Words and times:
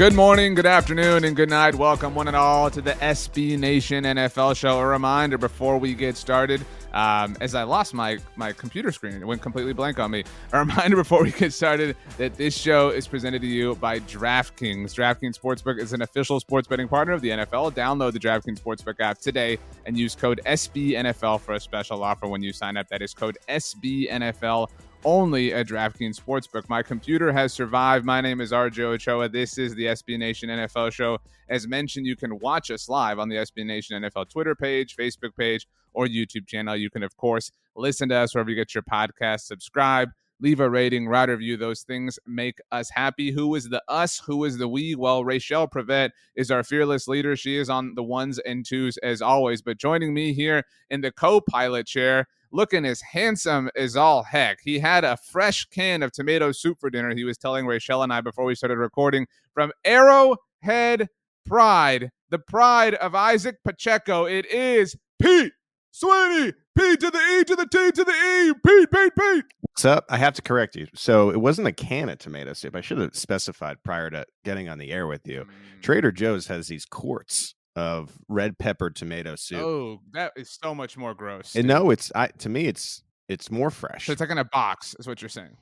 Good 0.00 0.14
morning, 0.14 0.54
good 0.54 0.64
afternoon, 0.64 1.24
and 1.24 1.36
good 1.36 1.50
night. 1.50 1.74
Welcome, 1.74 2.14
one 2.14 2.26
and 2.26 2.34
all, 2.34 2.70
to 2.70 2.80
the 2.80 2.92
SB 2.92 3.58
Nation 3.58 4.04
NFL 4.04 4.56
show. 4.56 4.78
A 4.78 4.86
reminder 4.86 5.36
before 5.36 5.76
we 5.76 5.92
get 5.92 6.16
started, 6.16 6.64
um, 6.94 7.36
as 7.42 7.54
I 7.54 7.64
lost 7.64 7.92
my, 7.92 8.16
my 8.34 8.52
computer 8.52 8.92
screen, 8.92 9.12
it 9.20 9.26
went 9.26 9.42
completely 9.42 9.74
blank 9.74 9.98
on 9.98 10.10
me. 10.10 10.24
A 10.54 10.58
reminder 10.58 10.96
before 10.96 11.22
we 11.22 11.32
get 11.32 11.52
started 11.52 11.98
that 12.16 12.34
this 12.38 12.56
show 12.56 12.88
is 12.88 13.06
presented 13.06 13.42
to 13.42 13.46
you 13.46 13.74
by 13.74 14.00
DraftKings. 14.00 14.94
DraftKings 14.94 15.38
Sportsbook 15.38 15.78
is 15.78 15.92
an 15.92 16.00
official 16.00 16.40
sports 16.40 16.66
betting 16.66 16.88
partner 16.88 17.12
of 17.12 17.20
the 17.20 17.28
NFL. 17.28 17.74
Download 17.74 18.10
the 18.10 18.20
DraftKings 18.20 18.58
Sportsbook 18.58 19.00
app 19.00 19.18
today 19.18 19.58
and 19.84 19.98
use 19.98 20.14
code 20.14 20.40
SBNFL 20.46 21.42
for 21.42 21.52
a 21.52 21.60
special 21.60 22.02
offer 22.02 22.26
when 22.26 22.42
you 22.42 22.54
sign 22.54 22.78
up. 22.78 22.88
That 22.88 23.02
is 23.02 23.12
code 23.12 23.36
SBNFL 23.50 24.66
only 25.04 25.52
at 25.54 25.66
DraftKings 25.66 26.20
Sportsbook. 26.20 26.68
My 26.68 26.82
computer 26.82 27.32
has 27.32 27.52
survived. 27.52 28.04
My 28.04 28.20
name 28.20 28.40
is 28.40 28.52
RJ 28.52 28.80
Ochoa. 28.80 29.28
This 29.28 29.58
is 29.58 29.74
the 29.74 29.86
SB 29.86 30.18
Nation 30.18 30.48
NFL 30.48 30.92
show. 30.92 31.18
As 31.48 31.66
mentioned, 31.66 32.06
you 32.06 32.16
can 32.16 32.38
watch 32.38 32.70
us 32.70 32.88
live 32.88 33.18
on 33.18 33.28
the 33.28 33.36
SB 33.36 33.64
Nation 33.66 34.02
NFL 34.02 34.28
Twitter 34.28 34.54
page, 34.54 34.96
Facebook 34.96 35.36
page, 35.36 35.66
or 35.94 36.06
YouTube 36.06 36.46
channel. 36.46 36.76
You 36.76 36.90
can, 36.90 37.02
of 37.02 37.16
course, 37.16 37.50
listen 37.76 38.08
to 38.10 38.16
us 38.16 38.34
wherever 38.34 38.50
you 38.50 38.56
get 38.56 38.74
your 38.74 38.82
podcast, 38.82 39.40
subscribe, 39.40 40.10
leave 40.40 40.60
a 40.60 40.68
rating, 40.68 41.08
write 41.08 41.28
a 41.28 41.32
review. 41.32 41.56
Those 41.56 41.82
things 41.82 42.18
make 42.26 42.58
us 42.70 42.90
happy. 42.90 43.30
Who 43.30 43.54
is 43.54 43.68
the 43.68 43.82
us? 43.88 44.18
Who 44.18 44.44
is 44.44 44.58
the 44.58 44.68
we? 44.68 44.94
Well, 44.94 45.24
Rachel 45.24 45.66
Prevet 45.66 46.10
is 46.36 46.50
our 46.50 46.62
fearless 46.62 47.08
leader. 47.08 47.36
She 47.36 47.56
is 47.56 47.70
on 47.70 47.94
the 47.94 48.02
ones 48.02 48.38
and 48.40 48.64
twos 48.64 48.96
as 48.98 49.22
always. 49.22 49.62
But 49.62 49.78
joining 49.78 50.14
me 50.14 50.32
here 50.32 50.64
in 50.90 51.00
the 51.00 51.12
co 51.12 51.40
pilot 51.40 51.86
chair, 51.86 52.28
looking 52.52 52.84
as 52.84 53.00
handsome 53.00 53.70
as 53.76 53.96
all 53.96 54.22
heck. 54.22 54.58
He 54.62 54.78
had 54.78 55.04
a 55.04 55.16
fresh 55.16 55.66
can 55.66 56.02
of 56.02 56.12
tomato 56.12 56.52
soup 56.52 56.78
for 56.80 56.90
dinner. 56.90 57.14
He 57.14 57.24
was 57.24 57.38
telling 57.38 57.66
Rachel 57.66 58.02
and 58.02 58.12
I 58.12 58.20
before 58.20 58.44
we 58.44 58.54
started 58.54 58.78
recording 58.78 59.26
from 59.54 59.72
Arrowhead 59.84 61.08
Pride, 61.46 62.10
the 62.30 62.38
pride 62.38 62.94
of 62.94 63.14
Isaac 63.14 63.56
Pacheco. 63.64 64.24
It 64.24 64.46
is 64.46 64.96
Pete 65.20 65.52
Sweeney. 65.90 66.52
P 66.78 66.96
to 66.96 67.10
the 67.10 67.18
E 67.18 67.44
to 67.44 67.56
the 67.56 67.66
T 67.66 67.90
to 67.90 68.04
the 68.04 68.12
E. 68.12 68.54
Pete, 68.64 68.90
Pete, 68.90 69.12
Pete. 69.18 69.44
What's 69.60 69.84
up? 69.84 70.04
I 70.08 70.18
have 70.18 70.34
to 70.34 70.42
correct 70.42 70.76
you. 70.76 70.86
So 70.94 71.30
it 71.30 71.40
wasn't 71.40 71.66
a 71.66 71.72
can 71.72 72.08
of 72.08 72.18
tomato 72.18 72.52
soup. 72.52 72.76
I 72.76 72.80
should 72.80 72.98
have 72.98 73.16
specified 73.16 73.82
prior 73.82 74.08
to 74.10 74.24
getting 74.44 74.68
on 74.68 74.78
the 74.78 74.92
air 74.92 75.06
with 75.06 75.26
you. 75.26 75.40
Mm. 75.40 75.82
Trader 75.82 76.12
Joe's 76.12 76.46
has 76.46 76.68
these 76.68 76.84
quarts 76.84 77.54
of 77.76 78.16
red 78.28 78.58
pepper 78.58 78.90
tomato 78.90 79.36
soup. 79.36 79.60
Oh, 79.60 80.00
that 80.12 80.32
is 80.36 80.58
so 80.62 80.74
much 80.74 80.96
more 80.96 81.14
gross. 81.14 81.54
And 81.54 81.66
no, 81.66 81.90
it's 81.90 82.10
I 82.14 82.28
to 82.28 82.48
me 82.48 82.66
it's 82.66 83.02
it's 83.28 83.50
more 83.50 83.70
fresh. 83.70 84.06
So 84.06 84.12
it's 84.12 84.20
like 84.20 84.30
in 84.30 84.38
a 84.38 84.44
box, 84.44 84.96
is 84.98 85.06
what 85.06 85.22
you're 85.22 85.28
saying. 85.28 85.56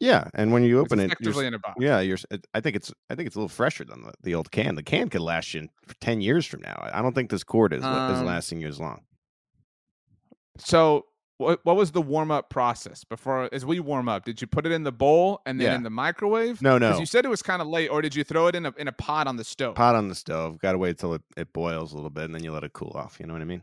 Yeah, 0.00 0.28
and 0.34 0.52
when 0.52 0.64
you 0.64 0.80
open 0.80 0.98
it, 0.98 1.12
it's 1.20 1.38
it, 1.38 1.44
in 1.44 1.54
a 1.54 1.58
box. 1.60 1.76
Yeah, 1.78 2.00
you're. 2.00 2.18
I 2.54 2.60
think 2.60 2.74
it's. 2.74 2.92
I 3.08 3.14
think 3.14 3.28
it's 3.28 3.36
a 3.36 3.38
little 3.38 3.48
fresher 3.48 3.84
than 3.84 4.02
the, 4.02 4.12
the 4.22 4.34
old 4.34 4.50
can. 4.50 4.74
The 4.74 4.82
can 4.82 5.08
could 5.08 5.20
last 5.20 5.54
you 5.54 5.68
for 5.86 5.94
ten 6.00 6.20
years 6.20 6.44
from 6.44 6.62
now. 6.62 6.88
I 6.92 7.02
don't 7.02 7.14
think 7.14 7.30
this 7.30 7.44
cord 7.44 7.72
is 7.72 7.84
um, 7.84 8.12
is 8.12 8.20
lasting 8.20 8.60
you 8.60 8.66
as 8.66 8.80
long. 8.80 9.02
So 10.58 11.06
what 11.42 11.60
what 11.64 11.76
was 11.76 11.92
the 11.92 12.02
warm 12.02 12.30
up 12.30 12.50
process 12.50 13.04
before 13.04 13.48
as 13.52 13.66
we 13.66 13.80
warm 13.80 14.08
up? 14.08 14.24
Did 14.24 14.40
you 14.40 14.46
put 14.46 14.66
it 14.66 14.72
in 14.72 14.82
the 14.84 14.92
bowl 14.92 15.40
and 15.46 15.60
then 15.60 15.66
yeah. 15.66 15.74
in 15.74 15.82
the 15.82 15.90
microwave? 15.90 16.62
No, 16.62 16.78
no. 16.78 16.98
You 16.98 17.06
said 17.06 17.24
it 17.24 17.28
was 17.28 17.42
kind 17.42 17.60
of 17.60 17.68
late, 17.68 17.88
or 17.88 18.02
did 18.02 18.14
you 18.14 18.24
throw 18.24 18.46
it 18.46 18.54
in 18.54 18.66
a 18.66 18.74
in 18.78 18.88
a 18.88 18.92
pot 18.92 19.26
on 19.26 19.36
the 19.36 19.44
stove? 19.44 19.74
Pot 19.74 19.94
on 19.94 20.08
the 20.08 20.14
stove. 20.14 20.58
Got 20.58 20.72
to 20.72 20.78
wait 20.78 20.98
till 20.98 21.14
it, 21.14 21.22
it 21.36 21.52
boils 21.52 21.92
a 21.92 21.96
little 21.96 22.10
bit, 22.10 22.24
and 22.24 22.34
then 22.34 22.42
you 22.42 22.52
let 22.52 22.64
it 22.64 22.72
cool 22.72 22.92
off. 22.94 23.18
You 23.20 23.26
know 23.26 23.32
what 23.32 23.42
I 23.42 23.46
mean? 23.46 23.62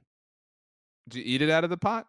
Did 1.07 1.19
you 1.19 1.23
eat 1.25 1.41
it 1.41 1.49
out 1.49 1.63
of 1.63 1.69
the 1.69 1.77
pot? 1.77 2.07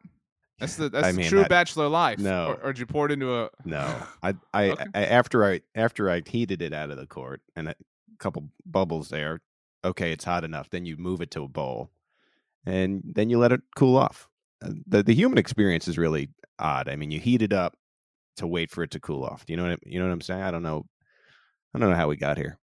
That's 0.61 0.77
the 0.77 0.91
that's 0.91 1.07
I 1.07 1.13
mean, 1.13 1.27
true 1.27 1.45
bachelor 1.47 1.89
life. 1.89 2.19
No, 2.19 2.49
or, 2.49 2.55
or, 2.65 2.73
did 2.73 2.81
you 2.81 2.87
pour 2.87 3.07
it 3.07 3.13
into 3.13 3.35
a? 3.35 3.51
No, 3.65 3.97
I 4.23 4.35
I, 4.53 4.71
okay. 4.71 4.85
I, 4.95 5.05
after 5.07 5.45
I 5.45 5.63
after 5.75 6.11
I 6.11 6.23
heated 6.25 6.61
it 6.61 6.75
out 6.75 6.91
of 6.91 6.99
the 6.99 7.07
quart 7.07 7.41
and 7.57 7.69
a 7.69 7.75
couple 8.19 8.51
bubbles 8.67 9.09
there. 9.09 9.41
Okay, 9.83 10.13
it's 10.13 10.25
hot 10.25 10.45
enough. 10.45 10.69
Then 10.69 10.85
you 10.85 10.99
move 10.99 11.23
it 11.23 11.31
to 11.31 11.45
a 11.45 11.49
bowl, 11.49 11.91
and 12.67 13.03
then 13.05 13.31
you 13.31 13.39
let 13.39 13.53
it 13.53 13.63
cool 13.75 13.97
off. 13.97 14.29
Uh, 14.65 14.71
the 14.87 15.03
the 15.03 15.15
human 15.15 15.39
experience 15.39 15.89
is 15.89 15.99
really 15.99 16.31
odd. 16.59 16.89
I 16.89 16.97
mean, 16.97 17.11
you 17.11 17.21
heat 17.21 17.43
it 17.43 17.53
up 17.53 17.75
to 18.37 18.47
wait 18.47 18.71
for 18.71 18.83
it 18.83 18.91
to 18.93 19.01
cool 19.01 19.25
off. 19.25 19.47
Do 19.47 19.53
you 19.53 19.57
know 19.57 19.65
what 19.65 19.73
I, 19.73 19.77
you 19.85 19.99
know 19.99 20.07
what 20.07 20.13
I'm 20.13 20.21
saying? 20.21 20.43
I 20.43 20.51
don't 20.51 20.63
know. 20.63 20.85
I 21.75 21.79
don't 21.79 21.91
know 21.91 21.97
how 21.97 22.09
we 22.09 22.17
got 22.17 22.37
here, 22.39 22.59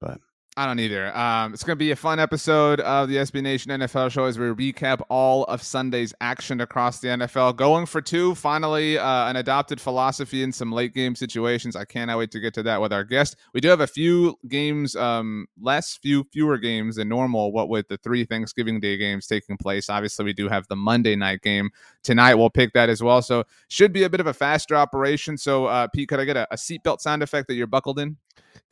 but 0.00 0.18
I 0.58 0.66
don't 0.66 0.80
either. 0.80 1.16
Um, 1.16 1.54
it's 1.54 1.62
going 1.62 1.76
to 1.76 1.78
be 1.78 1.92
a 1.92 1.96
fun 1.96 2.18
episode 2.18 2.80
of 2.80 3.08
the 3.08 3.14
SB 3.18 3.42
Nation 3.42 3.70
NFL 3.70 4.10
show 4.10 4.24
as 4.24 4.40
we 4.40 4.46
recap 4.46 5.00
all 5.08 5.44
of 5.44 5.62
Sunday's 5.62 6.12
action 6.20 6.60
across 6.60 6.98
the 6.98 7.06
NFL. 7.06 7.54
Going 7.54 7.86
for 7.86 8.00
two, 8.02 8.34
finally, 8.34 8.98
uh, 8.98 9.30
an 9.30 9.36
adopted 9.36 9.80
philosophy 9.80 10.42
in 10.42 10.50
some 10.50 10.72
late 10.72 10.92
game 10.94 11.14
situations. 11.14 11.76
I 11.76 11.84
cannot 11.84 12.18
wait 12.18 12.32
to 12.32 12.40
get 12.40 12.54
to 12.54 12.64
that 12.64 12.80
with 12.80 12.92
our 12.92 13.04
guest. 13.04 13.36
We 13.54 13.60
do 13.60 13.68
have 13.68 13.82
a 13.82 13.86
few 13.86 14.36
games 14.48 14.96
um, 14.96 15.46
less, 15.60 15.96
few 15.96 16.24
fewer 16.32 16.58
games 16.58 16.96
than 16.96 17.08
normal. 17.08 17.52
What 17.52 17.68
with 17.68 17.86
the 17.86 17.98
three 17.98 18.24
Thanksgiving 18.24 18.80
Day 18.80 18.96
games 18.96 19.28
taking 19.28 19.58
place, 19.58 19.88
obviously 19.88 20.24
we 20.24 20.32
do 20.32 20.48
have 20.48 20.66
the 20.66 20.74
Monday 20.74 21.14
night 21.14 21.40
game 21.40 21.70
tonight. 22.02 22.34
We'll 22.34 22.50
pick 22.50 22.72
that 22.72 22.88
as 22.88 23.00
well. 23.00 23.22
So 23.22 23.44
should 23.68 23.92
be 23.92 24.02
a 24.02 24.10
bit 24.10 24.18
of 24.18 24.26
a 24.26 24.34
faster 24.34 24.74
operation. 24.74 25.38
So 25.38 25.66
uh, 25.66 25.86
Pete, 25.86 26.08
could 26.08 26.18
I 26.18 26.24
get 26.24 26.36
a, 26.36 26.52
a 26.52 26.56
seatbelt 26.56 27.00
sound 27.00 27.22
effect 27.22 27.46
that 27.46 27.54
you're 27.54 27.68
buckled 27.68 28.00
in? 28.00 28.16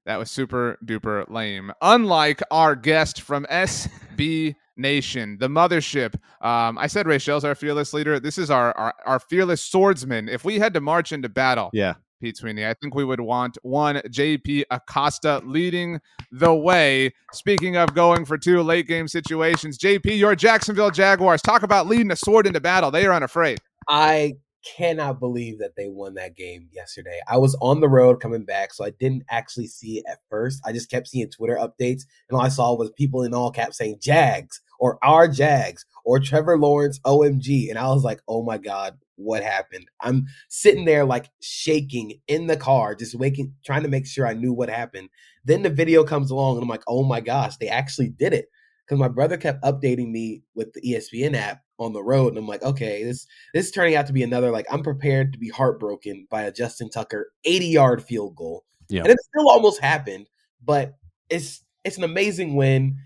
That 0.06 0.18
was 0.18 0.32
super 0.32 0.78
duper 0.84 1.30
lame. 1.30 1.72
Unlike 1.82 2.42
our 2.52 2.76
guest 2.76 3.22
from 3.22 3.46
SB 3.46 4.56
Nation, 4.78 5.38
the 5.40 5.48
mothership. 5.48 6.16
Um, 6.42 6.78
I 6.78 6.88
said 6.88 7.06
Rachel's 7.06 7.44
our 7.44 7.56
fearless 7.56 7.94
leader. 7.94 8.20
This 8.20 8.38
is 8.38 8.50
our, 8.50 8.76
our, 8.78 8.94
our 9.06 9.20
fearless 9.20 9.62
swordsman. 9.62 10.30
If 10.30 10.46
we 10.46 10.58
had 10.58 10.74
to 10.74 10.82
march 10.82 11.12
into 11.12 11.30
battle, 11.30 11.70
yeah, 11.74 11.96
Pete 12.22 12.38
Sweeney, 12.38 12.66
I 12.66 12.74
think 12.74 12.96
we 12.96 13.04
would 13.04 13.20
want 13.20 13.58
one 13.62 13.98
JP 13.98 14.64
Acosta 14.72 15.42
leading 15.46 16.00
the 16.32 16.54
way. 16.54 17.14
Speaking 17.34 17.76
of 17.78 17.94
going 17.94 18.26
for 18.26 18.38
two 18.38 18.62
late 18.62 18.88
game 18.88 19.08
situations, 19.08 19.78
JP, 19.78 20.18
your 20.18 20.36
Jacksonville 20.36 20.92
Jaguars. 20.92 21.42
Talk 21.42 21.64
about 21.64 21.88
leading 21.88 22.12
a 22.12 22.16
sword 22.16 22.48
into 22.48 22.60
battle. 22.62 22.90
They 22.90 23.06
are 23.06 23.14
unafraid. 23.14 23.60
I 23.88 24.36
cannot 24.64 25.20
believe 25.20 25.60
that 25.60 25.76
they 25.76 25.88
won 25.88 26.14
that 26.16 26.36
game 26.36 26.68
yesterday. 26.72 27.20
I 27.28 27.38
was 27.38 27.58
on 27.62 27.80
the 27.80 27.90
road 27.90 28.22
coming 28.22 28.44
back, 28.44 28.74
so 28.74 28.86
I 28.86 28.92
didn't 28.92 29.24
actually 29.30 29.68
see 29.68 29.98
it 29.98 30.06
at 30.10 30.20
first. 30.30 30.62
I 30.66 30.72
just 30.72 30.90
kept 30.90 31.08
seeing 31.08 31.30
Twitter 31.30 31.56
updates, 31.56 32.04
and 32.28 32.38
all 32.38 32.42
I 32.42 32.50
saw 32.50 32.76
was 32.76 32.92
people 32.92 33.24
in 33.24 33.34
all 33.34 33.52
caps 33.52 33.78
saying 33.78 34.00
Jags 34.02 34.62
or 34.80 34.98
our 35.04 35.28
Jags 35.28 35.86
or 36.06 36.20
Trevor 36.20 36.58
Lawrence 36.58 37.00
OMG. 37.06 37.70
And 37.70 37.78
I 37.78 37.88
was 37.88 38.04
like, 38.04 38.22
oh 38.28 38.44
my 38.44 38.58
God, 38.58 38.98
what 39.16 39.44
happened? 39.44 39.86
I'm 40.02 40.26
sitting 40.48 40.86
there 40.86 41.06
like 41.06 41.30
shaking 41.42 42.20
in 42.28 42.48
the 42.48 42.58
car, 42.58 42.96
just 42.96 43.16
waking, 43.16 43.54
trying 43.66 43.84
to 43.84 43.90
make 43.90 44.08
sure 44.08 44.26
I 44.26 44.34
knew 44.34 44.54
what 44.54 44.70
happened. 44.70 45.10
Then 45.46 45.64
the 45.64 45.70
video 45.70 46.04
comes 46.04 46.32
along, 46.32 46.56
and 46.56 46.64
I'm 46.64 46.70
like, 46.70 46.84
oh 46.88 47.04
my 47.04 47.22
gosh, 47.22 47.58
they 47.58 47.68
actually 47.68 48.10
did 48.10 48.34
it. 48.34 48.48
Because 48.86 49.00
my 49.00 49.08
brother 49.08 49.38
kept 49.38 49.64
updating 49.64 50.10
me 50.10 50.42
with 50.56 50.74
the 50.74 50.82
ESPN 50.82 51.36
app 51.36 51.62
on 51.80 51.94
the 51.94 52.04
road, 52.04 52.30
and 52.30 52.38
I'm 52.38 52.48
like, 52.48 52.64
okay, 52.64 53.04
this 53.04 53.28
this 53.54 53.68
is 53.68 53.72
turning 53.72 53.96
out 53.96 54.08
to 54.08 54.14
be 54.14 54.24
another 54.24 54.52
like 54.52 54.66
I'm 54.72 54.84
prepared 54.84 55.34
to 55.34 55.40
be 55.40 55.50
heartbroken 55.50 56.28
by 56.30 56.44
a 56.44 56.52
Justin 56.52 56.90
Tucker 56.90 57.32
80 57.46 57.68
yard 57.68 58.04
field 58.04 58.36
goal. 58.36 58.66
Yeah, 58.90 59.02
and 59.02 59.10
it 59.10 59.20
still 59.20 59.50
almost 59.50 59.82
happened, 59.82 60.28
but 60.64 60.96
it's 61.30 61.64
it's 61.84 61.98
an 61.98 62.04
amazing 62.04 62.56
win 62.56 62.98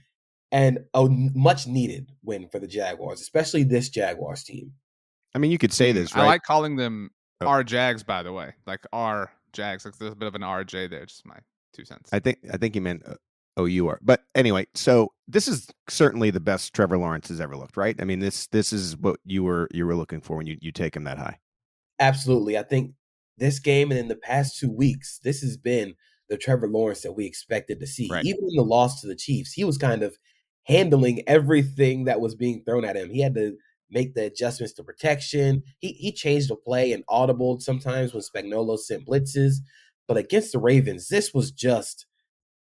and 0.52 0.80
a 0.94 1.08
much 1.10 1.68
needed 1.68 2.12
win 2.24 2.48
for 2.48 2.60
the 2.60 2.68
Jaguars, 2.68 3.22
especially 3.22 3.64
this 3.64 3.90
Jaguars 3.90 4.44
team. 4.44 4.74
I 5.36 5.40
mean, 5.40 5.52
you 5.52 5.58
could 5.58 5.74
say 5.74 5.92
this. 5.92 6.16
Right? 6.16 6.24
I 6.24 6.28
like 6.28 6.44
calling 6.44 6.76
them 6.76 7.10
oh. 7.42 7.48
our 7.48 7.64
Jags, 7.64 8.04
by 8.04 8.24
the 8.24 8.32
way, 8.32 8.54
like 8.68 8.82
our 8.94 9.32
Jags. 9.52 9.84
Like 9.84 9.98
there's 9.98 10.12
a 10.12 10.16
bit 10.16 10.28
of 10.28 10.36
an 10.36 10.42
RJ 10.42 10.90
there. 10.90 11.06
Just 11.06 11.26
my 11.26 11.38
two 11.74 11.86
cents. 11.86 12.12
I 12.14 12.20
think 12.20 12.40
I 12.52 12.58
think 12.58 12.76
you 12.76 12.82
meant 12.82 13.04
uh, 13.06 13.16
Oh, 13.56 13.66
you 13.66 13.88
are. 13.88 14.00
But 14.02 14.24
anyway, 14.34 14.68
so 14.74 15.14
this 15.28 15.48
is 15.48 15.68
certainly 15.88 16.32
the 16.32 16.40
best 16.40 16.74
Trevor 16.74 16.98
Lawrence 16.98 17.28
has 17.30 17.40
ever 17.40 17.56
looked, 17.56 17.78
right? 17.78 17.96
I 18.00 18.04
mean, 18.04 18.20
this 18.20 18.48
this 18.48 18.74
is 18.74 18.98
what 18.98 19.20
you 19.26 19.44
were 19.44 19.68
you 19.72 19.86
were 19.86 19.96
looking 19.96 20.22
for 20.22 20.38
when 20.38 20.48
you 20.48 20.58
you 20.60 20.72
take 20.72 20.96
him 20.96 21.04
that 21.04 21.20
high. 21.20 21.40
Absolutely. 22.00 22.58
I 22.58 22.64
think 22.64 22.94
this 23.38 23.60
game 23.60 23.92
and 23.92 24.00
in 24.00 24.08
the 24.08 24.16
past 24.16 24.60
two 24.60 24.72
weeks, 24.72 25.20
this 25.24 25.42
has 25.42 25.58
been 25.58 25.96
the 26.30 26.38
Trevor 26.38 26.68
Lawrence 26.68 27.02
that 27.02 27.14
we 27.14 27.26
expected 27.26 27.80
to 27.80 27.88
see. 27.88 28.10
Right. 28.12 28.26
Even 28.26 28.44
in 28.50 28.56
the 28.56 28.64
loss 28.64 29.02
to 29.02 29.08
the 29.08 29.16
Chiefs, 29.16 29.54
he 29.54 29.64
was 29.64 29.78
kind 29.78 30.02
of 30.02 30.18
handling 30.64 31.22
everything 31.28 32.06
that 32.06 32.22
was 32.22 32.36
being 32.36 32.64
thrown 32.64 32.86
at 32.86 32.96
him. 32.96 33.10
He 33.10 33.22
had 33.22 33.36
to 33.36 33.56
make 33.92 34.16
the 34.16 34.26
adjustments 34.26 34.74
to 34.74 34.84
protection. 34.84 35.62
He 35.80 35.90
he 35.94 36.12
changed 36.12 36.50
the 36.50 36.56
play 36.56 36.92
and 36.92 37.04
audible 37.08 37.60
sometimes 37.60 38.14
when 38.14 38.24
Spagnuolo 38.24 38.80
sent 38.80 39.06
blitzes. 39.06 39.58
But 40.08 40.18
against 40.18 40.52
the 40.52 40.60
Ravens, 40.60 41.08
this 41.08 41.34
was 41.34 41.52
just 41.52 42.08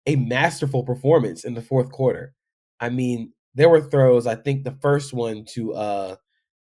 a 0.06 0.16
masterful 0.16 0.84
performance 0.84 1.44
in 1.44 1.54
the 1.54 1.62
fourth 1.62 1.90
quarter. 1.90 2.34
I 2.81 2.90
mean, 2.90 3.32
there 3.54 3.69
were 3.69 3.81
throws. 3.81 4.26
I 4.26 4.34
think 4.34 4.64
the 4.64 4.76
first 4.82 5.12
one 5.12 5.44
to 5.54 5.75
uh 5.75 6.16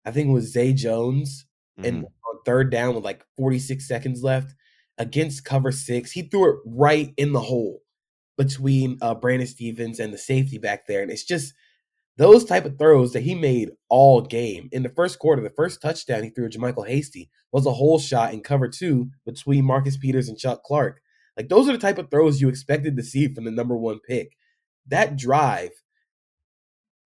I 0.04 0.10
think 0.10 0.28
it 0.28 0.32
was 0.32 0.52
Zay 0.52 0.72
Jones 0.72 1.46
mm-hmm. 1.78 1.88
and 1.88 2.04
on 2.04 2.38
third 2.44 2.70
down 2.70 2.94
with 2.94 3.04
like 3.04 3.24
46 3.36 3.86
seconds 3.86 4.22
left 4.22 4.54
against 4.98 5.44
cover 5.44 5.72
six. 5.72 6.10
He 6.10 6.22
threw 6.22 6.50
it 6.50 6.60
right 6.66 7.12
in 7.16 7.32
the 7.32 7.40
hole 7.40 7.80
between 8.36 8.98
uh 9.02 9.14
Brandon 9.14 9.46
Stephens 9.46 10.00
and 10.00 10.12
the 10.12 10.18
safety 10.18 10.58
back 10.58 10.86
there. 10.86 11.02
And 11.02 11.10
it's 11.10 11.24
just 11.24 11.54
those 12.16 12.44
type 12.44 12.66
of 12.66 12.78
throws 12.78 13.12
that 13.12 13.22
he 13.22 13.34
made 13.34 13.70
all 13.88 14.20
game. 14.20 14.68
In 14.72 14.82
the 14.82 14.90
first 14.90 15.18
quarter, 15.18 15.40
the 15.42 15.50
first 15.50 15.80
touchdown 15.80 16.22
he 16.22 16.30
threw 16.30 16.48
to 16.48 16.58
JaMycal 16.58 16.86
Hasty 16.86 17.30
was 17.50 17.64
a 17.64 17.72
hole 17.72 17.98
shot 17.98 18.34
in 18.34 18.42
cover 18.42 18.68
two 18.68 19.10
between 19.24 19.64
Marcus 19.64 19.96
Peters 19.96 20.28
and 20.28 20.36
Chuck 20.36 20.62
Clark. 20.62 20.99
Like 21.36 21.48
those 21.48 21.68
are 21.68 21.72
the 21.72 21.78
type 21.78 21.98
of 21.98 22.10
throws 22.10 22.40
you 22.40 22.48
expected 22.48 22.96
to 22.96 23.02
see 23.02 23.32
from 23.32 23.44
the 23.44 23.50
number 23.50 23.76
one 23.76 24.00
pick. 24.00 24.36
That 24.88 25.16
drive, 25.16 25.70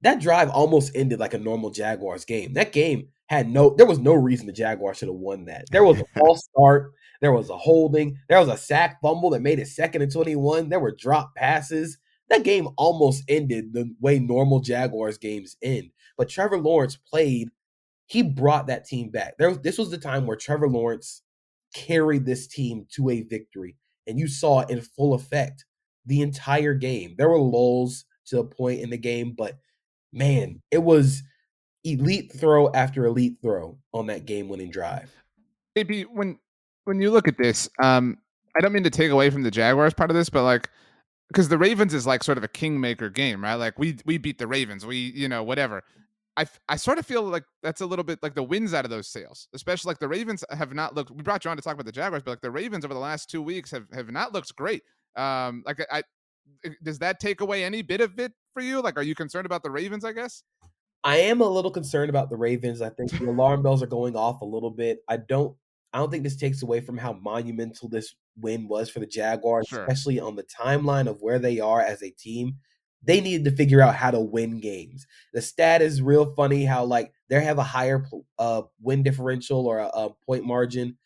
that 0.03 0.21
drive 0.21 0.51
almost 0.51 0.93
ended 0.95 1.21
like 1.21 1.35
a 1.35 1.39
normal 1.39 1.71
Jaguars 1.71 2.25
game. 2.25 2.55
That 2.55 2.73
game 2.73 3.09
had 3.27 3.49
no, 3.49 3.75
there 3.77 3.87
was 3.87 3.99
no 3.99 4.15
reason 4.15 4.47
the 4.47 4.53
Jaguars 4.53 4.99
should 4.99 5.09
have 5.09 5.17
won 5.17 5.47
that. 5.47 5.65
There 5.71 5.85
was 5.85 6.01
a 6.01 6.05
false 6.19 6.45
start, 6.45 6.93
there 7.21 7.33
was 7.33 7.51
a 7.51 7.57
holding, 7.57 8.19
there 8.29 8.39
was 8.39 8.49
a 8.49 8.57
sack 8.57 9.01
fumble 9.01 9.31
that 9.31 9.43
made 9.43 9.59
it 9.59 9.69
second 9.69 10.03
and 10.03 10.13
21. 10.13 10.69
There 10.69 10.81
were 10.81 10.95
drop 10.95 11.35
passes. 11.35 11.99
That 12.31 12.43
game 12.43 12.69
almost 12.77 13.23
ended 13.29 13.73
the 13.73 13.95
way 14.01 14.19
normal 14.19 14.61
Jaguars 14.61 15.19
games 15.19 15.57
end. 15.63 15.91
But 16.17 16.29
Trevor 16.29 16.59
Lawrence 16.59 16.97
played, 16.97 17.51
he 18.07 18.23
brought 18.23 18.67
that 18.67 18.87
team 18.87 19.11
back. 19.11 19.35
There 19.39 19.55
this 19.55 19.79
was 19.79 19.91
the 19.91 19.99
time 19.99 20.27
where 20.27 20.37
Trevor 20.37 20.69
Lawrence 20.69 21.23
carried 21.75 22.25
this 22.25 22.47
team 22.47 22.87
to 22.93 23.11
a 23.11 23.23
victory 23.23 23.77
and 24.07 24.19
you 24.19 24.29
saw 24.29 24.61
in 24.63 24.81
full 24.81 25.15
effect 25.15 25.65
the 26.07 26.21
entire 26.21 26.75
game. 26.75 27.15
There 27.17 27.29
were 27.29 27.41
lulls 27.41 28.05
to 28.27 28.41
a 28.41 28.45
point 28.45 28.81
in 28.81 28.91
the 28.91 28.99
game, 28.99 29.35
but 29.37 29.59
man, 30.13 30.61
it 30.71 30.83
was 30.83 31.23
elite 31.85 32.33
throw 32.33 32.73
after 32.73 33.05
elite 33.05 33.37
throw 33.43 33.79
on 33.93 34.07
that 34.07 34.25
game-winning 34.25 34.71
drive. 34.71 35.13
Maybe 35.77 36.03
when 36.03 36.39
when 36.85 37.01
you 37.01 37.11
look 37.11 37.29
at 37.29 37.39
this, 37.39 37.69
um, 37.83 38.19
I 38.57 38.61
don't 38.61 38.73
mean 38.73 38.85
to 38.85 38.91
take 38.91 39.11
away 39.11 39.31
from 39.31 39.43
the 39.43 39.51
Jaguars 39.51 39.95
part 39.95 40.11
of 40.11 40.17
this, 40.17 40.29
but 40.29 40.45
like 40.45 40.69
because 41.29 41.49
the 41.49 41.59
Ravens 41.59 41.95
is 41.95 42.07
like 42.07 42.23
sort 42.23 42.39
of 42.39 42.45
a 42.45 42.49
kingmaker 42.49 43.11
game, 43.11 43.43
right? 43.43 43.55
Like 43.55 43.79
we 43.79 43.99
we 44.05 44.19
beat 44.19 44.39
the 44.39 44.47
Ravens, 44.47 44.87
we 44.87 44.97
you 44.97 45.29
know 45.29 45.43
whatever. 45.43 45.83
I, 46.37 46.47
I 46.69 46.77
sort 46.77 46.99
of 46.99 47.07
feel 47.07 47.23
like 47.23 47.45
that's 47.63 47.81
a 47.81 47.87
little 47.87 48.05
bit 48.05 48.21
like 48.23 48.35
the 48.35 48.43
wins 48.43 48.75
out 48.75 48.85
of 48.85 48.91
those 48.91 49.09
sales, 49.09 49.49
especially 49.55 49.91
like 49.91 50.01
the 50.01 50.09
Ravens 50.09 50.45
have 50.51 50.75
not 50.75 50.95
looked. 50.95 51.11
We 51.11 51.23
brought 51.23 51.45
you 51.45 51.51
on 51.51 51.57
to 51.57 51.63
talk 51.63 51.75
about 51.75 51.87
the 51.87 51.93
Jaguars, 51.93 52.23
but 52.25 52.33
like 52.33 52.41
the 52.41 52.51
Ravens 52.51 52.85
over 52.85 52.95
the 52.95 53.01
last 53.01 53.31
two 53.31 53.41
weeks 53.41 53.71
have 53.71 53.87
have 53.93 54.11
not 54.11 54.33
looked 54.33 54.55
great. 54.57 54.83
Um, 55.17 55.63
like 55.65 55.81
I, 55.81 55.99
I 55.99 56.03
does 56.83 56.99
that 56.99 57.21
take 57.21 57.41
away 57.41 57.63
any 57.63 57.83
bit 57.83 58.01
of 58.01 58.19
it 58.19 58.33
for 58.53 58.63
you? 58.63 58.81
Like, 58.81 58.99
are 58.99 59.03
you 59.03 59.15
concerned 59.15 59.47
about 59.47 59.63
the 59.63 59.71
Ravens? 59.71 60.05
I 60.05 60.13
guess. 60.13 60.43
I 61.05 61.19
am 61.19 61.41
a 61.41 61.49
little 61.49 61.71
concerned 61.71 62.11
about 62.11 62.31
the 62.31 62.37
Ravens. 62.37 62.81
I 62.83 62.89
think 62.91 63.11
the 63.13 63.29
alarm 63.29 63.63
bells 63.63 63.83
are 63.83 63.87
going 63.87 64.17
off 64.17 64.41
a 64.41 64.47
little 64.47 64.71
bit. 64.71 65.01
I 65.09 65.19
don't. 65.19 65.57
I 65.93 65.99
don't 65.99 66.11
think 66.11 66.25
this 66.25 66.35
takes 66.35 66.65
away 66.65 66.81
from 66.81 66.99
how 66.99 67.13
monumental 67.13 67.89
this 67.89 68.17
win 68.41 68.67
was 68.67 68.91
for 68.91 68.99
the 68.99 69.07
Jaguars, 69.07 69.69
sure. 69.69 69.85
especially 69.85 70.19
on 70.19 70.35
the 70.35 70.43
timeline 70.43 71.07
of 71.07 71.23
where 71.23 71.39
they 71.39 71.61
are 71.61 71.81
as 71.81 72.03
a 72.03 72.11
team 72.11 72.57
they 73.05 73.21
needed 73.21 73.45
to 73.45 73.57
figure 73.57 73.81
out 73.81 73.95
how 73.95 74.11
to 74.11 74.21
win 74.21 74.61
games. 74.61 75.07
The 75.33 75.43
stat 75.43 75.83
is 75.83 76.03
real 76.03 76.35
funny 76.35 76.65
how 76.65 76.85
like 76.85 77.13
they 77.29 77.43
have 77.43 77.59
a 77.59 77.63
higher 77.63 78.07
uh, 78.39 78.63
win 78.81 79.03
differential 79.03 79.67
or 79.67 79.79
a, 79.79 79.87
a, 79.87 80.11
point 80.27 80.45
margin 80.45 80.97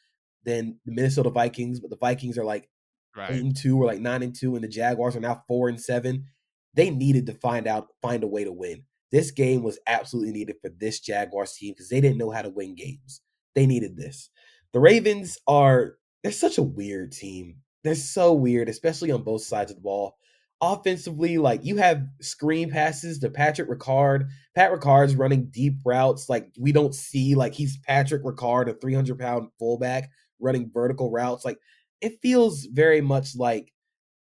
than 0.44 0.78
the 0.84 0.92
Minnesota 0.92 1.30
Vikings, 1.30 1.80
but 1.80 1.90
the 1.90 1.96
Vikings 1.96 2.38
are 2.38 2.44
like 2.44 2.68
right. 3.16 3.30
eight 3.30 3.42
and 3.42 3.56
two 3.56 3.80
or 3.80 3.86
like 3.86 4.00
nine 4.00 4.22
and 4.22 4.34
two, 4.34 4.54
and 4.54 4.64
the 4.64 4.68
Jaguars 4.68 5.16
are 5.16 5.20
now 5.20 5.42
four 5.48 5.68
and 5.68 5.80
seven. 5.80 6.26
They 6.74 6.90
needed 6.90 7.26
to 7.26 7.34
find 7.34 7.66
out 7.66 7.88
find 8.00 8.22
a 8.22 8.28
way 8.28 8.44
to 8.44 8.52
win. 8.52 8.84
This 9.10 9.30
game 9.30 9.62
was 9.62 9.78
absolutely 9.86 10.32
needed 10.32 10.56
for 10.60 10.70
this 10.70 11.00
Jaguars 11.00 11.54
team 11.54 11.72
because 11.72 11.88
they 11.88 12.00
didn't 12.00 12.18
know 12.18 12.30
how 12.30 12.42
to 12.42 12.50
win 12.50 12.74
games. 12.74 13.22
They 13.54 13.66
needed 13.66 13.96
this. 13.96 14.30
The 14.72 14.80
Ravens 14.80 15.38
are 15.46 15.96
they're 16.22 16.32
such 16.32 16.58
a 16.58 16.62
weird 16.62 17.12
team. 17.12 17.56
They're 17.84 17.94
so 17.94 18.34
weird, 18.34 18.68
especially 18.68 19.10
on 19.10 19.22
both 19.22 19.42
sides 19.42 19.70
of 19.70 19.78
the 19.78 19.82
ball 19.82 20.16
offensively, 20.60 21.38
like 21.38 21.64
you 21.64 21.76
have 21.76 22.06
screen 22.20 22.70
passes 22.70 23.19
to 23.20 23.31
Patrick 23.31 23.69
Ricard. 23.69 24.28
Pat 24.55 24.72
Ricard's 24.72 25.16
running 25.16 25.46
deep 25.50 25.75
routes. 25.84 26.28
Like 26.28 26.49
we 26.58 26.72
don't 26.72 26.94
see 26.94 27.34
like 27.34 27.55
he's 27.55 27.78
Patrick 27.78 28.25
Ricard, 28.25 28.69
a 28.69 28.75
300 28.75 29.19
pound 29.19 29.49
fullback 29.58 30.10
running 30.40 30.70
vertical 30.72 31.10
routes. 31.10 31.44
Like 31.44 31.58
it 32.00 32.20
feels 32.20 32.66
very 32.66 33.00
much 33.00 33.37
like 33.37 33.72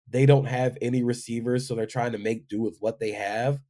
they 0.08 0.26
don't 0.26 0.46
have 0.46 0.78
any 0.80 1.02
receivers, 1.02 1.66
so 1.66 1.74
they're 1.74 1.86
trying 1.86 2.12
to 2.12 2.18
make 2.18 2.48
do 2.48 2.60
with 2.60 2.76
what 2.80 3.00
they 3.00 3.12
have. 3.12 3.60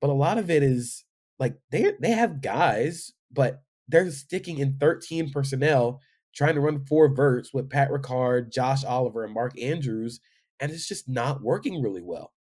But 0.00 0.10
a 0.10 0.14
lot 0.14 0.38
of 0.38 0.50
it 0.50 0.62
is 0.62 1.04
like 1.38 1.56
they 1.70 1.92
they 2.00 2.10
have 2.10 2.40
guys, 2.40 3.12
but 3.32 3.62
they're 3.88 4.10
sticking 4.10 4.58
in 4.58 4.78
13 4.78 5.30
personnel, 5.30 6.00
trying 6.34 6.54
to 6.54 6.60
run 6.60 6.84
four 6.86 7.14
verts 7.14 7.52
with 7.52 7.70
Pat 7.70 7.90
Ricard, 7.90 8.50
Josh 8.52 8.82
Oliver, 8.82 9.24
and 9.24 9.34
Mark 9.34 9.60
Andrews 9.60 10.20
and 10.64 10.72
it's 10.72 10.88
just 10.88 11.10
not 11.10 11.42
working 11.42 11.82
really 11.82 12.00
well. 12.00 12.32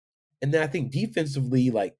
And 0.41 0.53
then 0.53 0.63
I 0.63 0.67
think 0.67 0.91
defensively, 0.91 1.71
like 1.71 1.97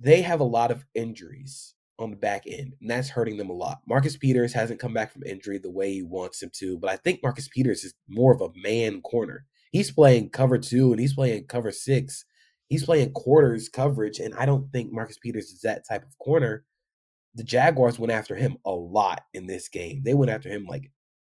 they 0.00 0.22
have 0.22 0.40
a 0.40 0.44
lot 0.44 0.72
of 0.72 0.84
injuries 0.94 1.74
on 1.96 2.10
the 2.10 2.16
back 2.16 2.42
end, 2.46 2.74
and 2.80 2.90
that's 2.90 3.08
hurting 3.10 3.36
them 3.36 3.48
a 3.48 3.54
lot. 3.54 3.82
Marcus 3.86 4.16
Peters 4.16 4.52
hasn't 4.52 4.80
come 4.80 4.92
back 4.92 5.12
from 5.12 5.22
injury 5.22 5.58
the 5.58 5.70
way 5.70 5.92
he 5.92 6.02
wants 6.02 6.42
him 6.42 6.50
to, 6.54 6.76
but 6.76 6.90
I 6.90 6.96
think 6.96 7.20
Marcus 7.22 7.46
Peters 7.46 7.84
is 7.84 7.94
more 8.08 8.34
of 8.34 8.40
a 8.40 8.50
man 8.56 9.00
corner. 9.00 9.46
He's 9.70 9.92
playing 9.92 10.30
cover 10.30 10.58
two 10.58 10.90
and 10.90 11.00
he's 11.00 11.14
playing 11.14 11.46
cover 11.46 11.70
six. 11.70 12.24
He's 12.66 12.84
playing 12.84 13.12
quarters 13.12 13.68
coverage, 13.68 14.18
and 14.18 14.34
I 14.34 14.44
don't 14.44 14.72
think 14.72 14.92
Marcus 14.92 15.18
Peters 15.18 15.50
is 15.50 15.60
that 15.60 15.86
type 15.88 16.02
of 16.02 16.18
corner. 16.18 16.64
The 17.36 17.44
Jaguars 17.44 17.96
went 17.96 18.12
after 18.12 18.34
him 18.34 18.56
a 18.64 18.72
lot 18.72 19.22
in 19.34 19.46
this 19.46 19.68
game. 19.68 20.02
They 20.04 20.14
went 20.14 20.32
after 20.32 20.48
him 20.48 20.66
like 20.66 20.90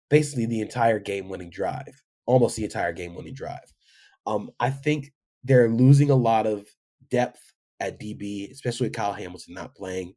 basically 0.09 0.47
the 0.47 0.61
entire 0.61 1.01
game 1.01 1.29
winning 1.29 1.51
drive 1.51 2.01
almost 2.27 2.57
the 2.57 2.65
entire 2.65 2.93
game 2.93 3.15
winning 3.15 3.35
drive. 3.35 3.73
Um, 4.27 4.51
I 4.61 4.71
think 4.71 5.13
they're 5.45 5.69
losing 5.69 6.11
a 6.11 6.17
lot 6.17 6.47
of 6.47 6.67
depth 7.11 7.41
at 7.81 8.01
DB, 8.01 8.51
especially 8.51 8.87
with 8.87 8.97
Kyle 8.97 9.13
Hamilton 9.13 9.55
not 9.55 9.75
playing, 9.75 10.15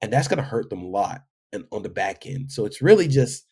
and 0.00 0.12
that's 0.12 0.28
going 0.28 0.38
to 0.38 0.42
hurt 0.42 0.70
them 0.70 0.82
a 0.82 0.88
lot 0.88 1.22
and 1.52 1.64
on 1.72 1.82
the 1.82 1.88
back 1.88 2.26
end. 2.26 2.50
So 2.50 2.64
it's 2.64 2.82
really 2.82 3.08
just 3.08 3.46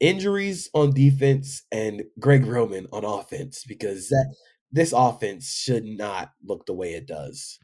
injuries 0.00 0.68
on 0.74 0.92
defense 0.92 1.62
and 1.70 2.02
Greg 2.18 2.46
Roman 2.46 2.86
on 2.92 3.04
offense 3.04 3.64
because 3.66 4.08
that 4.08 4.34
this 4.72 4.92
offense 4.92 5.52
should 5.52 5.84
not 5.84 6.32
look 6.44 6.66
the 6.66 6.74
way 6.74 6.94
it 6.94 7.06
does. 7.06 7.58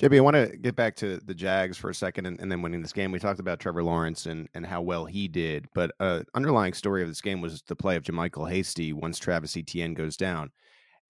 JP, 0.00 0.16
I 0.16 0.20
want 0.20 0.36
to 0.36 0.56
get 0.56 0.74
back 0.74 0.96
to 0.96 1.18
the 1.18 1.34
Jags 1.34 1.76
for 1.76 1.90
a 1.90 1.94
second 1.94 2.26
and, 2.26 2.40
and, 2.40 2.50
then 2.50 2.62
winning 2.62 2.82
this 2.82 2.92
game. 2.92 3.12
We 3.12 3.18
talked 3.18 3.40
about 3.40 3.60
Trevor 3.60 3.84
Lawrence 3.84 4.26
and, 4.26 4.48
and 4.54 4.66
how 4.66 4.82
well 4.82 5.04
he 5.04 5.28
did, 5.28 5.66
but 5.74 5.92
uh, 6.00 6.22
underlying 6.34 6.72
story 6.72 7.02
of 7.02 7.08
this 7.08 7.20
game 7.20 7.40
was 7.40 7.62
the 7.62 7.76
play 7.76 7.96
of 7.96 8.02
JaMycal 8.02 8.50
Hasty 8.50 8.92
once 8.92 9.18
Travis 9.18 9.56
Etienne 9.56 9.94
goes 9.94 10.16
down. 10.16 10.50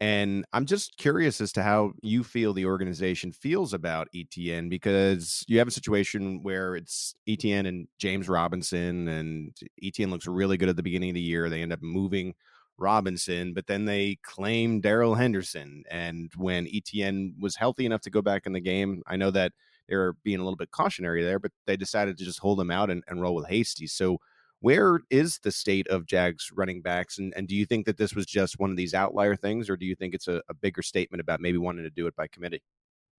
And 0.01 0.45
I'm 0.53 0.67
just 0.67 0.97
curious 0.97 1.41
as 1.41 1.53
to 1.53 1.63
how 1.63 1.93
you 2.03 2.25
feel 2.25 2.53
the 2.53 2.67
organization 2.67 3.31
feels 3.31 3.73
about 3.73 4.09
Etienne 4.13 4.69
because 4.69 5.45
you 5.47 5.59
have 5.59 5.69
a 5.69 5.73
situation 5.73 6.43
where 6.43 6.75
it's 6.75 7.15
Etienne 7.29 7.67
and 7.67 7.87
James 7.99 8.29
Robinson, 8.29 9.07
and 9.07 9.57
Etienne 9.81 10.11
looks 10.11 10.27
really 10.27 10.57
good 10.57 10.69
at 10.69 10.75
the 10.75 10.83
beginning 10.83 11.11
of 11.11 11.15
the 11.15 11.21
year. 11.21 11.49
They 11.49 11.63
end 11.63 11.73
up 11.73 11.83
moving 11.83 12.35
Robinson, 12.79 13.55
but 13.55 13.67
then 13.67 13.85
they 13.85 14.19
claimed 14.23 14.83
Darrell 14.83 15.15
Henderson. 15.15 15.85
And 15.91 16.31
when 16.37 16.69
Etienne 16.73 17.35
was 17.39 17.57
healthy 17.57 17.87
enough 17.87 18.01
to 18.03 18.11
go 18.11 18.23
back 18.23 18.47
in 18.47 18.53
the 18.53 18.61
game, 18.61 19.03
I 19.07 19.17
know 19.17 19.31
that 19.31 19.53
they 19.89 19.97
were 19.97 20.17
being 20.23 20.41
a 20.41 20.45
little 20.45 20.57
bit 20.57 20.71
cautionary 20.71 21.23
there, 21.23 21.39
but 21.39 21.53
they 21.67 21.77
decided 21.77 22.17
to 22.19 22.25
just 22.25 22.39
hold 22.39 22.61
him 22.61 22.71
out 22.71 22.91
and, 22.91 23.03
and 23.09 23.21
roll 23.21 23.35
with 23.35 23.49
Hasty. 23.49 23.87
So 23.87 24.19
where 24.61 25.01
is 25.11 25.39
the 25.39 25.51
state 25.51 25.89
of 25.89 26.07
Jags 26.07 26.51
running 26.55 26.83
backs? 26.83 27.19
And, 27.19 27.33
and 27.37 27.49
do 27.49 27.57
you 27.57 27.67
think 27.67 27.85
that 27.87 27.99
this 27.99 28.15
was 28.15 28.27
just 28.27 28.61
one 28.61 28.71
of 28.71 28.77
these 28.77 28.95
outlier 28.95 29.35
things, 29.37 29.69
or 29.69 29.77
do 29.77 29.85
you 29.85 29.97
think 29.97 30.15
it's 30.15 30.29
a, 30.29 30.41
a 30.49 30.55
bigger 30.55 30.83
statement 30.83 31.21
about 31.21 31.41
maybe 31.41 31.59
wanting 31.59 31.85
to 31.85 31.91
do 31.91 32.07
it 32.07 32.17
by 32.17 32.29
committee? 32.29 32.63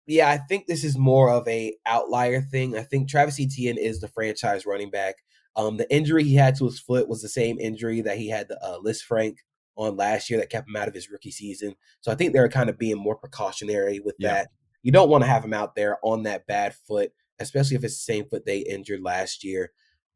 Yeah, 0.07 0.29
I 0.29 0.38
think 0.38 0.67
this 0.67 0.83
is 0.83 0.98
more 0.98 1.29
of 1.29 1.48
a 1.48 1.75
outlier 1.86 2.41
thing. 2.41 2.77
I 2.77 2.81
think 2.81 3.07
Travis 3.07 3.39
Etienne 3.39 3.77
is 3.77 4.00
the 4.00 4.07
franchise 4.07 4.65
running 4.65 4.89
back. 4.89 5.15
Um, 5.55 5.77
the 5.77 5.91
injury 5.93 6.24
he 6.24 6.36
had 6.36 6.55
to 6.55 6.65
his 6.65 6.79
foot 6.79 7.07
was 7.07 7.22
the 7.22 7.29
same 7.29 7.60
injury 7.60 8.01
that 8.01 8.17
he 8.17 8.29
had 8.29 8.48
to 8.50 8.57
uh, 8.63 8.79
Lisfranc 8.79 9.36
on 9.75 9.95
last 9.98 10.29
year 10.29 10.39
that 10.39 10.50
kept 10.50 10.67
him 10.69 10.75
out 10.75 10.88
of 10.88 10.93
his 10.93 11.10
rookie 11.10 11.31
season. 11.31 11.75
So 12.01 12.12
I 12.12 12.15
think 12.15 12.33
they're 12.33 12.50
kind 12.50 12.69
of 12.69 12.77
being 12.77 12.98
more 12.98 13.15
precautionary 13.15 14.00
with 14.00 14.15
Yeah. 14.19 14.33
that. 14.33 14.48
You 14.83 14.91
don't 14.91 15.10
want 15.10 15.24
to 15.24 15.29
have 15.29 15.43
him 15.45 15.53
out 15.53 15.75
there 15.75 15.98
on 16.03 16.24
that 16.24 16.45
bad 16.45 16.75
foot, 16.88 17.12
especially 17.39 17.75
if 17.77 17.83
it's 17.83 17.95
the 18.05 18.13
same 18.13 18.25
foot 18.29 18.45
they 18.45 18.60
injured 18.60 19.01
last 19.01 19.43
year. 19.43 19.72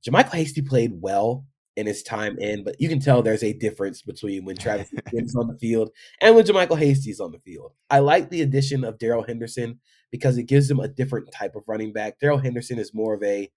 JaMycal 0.08 0.34
Hasty 0.34 0.62
played 0.62 0.92
well 1.02 1.46
in 1.76 1.86
his 1.88 2.04
time 2.04 2.38
in, 2.40 2.64
but 2.64 2.76
you 2.80 2.90
can 2.90 3.00
tell 3.00 3.22
there's 3.22 3.44
a 3.44 3.54
difference 3.54 4.02
between 4.02 4.44
when 4.46 4.58
Travis 4.58 4.90
is 5.14 5.36
on 5.36 5.48
the 5.48 5.58
field 5.58 5.90
and 6.22 6.36
when 6.36 6.46
JaMycal 6.46 6.78
Hasty's 6.78 7.20
on 7.20 7.32
the 7.32 7.40
field. 7.40 7.74
I 7.90 8.00
like 8.00 8.30
the 8.30 8.42
addition 8.42 8.84
of 8.84 8.98
Darrell 8.98 9.24
Henderson 9.24 9.80
because 10.12 10.38
it 10.38 10.44
gives 10.44 10.68
them 10.68 10.80
a 10.80 10.88
different 10.88 11.32
type 11.32 11.56
of 11.56 11.64
running 11.68 11.94
back. 11.94 12.20
Darrell 12.20 12.38
Henderson 12.40 12.78
is 12.80 12.94
more 12.94 13.14
of 13.14 13.24
a, 13.24 13.50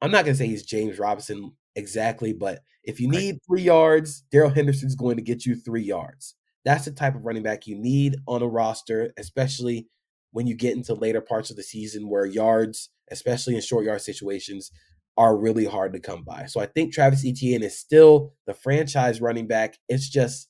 I'm 0.00 0.10
not 0.10 0.24
going 0.24 0.34
to 0.34 0.38
say 0.38 0.46
he's 0.46 0.64
James 0.64 0.98
Robinson 0.98 1.52
exactly, 1.74 2.32
but 2.32 2.60
if 2.84 3.00
you 3.00 3.08
need 3.08 3.38
three 3.46 3.62
yards, 3.62 4.22
Darrell 4.30 4.50
Henderson's 4.50 4.94
going 4.94 5.16
to 5.16 5.22
get 5.22 5.44
you 5.46 5.54
three 5.54 5.82
yards. 5.82 6.34
That's 6.64 6.84
the 6.84 6.92
type 6.92 7.14
of 7.14 7.24
running 7.24 7.42
back 7.42 7.66
you 7.66 7.76
need 7.76 8.16
on 8.26 8.42
a 8.42 8.46
roster, 8.46 9.12
especially 9.16 9.88
when 10.32 10.46
you 10.46 10.54
get 10.54 10.76
into 10.76 10.94
later 10.94 11.20
parts 11.20 11.50
of 11.50 11.56
the 11.56 11.62
season 11.62 12.08
where 12.08 12.26
yards, 12.26 12.90
especially 13.10 13.54
in 13.54 13.60
short 13.60 13.84
yard 13.84 14.02
situations, 14.02 14.70
are 15.16 15.36
really 15.36 15.64
hard 15.64 15.92
to 15.94 16.00
come 16.00 16.22
by. 16.24 16.46
So 16.46 16.60
I 16.60 16.66
think 16.66 16.92
Travis 16.92 17.24
Etienne 17.24 17.62
is 17.62 17.78
still 17.78 18.34
the 18.46 18.54
franchise 18.54 19.20
running 19.20 19.46
back. 19.46 19.78
It's 19.88 20.08
just 20.08 20.48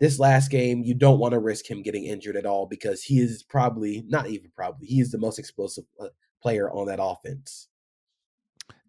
this 0.00 0.18
last 0.18 0.50
game, 0.50 0.82
you 0.84 0.94
don't 0.94 1.18
want 1.18 1.32
to 1.32 1.38
risk 1.38 1.68
him 1.68 1.82
getting 1.82 2.04
injured 2.04 2.36
at 2.36 2.46
all 2.46 2.66
because 2.66 3.02
he 3.02 3.18
is 3.18 3.42
probably, 3.42 4.04
not 4.06 4.28
even 4.28 4.50
probably, 4.54 4.86
he 4.86 5.00
is 5.00 5.10
the 5.10 5.18
most 5.18 5.38
explosive 5.38 5.84
uh, 6.00 6.08
player 6.42 6.70
on 6.70 6.86
that 6.86 7.00
offense. 7.02 7.68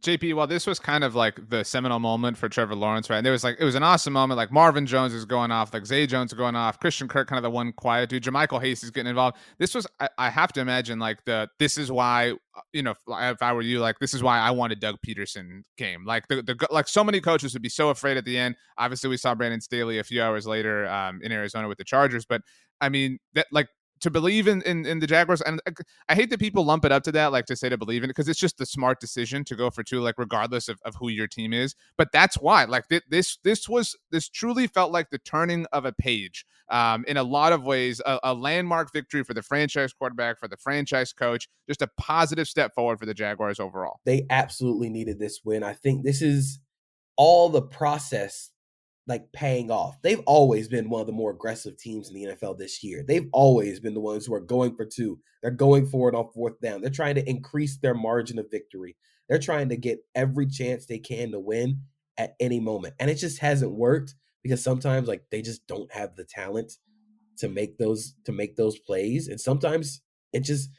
JP, 0.02 0.36
well, 0.36 0.46
this 0.46 0.68
was 0.68 0.78
kind 0.78 1.04
of 1.04 1.16
like 1.16 1.50
the 1.50 1.64
seminal 1.64 2.00
moment 2.00 2.38
for 2.38 2.48
Trevor 2.48 2.76
Lawrence, 2.76 3.10
right? 3.10 3.18
And 3.18 3.26
there 3.26 3.32
was 3.32 3.44
like 3.44 3.58
it 3.60 3.64
was 3.64 3.76
an 3.76 3.82
awesome 3.82 4.14
moment. 4.14 4.38
Like 4.38 4.52
Marvin 4.52 4.86
Jones 4.86 5.14
is 5.14 5.26
going 5.26 5.52
off, 5.52 5.74
like 5.74 5.86
Zay 5.86 6.06
Jones 6.06 6.32
is 6.32 6.38
going 6.38 6.56
off, 6.56 6.80
Christian 6.80 7.08
Kirk 7.08 7.28
kind 7.28 7.38
of 7.38 7.44
the 7.44 7.50
one 7.50 7.74
quiet 7.74 8.10
dude. 8.10 8.24
JaMycal 8.24 8.62
Hasty's 8.62 8.92
getting 8.92 9.10
involved. 9.10 9.38
This 9.58 9.74
was 9.74 9.88
I, 10.00 10.10
I 10.18 10.30
have 10.30 10.54
to 10.54 10.62
imagine 10.62 11.00
like 11.00 11.24
the 11.26 11.50
this 11.58 11.78
is 11.78 11.92
why 11.92 12.34
you 12.72 12.84
know 12.84 12.92
if, 12.92 12.98
if 13.08 13.42
I 13.42 13.54
were 13.54 13.64
you, 13.64 13.80
like 13.80 13.98
this 14.00 14.14
is 14.14 14.22
why 14.22 14.38
I 14.38 14.52
wanted 14.52 14.80
Doug 14.80 14.98
Pederson 15.06 15.64
game. 15.78 16.06
Like 16.06 16.28
the, 16.28 16.44
the 16.44 16.56
like 16.70 16.88
so 16.88 17.04
many 17.04 17.20
coaches 17.20 17.54
would 17.54 17.64
be 17.64 17.70
so 17.70 17.90
afraid 17.90 18.18
at 18.18 18.26
the 18.26 18.38
end. 18.38 18.56
Obviously, 18.78 19.10
we 19.10 19.18
saw 19.18 19.34
Brandon 19.34 19.62
Staley 19.62 19.98
a 19.98 20.04
few 20.04 20.22
hours 20.22 20.46
later 20.46 20.88
um, 20.88 21.20
in 21.24 21.32
Arizona 21.32 21.68
with 21.68 21.80
the 21.80 21.84
Chargers, 21.84 22.26
but 22.26 22.42
I 22.80 22.90
mean 22.90 23.18
that 23.34 23.48
like 23.52 23.70
to 24.02 24.10
believe 24.10 24.48
in, 24.48 24.62
in 24.64 24.86
in 24.86 25.00
the 25.00 25.08
Jaguars, 25.08 25.42
and 25.42 25.62
uh, 25.66 25.72
I 26.10 26.16
hate 26.16 26.30
that 26.30 26.40
people 26.40 26.66
lump 26.66 26.86
it 26.86 26.92
up 26.92 27.04
to 27.04 27.12
that, 27.14 27.32
like 27.32 27.46
to 27.46 27.56
say 27.56 27.70
to 27.70 27.78
believe 27.78 28.04
in 28.04 28.10
it, 28.10 28.14
because 28.14 28.28
it's 28.28 28.40
just 28.40 28.58
the 28.58 28.66
smart 28.66 29.00
decision 29.00 29.44
to 29.46 29.56
go 29.56 29.70
for 29.70 29.84
two, 29.84 30.02
like 30.02 30.16
regardless 30.18 30.68
of, 30.68 30.80
of 30.84 30.96
who 30.96 31.10
your 31.10 31.28
team 31.28 31.54
is. 31.54 31.76
But 31.98 32.12
that's 32.12 32.36
why, 32.36 32.66
like 32.66 32.88
th- 32.90 33.04
this 33.10 33.38
this 33.44 33.70
was 33.70 33.96
this 34.12 34.30
truly 34.30 34.68
felt 34.68 34.92
like 34.92 35.10
the 35.10 35.20
turning 35.20 35.66
of 35.72 35.86
a 35.86 35.94
page. 35.94 36.46
Um, 36.70 37.06
in 37.08 37.16
a 37.18 37.24
lot 37.24 37.54
of 37.54 37.64
ways, 37.64 38.02
a, 38.06 38.20
a 38.24 38.34
landmark 38.34 38.92
victory 38.92 39.24
for 39.24 39.34
the 39.36 39.44
franchise 39.44 39.94
quarterback, 39.94 40.40
for 40.40 40.48
the 40.48 40.58
franchise 40.58 41.14
coach, 41.14 41.48
just 41.70 41.82
a 41.82 41.90
positive 41.98 42.48
step 42.48 42.74
forward 42.74 43.00
for 43.00 43.06
the 43.06 43.14
Jaguars 43.14 43.60
overall. 43.60 44.00
They 44.04 44.26
absolutely 44.30 44.90
needed 44.90 45.20
this 45.20 45.42
win. 45.46 45.64
I 45.64 45.74
think 45.74 46.04
this 46.04 46.22
is 46.22 46.60
all 47.18 47.50
the 47.50 47.62
process 47.62 48.52
like 49.08 49.32
paying 49.34 49.70
off. 49.70 50.02
They've 50.02 50.22
always 50.26 50.68
been 50.68 50.90
one 50.90 51.02
of 51.02 51.08
the 51.08 51.14
more 51.14 51.32
aggressive 51.32 51.78
teams 51.78 52.10
in 52.10 52.16
the 52.16 52.36
NFL 52.36 52.58
this 52.58 52.84
year. 52.84 53.04
They've 53.08 53.30
always 53.32 53.80
been 53.80 53.94
the 53.94 54.00
ones 54.00 54.26
who 54.26 54.34
are 54.34 54.40
going 54.40 54.76
for 54.76 54.86
two. 54.86 55.20
They're 55.42 55.52
going 55.52 55.86
for 55.86 56.10
it 56.10 56.16
on 56.16 56.32
fourth 56.34 56.60
down. 56.60 56.82
They're 56.82 56.90
trying 56.90 57.16
to 57.16 57.30
increase 57.30 57.78
their 57.78 57.94
margin 57.94 58.40
of 58.40 58.50
victory. 58.50 58.96
They're 59.30 59.40
trying 59.40 59.70
to 59.70 59.78
get 59.78 60.00
every 60.16 60.48
chance 60.48 60.86
they 60.86 61.00
can 61.00 61.32
to 61.32 61.40
win 61.40 61.82
at 62.18 62.36
any 62.40 62.60
moment. 62.60 62.96
And 63.00 63.10
it 63.10 63.16
just 63.16 63.40
hasn't 63.40 63.72
worked 63.72 64.16
because 64.44 64.64
sometimes 64.64 65.08
like 65.08 65.24
they 65.32 65.42
just 65.42 65.66
don't 65.68 65.92
have 65.94 66.16
the 66.16 66.26
talent 66.26 66.74
to 67.38 67.50
make 67.50 67.78
those 67.78 68.16
to 68.26 68.32
make 68.32 68.56
those 68.56 68.80
plays 68.80 69.28
and 69.28 69.42
sometimes 69.42 70.02
it 70.32 70.42
just 70.42 70.70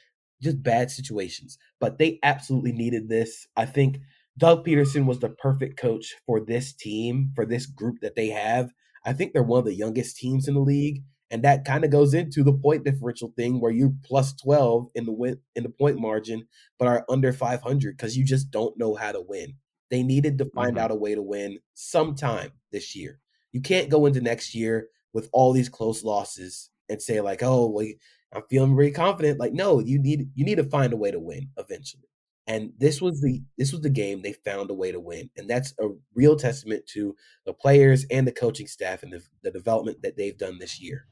just 0.42 0.62
bad 0.62 0.90
situations. 0.90 1.59
But 1.80 1.99
they 1.99 2.18
absolutely 2.23 2.73
needed 2.73 3.09
this. 3.09 3.47
I 3.56 3.66
think 3.66 3.99
Doug 4.38 4.66
Pederson 4.66 5.07
was 5.07 5.21
the 5.21 5.31
perfect 5.31 5.78
coach 5.78 6.14
for 6.26 6.40
this 6.40 6.73
team, 6.73 7.33
for 7.35 7.47
this 7.47 7.66
group 7.66 8.00
that 8.02 8.16
they 8.16 8.28
have. 8.28 8.71
I 9.05 9.12
think 9.12 9.33
they're 9.33 9.43
one 9.43 9.61
of 9.61 9.64
the 9.64 9.75
youngest 9.75 10.16
teams 10.16 10.47
in 10.49 10.55
the 10.55 10.61
league, 10.61 11.05
and 11.31 11.43
that 11.43 11.64
kind 11.64 11.85
of 11.85 11.90
goes 11.90 12.12
into 12.12 12.43
the 12.45 12.52
point 12.52 12.85
differential 12.85 13.33
thing 13.37 13.61
where 13.61 13.73
you're 13.73 13.95
plus 14.05 14.35
12 14.35 14.88
in 14.95 15.07
the 15.07 15.12
win 15.12 15.40
in 15.55 15.62
the 15.62 15.71
point 15.71 15.99
margin 15.99 16.47
but 16.78 16.88
are 16.88 17.05
under 17.09 17.33
500 17.33 17.99
cuz 17.99 18.16
you 18.16 18.25
just 18.25 18.50
don't 18.50 18.78
know 18.78 18.95
how 18.95 19.12
to 19.12 19.21
win. 19.21 19.55
They 19.90 20.02
needed 20.02 20.38
to 20.38 20.50
find 20.55 20.76
Mhm. 20.76 20.78
out 20.78 20.90
a 20.90 20.95
way 20.95 21.14
to 21.14 21.23
win 21.23 21.59
sometime 21.75 22.52
this 22.73 22.95
year. 22.95 23.21
You 23.52 23.61
can't 23.61 23.88
go 23.90 24.07
into 24.07 24.21
next 24.21 24.55
year 24.55 24.88
with 25.12 25.28
all 25.33 25.52
these 25.52 25.69
close 25.69 26.05
losses 26.05 26.71
and 26.88 27.00
say 27.00 27.21
like, 27.21 27.43
"Oh, 27.43 27.69
well, 27.71 27.87
I'm 28.33 28.43
feeling 28.50 28.76
very 28.76 28.90
confident." 28.93 29.38
Like, 29.40 29.52
no, 29.52 29.78
you 29.81 29.99
need 29.99 30.31
you 30.35 30.45
need 30.45 30.57
to 30.57 30.64
find 30.64 30.93
a 30.93 30.97
way 30.97 31.11
to 31.11 31.21
win 31.21 31.50
eventually. 31.57 32.09
And 32.47 32.73
this 32.79 33.03
was 33.03 33.21
the 33.21 33.43
this 33.59 33.73
was 33.73 33.81
the 33.81 33.91
game 33.91 34.23
they 34.23 34.33
found 34.33 34.71
a 34.71 34.75
way 34.75 34.93
to 34.93 35.00
win, 35.00 35.31
and 35.37 35.50
that's 35.50 35.75
a 35.81 35.88
real 36.15 36.37
testament 36.37 36.87
to 36.88 37.17
the 37.45 37.53
players 37.53 38.07
and 38.11 38.26
the 38.26 38.33
coaching 38.33 38.69
staff 38.69 39.03
and 39.03 39.12
the, 39.12 39.23
the 39.43 39.50
development 39.50 40.03
that 40.03 40.17
they've 40.17 40.38
done 40.38 40.59
this 40.59 40.81
year. 40.81 41.07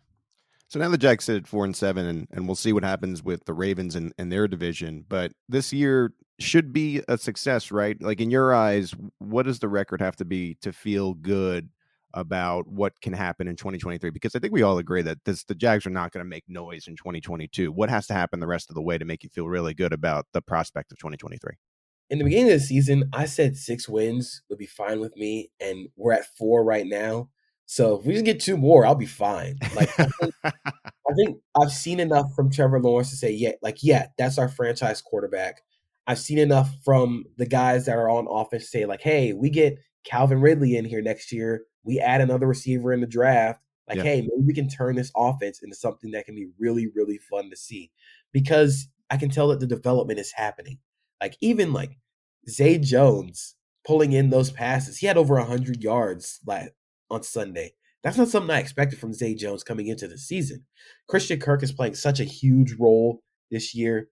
So 0.69 0.79
now 0.79 0.89
the 0.89 0.99
Jags 0.99 1.25
sit 1.25 1.37
at 1.37 1.47
four 1.47 1.65
and 1.65 1.77
seven, 1.77 2.07
and, 2.07 2.29
and 2.31 2.47
we'll 2.47 2.55
see 2.55 2.73
what 2.73 2.85
happens 2.85 3.23
with 3.23 3.45
the 3.45 3.53
Ravens 3.53 3.95
and, 3.95 4.13
and 4.19 4.31
their 4.31 4.49
division. 4.49 5.05
But 5.09 5.33
this 5.49 5.73
year 5.73 6.13
should 6.39 6.73
be 6.73 7.03
a 7.09 7.19
success, 7.19 7.71
right? 7.71 8.01
Like 8.01 8.21
in 8.21 8.31
your 8.31 8.55
eyes, 8.55 8.95
what 9.19 9.45
does 9.45 9.59
the 9.59 9.69
record 9.69 10.01
have 10.01 10.17
to 10.17 10.25
be 10.25 10.57
to 10.63 10.73
feel 10.73 11.15
good 11.15 11.69
about 12.15 12.67
what 12.67 12.99
can 13.01 13.13
happen 13.13 13.47
in 13.47 13.57
2023? 13.57 14.11
Because 14.11 14.35
I 14.35 14.39
think 14.39 14.53
we 14.53 14.63
all 14.63 14.79
agree 14.79 15.03
that 15.03 15.19
this 15.25 15.45
the 15.45 15.55
Jags 15.55 15.87
are 15.87 15.91
not 15.91 16.13
going 16.13 16.25
to 16.25 16.29
make 16.29 16.45
noise 16.49 16.87
in 16.87 16.97
2022. 16.97 17.71
What 17.71 17.91
has 17.91 18.07
to 18.07 18.15
happen 18.15 18.41
the 18.41 18.47
rest 18.47 18.71
of 18.71 18.75
the 18.75 18.83
way 18.83 18.97
to 18.97 19.05
make 19.05 19.23
you 19.23 19.31
feel 19.31 19.49
really 19.49 19.75
good 19.75 19.93
about 19.93 20.27
the 20.33 20.41
prospect 20.41 20.93
of 20.93 20.99
2023? 20.99 21.53
In 22.11 22.19
the 22.19 22.25
beginning 22.25 22.53
of 22.53 22.61
the 22.61 22.65
season, 22.65 23.11
I 23.13 23.27
said 23.27 23.57
six 23.57 23.89
wins 23.89 24.43
would 24.49 24.59
be 24.59 24.67
fine 24.67 25.01
with 25.01 25.17
me, 25.17 25.51
and 25.61 25.89
we're 25.97 26.13
at 26.13 26.27
four 26.37 26.65
right 26.65 26.87
now. 26.87 27.29
So 27.67 27.99
if 27.99 28.07
we 28.07 28.13
just 28.13 28.25
get 28.25 28.41
two 28.41 28.57
more, 28.57 28.85
I'll 28.85 28.95
be 28.95 29.07
fine. 29.07 29.59
Like 29.75 29.89
I 29.99 30.07
think, 30.21 30.35
I 30.45 31.15
think 31.17 31.39
I've 31.61 31.73
seen 31.73 32.01
enough 32.01 32.35
from 32.35 32.51
Trevor 32.51 32.81
Lawrence 32.81 33.11
to 33.11 33.17
say, 33.17 33.33
yeah, 33.33 33.53
like 33.63 33.79
yeah, 33.83 34.09
that's 34.19 34.39
our 34.39 34.49
franchise 34.49 35.01
quarterback. 35.01 35.63
I've 36.07 36.19
seen 36.19 36.39
enough 36.39 36.71
from 36.85 37.25
the 37.39 37.47
guys 37.47 37.87
that 37.87 37.97
are 37.97 38.11
on 38.11 38.27
offense 38.29 38.65
to 38.65 38.69
say, 38.69 38.85
like, 38.85 39.01
hey, 39.01 39.33
we 39.33 39.49
get 39.49 39.79
Calvin 40.05 40.41
Ridley 40.41 40.77
in 40.77 40.85
here 40.85 41.03
next 41.03 41.33
year. 41.33 41.65
We 41.83 42.01
add 42.01 42.21
another 42.21 42.47
receiver 42.47 42.93
in 42.93 43.01
the 43.01 43.07
draft. 43.07 43.61
Like, 43.89 43.99
Yeah. 43.99 44.05
hey, 44.05 44.21
maybe 44.23 44.47
we 44.47 44.55
can 44.55 44.69
turn 44.69 44.97
this 44.97 45.13
offense 45.17 45.63
into 45.63 45.77
something 45.77 46.11
that 46.13 46.25
can 46.27 46.35
be 46.35 46.49
really, 46.59 46.87
really 46.95 47.19
fun 47.19 47.51
to 47.51 47.57
see. 47.57 47.91
Because 48.33 48.89
I 49.11 49.17
can 49.17 49.29
tell 49.31 49.49
that 49.49 49.61
the 49.61 49.67
development 49.67 50.19
is 50.19 50.33
happening. 50.33 50.79
Like, 51.21 51.37
even 51.41 51.73
like 51.73 51.99
Zay 52.49 52.79
Jones 52.79 53.55
pulling 53.87 54.13
in 54.13 54.31
those 54.31 54.51
passes, 54.51 54.99
he 54.99 55.07
had 55.07 55.19
over 55.19 55.35
100 55.37 55.83
yards 55.83 56.41
like, 56.47 56.75
on 57.11 57.23
Sunday. 57.23 57.75
That's 58.03 58.19
not 58.19 58.29
something 58.29 58.51
I 58.55 58.61
expected 58.61 58.99
from 58.99 59.15
Zay 59.15 59.35
Jones 59.35 59.63
coming 59.63 59.87
into 59.87 60.07
the 60.09 60.19
season. 60.19 60.65
Christian 61.09 61.41
Kirk 61.41 61.63
is 61.63 61.73
playing 61.73 61.95
such 61.95 62.21
a 62.21 62.25
huge 62.25 62.75
role 62.75 63.23
this 63.51 63.75
year. 63.75 64.09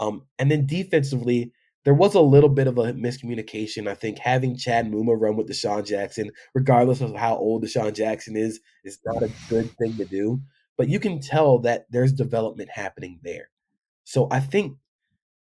Um, 0.00 0.26
and 0.38 0.50
then 0.50 0.66
defensively, 0.66 1.52
there 1.86 1.94
was 1.94 2.16
a 2.16 2.20
little 2.20 2.48
bit 2.48 2.66
of 2.66 2.78
a 2.78 2.92
miscommunication. 2.94 3.86
I 3.86 3.94
think 3.94 4.18
having 4.18 4.56
Chad 4.56 4.90
Muma 4.90 5.14
run 5.16 5.36
with 5.36 5.48
DeSean 5.48 5.86
Jackson, 5.86 6.32
regardless 6.52 7.00
of 7.00 7.14
how 7.14 7.36
old 7.36 7.62
DeSean 7.62 7.94
Jackson 7.94 8.36
is, 8.36 8.58
is 8.82 8.98
not 9.06 9.22
a 9.22 9.30
good 9.48 9.70
thing 9.78 9.96
to 9.96 10.04
do. 10.04 10.40
But 10.76 10.88
you 10.88 10.98
can 10.98 11.20
tell 11.20 11.60
that 11.60 11.86
there's 11.88 12.12
development 12.12 12.70
happening 12.70 13.20
there. 13.22 13.50
So 14.02 14.26
I 14.32 14.40
think 14.40 14.78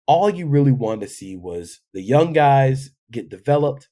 all 0.07 0.31
you 0.31 0.47
really 0.47 0.71
wanted 0.71 1.01
to 1.01 1.13
see 1.13 1.35
was 1.35 1.81
the 1.93 2.03
young 2.03 2.33
guys 2.33 2.91
get 3.11 3.29
developed 3.29 3.89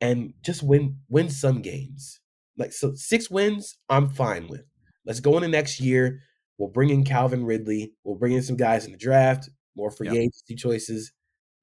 and 0.00 0.32
just 0.42 0.62
win 0.62 0.96
win 1.10 1.28
some 1.28 1.60
games. 1.60 2.20
Like 2.56 2.72
so 2.72 2.94
six 2.94 3.30
wins, 3.30 3.76
I'm 3.90 4.08
fine 4.08 4.48
with. 4.48 4.64
Let's 5.04 5.20
go 5.20 5.36
into 5.36 5.48
next 5.48 5.78
year. 5.78 6.20
We'll 6.56 6.70
bring 6.70 6.88
in 6.88 7.04
Calvin 7.04 7.44
Ridley. 7.44 7.92
We'll 8.02 8.16
bring 8.16 8.32
in 8.32 8.42
some 8.42 8.56
guys 8.56 8.86
in 8.86 8.92
the 8.92 8.98
draft, 8.98 9.50
more 9.76 9.90
free 9.90 10.08
Yep. 10.08 10.16
agency 10.16 10.54
choices, 10.54 11.12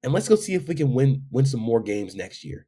and 0.02 0.12
let's 0.12 0.28
go 0.28 0.36
see 0.36 0.54
if 0.54 0.68
we 0.68 0.74
can 0.74 0.92
win 0.94 1.24
win 1.30 1.44
some 1.46 1.60
more 1.60 1.80
games 1.80 2.14
next 2.14 2.44
year. 2.44 2.66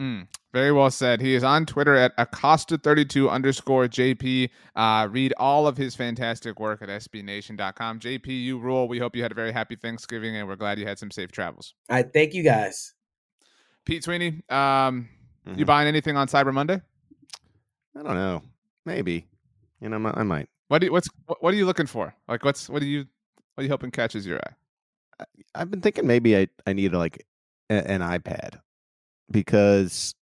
Mm, 0.00 0.26
very 0.52 0.72
well 0.72 0.90
said. 0.90 1.20
He 1.20 1.34
is 1.34 1.44
on 1.44 1.64
Twitter 1.66 1.94
at 1.94 2.16
Acosta32 2.16 3.30
underscore 3.30 3.86
JP. 3.86 4.48
Uh, 4.74 5.06
read 5.10 5.32
all 5.36 5.66
of 5.66 5.76
his 5.76 5.94
fantastic 5.94 6.58
work 6.58 6.82
at 6.82 6.88
SBNation.com. 6.88 8.00
JP, 8.00 8.26
you 8.26 8.58
rule. 8.58 8.88
We 8.88 8.98
hope 8.98 9.14
you 9.14 9.22
had 9.22 9.30
a 9.30 9.34
very 9.34 9.52
happy 9.52 9.76
Thanksgiving 9.76 10.34
and 10.34 10.48
we're 10.48 10.56
glad 10.56 10.78
you 10.78 10.86
had 10.86 10.98
some 10.98 11.10
safe 11.10 11.30
travels. 11.30 11.74
All 11.88 11.96
right, 11.96 12.12
thank 12.12 12.34
you 12.34 12.42
guys. 12.42 12.94
Pete 13.84 14.02
Sweeney, 14.02 14.42
um, 14.48 15.08
you 15.46 15.64
Mhm. 15.64 15.66
buying 15.66 15.86
anything 15.88 16.16
on 16.16 16.26
Cyber 16.26 16.52
Monday? 16.54 16.80
I 17.96 18.02
don't 18.02 18.14
know. 18.14 18.42
Maybe. 18.86 19.26
You 19.80 19.88
know, 19.88 20.12
I 20.14 20.22
might. 20.22 20.48
What 20.68 20.78
do 20.80 20.86
you, 20.86 20.92
what's 20.92 21.08
what, 21.26 21.42
what 21.42 21.52
are 21.52 21.56
you 21.56 21.66
looking 21.66 21.86
for? 21.86 22.14
Like 22.26 22.44
what's 22.44 22.68
what 22.68 22.80
do 22.80 22.86
you 22.86 23.04
what 23.54 23.60
are 23.62 23.64
you 23.64 23.70
hoping 23.70 23.90
catches 23.90 24.26
your 24.26 24.38
eye? 24.38 24.52
I've 25.54 25.70
been 25.70 25.80
thinking 25.80 26.06
maybe 26.06 26.36
I, 26.36 26.48
I 26.66 26.72
need 26.72 26.92
like 26.92 27.24
a, 27.70 27.90
an 27.90 28.00
iPad 28.00 28.60
because 29.30 30.14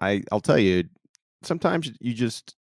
I 0.00 0.22
I'll 0.30 0.40
tell 0.40 0.58
you 0.58 0.84
sometimes 1.42 1.90
you 2.00 2.14
just 2.14 2.56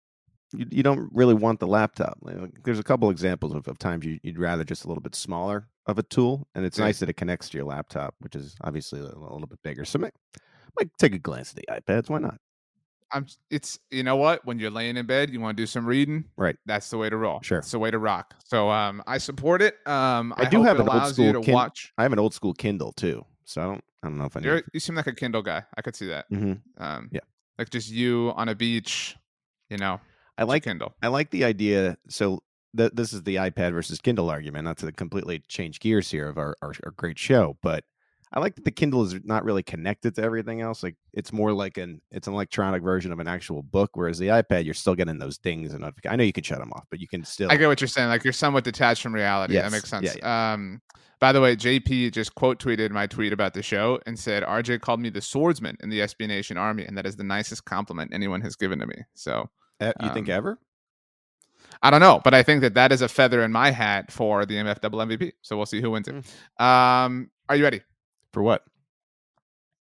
you, 0.53 0.65
you 0.69 0.83
don't 0.83 1.09
really 1.13 1.33
want 1.33 1.59
the 1.59 1.67
laptop. 1.67 2.17
There's 2.63 2.79
a 2.79 2.83
couple 2.83 3.09
examples 3.09 3.53
of, 3.53 3.67
of 3.67 3.77
times 3.79 4.05
you, 4.05 4.19
would 4.23 4.37
rather 4.37 4.63
just 4.63 4.85
a 4.85 4.87
little 4.87 5.01
bit 5.01 5.15
smaller 5.15 5.67
of 5.85 5.97
a 5.97 6.03
tool, 6.03 6.47
and 6.55 6.65
it's 6.65 6.77
yeah. 6.77 6.85
nice 6.85 6.99
that 6.99 7.09
it 7.09 7.17
connects 7.17 7.49
to 7.49 7.57
your 7.57 7.65
laptop, 7.65 8.15
which 8.19 8.35
is 8.35 8.55
obviously 8.61 8.99
a, 8.99 9.03
a 9.03 9.33
little 9.33 9.47
bit 9.47 9.59
bigger. 9.63 9.83
So, 9.85 9.99
might, 9.99 10.13
might 10.79 10.89
take 10.97 11.13
a 11.13 11.19
glance 11.19 11.51
at 11.51 11.57
the 11.57 11.67
iPads. 11.73 12.09
Why 12.09 12.19
not? 12.19 12.37
I'm. 13.13 13.27
It's 13.49 13.79
you 13.91 14.03
know 14.03 14.15
what? 14.15 14.45
When 14.45 14.59
you're 14.59 14.71
laying 14.71 14.97
in 14.97 15.05
bed, 15.05 15.29
you 15.29 15.39
want 15.39 15.55
to 15.55 15.61
do 15.61 15.67
some 15.67 15.85
reading. 15.85 16.25
Right. 16.35 16.55
That's 16.65 16.89
the 16.89 16.97
way 16.97 17.09
to 17.09 17.17
roll. 17.17 17.41
Sure. 17.41 17.59
It's 17.59 17.71
the 17.71 17.79
way 17.79 17.91
to 17.91 17.99
rock. 17.99 18.33
So 18.43 18.69
um, 18.69 19.03
I 19.07 19.17
support 19.17 19.61
it. 19.61 19.75
Um, 19.85 20.33
I, 20.37 20.43
I 20.43 20.49
do 20.49 20.63
have 20.63 20.79
an 20.79 20.89
old 20.89 21.13
school. 21.13 21.43
Watch. 21.47 21.93
I 21.97 22.03
have 22.03 22.13
an 22.13 22.19
old 22.19 22.33
school 22.33 22.53
Kindle 22.53 22.91
too. 22.93 23.25
So 23.45 23.61
I 23.61 23.65
don't. 23.65 23.83
I 24.03 24.07
don't 24.07 24.17
know 24.17 24.25
if 24.25 24.35
I. 24.35 24.61
You 24.73 24.79
seem 24.79 24.95
like 24.95 25.07
a 25.07 25.15
Kindle 25.15 25.41
guy. 25.41 25.63
I 25.77 25.81
could 25.81 25.95
see 25.95 26.07
that. 26.07 26.29
Mm-hmm. 26.29 26.83
Um, 26.83 27.09
yeah. 27.11 27.21
Like 27.57 27.69
just 27.69 27.89
you 27.89 28.33
on 28.35 28.49
a 28.49 28.55
beach. 28.55 29.15
You 29.69 29.77
know. 29.77 29.99
I 30.37 30.43
like 30.43 30.63
Kindle. 30.63 30.93
I 31.01 31.07
like 31.07 31.29
the 31.29 31.43
idea. 31.43 31.97
So 32.09 32.41
th- 32.75 32.91
this 32.93 33.13
is 33.13 33.23
the 33.23 33.35
iPad 33.35 33.73
versus 33.73 33.99
Kindle 33.99 34.29
argument. 34.29 34.65
Not 34.65 34.77
to 34.79 34.91
completely 34.91 35.39
change 35.47 35.79
gears 35.79 36.09
here 36.09 36.27
of 36.27 36.37
our, 36.37 36.55
our, 36.61 36.73
our 36.83 36.91
great 36.91 37.19
show, 37.19 37.57
but 37.61 37.83
I 38.33 38.39
like 38.39 38.55
that 38.55 38.65
the 38.65 38.71
Kindle 38.71 39.03
is 39.03 39.15
not 39.23 39.45
really 39.45 39.61
connected 39.61 40.15
to 40.15 40.23
everything 40.23 40.61
else. 40.61 40.81
Like 40.81 40.95
it's 41.13 41.31
more 41.31 41.53
like 41.53 41.77
an 41.77 42.01
it's 42.11 42.27
an 42.27 42.33
electronic 42.33 42.81
version 42.81 43.11
of 43.11 43.19
an 43.19 43.27
actual 43.27 43.61
book, 43.61 43.91
whereas 43.93 44.17
the 44.17 44.27
iPad 44.27 44.65
you're 44.65 44.73
still 44.73 44.95
getting 44.95 45.19
those 45.19 45.37
dings 45.37 45.73
and 45.73 45.85
I 45.85 46.15
know 46.15 46.23
you 46.23 46.33
can 46.33 46.43
shut 46.43 46.59
them 46.59 46.71
off, 46.73 46.85
but 46.89 46.99
you 46.99 47.07
can 47.07 47.23
still. 47.23 47.51
I 47.51 47.57
get 47.57 47.67
what 47.67 47.79
you're 47.79 47.87
saying. 47.87 48.09
Like 48.09 48.23
you're 48.23 48.33
somewhat 48.33 48.63
detached 48.63 49.03
from 49.03 49.13
reality. 49.13 49.53
Yes. 49.53 49.65
That 49.65 49.71
makes 49.71 49.89
sense. 49.89 50.05
Yeah, 50.05 50.13
yeah. 50.17 50.53
Um, 50.53 50.81
by 51.19 51.31
the 51.31 51.41
way, 51.41 51.55
JP 51.55 52.11
just 52.11 52.33
quote 52.35 52.59
tweeted 52.59 52.89
my 52.89 53.05
tweet 53.07 53.33
about 53.33 53.53
the 53.53 53.61
show 53.61 53.99
and 54.07 54.17
said 54.17 54.43
RJ 54.43 54.81
called 54.81 54.99
me 54.99 55.09
the 55.09 55.21
swordsman 55.21 55.77
in 55.81 55.89
the 55.89 55.99
SB 55.99 56.27
Nation 56.27 56.57
Army, 56.57 56.85
and 56.85 56.97
that 56.97 57.05
is 57.05 57.15
the 57.15 57.23
nicest 57.23 57.65
compliment 57.65 58.13
anyone 58.13 58.41
has 58.41 58.55
given 58.55 58.79
to 58.79 58.87
me. 58.87 58.95
So 59.13 59.49
you 59.79 59.93
um, 59.99 60.13
think 60.13 60.27
ever? 60.27 60.57
I 61.81 61.91
don't 61.91 62.01
know, 62.01 62.19
but 62.23 62.33
I 62.33 62.43
think 62.43 62.61
that 62.61 62.73
that 62.73 62.91
is 62.91 63.01
a 63.01 63.07
feather 63.07 63.43
in 63.43 63.51
my 63.51 63.71
hat 63.71 64.11
for 64.11 64.45
the 64.45 64.55
MFW 64.55 65.17
MVP. 65.17 65.33
So 65.41 65.55
we'll 65.55 65.65
see 65.65 65.81
who 65.81 65.91
wins 65.91 66.07
it. 66.07 66.15
Mm. 66.59 66.63
Um, 66.63 67.29
are 67.49 67.55
you 67.55 67.63
ready? 67.63 67.81
For 68.33 68.41
what? 68.41 68.63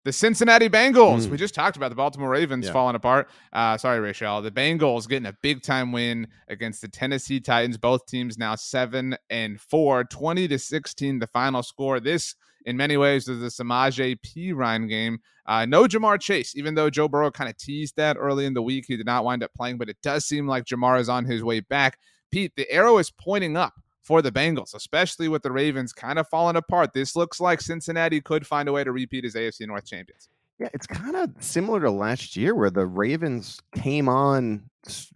The 0.05 0.13
Cincinnati 0.13 0.69
Bengals. 0.69 1.27
Mm. 1.27 1.31
We 1.31 1.37
just 1.37 1.55
talked 1.55 1.77
about 1.77 1.91
the 1.91 1.95
Baltimore 1.95 2.31
Ravens 2.31 2.67
yeah. 2.67 2.73
falling 2.73 2.97
apart. 2.97 3.31
Uh, 3.53 3.79
sorry, 3.79 4.01
Rachel. 4.01 4.43
The 4.43 4.51
Bengals 4.51 5.09
getting 5.09 5.27
a 5.27 5.37
big 5.43 5.63
time 5.63 5.93
win 5.93 6.27
against 6.49 6.83
the 6.83 6.89
Tennessee 6.89 7.39
Titans. 7.39 7.79
Both 7.79 8.07
teams 8.07 8.37
now 8.37 8.57
seven 8.57 9.17
and 9.31 9.61
four, 9.61 10.03
20 10.03 10.49
to 10.49 10.59
16, 10.59 11.21
the 11.21 11.29
final 11.29 11.63
score. 11.63 12.01
This, 12.01 12.35
in 12.67 12.77
many 12.77 12.97
ways, 12.97 13.29
is 13.29 13.41
the 13.41 13.65
Samaje 13.65 14.17
Perine 14.27 14.89
game. 14.89 15.21
Uh, 15.47 15.67
no 15.67 15.85
Ja'Marr 15.85 16.21
Chase, 16.21 16.57
even 16.57 16.75
though 16.75 16.91
Joe 16.91 17.07
Burrow 17.07 17.31
kind 17.31 17.49
of 17.49 17.57
teased 17.57 17.95
that 17.97 18.17
early 18.19 18.45
in 18.45 18.55
the 18.55 18.63
week. 18.63 18.87
He 18.89 18.97
did 18.97 19.07
not 19.07 19.25
wind 19.25 19.45
up 19.45 19.55
playing, 19.55 19.79
but 19.79 19.89
it 19.89 19.99
does 20.03 20.25
seem 20.25 20.49
like 20.49 20.65
Ja'Marr 20.65 20.99
is 20.99 21.09
on 21.09 21.27
his 21.27 21.45
way 21.45 21.61
back. 21.61 21.97
Pete, 22.33 22.53
the 22.57 22.69
arrow 22.73 22.99
is 22.99 23.11
pointing 23.11 23.57
up 23.57 23.75
for 24.03 24.21
the 24.21 24.33
Bengals, 24.33 24.75
especially 24.75 25.29
with 25.29 25.43
the 25.43 25.53
Ravens 25.53 25.93
kind 25.93 26.19
of 26.19 26.29
falling 26.29 26.57
apart. 26.57 26.93
This 26.93 27.15
looks 27.17 27.41
like 27.41 27.61
Cincinnati 27.61 28.21
could 28.21 28.47
find 28.47 28.69
a 28.69 28.73
way 28.73 28.85
to 28.85 28.93
repeat 28.93 29.25
as 29.25 29.35
AFC 29.35 29.67
North 29.67 29.87
champions. 29.87 30.29
Yeah, 30.59 30.69
it's 30.75 30.87
kind 30.87 31.17
of 31.17 31.31
similar 31.41 31.81
to 31.81 31.91
last 31.91 32.37
year 32.37 32.55
where 32.55 32.71
the 32.71 32.87
Ravens 32.87 33.59
came 33.75 34.09
on 34.09 34.63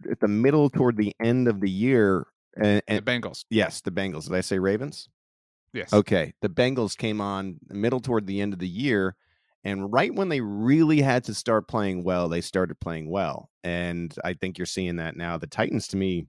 at 0.09 0.19
the 0.19 0.27
middle 0.27 0.69
toward 0.69 0.97
the 0.97 1.13
end 1.21 1.47
of 1.47 1.61
the 1.61 1.69
year. 1.69 2.27
And, 2.57 2.81
and 2.87 3.05
the 3.05 3.11
Bengals. 3.11 3.45
Yes, 3.49 3.81
the 3.81 3.91
Bengals. 3.91 4.25
Did 4.25 4.33
I 4.33 4.41
say 4.41 4.59
Ravens? 4.59 5.09
Yes. 5.73 5.93
Okay. 5.93 6.33
The 6.41 6.49
Bengals 6.49 6.97
came 6.97 7.21
on 7.21 7.59
middle 7.69 7.99
toward 7.99 8.25
the 8.25 8.41
end 8.41 8.53
of 8.53 8.59
the 8.59 8.67
year. 8.67 9.15
And 9.63 9.91
right 9.91 10.13
when 10.13 10.29
they 10.29 10.41
really 10.41 11.01
had 11.01 11.25
to 11.25 11.33
start 11.33 11.67
playing 11.67 12.03
well, 12.03 12.29
they 12.29 12.41
started 12.41 12.79
playing 12.79 13.09
well. 13.09 13.49
And 13.63 14.15
I 14.23 14.33
think 14.33 14.57
you're 14.57 14.65
seeing 14.65 14.95
that 14.97 15.17
now. 15.17 15.37
The 15.37 15.47
Titans, 15.47 15.87
to 15.89 15.97
me, 15.97 16.25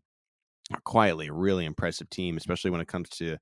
quietly 0.85 1.29
a 1.29 1.33
really 1.33 1.65
impressive 1.65 2.11
team, 2.11 2.37
especially 2.37 2.71
when 2.71 2.81
it 2.81 2.89
comes 2.89 3.09
to 3.11 3.37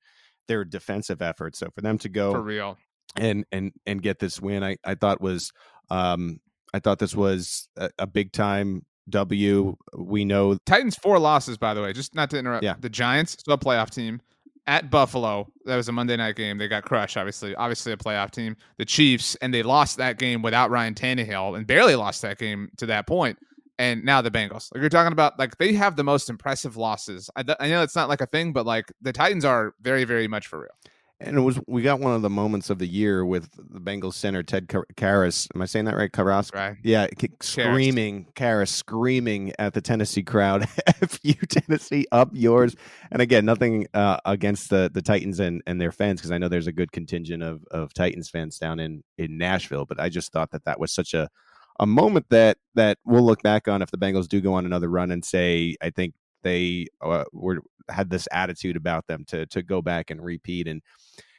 their 0.49 0.65
defensive 0.65 1.23
efforts. 1.23 1.59
So 1.59 1.69
for 1.75 1.81
them 1.81 1.99
to 1.99 2.09
go 2.09 2.33
for 2.33 2.43
real 2.43 2.79
and 3.17 3.45
and 3.53 3.73
and 3.87 4.03
get 4.03 4.19
this 4.19 4.41
win, 4.41 4.63
I 4.63 4.77
I 4.85 4.95
thought 4.95 5.21
was 5.21 5.53
um 5.91 6.41
I 6.75 6.81
thought 6.81 6.99
this 6.99 7.15
was 7.15 7.69
a, 7.77 7.91
a 7.99 8.07
big 8.07 8.33
time 8.33 8.85
W. 9.09 9.77
We 9.97 10.25
know 10.25 10.57
Titans 10.67 10.97
four 10.97 11.19
losses 11.19 11.59
by 11.59 11.75
the 11.75 11.83
way. 11.83 11.93
Just 11.93 12.15
not 12.15 12.31
to 12.31 12.39
interrupt. 12.39 12.65
Yeah. 12.65 12.75
the 12.79 12.91
Giants 12.91 13.33
still 13.33 13.55
a 13.55 13.59
playoff 13.59 13.91
team 13.91 14.21
at 14.67 14.91
Buffalo. 14.91 15.49
That 15.65 15.77
was 15.77 15.89
a 15.89 15.93
Monday 15.93 16.17
night 16.17 16.37
game. 16.37 16.59
They 16.59 16.69
got 16.69 16.85
crushed, 16.85 17.17
obviously. 17.17 17.55
Obviously, 17.55 17.93
a 17.93 17.97
playoff 17.97 18.33
team. 18.33 18.57
The 18.79 18.85
Chiefs, 18.85 19.37
and 19.37 19.55
they 19.55 19.63
lost 19.63 19.97
that 19.99 20.19
game 20.19 20.43
without 20.43 20.71
Ryan 20.71 20.95
Tannehill 20.95 21.57
and 21.57 21.67
barely 21.67 21.95
lost 21.95 22.23
that 22.23 22.39
game 22.39 22.71
to 22.79 22.87
that 22.87 23.07
point 23.07 23.39
and 23.79 24.05
now 24.05 24.23
the 24.23 24.31
Bengals. 24.31 24.73
Like 24.73 24.81
you're 24.81 24.89
talking 24.91 25.13
about, 25.13 25.39
like 25.39 25.59
they 25.59 25.75
have 25.75 25.97
the 25.97 26.05
most 26.05 26.31
impressive 26.31 26.77
losses. 26.77 27.31
I, 27.37 27.45
I 27.61 27.69
know 27.69 27.83
it's 27.83 27.97
not 27.97 28.09
like 28.09 28.21
a 28.21 28.27
thing, 28.27 28.53
but 28.53 28.67
like 28.67 28.93
the 29.01 29.13
Titans 29.13 29.45
are 29.45 29.75
very, 29.81 30.05
very 30.05 30.29
much 30.29 30.47
for 30.47 30.61
real. 30.61 30.71
And 31.19 31.39
it 31.39 31.41
was 31.41 31.59
we 31.67 31.81
got 31.81 31.99
one 31.99 32.13
of 32.13 32.21
the 32.21 32.29
moments 32.29 32.69
of 32.69 32.79
the 32.79 32.87
year 32.87 33.25
with 33.25 33.49
the 33.57 33.81
Bengals 33.81 34.13
center 34.15 34.43
Ted 34.43 34.69
Karras. 34.69 35.49
Am 35.55 35.63
I 35.63 35.65
saying 35.65 35.87
that 35.87 35.97
right? 35.97 36.13
Karras. 36.13 36.55
Right. 36.55 36.77
Yeah, 36.83 37.07
screaming 37.41 38.27
Karras 38.37 38.69
screaming 38.69 39.55
at 39.59 39.73
the 39.73 39.81
Tennessee 39.81 40.23
crowd. 40.23 40.69
"F 40.87 41.19
you, 41.23 41.33
Tennessee, 41.33 42.07
up 42.13 42.29
yours!" 42.35 42.77
And 43.11 43.23
again, 43.23 43.47
nothing 43.47 43.87
uh, 43.95 44.19
against 44.27 44.69
the 44.69 44.91
the 44.93 45.01
Titans 45.01 45.41
and, 45.41 45.63
and 45.67 45.81
their 45.81 45.91
fans 45.91 46.21
because 46.21 46.33
I 46.33 46.37
know 46.37 46.49
there's 46.49 46.67
a 46.67 46.73
good 46.73 46.93
contingent 46.93 47.43
of 47.43 47.65
of 47.71 47.95
Titans 47.95 48.29
fans 48.29 48.59
down 48.59 48.79
in 48.79 49.03
in 49.17 49.39
Nashville. 49.39 49.87
But 49.87 49.99
I 49.99 50.11
just 50.11 50.33
thought 50.33 50.51
that 50.51 50.67
that 50.67 50.79
was 50.79 50.93
such 50.93 51.15
a 51.15 51.31
a 51.79 51.87
moment 51.87 52.27
that 52.31 52.59
that 52.75 52.99
we'll 53.05 53.25
look 53.25 53.43
back 53.43 53.69
on 53.69 53.83
if 53.83 53.91
the 53.91 53.99
Bengals 53.99 54.29
do 54.29 54.41
go 54.41 54.55
on 54.55 54.67
another 54.67 54.89
run 54.89 55.11
and 55.11 55.25
say, 55.25 55.77
I 55.81 55.91
think 55.91 56.15
they 56.43 56.87
uh, 57.01 57.25
were 57.33 57.61
had 57.89 58.11
this 58.11 58.29
attitude 58.33 58.77
about 58.77 59.07
them 59.07 59.25
to 59.29 59.47
to 59.47 59.63
go 59.63 59.83
back 59.83 60.11
and 60.11 60.23
repeat. 60.25 60.69
And 60.69 60.83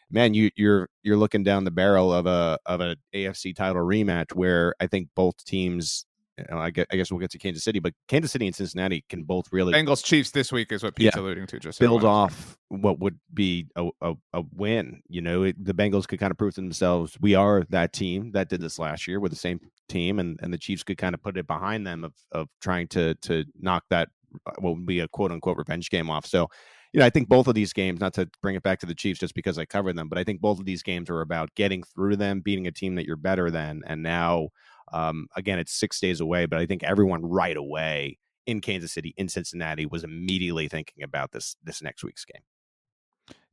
man, 0.09 0.33
you 0.33 0.51
you're 0.55 0.89
you're 1.03 1.17
looking 1.17 1.43
down 1.43 1.63
the 1.63 1.71
barrel 1.71 2.13
of 2.13 2.25
a 2.25 2.59
of 2.65 2.81
an 2.81 2.97
AFC 3.13 3.55
title 3.55 3.81
rematch 3.81 4.33
where 4.33 4.75
I 4.79 4.87
think 4.87 5.09
both 5.15 5.43
teams 5.45 6.05
you 6.37 6.45
know, 6.51 6.59
I, 6.59 6.69
guess, 6.69 6.85
I 6.91 6.95
guess 6.95 7.11
we'll 7.11 7.19
get 7.19 7.31
to 7.31 7.39
Kansas 7.39 7.63
City, 7.63 7.79
but 7.79 7.93
Kansas 8.07 8.31
City 8.31 8.45
and 8.45 8.55
Cincinnati 8.55 9.03
can 9.09 9.23
both 9.23 9.47
really 9.51 9.73
Bengals 9.73 10.03
Chiefs 10.03 10.29
this 10.31 10.51
week 10.51 10.71
is 10.71 10.83
what 10.83 10.95
Pete's 10.95 11.15
yeah, 11.15 11.21
alluding 11.21 11.47
to. 11.47 11.59
Just 11.59 11.79
build 11.79 12.03
off 12.03 12.57
what 12.67 12.99
would 12.99 13.19
be 13.33 13.65
a, 13.75 13.89
a, 14.01 14.13
a 14.33 14.43
win. 14.53 15.01
You 15.09 15.21
know, 15.21 15.43
it, 15.43 15.63
the 15.63 15.73
Bengals 15.73 16.07
could 16.07 16.19
kind 16.19 16.29
of 16.29 16.37
prove 16.37 16.53
to 16.55 16.61
themselves 16.61 17.17
we 17.19 17.33
are 17.33 17.65
that 17.69 17.91
team 17.91 18.33
that 18.33 18.49
did 18.49 18.61
this 18.61 18.77
last 18.77 19.07
year 19.07 19.19
with 19.19 19.31
the 19.31 19.37
same 19.37 19.59
team, 19.87 20.19
and 20.19 20.39
and 20.41 20.53
the 20.53 20.57
Chiefs 20.57 20.83
could 20.83 20.97
kind 20.97 21.15
of 21.15 21.21
put 21.21 21.37
it 21.37 21.47
behind 21.47 21.85
them 21.85 22.03
of 22.03 22.13
of 22.31 22.49
trying 22.61 22.87
to 22.89 23.15
to 23.15 23.45
knock 23.59 23.83
that 23.89 24.09
uh, 24.45 24.51
what 24.59 24.75
would 24.75 24.85
be 24.85 24.99
a 24.99 25.07
quote 25.07 25.31
unquote 25.31 25.57
revenge 25.57 25.89
game 25.89 26.09
off. 26.09 26.25
So. 26.25 26.47
You 26.93 27.01
know, 27.01 27.05
I 27.05 27.09
think 27.09 27.27
both 27.27 27.49
of 27.49 27.53
these 27.53 27.73
games, 27.73 27.99
not 27.99 28.13
to 28.13 28.29
bring 28.41 28.55
it 28.55 28.63
back 28.63 28.79
to 28.79 28.85
the 28.85 28.95
Chiefs 28.95 29.19
just 29.19 29.35
because 29.35 29.59
I 29.59 29.65
covered 29.65 29.97
them, 29.97 30.07
but 30.07 30.17
I 30.17 30.23
think 30.23 30.39
both 30.39 30.57
of 30.57 30.65
these 30.65 30.81
games 30.81 31.09
are 31.09 31.19
about 31.19 31.53
getting 31.53 31.83
through 31.83 32.15
them, 32.15 32.39
beating 32.39 32.65
a 32.65 32.71
team 32.71 32.95
that 32.95 33.05
you're 33.05 33.17
better 33.17 33.51
than, 33.51 33.83
and 33.85 34.01
now 34.01 34.47
um, 34.93 35.27
again, 35.35 35.59
it's 35.59 35.73
six 35.73 35.99
days 35.99 36.21
away, 36.21 36.45
but 36.45 36.59
I 36.59 36.65
think 36.65 36.83
everyone 36.83 37.25
right 37.25 37.57
away 37.57 38.17
in 38.45 38.61
Kansas 38.61 38.93
City, 38.93 39.13
in 39.17 39.27
Cincinnati, 39.27 39.85
was 39.85 40.03
immediately 40.03 40.67
thinking 40.67 41.03
about 41.03 41.31
this 41.31 41.55
this 41.63 41.81
next 41.81 42.03
week's 42.03 42.25
game. 42.25 42.41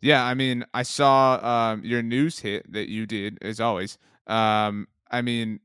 Yeah, 0.00 0.24
I 0.24 0.34
mean, 0.34 0.64
I 0.74 0.82
saw 0.82 1.40
um, 1.42 1.84
your 1.84 2.02
news 2.02 2.38
hit 2.38 2.70
that 2.72 2.88
you 2.88 3.06
did 3.06 3.38
as 3.42 3.60
always. 3.60 3.98
Um, 4.26 4.86
I 5.10 5.22
mean, 5.22 5.60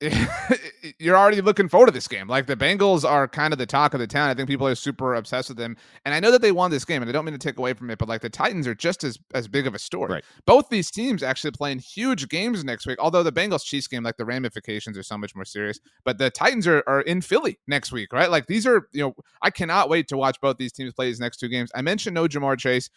you're 1.00 1.16
already 1.16 1.40
looking 1.40 1.68
forward 1.68 1.86
to 1.86 1.92
this 1.92 2.06
game. 2.06 2.28
Like 2.28 2.46
the 2.46 2.56
Bengals 2.56 3.08
are 3.08 3.26
kind 3.26 3.52
of 3.52 3.58
the 3.58 3.66
talk 3.66 3.94
of 3.94 4.00
the 4.00 4.06
town. 4.06 4.30
I 4.30 4.34
think 4.34 4.48
people 4.48 4.66
are 4.68 4.76
super 4.76 5.14
obsessed 5.14 5.48
with 5.48 5.58
them. 5.58 5.76
And 6.04 6.14
I 6.14 6.20
know 6.20 6.30
that 6.30 6.40
they 6.40 6.52
won 6.52 6.70
this 6.70 6.84
game, 6.84 7.02
and 7.02 7.08
I 7.08 7.12
don't 7.12 7.24
mean 7.24 7.32
to 7.32 7.38
take 7.38 7.58
away 7.58 7.72
from 7.72 7.90
it, 7.90 7.98
but 7.98 8.08
like 8.08 8.20
the 8.20 8.30
Titans 8.30 8.68
are 8.68 8.76
just 8.76 9.02
as 9.02 9.18
as 9.34 9.48
big 9.48 9.66
of 9.66 9.74
a 9.74 9.78
story. 9.78 10.12
Right. 10.12 10.24
Both 10.46 10.68
these 10.68 10.90
teams 10.90 11.22
actually 11.22 11.50
playing 11.50 11.80
huge 11.80 12.28
games 12.28 12.62
next 12.64 12.86
week. 12.86 12.98
Although 13.00 13.24
the 13.24 13.32
Bengals 13.32 13.64
Chiefs 13.64 13.88
game, 13.88 14.04
like 14.04 14.16
the 14.16 14.24
ramifications 14.24 14.96
are 14.96 15.02
so 15.02 15.18
much 15.18 15.34
more 15.34 15.44
serious. 15.44 15.80
But 16.04 16.18
the 16.18 16.30
Titans 16.30 16.68
are, 16.68 16.84
are 16.86 17.00
in 17.00 17.20
Philly 17.20 17.58
next 17.66 17.90
week, 17.90 18.12
right? 18.12 18.30
Like 18.30 18.46
these 18.46 18.66
are, 18.66 18.88
you 18.92 19.02
know, 19.02 19.16
I 19.42 19.50
cannot 19.50 19.88
wait 19.88 20.06
to 20.08 20.16
watch 20.16 20.40
both 20.40 20.58
these 20.58 20.72
teams 20.72 20.92
play 20.94 21.06
these 21.06 21.20
next 21.20 21.38
two 21.38 21.48
games. 21.48 21.70
I 21.74 21.82
mentioned 21.82 22.14
no 22.14 22.28
Ja'Marr 22.28 22.58
Chase. 22.58 22.88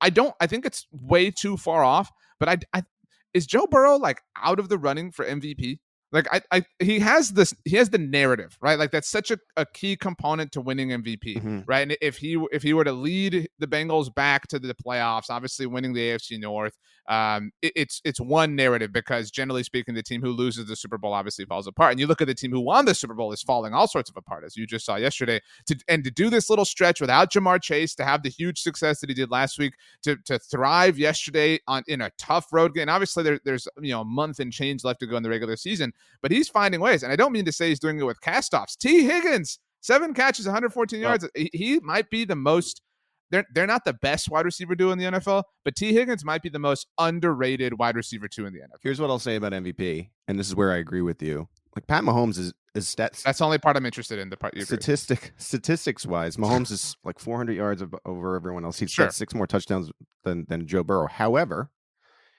I 0.00 0.10
don't 0.10 0.34
I 0.40 0.48
think 0.48 0.66
it's 0.66 0.86
way 0.90 1.30
too 1.30 1.56
far 1.56 1.84
off, 1.84 2.10
but 2.40 2.48
I, 2.48 2.58
I 2.72 2.82
is 3.34 3.46
Joe 3.46 3.66
Burrow 3.68 3.96
like 3.96 4.22
out 4.36 4.58
of 4.58 4.68
the 4.68 4.78
running 4.78 5.12
for 5.12 5.24
MVP? 5.24 5.78
Like 6.14 6.28
I, 6.32 6.40
I 6.50 6.64
he 6.78 6.98
has 7.00 7.30
this 7.30 7.54
he 7.64 7.76
has 7.76 7.90
the 7.90 7.98
narrative 7.98 8.56
right? 8.60 8.78
Like 8.78 8.90
that's 8.90 9.08
such 9.08 9.30
a, 9.30 9.38
a 9.56 9.66
key 9.66 9.96
component 9.96 10.52
to 10.52 10.60
winning 10.60 10.88
mvp 10.90 11.24
mm-hmm. 11.24 11.60
right? 11.66 11.82
And 11.82 11.96
if 12.00 12.16
he 12.16 12.42
if 12.52 12.62
he 12.62 12.72
were 12.72 12.84
to 12.84 12.92
lead 12.92 13.48
the 13.58 13.66
bengals 13.66 14.14
back 14.14 14.46
to 14.48 14.58
the 14.58 14.74
playoffs 14.74 15.28
obviously 15.28 15.66
winning 15.66 15.92
the 15.92 16.10
afc 16.10 16.38
north 16.38 16.78
um 17.08 17.50
it, 17.60 17.72
it's 17.74 18.00
it's 18.04 18.20
one 18.20 18.54
narrative 18.54 18.92
because 18.92 19.30
generally 19.30 19.62
speaking 19.62 19.94
the 19.94 20.02
team 20.02 20.22
who 20.22 20.30
loses 20.30 20.66
the 20.66 20.76
super 20.76 20.96
bowl 20.96 21.12
obviously 21.12 21.44
falls 21.44 21.66
apart. 21.66 21.90
And 21.90 22.00
you 22.00 22.06
look 22.06 22.22
at 22.22 22.28
the 22.28 22.34
team 22.34 22.52
who 22.52 22.60
won 22.60 22.84
the 22.84 22.94
super 22.94 23.14
bowl 23.14 23.32
is 23.32 23.42
falling 23.42 23.74
all 23.74 23.88
sorts 23.88 24.08
of 24.08 24.16
apart 24.16 24.44
as 24.44 24.56
you 24.56 24.66
just 24.66 24.86
saw 24.86 24.96
yesterday. 24.96 25.40
To 25.66 25.76
and 25.88 26.04
to 26.04 26.10
do 26.10 26.30
this 26.30 26.48
little 26.48 26.64
stretch 26.64 27.00
without 27.00 27.32
Ja'Marr 27.32 27.60
chase 27.60 27.94
to 27.96 28.04
have 28.04 28.22
the 28.22 28.30
huge 28.30 28.60
success 28.60 29.00
that 29.00 29.10
he 29.10 29.14
did 29.14 29.30
last 29.30 29.58
week 29.58 29.74
to 30.02 30.16
to 30.24 30.38
thrive 30.38 30.98
yesterday 30.98 31.58
on 31.66 31.82
in 31.88 32.00
a 32.00 32.10
tough 32.18 32.52
road 32.52 32.74
game 32.74 32.88
obviously 32.88 33.22
there, 33.22 33.40
there's 33.44 33.68
you 33.80 33.90
know 33.90 34.02
a 34.02 34.04
month 34.04 34.38
and 34.40 34.52
change 34.52 34.84
left 34.84 35.00
to 35.00 35.06
go 35.06 35.16
in 35.16 35.22
the 35.22 35.28
regular 35.28 35.56
season 35.56 35.92
but 36.22 36.30
he's 36.30 36.48
finding 36.48 36.80
ways. 36.80 37.02
And 37.02 37.12
I 37.12 37.16
don't 37.16 37.32
mean 37.32 37.44
to 37.44 37.52
say 37.52 37.68
he's 37.68 37.80
doing 37.80 37.98
it 37.98 38.04
with 38.04 38.20
castoffs. 38.20 38.76
Tee 38.76 39.04
Higgins 39.04 39.58
seven 39.84 40.14
catches, 40.14 40.46
114 40.46 41.00
yards. 41.00 41.28
He, 41.34 41.50
he 41.52 41.80
might 41.80 42.10
be 42.10 42.24
the 42.24 42.36
most. 42.36 42.82
They're 43.30 43.46
they're 43.54 43.66
not 43.66 43.84
the 43.84 43.94
best 43.94 44.30
wide 44.30 44.44
receiver 44.44 44.74
two 44.74 44.90
in 44.90 44.98
the 44.98 45.04
NFL, 45.04 45.44
but 45.64 45.76
Tee 45.76 45.92
Higgins 45.92 46.24
might 46.24 46.42
be 46.42 46.48
the 46.48 46.58
most 46.58 46.86
underrated 46.98 47.78
wide 47.78 47.96
receiver 47.96 48.28
two 48.28 48.46
in 48.46 48.52
the 48.52 48.60
NFL. 48.60 48.78
Here's 48.82 49.00
what 49.00 49.10
I'll 49.10 49.18
say 49.18 49.36
about 49.36 49.52
MVP, 49.52 50.10
and 50.28 50.38
this 50.38 50.46
is 50.48 50.54
where 50.54 50.72
I 50.72 50.76
agree 50.76 51.02
with 51.02 51.22
you. 51.22 51.48
Like 51.74 51.86
Pat 51.86 52.04
Mahomes 52.04 52.38
is 52.38 52.52
is 52.74 52.86
stats. 52.86 53.22
That's 53.22 53.38
the 53.38 53.44
only 53.44 53.58
part 53.58 53.76
I'm 53.76 53.86
interested 53.86 54.18
in. 54.18 54.30
The 54.30 54.36
part 54.36 54.54
you 54.56 54.64
statistic 54.64 55.32
statistics 55.36 56.06
wise, 56.06 56.36
Mahomes 56.36 56.70
is 56.70 56.96
like 57.04 57.18
400 57.18 57.54
yards 57.54 57.82
of, 57.82 57.94
over 58.04 58.36
everyone 58.36 58.64
else. 58.64 58.78
He's 58.78 58.90
sure. 58.90 59.06
got 59.06 59.14
six 59.14 59.34
more 59.34 59.46
touchdowns 59.46 59.90
than 60.22 60.46
than 60.48 60.66
Joe 60.66 60.84
Burrow. 60.84 61.08
However, 61.08 61.70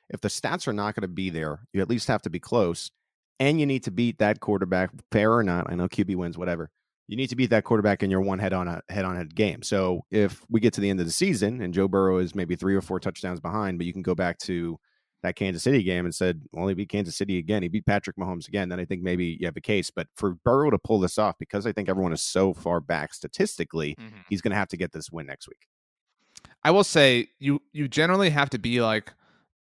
if 0.09 0.21
the 0.21 0.29
stats 0.29 0.67
are 0.67 0.73
not 0.73 0.95
going 0.95 1.01
to 1.01 1.07
be 1.07 1.29
there, 1.29 1.67
you 1.73 1.81
at 1.81 1.89
least 1.89 2.07
have 2.07 2.21
to 2.23 2.29
be 2.29 2.39
close, 2.39 2.91
and 3.39 3.59
you 3.59 3.65
need 3.65 3.83
to 3.83 3.91
beat 3.91 4.19
that 4.19 4.39
quarterback, 4.39 4.91
fair 5.11 5.33
or 5.33 5.43
not. 5.43 5.69
I 5.69 5.75
know 5.75 5.87
QB 5.87 6.15
wins, 6.15 6.37
whatever. 6.37 6.69
You 7.07 7.17
need 7.17 7.27
to 7.27 7.35
beat 7.35 7.51
that 7.51 7.63
quarterback 7.63 8.01
in 8.01 8.09
your 8.09 8.21
one 8.21 8.39
head 8.39 8.53
on 8.53 8.67
a 8.67 8.81
head 8.89 9.05
on 9.05 9.15
head 9.15 9.35
game. 9.35 9.61
So 9.61 10.01
if 10.09 10.43
we 10.49 10.59
get 10.59 10.73
to 10.73 10.81
the 10.81 10.89
end 10.89 10.99
of 10.99 11.05
the 11.05 11.11
season 11.11 11.61
and 11.61 11.73
Joe 11.73 11.87
Burrow 11.87 12.17
is 12.17 12.33
maybe 12.33 12.55
three 12.55 12.75
or 12.75 12.81
four 12.81 12.99
touchdowns 12.99 13.39
behind, 13.39 13.77
but 13.77 13.85
you 13.85 13.93
can 13.93 14.01
go 14.01 14.15
back 14.15 14.39
to 14.39 14.79
that 15.21 15.35
Kansas 15.35 15.63
City 15.63 15.83
game 15.83 16.05
and 16.05 16.15
said, 16.15 16.41
well, 16.51 16.67
he 16.67 16.73
beat 16.73 16.89
Kansas 16.89 17.15
City 17.15 17.37
again. 17.37 17.61
He 17.61 17.67
beat 17.67 17.85
Patrick 17.85 18.15
Mahomes 18.15 18.47
again. 18.47 18.69
Then 18.69 18.79
I 18.79 18.85
think 18.85 19.01
maybe 19.01 19.37
you 19.39 19.45
have 19.45 19.57
a 19.57 19.61
case. 19.61 19.91
But 19.91 20.07
for 20.15 20.35
Burrow 20.45 20.71
to 20.71 20.77
pull 20.79 20.99
this 20.99 21.17
off, 21.17 21.35
because 21.39 21.67
I 21.67 21.71
think 21.71 21.89
everyone 21.89 22.13
is 22.13 22.21
so 22.21 22.53
far 22.53 22.79
back 22.79 23.13
statistically, 23.13 23.95
mm-hmm. 23.99 24.17
he's 24.29 24.41
going 24.41 24.51
to 24.51 24.57
have 24.57 24.67
to 24.69 24.77
get 24.77 24.91
this 24.91 25.11
win 25.11 25.27
next 25.27 25.47
week. 25.47 25.67
I 26.63 26.71
will 26.71 26.83
say 26.83 27.27
you 27.39 27.61
you 27.73 27.87
generally 27.87 28.31
have 28.31 28.49
to 28.51 28.57
be 28.57 28.81
like 28.81 29.13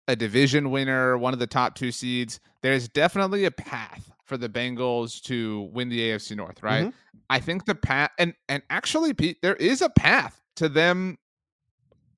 a 0.08 0.16
division 0.16 0.70
winner, 0.70 1.16
one 1.16 1.32
of 1.32 1.38
the 1.38 1.46
top 1.46 1.74
two 1.74 1.92
seeds. 1.92 2.40
There's 2.62 2.88
definitely 2.88 3.44
a 3.44 3.50
path 3.50 4.10
for 4.24 4.36
the 4.36 4.48
Bengals 4.48 5.20
to 5.22 5.68
win 5.72 5.88
the 5.88 6.00
AFC 6.00 6.36
North, 6.36 6.62
right? 6.62 6.86
Mm-hmm. 6.86 7.18
I 7.28 7.40
think 7.40 7.64
the 7.64 7.74
path 7.74 8.10
and 8.18 8.34
and 8.48 8.62
actually 8.70 9.14
Pete, 9.14 9.42
there 9.42 9.56
is 9.56 9.82
a 9.82 9.90
path 9.90 10.40
to 10.56 10.68
them 10.68 11.18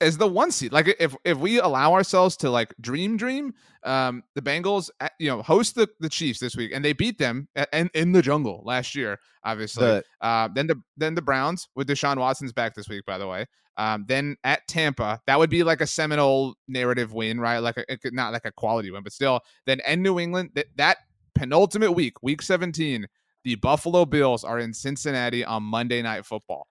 as 0.03 0.19
the 0.19 0.27
one 0.27 0.51
seed. 0.51 0.73
Like 0.73 0.95
if 0.99 1.17
if 1.25 1.39
we 1.39 1.59
allow 1.59 1.95
ourselves 1.95 2.37
to 2.39 2.51
like 2.51 2.75
dream 2.81 3.17
dream, 3.17 3.55
um, 3.85 4.23
the 4.35 4.43
Bengals 4.43 4.91
uh, 5.01 5.09
you 5.19 5.29
know 5.29 5.41
host 5.43 5.75
the, 5.75 5.89
the 6.01 6.09
Chiefs 6.09 6.41
this 6.41 6.57
week 6.57 6.73
and 6.75 6.85
they 6.85 6.93
beat 6.93 7.19
them 7.19 7.49
in, 7.73 7.89
in 7.95 8.13
the 8.13 8.21
jungle 8.21 8.63
last 8.65 8.95
year, 8.95 9.19
obviously. 9.45 9.85
The, 9.85 10.05
uh, 10.21 10.49
then 10.55 10.67
the 10.67 10.83
then 10.97 11.15
the 11.15 11.23
Browns 11.23 11.69
with 11.75 11.89
Deshaun 11.89 12.19
Watson's 12.19 12.53
back 12.53 12.75
this 12.75 12.89
week, 12.89 13.07
by 13.07 13.17
the 13.17 13.27
way. 13.27 13.47
Um, 13.77 14.05
then 14.07 14.37
at 14.45 14.67
Tampa, 14.69 15.21
that 15.27 15.39
would 15.39 15.49
be 15.49 15.63
like 15.63 15.81
a 15.81 15.87
seminal 15.87 16.55
narrative 16.69 17.15
win, 17.15 17.41
right? 17.41 17.59
Like 17.59 17.79
a, 17.79 17.85
not 18.13 18.33
like 18.33 18.45
a 18.45 18.53
quality 18.53 18.91
win, 18.91 19.03
but 19.03 19.13
still. 19.13 19.41
Then 19.67 19.81
end 19.81 20.03
New 20.03 20.19
England, 20.19 20.51
that, 20.55 20.67
that 20.77 20.99
penultimate 21.35 21.95
week, 21.95 22.23
week 22.23 22.43
17, 22.43 23.07
the 23.45 23.55
Buffalo 23.57 24.05
Bills 24.05 24.45
are 24.45 24.59
in 24.59 24.75
Cincinnati 24.75 25.45
on 25.45 25.63
Monday 25.63 26.03
Night 26.03 26.27
Football. 26.27 26.67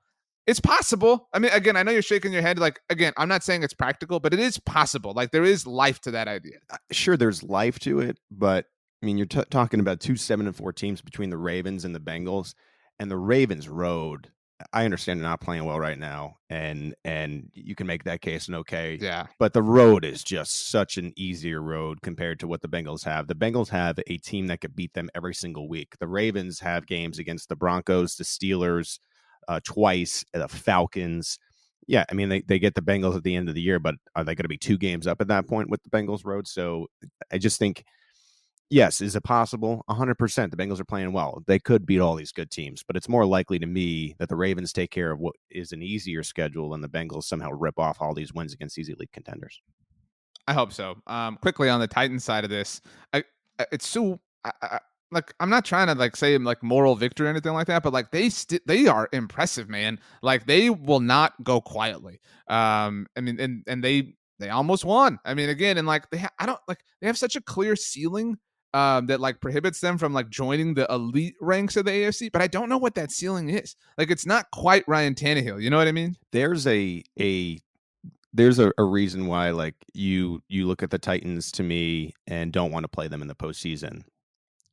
It's 0.47 0.59
possible. 0.59 1.29
I 1.33 1.39
mean, 1.39 1.51
again, 1.51 1.77
I 1.77 1.83
know 1.83 1.91
you're 1.91 2.01
shaking 2.01 2.33
your 2.33 2.41
head. 2.41 2.57
Like, 2.57 2.79
again, 2.89 3.13
I'm 3.17 3.29
not 3.29 3.43
saying 3.43 3.63
it's 3.63 3.73
practical, 3.73 4.19
but 4.19 4.33
it 4.33 4.39
is 4.39 4.59
possible. 4.59 5.13
Like, 5.13 5.31
there 5.31 5.43
is 5.43 5.67
life 5.67 5.99
to 6.01 6.11
that 6.11 6.27
idea. 6.27 6.57
Uh, 6.69 6.77
sure, 6.91 7.15
there's 7.15 7.43
life 7.43 7.77
to 7.79 7.99
it, 7.99 8.17
but 8.31 8.65
I 9.01 9.05
mean, 9.05 9.17
you're 9.17 9.27
t- 9.27 9.43
talking 9.49 9.79
about 9.79 9.99
two 9.99 10.15
seven 10.15 10.47
and 10.47 10.55
four 10.55 10.73
teams 10.73 11.01
between 11.01 11.29
the 11.29 11.37
Ravens 11.37 11.85
and 11.85 11.93
the 11.93 11.99
Bengals, 11.99 12.53
and 12.99 13.09
the 13.09 13.17
Ravens 13.17 13.67
road. 13.67 14.29
I 14.73 14.85
understand 14.85 15.19
they're 15.19 15.27
not 15.27 15.41
playing 15.41 15.65
well 15.65 15.79
right 15.79 15.97
now, 15.97 16.35
and 16.49 16.93
and 17.03 17.49
you 17.53 17.73
can 17.73 17.87
make 17.87 18.03
that 18.03 18.21
case 18.21 18.47
and 18.47 18.55
okay, 18.57 18.99
yeah. 19.01 19.25
But 19.39 19.53
the 19.53 19.63
road 19.63 20.05
is 20.05 20.23
just 20.23 20.69
such 20.69 20.97
an 20.97 21.13
easier 21.15 21.61
road 21.61 22.03
compared 22.03 22.39
to 22.41 22.47
what 22.47 22.61
the 22.61 22.67
Bengals 22.67 23.03
have. 23.05 23.27
The 23.27 23.33
Bengals 23.33 23.69
have 23.69 23.99
a 24.05 24.17
team 24.17 24.47
that 24.47 24.61
could 24.61 24.75
beat 24.75 24.93
them 24.93 25.09
every 25.15 25.33
single 25.33 25.67
week. 25.67 25.95
The 25.99 26.07
Ravens 26.07 26.59
have 26.59 26.85
games 26.85 27.17
against 27.17 27.49
the 27.49 27.55
Broncos, 27.55 28.15
the 28.15 28.23
Steelers, 28.23 28.99
uh, 29.47 29.59
twice, 29.63 30.23
the 30.33 30.47
Falcons. 30.47 31.39
Yeah, 31.87 32.05
I 32.09 32.13
mean 32.13 32.29
they, 32.29 32.41
they 32.41 32.59
get 32.59 32.75
the 32.75 32.81
Bengals 32.81 33.15
at 33.15 33.23
the 33.23 33.35
end 33.35 33.49
of 33.49 33.55
the 33.55 33.61
year, 33.61 33.79
but 33.79 33.95
are 34.15 34.23
they 34.23 34.35
going 34.35 34.43
to 34.43 34.49
be 34.49 34.57
two 34.57 34.77
games 34.77 35.07
up 35.07 35.19
at 35.21 35.27
that 35.27 35.47
point 35.47 35.69
with 35.69 35.81
the 35.83 35.89
Bengals 35.89 36.25
road? 36.25 36.47
So 36.47 36.87
I 37.31 37.37
just 37.37 37.59
think, 37.59 37.83
yes, 38.69 39.01
is 39.01 39.15
it 39.15 39.23
possible? 39.23 39.83
hundred 39.89 40.17
percent. 40.17 40.51
The 40.51 40.57
Bengals 40.57 40.79
are 40.79 40.85
playing 40.85 41.11
well. 41.11 41.43
They 41.47 41.59
could 41.59 41.85
beat 41.85 41.99
all 41.99 42.15
these 42.15 42.31
good 42.31 42.51
teams, 42.51 42.83
but 42.83 42.95
it's 42.95 43.09
more 43.09 43.25
likely 43.25 43.59
to 43.59 43.65
me 43.65 44.15
that 44.19 44.29
the 44.29 44.35
Ravens 44.35 44.71
take 44.71 44.91
care 44.91 45.11
of 45.11 45.19
what 45.19 45.35
is 45.49 45.71
an 45.71 45.81
easier 45.81 46.23
schedule, 46.23 46.73
and 46.73 46.83
the 46.83 46.89
Bengals 46.89 47.23
somehow 47.23 47.49
rip 47.51 47.77
off 47.79 47.97
all 47.99 48.13
these 48.13 48.33
wins 48.33 48.53
against 48.53 48.75
these 48.75 48.89
elite 48.89 49.11
contenders. 49.11 49.59
I 50.47 50.53
hope 50.53 50.71
so. 50.71 50.95
Um, 51.07 51.37
quickly 51.41 51.69
on 51.69 51.79
the 51.79 51.87
Titans 51.87 52.23
side 52.23 52.43
of 52.43 52.49
this, 52.49 52.81
I, 53.13 53.23
it's 53.71 53.87
so 53.87 54.19
I, 54.43 54.79
like 55.11 55.33
I'm 55.39 55.49
not 55.49 55.65
trying 55.65 55.87
to 55.87 55.95
like 55.95 56.15
say 56.15 56.37
like 56.37 56.63
moral 56.63 56.95
victory 56.95 57.27
or 57.27 57.29
anything 57.29 57.53
like 57.53 57.67
that, 57.67 57.83
but 57.83 57.93
like 57.93 58.11
they 58.11 58.29
st- 58.29 58.65
they 58.65 58.87
are 58.87 59.09
impressive, 59.11 59.69
man. 59.69 59.99
Like 60.21 60.45
they 60.45 60.69
will 60.69 61.01
not 61.01 61.33
go 61.43 61.59
quietly. 61.61 62.21
Um, 62.47 63.07
I 63.17 63.21
mean, 63.21 63.39
and 63.39 63.63
and 63.67 63.83
they 63.83 64.15
they 64.39 64.49
almost 64.49 64.85
won. 64.85 65.19
I 65.25 65.33
mean, 65.33 65.49
again, 65.49 65.77
and 65.77 65.87
like 65.87 66.09
they 66.09 66.19
ha- 66.19 66.31
I 66.39 66.45
don't 66.45 66.59
like 66.67 66.83
they 67.01 67.07
have 67.07 67.17
such 67.17 67.35
a 67.35 67.41
clear 67.41 67.75
ceiling 67.75 68.37
um 68.73 69.07
that 69.07 69.19
like 69.19 69.41
prohibits 69.41 69.81
them 69.81 69.97
from 69.97 70.13
like 70.13 70.29
joining 70.29 70.73
the 70.73 70.87
elite 70.89 71.35
ranks 71.41 71.75
of 71.75 71.85
the 71.85 71.91
AFC, 71.91 72.31
but 72.31 72.41
I 72.41 72.47
don't 72.47 72.69
know 72.69 72.77
what 72.77 72.95
that 72.95 73.11
ceiling 73.11 73.49
is. 73.49 73.75
Like 73.97 74.11
it's 74.11 74.25
not 74.25 74.49
quite 74.51 74.85
Ryan 74.87 75.13
Tannehill. 75.13 75.61
You 75.61 75.69
know 75.69 75.77
what 75.77 75.89
I 75.89 75.91
mean? 75.91 76.15
There's 76.31 76.65
a 76.67 77.03
a 77.19 77.59
there's 78.33 78.59
a, 78.59 78.71
a 78.77 78.83
reason 78.85 79.27
why 79.27 79.49
like 79.49 79.75
you 79.93 80.41
you 80.47 80.67
look 80.67 80.83
at 80.83 80.89
the 80.89 80.99
Titans 80.99 81.51
to 81.53 81.63
me 81.63 82.13
and 82.27 82.53
don't 82.53 82.71
want 82.71 82.85
to 82.85 82.87
play 82.87 83.09
them 83.09 83.21
in 83.21 83.27
the 83.27 83.35
postseason 83.35 84.03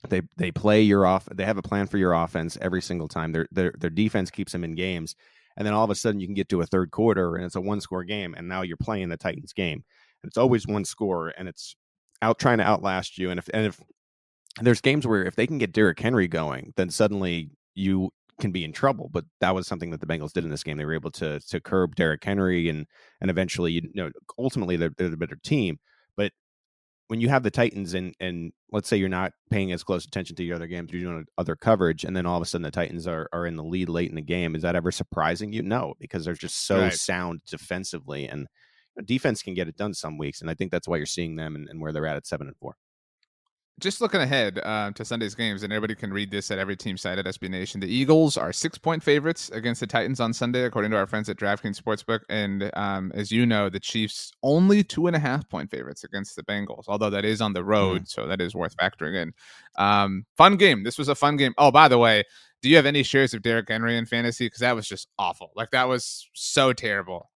they 0.09 0.23
they 0.37 0.51
play 0.51 0.83
your 0.83 1.07
off. 1.07 1.27
They 1.33 1.45
have 1.45 1.59
a 1.59 1.63
plan 1.63 1.87
for 1.87 1.99
your 1.99 2.13
offense 2.13 2.57
every 2.61 2.83
single 2.83 3.09
time. 3.09 3.33
Their 3.33 3.49
their 3.51 3.73
their 3.79 3.91
defense 3.91 4.31
keeps 4.31 4.53
them 4.53 4.65
in 4.65 4.75
games, 4.75 5.17
and 5.57 5.67
then 5.67 5.75
all 5.75 5.85
of 5.85 5.91
a 5.91 5.95
sudden 5.95 6.21
you 6.21 6.27
can 6.27 6.35
get 6.35 6.49
to 6.51 6.61
a 6.61 6.67
third 6.67 6.91
quarter 6.91 7.37
and 7.37 7.45
it's 7.45 7.57
a 7.57 7.61
one 7.61 7.81
score 7.81 8.05
game, 8.05 8.35
and 8.37 8.49
now 8.49 8.63
you're 8.63 8.77
playing 8.77 9.09
the 9.09 9.17
Titans 9.17 9.53
game. 9.53 9.83
And 10.23 10.29
it's 10.29 10.39
always 10.39 10.67
one 10.67 10.85
score, 10.85 11.33
and 11.37 11.49
it's 11.49 11.75
out 12.23 12.39
trying 12.39 12.59
to 12.59 12.65
outlast 12.65 13.19
you. 13.19 13.31
And 13.31 13.39
if 13.39 13.49
and 13.53 13.67
if 13.67 13.81
there's 14.61 14.81
games 14.81 15.07
where 15.07 15.25
if 15.25 15.37
they 15.37 15.47
can 15.47 15.59
get 15.59 15.73
Derrick 15.73 15.99
Henry 16.01 16.29
going, 16.29 16.73
then 16.77 16.91
suddenly 16.91 17.51
you 17.75 18.11
can 18.41 18.53
be 18.53 18.65
in 18.65 18.73
trouble. 18.73 19.09
But 19.13 19.25
that 19.41 19.55
was 19.55 19.67
something 19.67 19.91
that 19.91 20.01
the 20.01 20.07
Bengals 20.07 20.33
did 20.33 20.45
in 20.45 20.51
this 20.51 20.63
game. 20.63 20.77
They 20.77 20.85
were 20.85 20.95
able 20.95 21.11
to 21.13 21.41
to 21.41 21.61
curb 21.61 21.97
Derrick 21.97 22.25
Henry, 22.25 22.69
and 22.69 22.87
and 23.21 23.31
eventually, 23.31 23.73
you 23.73 23.83
know, 23.95 24.11
ultimately 24.39 24.77
they're, 24.77 24.93
they're 24.97 25.09
the 25.09 25.17
better 25.17 25.39
team. 25.43 25.79
When 27.09 27.21
you 27.21 27.29
have 27.29 27.43
the 27.43 27.51
Titans 27.51 27.95
and 27.95 28.15
and 28.21 28.53
let's 28.71 28.89
say 28.89 28.97
you're 28.97 29.09
not 29.09 29.33
paying 29.51 29.73
as 29.73 29.83
close 29.83 30.05
attention 30.05 30.37
to 30.37 30.45
your 30.45 30.57
other 30.57 30.67
games, 30.67 30.93
you're 30.93 31.03
doing 31.03 31.25
other 31.37 31.57
coverage, 31.57 32.05
and 32.05 32.15
then 32.15 32.27
all 32.27 32.37
of 32.37 32.43
a 32.43 32.47
sudden 32.47 32.63
the 32.63 32.71
Titans 32.71 33.07
are 33.07 33.29
are 33.33 33.47
in 33.47 33.57
the 33.57 33.65
lead 33.65 33.89
late 33.89 34.11
in 34.11 34.17
the 34.17 34.23
game. 34.23 34.55
Is 34.55 34.63
that 34.63 34.77
ever 34.77 34.91
surprising 34.91 35.53
you? 35.53 35.63
No, 35.63 35.95
because 35.99 36.25
they're 36.25 36.35
just 36.35 36.67
so 36.67 36.81
right. 36.81 36.93
sound 36.93 37.41
defensively, 37.49 38.29
and 38.29 38.47
defense 39.05 39.43
can 39.43 39.55
get 39.55 39.69
it 39.69 39.77
done 39.77 39.95
some 39.95 40.19
weeks, 40.19 40.41
and 40.41 40.51
I 40.51 40.55
think 40.55 40.71
that's 40.71 40.87
why 40.87 40.97
you're 40.97 41.07
seeing 41.07 41.37
them 41.37 41.57
and, 41.57 41.69
and 41.69 41.81
where 41.81 41.93
they're 41.93 42.07
at 42.07 42.17
at 42.17 42.27
seven 42.27 42.47
and 42.47 42.57
four 42.57 42.77
just 43.79 44.01
looking 44.01 44.21
ahead 44.21 44.59
uh, 44.63 44.91
to 44.93 45.05
Sunday's 45.05 45.35
games, 45.35 45.63
and 45.63 45.73
everybody 45.73 45.95
can 45.95 46.13
read 46.13 46.31
this 46.31 46.51
at 46.51 46.59
every 46.59 46.77
team 46.77 46.97
site 46.97 47.19
at 47.19 47.27
SB 47.27 47.49
Nation. 47.49 47.81
The 47.81 47.93
Eagles 47.93 48.37
are 48.37 48.53
six 48.53 48.79
point 48.79 49.03
favorites 49.03 49.51
against 49.51 49.81
the 49.81 49.87
Titans 49.87 50.21
on 50.21 50.33
Sunday, 50.33 50.65
according 50.65 50.91
to 50.91 50.97
our 50.97 51.07
friends 51.07 51.29
at 51.29 51.37
DraftKings 51.37 51.81
Sportsbook. 51.81 52.21
And 52.29 52.71
um, 52.75 53.13
as 53.15 53.31
you 53.31 53.47
know, 53.47 53.69
the 53.69 53.81
Chiefs 53.81 54.33
only 54.43 54.83
two 54.83 55.07
and 55.07 55.17
a 55.17 55.19
half 55.19 55.49
point 55.49 55.71
favorites 55.71 56.05
against 56.05 56.37
the 56.37 56.43
Bengals, 56.43 56.85
although 56.89 57.11
that 57.11 57.25
is 57.25 57.41
on 57.41 57.53
the 57.53 57.65
road, 57.65 58.03
mm. 58.03 58.09
so 58.09 58.27
that 58.27 58.41
is 58.41 58.55
worth 58.55 58.77
factoring 58.77 59.15
in. 59.15 59.33
Um, 59.77 60.27
fun 60.37 60.57
game. 60.57 60.83
This 60.83 60.99
was 60.99 61.09
a 61.09 61.15
fun 61.15 61.37
game. 61.37 61.55
Oh, 61.59 61.71
by 61.71 61.89
the 61.89 61.99
way, 61.99 62.25
do 62.63 62.69
you 62.69 62.77
have 62.77 62.87
any 62.87 63.03
shares 63.03 63.35
of 63.35 63.43
Derrick 63.43 63.69
Henry 63.69 63.97
in 63.97 64.07
fantasy? 64.07 64.47
Because 64.47 64.61
that 64.61 64.75
was 64.75 64.89
just 64.89 65.09
awful. 65.19 65.51
Like 65.55 65.71
that 65.71 65.89
was 65.89 66.29
so 66.35 66.73
terrible. 66.73 67.31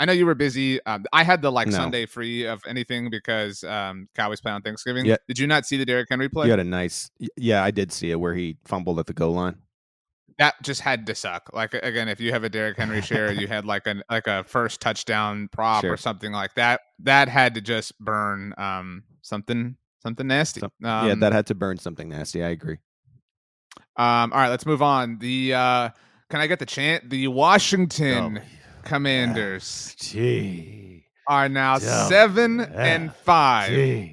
I 0.00 0.06
know 0.06 0.14
you 0.14 0.24
were 0.24 0.34
busy. 0.34 0.82
Um, 0.86 1.04
I 1.12 1.22
had 1.22 1.42
the 1.42 1.52
like 1.52 1.68
no. 1.68 1.76
Sunday 1.76 2.06
free 2.06 2.46
of 2.46 2.62
anything 2.66 3.10
because 3.10 3.62
um, 3.64 4.08
Cowboys 4.16 4.40
play 4.40 4.50
on 4.50 4.62
Thanksgiving. 4.62 5.04
Yeah. 5.04 5.16
Did 5.28 5.38
you 5.38 5.46
not 5.46 5.66
see 5.66 5.76
the 5.76 5.84
Derrick 5.84 6.08
Henry 6.08 6.30
play? 6.30 6.46
You 6.46 6.52
had 6.52 6.58
a 6.58 6.64
nice. 6.64 7.10
Yeah, 7.36 7.62
I 7.62 7.70
did 7.70 7.92
see 7.92 8.10
it 8.10 8.18
where 8.18 8.34
he 8.34 8.56
fumbled 8.64 8.98
at 8.98 9.04
the 9.04 9.12
goal 9.12 9.34
line. 9.34 9.56
That 10.38 10.54
just 10.62 10.80
had 10.80 11.06
to 11.06 11.14
suck. 11.14 11.50
Like 11.52 11.74
again, 11.74 12.08
if 12.08 12.18
you 12.18 12.32
have 12.32 12.44
a 12.44 12.48
Derrick 12.48 12.78
Henry 12.78 13.02
share, 13.02 13.30
you 13.30 13.46
had 13.46 13.66
like 13.66 13.86
a 13.86 14.02
like 14.10 14.26
a 14.26 14.42
first 14.44 14.80
touchdown 14.80 15.50
prop 15.52 15.82
sure. 15.82 15.92
or 15.92 15.96
something 15.98 16.32
like 16.32 16.54
that. 16.54 16.80
That 17.00 17.28
had 17.28 17.54
to 17.56 17.60
just 17.60 17.98
burn 17.98 18.54
um, 18.56 19.02
something 19.20 19.76
something 20.02 20.26
nasty. 20.26 20.62
um, 20.62 20.70
yeah, 20.82 21.14
that 21.14 21.34
had 21.34 21.46
to 21.48 21.54
burn 21.54 21.76
something 21.76 22.08
nasty. 22.08 22.42
I 22.42 22.48
agree. 22.48 22.78
Um, 23.96 24.32
all 24.32 24.40
right, 24.40 24.48
let's 24.48 24.64
move 24.64 24.80
on. 24.80 25.18
The 25.18 25.52
uh, 25.52 25.90
can 26.30 26.40
I 26.40 26.46
get 26.46 26.58
the 26.58 26.64
chant? 26.64 27.10
The 27.10 27.28
Washington. 27.28 28.38
Oh 28.38 28.59
Commanders 28.84 29.94
Gee. 29.98 31.04
are 31.28 31.48
now 31.48 31.78
seven 31.78 32.60
and 32.60 33.14
five. 33.14 34.10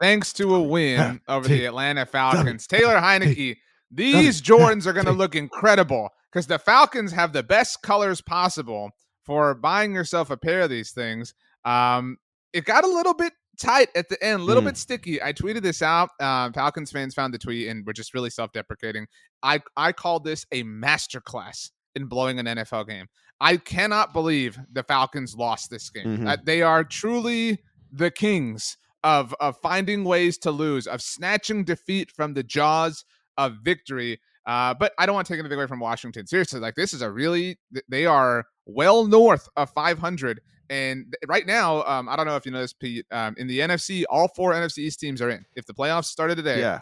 Thanks 0.00 0.32
to 0.34 0.54
a 0.54 0.62
win 0.62 1.20
over 1.28 1.48
the 1.48 1.64
Atlanta 1.66 2.04
Falcons. 2.06 2.66
Taylor 2.66 2.96
Heinicke, 2.96 3.56
these 3.90 4.42
Jordans 4.42 4.86
are 4.86 4.92
going 4.92 5.06
to 5.06 5.12
look 5.12 5.34
incredible 5.34 6.10
because 6.32 6.46
the 6.46 6.58
Falcons 6.58 7.12
have 7.12 7.32
the 7.32 7.42
best 7.42 7.80
colors 7.82 8.20
possible 8.20 8.90
for 9.24 9.54
buying 9.54 9.94
yourself 9.94 10.30
a 10.30 10.36
pair 10.36 10.62
of 10.62 10.70
these 10.70 10.90
things. 10.92 11.32
Um, 11.64 12.18
it 12.52 12.64
got 12.64 12.84
a 12.84 12.88
little 12.88 13.14
bit 13.14 13.32
tight 13.58 13.88
at 13.94 14.08
the 14.08 14.22
end, 14.22 14.40
a 14.40 14.44
little 14.44 14.62
Mm. 14.62 14.66
bit 14.66 14.76
sticky. 14.76 15.22
I 15.22 15.32
tweeted 15.32 15.62
this 15.62 15.80
out. 15.80 16.10
Um, 16.20 16.52
Falcons 16.52 16.90
fans 16.90 17.14
found 17.14 17.32
the 17.32 17.38
tweet 17.38 17.68
and 17.68 17.86
were 17.86 17.92
just 17.92 18.12
really 18.14 18.30
self-deprecating. 18.30 19.06
I 19.42 19.60
I 19.76 19.92
called 19.92 20.24
this 20.24 20.44
a 20.52 20.64
masterclass 20.64 21.70
in 21.94 22.06
blowing 22.06 22.38
an 22.40 22.46
NFL 22.46 22.88
game. 22.88 23.06
I 23.40 23.56
cannot 23.56 24.12
believe 24.12 24.58
the 24.72 24.82
Falcons 24.82 25.34
lost 25.34 25.70
this 25.70 25.90
game. 25.90 26.18
Mhm. 26.18 26.28
Uh, 26.28 26.36
they 26.44 26.62
are 26.62 26.84
truly 26.84 27.58
the 27.92 28.10
kings 28.10 28.76
of 29.02 29.34
of 29.40 29.56
finding 29.62 30.04
ways 30.04 30.38
to 30.38 30.50
lose, 30.50 30.86
of 30.86 31.02
snatching 31.02 31.64
defeat 31.64 32.10
from 32.10 32.34
the 32.34 32.42
jaws 32.42 33.04
of 33.36 33.56
victory. 33.62 34.20
Uh, 34.46 34.72
but 34.74 34.92
I 34.98 35.06
don't 35.06 35.14
want 35.14 35.26
to 35.26 35.32
take 35.32 35.40
anything 35.40 35.58
away 35.58 35.66
from 35.66 35.80
Washington. 35.80 36.26
Seriously, 36.26 36.60
like 36.60 36.74
this 36.74 36.92
is 36.94 37.02
a 37.02 37.10
really 37.10 37.58
they 37.88 38.06
are 38.06 38.44
well 38.66 39.06
north 39.06 39.48
of 39.56 39.70
500. 39.70 40.40
And 40.70 41.14
right 41.26 41.46
now, 41.46 41.82
um, 41.84 42.08
I 42.08 42.16
don't 42.16 42.24
know 42.26 42.36
if 42.36 42.46
you 42.46 42.52
know 42.52 42.60
this, 42.60 42.72
Pete. 42.72 43.04
Um, 43.10 43.34
in 43.36 43.46
the 43.46 43.58
NFC, 43.60 44.04
all 44.08 44.28
four 44.28 44.52
NFC 44.54 44.78
East 44.78 45.00
teams 45.00 45.20
are 45.20 45.28
in. 45.28 45.44
If 45.56 45.66
the 45.66 45.74
playoffs 45.74 46.06
started 46.06 46.36
today, 46.36 46.60
Yeah. 46.60 46.80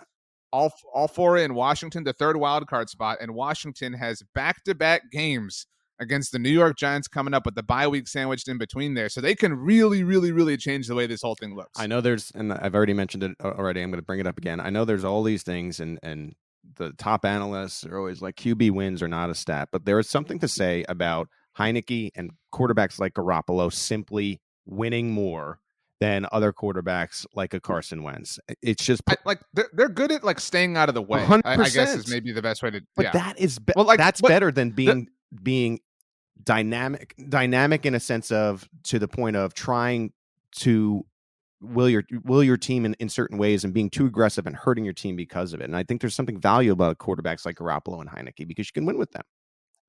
all 0.53 0.73
all 0.95 1.09
four 1.09 1.37
in. 1.38 1.55
Washington, 1.55 2.05
the 2.05 2.12
third 2.12 2.37
wild 2.37 2.69
card 2.69 2.88
spot, 2.88 3.19
and 3.21 3.35
Washington 3.35 3.93
has 3.95 4.23
back 4.35 4.62
to 4.65 4.75
back 4.77 5.11
games 5.11 5.67
against 6.03 6.33
the 6.33 6.38
New 6.38 6.51
York 6.51 6.77
Giants 6.77 7.09
coming 7.09 7.33
up 7.33 7.47
with 7.47 7.55
the 7.55 7.62
bye 7.62 7.88
week 7.88 8.07
sandwiched 8.09 8.49
in 8.49 8.59
between 8.59 8.95
there, 8.95 9.09
so 9.09 9.21
they 9.21 9.35
can 9.35 9.55
really, 9.55 10.05
really, 10.05 10.33
really 10.33 10.57
change 10.57 10.87
the 10.88 10.95
way 10.95 11.07
this 11.07 11.23
whole 11.23 11.35
thing 11.35 11.55
looks. 11.55 11.79
I 11.79 11.87
know 11.87 12.01
there's, 12.01 12.31
and 12.35 12.53
I've 12.53 12.75
already 12.75 12.95
mentioned 12.95 13.23
it 13.23 13.33
uh, 13.43 13.49
already. 13.49 13.81
I'm 13.81 13.91
going 13.91 14.01
to 14.01 14.07
bring 14.07 14.21
it 14.21 14.27
up 14.27 14.38
again. 14.38 14.61
I 14.61 14.71
know 14.71 14.85
there's 14.85 15.05
all 15.05 15.23
these 15.23 15.43
things, 15.43 15.81
and 15.81 15.99
and 16.03 16.35
the 16.77 16.93
top 16.93 17.25
analysts 17.25 17.85
are 17.87 17.99
always 17.99 18.21
like 18.23 18.37
QB 18.37 18.73
wins 18.73 19.03
are 19.03 19.09
not 19.09 19.31
a 19.31 19.35
stat, 19.35 19.69
but 19.73 19.85
there 19.85 19.99
is 19.99 20.09
something 20.09 20.38
to 20.41 20.49
say 20.49 20.85
about 20.88 21.29
Heinicke 21.59 22.11
and 22.15 22.31
quarterbacks 22.53 22.99
like 22.99 23.15
Garoppolo 23.15 23.73
simply 23.73 24.41
winning 24.67 25.11
more 25.11 25.59
than 26.01 26.27
other 26.33 26.53
quarterbacks 26.53 27.25
like 27.35 27.55
a 27.55 27.61
Carson 27.61 28.03
Wentz. 28.03 28.41
It's 28.61 28.85
just, 28.85 29.03
I, 29.09 29.17
like 29.25 29.41
they're, 29.53 29.71
they're 29.73 29.88
good 29.88 30.11
at 30.11 30.25
like 30.25 30.41
staying 30.41 30.77
out 30.77 30.88
of 30.88 30.97
the 30.97 31.03
way. 31.03 31.21
I, 31.21 31.41
I 31.45 31.69
guess 31.69 31.95
is 31.95 32.09
maybe 32.09 32.33
the 32.33 32.43
best 32.43 32.61
way 32.62 32.71
to. 32.71 32.81
but 32.97 33.05
yeah. 33.07 33.12
that 33.12 33.38
is 33.38 33.59
be- 33.61 33.73
Well, 33.77 33.85
like, 33.85 33.99
that's 33.99 34.21
but 34.21 34.29
better 34.29 34.51
than 34.51 34.71
being 34.71 35.09
being 35.43 35.79
dynamic 36.42 37.14
dynamic 37.29 37.87
in 37.87 37.95
a 37.95 38.01
sense 38.01 38.33
of 38.33 38.68
to 38.85 38.99
the 38.99 39.09
point 39.09 39.37
of 39.37 39.55
trying 39.55 40.12
to 40.57 41.05
will 41.61 41.88
your 41.88 42.05
will 42.25 42.42
your 42.42 42.57
team 42.57 42.85
in, 42.85 42.95
in 42.95 43.09
certain 43.09 43.38
ways 43.38 43.64
and 43.64 43.73
being 43.73 43.88
too 43.88 44.07
aggressive 44.07 44.47
and 44.47 44.57
hurting 44.57 44.85
your 44.85 44.92
team 44.92 45.16
because 45.16 45.53
of 45.53 45.61
it. 45.61 45.64
And 45.64 45.77
I 45.77 45.85
think 45.85 46.01
there's 46.01 46.14
something 46.14 46.40
valuable 46.40 46.85
about 46.85 46.99
quarterbacks 46.99 47.47
like 47.47 47.57
Garoppolo 47.57 48.01
and 48.01 48.11
Heinicke 48.11 48.47
because 48.47 48.66
you 48.66 48.73
can 48.73 48.85
win 48.85 48.99
with 48.99 49.12
them. 49.12 49.23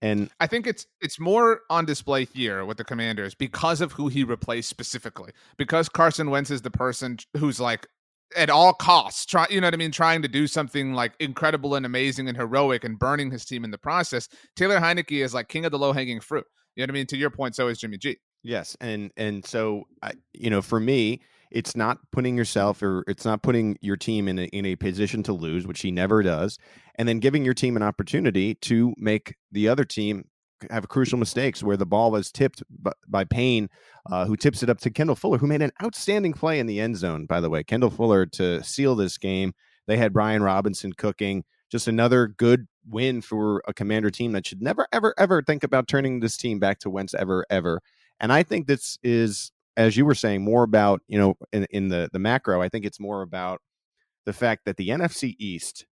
And 0.01 0.29
I 0.39 0.47
think 0.47 0.67
it's 0.67 0.85
it's 1.01 1.19
more 1.19 1.61
on 1.69 1.85
display 1.85 2.25
here 2.25 2.65
with 2.65 2.77
the 2.77 2.83
Commanders 2.83 3.35
because 3.35 3.81
of 3.81 3.93
who 3.93 4.09
he 4.09 4.23
replaced 4.23 4.69
specifically. 4.69 5.31
Because 5.57 5.89
Carson 5.89 6.29
Wentz 6.29 6.51
is 6.51 6.61
the 6.61 6.71
person 6.71 7.17
who's 7.37 7.59
like 7.59 7.87
at 8.35 8.49
all 8.49 8.73
costs 8.73 9.25
try 9.25 9.45
you 9.49 9.61
know 9.61 9.67
what 9.67 9.73
I 9.73 9.77
mean 9.77 9.91
trying 9.91 10.21
to 10.21 10.27
do 10.27 10.47
something 10.47 10.93
like 10.93 11.13
incredible 11.19 11.75
and 11.75 11.85
amazing 11.85 12.27
and 12.27 12.37
heroic 12.37 12.83
and 12.83 12.97
burning 12.97 13.31
his 13.31 13.45
team 13.45 13.63
in 13.63 13.71
the 13.71 13.77
process. 13.77 14.27
Taylor 14.55 14.79
Heinicke 14.79 15.23
is 15.23 15.33
like 15.33 15.47
king 15.49 15.65
of 15.65 15.71
the 15.71 15.79
low 15.79 15.93
hanging 15.93 16.19
fruit. 16.19 16.45
You 16.75 16.81
know 16.81 16.91
what 16.91 16.95
I 16.95 16.99
mean? 16.99 17.07
To 17.07 17.17
your 17.17 17.29
point, 17.29 17.55
so 17.55 17.67
is 17.67 17.79
Jimmy 17.79 17.97
G. 17.97 18.17
Yes, 18.43 18.75
and 18.81 19.11
and 19.15 19.45
so 19.45 19.83
I, 20.01 20.13
you 20.33 20.49
know, 20.49 20.61
for 20.61 20.79
me, 20.79 21.21
it's 21.51 21.75
not 21.75 21.99
putting 22.11 22.35
yourself 22.35 22.81
or 22.81 23.03
it's 23.07 23.25
not 23.25 23.43
putting 23.43 23.77
your 23.81 23.95
team 23.95 24.27
in 24.27 24.39
a, 24.39 24.43
in 24.45 24.65
a 24.65 24.75
position 24.75 25.23
to 25.23 25.33
lose, 25.33 25.67
which 25.67 25.81
he 25.81 25.91
never 25.91 26.23
does, 26.23 26.57
and 26.95 27.07
then 27.07 27.19
giving 27.19 27.45
your 27.45 27.53
team 27.53 27.77
an 27.77 27.83
opportunity 27.83 28.55
to 28.55 28.93
make 28.97 29.35
the 29.51 29.69
other 29.69 29.85
team 29.85 30.25
have 30.69 30.87
crucial 30.89 31.17
mistakes 31.17 31.63
where 31.63 31.77
the 31.77 31.85
ball 31.85 32.11
was 32.11 32.31
tipped 32.31 32.63
by, 33.07 33.23
Payne, 33.23 33.69
uh, 34.11 34.25
who 34.25 34.35
tips 34.35 34.63
it 34.63 34.69
up 34.69 34.79
to 34.79 34.89
Kendall 34.89 35.15
Fuller, 35.15 35.37
who 35.37 35.47
made 35.47 35.61
an 35.61 35.71
outstanding 35.83 36.33
play 36.33 36.59
in 36.59 36.67
the 36.67 36.79
end 36.79 36.97
zone. 36.97 37.25
By 37.25 37.39
the 37.39 37.49
way, 37.49 37.63
Kendall 37.63 37.89
Fuller 37.89 38.25
to 38.27 38.63
seal 38.63 38.95
this 38.95 39.17
game. 39.17 39.53
They 39.87 39.97
had 39.97 40.13
Brian 40.13 40.43
Robinson 40.43 40.93
cooking. 40.93 41.43
Just 41.71 41.87
another 41.87 42.27
good 42.27 42.67
win 42.85 43.21
for 43.21 43.63
a 43.67 43.73
commander 43.73 44.09
team 44.09 44.33
that 44.33 44.45
should 44.45 44.61
never, 44.61 44.87
ever, 44.91 45.13
ever 45.17 45.41
think 45.41 45.63
about 45.63 45.87
turning 45.87 46.19
this 46.19 46.37
team 46.37 46.59
back 46.59 46.79
to 46.79 46.89
Wentz 46.89 47.13
ever, 47.13 47.45
ever. 47.49 47.81
And 48.19 48.31
I 48.31 48.43
think 48.43 48.67
this 48.67 48.97
is, 49.03 49.51
as 49.75 49.97
you 49.97 50.05
were 50.05 50.15
saying, 50.15 50.43
more 50.43 50.63
about, 50.63 51.01
you 51.07 51.17
know, 51.17 51.35
in, 51.51 51.65
in 51.71 51.89
the, 51.89 52.09
the 52.13 52.19
macro, 52.19 52.61
I 52.61 52.69
think 52.69 52.85
it's 52.85 52.99
more 52.99 53.21
about 53.21 53.61
the 54.25 54.33
fact 54.33 54.65
that 54.65 54.77
the 54.77 54.89
NFC 54.89 55.35
East 55.39 55.85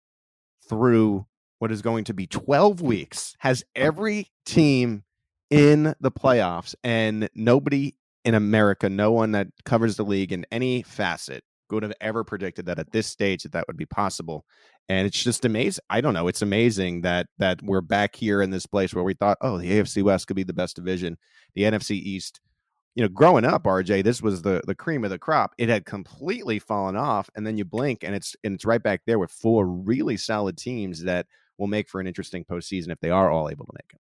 through 0.67 1.25
what 1.59 1.71
is 1.71 1.81
going 1.81 2.05
to 2.05 2.13
be 2.13 2.27
12 2.27 2.81
weeks 2.81 3.35
has 3.39 3.63
every 3.75 4.27
team 4.45 5.03
in 5.49 5.93
the 5.99 6.11
playoffs 6.11 6.75
and 6.83 7.29
nobody 7.35 7.95
in 8.25 8.33
America, 8.33 8.89
no 8.89 9.11
one 9.11 9.31
that 9.31 9.47
covers 9.65 9.95
the 9.95 10.03
league 10.03 10.31
in 10.31 10.45
any 10.51 10.83
facet 10.83 11.43
would 11.71 11.83
have 11.83 11.93
ever 12.01 12.23
predicted 12.23 12.65
that 12.65 12.79
at 12.79 12.91
this 12.91 13.07
stage 13.07 13.43
that 13.43 13.51
that 13.51 13.67
would 13.67 13.77
be 13.77 13.85
possible. 13.85 14.45
And 14.87 15.05
it's 15.05 15.23
just 15.23 15.45
amazing 15.45 15.83
i 15.91 16.01
don't 16.01 16.15
know 16.15 16.27
it's 16.27 16.41
amazing 16.41 17.01
that 17.01 17.27
that 17.37 17.61
we're 17.61 17.81
back 17.81 18.15
here 18.15 18.41
in 18.41 18.49
this 18.49 18.65
place 18.65 18.91
where 18.91 19.03
we 19.03 19.13
thought 19.13 19.37
oh 19.41 19.59
the 19.59 19.69
afc 19.79 20.01
west 20.01 20.25
could 20.25 20.35
be 20.35 20.43
the 20.43 20.51
best 20.51 20.75
division 20.75 21.17
the 21.53 21.61
nfc 21.63 21.91
east. 21.91 22.41
You 22.95 23.03
know 23.03 23.09
growing 23.09 23.45
up 23.45 23.65
rj 23.65 24.03
this 24.03 24.19
was 24.19 24.41
the 24.41 24.61
the 24.65 24.73
cream 24.73 25.03
of 25.03 25.11
the 25.11 25.19
crop. 25.19 25.53
It 25.59 25.69
had 25.69 25.85
completely 25.85 26.57
fallen 26.57 26.95
off 26.95 27.29
and 27.35 27.45
then 27.45 27.55
you 27.55 27.65
blink 27.65 28.03
and 28.03 28.15
it's 28.15 28.35
and 28.43 28.55
it's 28.55 28.65
right 28.65 28.81
back 28.81 29.01
there 29.05 29.19
with 29.19 29.31
four 29.31 29.67
really 29.67 30.17
solid 30.17 30.57
teams 30.57 31.03
that 31.03 31.27
will 31.59 31.67
make 31.67 31.87
for 31.89 31.99
an 32.01 32.07
interesting 32.07 32.43
postseason 32.43 32.89
if 32.89 32.99
they 32.99 33.09
are 33.09 33.29
all 33.29 33.49
able 33.49 33.65
to 33.65 33.73
make 33.73 33.91
it 33.93 33.99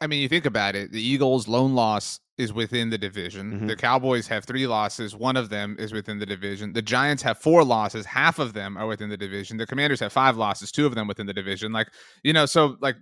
I 0.00 0.06
mean, 0.06 0.20
you 0.20 0.28
think 0.28 0.44
about 0.44 0.76
it, 0.76 0.92
the 0.92 1.00
Eagles' 1.00 1.48
lone 1.48 1.74
loss 1.74 2.20
is 2.36 2.52
within 2.52 2.90
the 2.90 2.98
division. 2.98 3.60
Mhm. 3.60 3.66
The 3.66 3.76
Cowboys 3.76 4.28
have 4.28 4.44
three 4.44 4.66
losses. 4.66 5.16
One 5.16 5.38
of 5.38 5.48
them 5.48 5.74
is 5.78 5.90
within 5.92 6.18
the 6.18 6.26
division. 6.26 6.74
The 6.74 6.82
Giants 6.82 7.22
have 7.22 7.38
four 7.38 7.64
losses. 7.64 8.04
Half 8.04 8.38
of 8.38 8.52
them 8.52 8.76
are 8.76 8.86
within 8.86 9.08
the 9.08 9.16
division. 9.16 9.56
The 9.56 9.66
Commanders 9.66 10.00
have 10.00 10.12
five 10.12 10.36
losses. 10.36 10.70
Two 10.70 10.84
of 10.84 10.94
them 10.94 11.08
within 11.08 11.24
the 11.26 11.32
division. 11.32 11.72
Like, 11.72 11.88
you 12.22 12.34
know, 12.34 12.44
so 12.44 12.76
like 12.82 12.96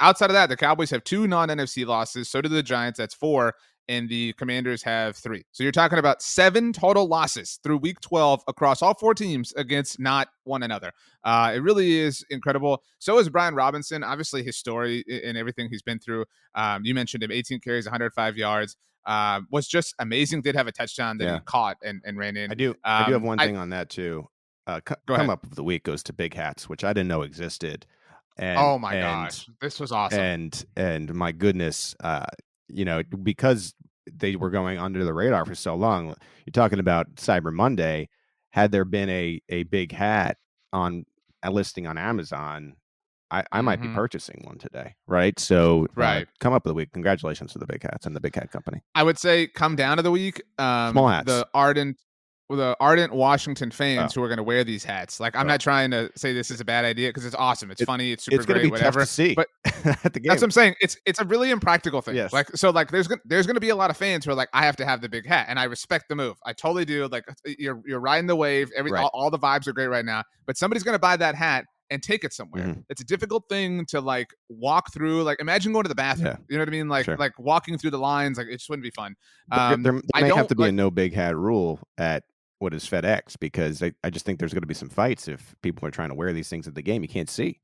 outside 0.00 0.30
of 0.30 0.34
that, 0.34 0.48
the 0.48 0.56
Cowboys 0.56 0.88
have 0.88 1.04
two 1.04 1.26
non 1.26 1.50
NFC 1.50 1.84
losses. 1.84 2.30
So 2.30 2.40
do 2.40 2.48
the 2.48 2.62
Giants. 2.62 2.96
That's 2.96 3.14
four. 3.14 3.54
And 3.88 4.08
the 4.08 4.34
Commanders 4.34 4.82
have 4.82 5.16
three. 5.16 5.44
So 5.52 5.62
you're 5.62 5.72
talking 5.72 5.98
about 5.98 6.20
seven 6.20 6.72
total 6.74 7.06
losses 7.08 7.58
through 7.62 7.78
week 7.78 8.00
12 8.00 8.42
across 8.46 8.82
all 8.82 8.92
four 8.94 9.14
teams 9.14 9.52
against 9.56 9.98
not 9.98 10.28
one 10.44 10.62
another. 10.62 10.92
Uh, 11.24 11.52
it 11.54 11.60
really 11.60 11.98
is 11.98 12.24
incredible. 12.28 12.82
So 12.98 13.18
is 13.18 13.28
Brian 13.30 13.54
Robinson. 13.54 14.04
Obviously, 14.04 14.42
his 14.42 14.56
story 14.58 15.04
and 15.24 15.38
everything 15.38 15.68
he's 15.70 15.82
been 15.82 15.98
through. 15.98 16.26
Um, 16.54 16.84
you 16.84 16.94
mentioned 16.94 17.22
him 17.22 17.32
18 17.32 17.60
carries, 17.60 17.86
105 17.86 18.36
yards. 18.36 18.76
Uh, 19.06 19.40
was 19.50 19.66
just 19.66 19.94
amazing. 20.00 20.42
Did 20.42 20.54
have 20.54 20.66
a 20.66 20.72
touchdown 20.72 21.16
that 21.18 21.24
Yeah. 21.24 21.34
he 21.36 21.40
caught 21.46 21.78
and, 21.82 22.02
and 22.04 22.18
ran 22.18 22.36
in. 22.36 22.50
i 22.50 22.54
do 22.54 22.74
i 22.84 23.06
do 23.06 23.12
have 23.12 23.22
Um, 23.22 23.26
one 23.26 23.40
I- 23.40 23.46
thing 23.46 23.56
on 23.56 23.70
that 23.70 23.88
too 23.88 24.28
uh, 24.66 24.80
Go 24.84 24.96
come 25.06 25.16
ahead. 25.16 25.30
up 25.30 25.44
of 25.44 25.54
the 25.54 25.64
week 25.64 25.84
goes 25.84 26.02
to 26.02 26.12
big 26.12 26.34
hats 26.34 26.68
which 26.68 26.84
i 26.84 26.92
didn't 26.92 27.08
know 27.08 27.22
existed 27.22 27.86
and, 28.36 28.58
oh 28.58 28.78
my 28.78 28.94
and- 28.96 29.02
gosh, 29.02 29.48
this 29.62 29.80
was 29.80 29.92
awesome. 29.92 30.20
and 30.20 30.64
and 30.76 31.14
my 31.14 31.32
goodness 31.32 31.94
uh 32.04 32.26
you 32.68 32.84
know 32.84 33.02
because 33.22 33.72
they 34.16 34.36
were 34.36 34.50
going 34.50 34.78
under 34.78 35.04
the 35.04 35.12
radar 35.14 35.44
for 35.44 35.54
so 35.54 35.74
long 35.74 36.14
you're 36.46 36.52
talking 36.52 36.78
about 36.78 37.14
cyber 37.16 37.52
monday 37.52 38.08
had 38.50 38.72
there 38.72 38.84
been 38.84 39.08
a 39.08 39.40
a 39.48 39.62
big 39.64 39.92
hat 39.92 40.36
on 40.72 41.04
a 41.42 41.50
listing 41.50 41.86
on 41.86 41.96
amazon 41.98 42.74
i 43.30 43.44
i 43.52 43.60
might 43.60 43.80
be 43.80 43.88
Mhm. 43.88 43.94
purchasing 43.94 44.42
one 44.44 44.58
today 44.58 44.94
right 45.06 45.38
so 45.38 45.84
uh, 45.84 45.86
Right. 45.94 46.28
come 46.40 46.52
up 46.52 46.64
with 46.64 46.72
a 46.72 46.74
week 46.74 46.92
congratulations 46.92 47.52
to 47.52 47.58
the 47.58 47.66
big 47.66 47.82
hats 47.82 48.06
and 48.06 48.16
the 48.16 48.20
big 48.20 48.34
hat 48.34 48.50
company 48.50 48.80
I 48.94 49.02
would 49.02 49.18
say 49.18 49.46
come 49.48 49.76
down 49.76 49.96
to 49.98 50.02
the 50.02 50.10
week. 50.10 50.42
Um, 50.58 50.92
Small 50.92 51.08
hats. 51.08 51.26
The 51.26 51.46
ardent, 51.54 51.96
the 52.50 52.74
ardent 52.80 53.12
Washington 53.12 53.70
fans 53.70 54.14
who 54.14 54.22
are 54.22 54.28
going 54.28 54.38
to 54.38 54.42
wear 54.42 54.64
these 54.64 54.82
hats. 54.82 55.20
Like 55.20 55.36
I'm 55.36 55.44
Oh. 55.46 55.48
not 55.48 55.60
trying 55.60 55.90
to 55.90 56.10
say 56.16 56.32
this 56.32 56.50
is 56.50 56.60
a 56.60 56.64
bad 56.64 56.84
idea 56.86 57.10
because 57.10 57.26
it's 57.26 57.34
awesome. 57.34 57.70
It's 57.70 57.82
It- 57.82 57.84
funny. 57.86 58.12
It's 58.12 58.24
super 58.24 58.36
it's 58.36 58.46
going 58.46 58.60
great. 58.60 58.72
whatever. 58.72 59.00
to 59.00 59.06
see 59.06 59.34
but 59.34 59.48
at 60.04 60.12
the 60.14 60.20
game 60.20 60.28
That's 60.30 60.40
what 60.40 60.46
I'm 60.46 60.50
saying. 60.52 60.74
It's 60.80 60.96
it's 61.04 61.20
a 61.20 61.24
really 61.26 61.50
impractical 61.50 62.00
thing. 62.00 62.16
Yes. 62.16 62.32
Like 62.32 62.48
so, 62.56 62.70
like 62.70 62.90
there's 62.90 63.06
gonna 63.06 63.20
there's 63.26 63.46
gonna 63.46 63.60
be 63.60 63.68
a 63.68 63.76
lot 63.76 63.90
of 63.90 63.96
fans 63.98 64.24
who 64.24 64.30
are 64.30 64.34
like, 64.34 64.48
I 64.54 64.64
have 64.64 64.76
to 64.76 64.84
have 64.86 65.00
the 65.02 65.08
big 65.08 65.26
hat, 65.26 65.46
and 65.48 65.58
I 65.58 65.64
respect 65.64 66.06
the 66.08 66.16
move. 66.16 66.36
I 66.46 66.52
totally 66.54 66.84
do. 66.86 67.06
Like 67.08 67.24
you're 67.44 67.82
you're 67.86 68.00
riding 68.00 68.26
the 68.26 68.36
wave. 68.36 68.70
Every 68.76 68.92
Right. 68.92 69.02
all, 69.02 69.10
all 69.12 69.30
the 69.30 69.38
vibes 69.38 69.66
are 69.66 69.72
great 69.74 69.88
right 69.88 70.04
now. 70.04 70.22
But 70.46 70.56
somebody's 70.56 70.82
gonna 70.84 70.98
buy 70.98 71.16
that 71.18 71.34
hat 71.34 71.64
and 71.90 72.02
take 72.02 72.22
it 72.22 72.34
somewhere. 72.34 72.64
Mhm. 72.64 72.84
It's 72.90 73.00
a 73.00 73.04
difficult 73.04 73.44
thing 73.48 73.86
to 73.86 74.00
like 74.02 74.28
walk 74.50 74.92
through. 74.92 75.22
Like 75.22 75.40
imagine 75.40 75.72
going 75.72 75.84
to 75.84 75.88
the 75.88 75.94
bathroom. 75.94 76.26
Yeah. 76.26 76.36
You 76.48 76.56
know 76.58 76.62
what 76.62 76.68
I 76.68 76.72
mean? 76.72 76.88
Like 76.88 77.04
Sure. 77.06 77.16
like 77.16 77.32
walking 77.38 77.78
through 77.78 77.92
the 77.92 77.98
lines. 77.98 78.36
Like 78.36 78.48
it 78.48 78.56
just 78.58 78.68
wouldn't 78.68 78.84
be 78.84 78.90
fun. 78.90 79.14
Um, 79.52 79.82
there, 79.82 79.92
there 79.92 80.02
I 80.14 80.20
may 80.22 80.34
have 80.34 80.48
to 80.48 80.54
be 80.54 80.62
like- 80.64 80.68
a 80.70 80.72
no 80.72 80.90
big 80.90 81.14
hat 81.14 81.34
rule 81.36 81.80
at 81.96 82.24
what 82.58 82.74
is 82.74 82.84
FedEx 82.88 83.38
because 83.38 83.82
I, 83.82 83.92
I 84.02 84.10
just 84.10 84.26
think 84.26 84.38
there's 84.38 84.52
going 84.52 84.62
to 84.62 84.66
be 84.68 84.74
some 84.74 84.88
fights 84.88 85.28
if 85.28 85.54
people 85.62 85.86
are 85.86 85.90
trying 85.90 86.08
to 86.08 86.14
wear 86.14 86.32
these 86.32 86.48
things 86.48 86.66
at 86.66 86.74
the 86.74 86.82
game. 86.82 87.02
You 87.02 87.08
can't 87.08 87.30
see. 87.30 87.60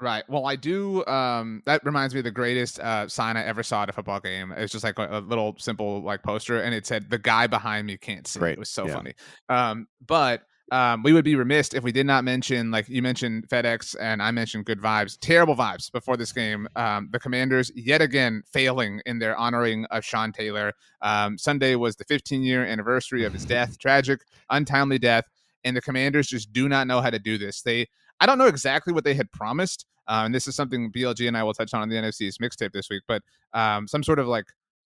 Right. 0.00 0.24
Well, 0.28 0.46
I 0.46 0.56
do. 0.56 1.06
Um, 1.06 1.62
that 1.64 1.84
reminds 1.84 2.12
me 2.12 2.20
of 2.20 2.24
the 2.24 2.32
greatest 2.32 2.80
uh, 2.80 3.06
sign 3.08 3.36
I 3.36 3.44
ever 3.44 3.62
saw 3.62 3.84
at 3.84 3.88
a 3.88 3.92
football 3.92 4.18
game. 4.18 4.52
It's 4.56 4.72
just 4.72 4.82
like 4.82 4.98
a, 4.98 5.18
a 5.18 5.20
little 5.20 5.54
simple 5.58 6.02
like 6.02 6.24
poster, 6.24 6.60
and 6.60 6.74
it 6.74 6.86
said, 6.86 7.08
"The 7.08 7.18
guy 7.18 7.46
behind 7.46 7.86
me 7.86 7.96
can't 7.98 8.26
see." 8.26 8.40
Great. 8.40 8.54
It 8.54 8.58
was 8.58 8.68
so 8.68 8.86
Yeah. 8.86 8.94
funny. 8.94 9.14
Um, 9.48 9.86
but 10.04 10.42
um, 10.70 11.02
we 11.02 11.12
would 11.12 11.24
be 11.24 11.34
remiss 11.34 11.74
if 11.74 11.82
we 11.82 11.92
did 11.92 12.06
not 12.06 12.24
mention, 12.24 12.70
like 12.70 12.88
you 12.88 13.02
mentioned 13.02 13.48
FedEx 13.48 13.96
and 14.00 14.22
I 14.22 14.30
mentioned 14.30 14.64
good 14.64 14.80
vibes, 14.80 15.18
terrible 15.20 15.54
vibes 15.54 15.90
before 15.90 16.16
this 16.16 16.32
game. 16.32 16.68
Um, 16.76 17.08
the 17.12 17.18
Commanders 17.18 17.70
yet 17.74 18.00
again 18.00 18.42
failing 18.50 19.00
in 19.04 19.18
their 19.18 19.36
honoring 19.36 19.84
of 19.86 20.04
Sean 20.04 20.32
Taylor. 20.32 20.72
Um, 21.02 21.36
Sunday 21.36 21.74
was 21.74 21.96
the 21.96 22.04
15 22.04 22.42
year 22.42 22.64
anniversary 22.64 23.24
of 23.24 23.32
his 23.32 23.44
death, 23.44 23.78
tragic, 23.78 24.20
untimely 24.50 24.98
death, 24.98 25.24
and 25.64 25.76
the 25.76 25.82
Commanders 25.82 26.28
just 26.28 26.52
do 26.52 26.68
not 26.68 26.86
know 26.86 27.00
how 27.00 27.10
to 27.10 27.18
do 27.18 27.36
this. 27.36 27.62
They, 27.62 27.86
I 28.20 28.26
don't 28.26 28.38
know 28.38 28.46
exactly 28.46 28.92
what 28.92 29.04
they 29.04 29.14
had 29.14 29.30
promised, 29.32 29.86
uh, 30.08 30.22
and 30.24 30.34
this 30.34 30.46
is 30.46 30.54
something 30.54 30.90
BLG 30.90 31.28
and 31.28 31.36
I 31.36 31.42
will 31.42 31.54
touch 31.54 31.74
on 31.74 31.82
in 31.82 31.88
the 31.88 31.96
NFC's 31.96 32.38
mixtape 32.38 32.72
this 32.72 32.88
week, 32.88 33.02
but 33.06 33.22
um, 33.52 33.86
some 33.86 34.02
sort 34.02 34.18
of 34.18 34.26
like 34.26 34.46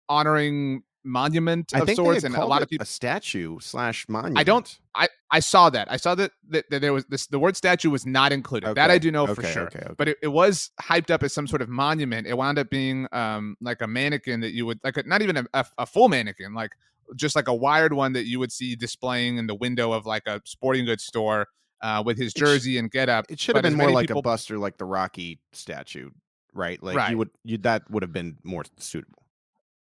honoring 0.10 0.84
monument 1.10 1.74
I 1.74 1.80
of 1.80 1.89
sorts, 1.91 2.24
and 2.24 2.36
a 2.36 2.45
lot 2.45 2.62
of 2.62 2.69
people 2.69 2.84
a 2.84 2.86
statue 2.86 3.60
slash 3.60 4.08
monument. 4.08 4.39
I 4.39 4.43
don't. 4.43 4.80
I 4.95 5.08
I 5.32 5.39
saw 5.39 5.69
that. 5.69 5.91
I 5.91 5.98
saw 5.98 6.15
that, 6.15 6.32
that, 6.50 6.69
that 6.69 6.82
there 6.82 6.93
was 6.93 7.06
this. 7.06 7.28
The 7.28 7.39
word 7.39 7.58
statue 7.58 7.89
was 7.89 8.06
not 8.06 8.32
included. 8.32 8.67
Okay. 8.67 8.76
That 8.76 8.91
I 8.91 8.98
do 8.98 9.12
know 9.12 9.24
okay, 9.24 9.34
for 9.34 9.43
sure. 9.43 9.63
Okay, 9.63 9.88
but 9.98 10.08
it, 10.08 10.17
it 10.22 10.28
was 10.28 10.72
hyped 10.82 11.10
up 11.10 11.24
as 11.24 11.34
some 11.34 11.48
sort 11.48 11.62
of 11.62 11.69
monument. 11.69 12.28
It 12.28 12.38
wound 12.38 12.60
up 12.60 12.69
being 12.69 13.08
um 13.12 13.58
like 13.62 13.82
a 13.82 13.88
mannequin 13.88 14.39
that 14.41 14.52
you 14.52 14.65
would 14.65 14.80
like 14.84 14.98
a, 14.98 15.04
not 15.04 15.22
even 15.22 15.38
a, 15.38 15.45
a, 15.54 15.65
a 15.80 15.86
full 15.86 16.10
mannequin, 16.10 16.54
like 16.54 16.72
just 17.15 17.36
like 17.36 17.48
a 17.48 17.54
wired 17.54 17.93
one 17.93 18.13
that 18.13 18.26
you 18.26 18.39
would 18.39 18.52
see 18.52 18.76
displaying 18.76 19.38
in 19.38 19.48
the 19.48 19.56
window 19.56 19.91
of 19.91 20.06
like 20.06 20.24
a 20.28 20.41
sporting 20.45 20.86
goods 20.86 21.04
store. 21.04 21.48
Uh, 21.82 22.04
with 22.06 22.17
his 22.17 22.34
jersey 22.34 22.76
sh- 22.76 22.80
and 22.80 22.91
get 22.91 23.08
up, 23.08 23.26
it 23.30 23.39
should 23.39 23.56
have 23.56 23.63
been 23.63 23.74
more 23.74 23.89
like 23.89 24.10
people... 24.10 24.19
a 24.19 24.22
Buster, 24.22 24.58
like 24.58 24.78
the 24.78 24.84
Rocky 24.84 25.39
statue, 25.54 26.10
right? 26.54 26.84
Like 26.84 26.98
right. 26.98 27.12
you 27.12 27.17
would, 27.17 27.30
you 27.45 27.58
that 27.60 27.89
would 27.89 28.04
have 28.04 28.12
been 28.12 28.38
more 28.43 28.65
suitable. 28.78 29.18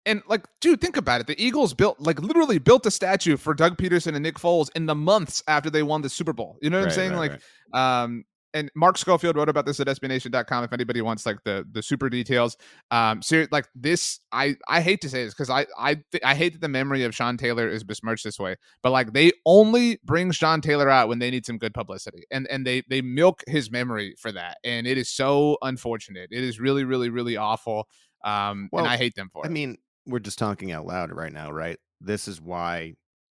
And 0.07 0.23
like, 0.29 0.47
dude, 0.61 0.81
think 0.81 0.97
about 0.97 1.21
it. 1.21 1.27
The 1.27 1.43
Eagles 1.43 1.75
built, 1.75 2.01
like, 2.01 2.21
literally 2.21 2.59
built 2.59 2.87
a 2.87 2.91
statue 2.91 3.37
for 3.37 3.53
Doug 3.53 3.77
Pederson 3.77 4.15
and 4.15 4.23
Nick 4.23 4.37
Foles 4.37 4.71
in 4.75 4.87
the 4.87 4.95
months 4.95 5.43
after 5.49 5.69
they 5.69 5.83
won 5.83 6.03
the 6.03 6.09
Super 6.09 6.33
Bowl. 6.33 6.57
You 6.63 6.71
know 6.71 6.79
what 6.79 6.85
right, 6.85 6.93
I'm 6.93 6.95
saying? 6.95 7.13
Right, 7.13 7.33
like, 7.73 7.79
um, 7.79 8.25
and 8.55 8.71
Mark 8.75 8.97
Schofield 8.97 9.37
wrote 9.37 9.49
about 9.49 9.67
this 9.67 9.79
at 9.81 9.87
SBNation.com. 9.87 10.65
If 10.65 10.73
anybody 10.73 11.03
wants 11.03 11.27
like 11.27 11.39
the 11.45 11.67
the 11.71 11.83
super 11.83 12.09
details, 12.09 12.57
um, 12.91 13.23
so 13.23 13.47
like 13.51 13.69
this, 13.75 14.21
I 14.33 14.57
I 14.69 14.81
hate 14.81 15.01
to 15.03 15.11
say 15.11 15.25
this 15.25 15.35
because 15.35 15.51
I 15.51 15.67
I 15.79 15.97
th- 16.11 16.23
I 16.25 16.35
hate 16.35 16.55
that 16.55 16.61
the 16.61 16.69
memory 16.69 17.05
of 17.05 17.15
Sean 17.15 17.37
Taylor 17.37 17.69
is 17.69 17.85
besmirched 17.85 18.25
this 18.25 18.39
way. 18.39 18.57
But 18.83 18.93
like 18.93 19.13
they 19.13 19.33
only 19.45 20.01
bring 20.05 20.31
Sean 20.31 20.61
Taylor 20.61 20.89
out 20.89 21.09
when 21.09 21.19
they 21.19 21.31
need 21.31 21.45
some 21.45 21.59
good 21.59 21.75
publicity, 21.75 22.25
and 22.31 22.47
and 22.49 22.67
they 22.67 22.83
they 22.89 23.03
milk 23.03 23.43
his 23.47 23.71
memory 23.71 24.15
for 24.19 24.33
that, 24.33 24.59
and 24.65 24.87
it 24.87 24.97
is 24.97 25.11
so 25.11 25.59
unfortunate. 25.63 26.31
It 26.33 26.43
is 26.43 26.59
really 26.59 26.85
really 26.85 27.11
really 27.11 27.37
awful. 27.37 27.89
Um, 28.25 28.69
well, 28.73 28.85
and 28.85 28.93
I 28.93 28.97
hate 28.97 29.15
them 29.15 29.29
for 29.33 29.45
I 29.45 29.49
it. 29.49 29.51
I 29.51 29.53
mean, 29.53 29.77
we're 30.09 30.19
just 30.19 30.39
talking 30.39 30.73
out 30.73 30.87
loud 30.87 31.13
right 31.13 31.33
now, 31.33 31.53
right? 31.53 31.79
This 32.01 32.27
is 32.27 32.41
why 32.41 32.95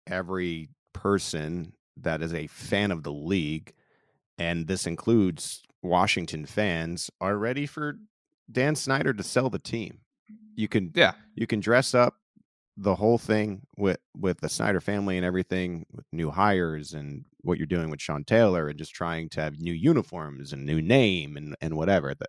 every 0.08 0.70
person 0.94 1.74
that 1.98 2.22
is 2.22 2.34
a 2.34 2.48
fan 2.48 2.92
of 2.92 3.04
the 3.04 3.12
league, 3.12 3.74
and 4.38 4.68
this 4.68 4.86
includes 4.86 5.64
Washington 5.82 6.46
fans, 6.46 7.10
are 7.20 7.38
ready 7.38 7.66
for 7.66 7.98
Dan 8.52 8.76
Snyder 8.76 9.14
to 9.14 9.24
sell 9.24 9.50
the 9.50 9.60
team. 9.60 10.00
You 10.56 10.68
can 10.68 10.92
yeah, 10.94 11.14
you 11.36 11.48
can 11.48 11.60
dress 11.60 11.94
up 11.94 12.16
the 12.78 12.96
whole 12.96 13.18
thing 13.18 13.62
with 13.78 14.00
with 14.16 14.40
the 14.40 14.50
Snyder 14.50 14.80
family 14.80 15.18
and 15.18 15.26
everything 15.26 15.86
with 15.92 16.06
new 16.12 16.30
hires 16.30 16.94
and 16.94 17.26
what 17.42 17.58
you're 17.58 17.68
doing 17.68 17.90
with 17.90 18.02
Sean 18.02 18.24
Taylor 18.24 18.68
and 18.68 18.78
just 18.78 18.94
trying 18.94 19.30
to 19.30 19.42
have 19.42 19.60
new 19.60 19.74
uniforms 19.74 20.54
and 20.54 20.66
new 20.66 20.82
name 20.82 21.36
and 21.36 21.56
and 21.62 21.76
whatever. 21.76 22.14
The, 22.14 22.28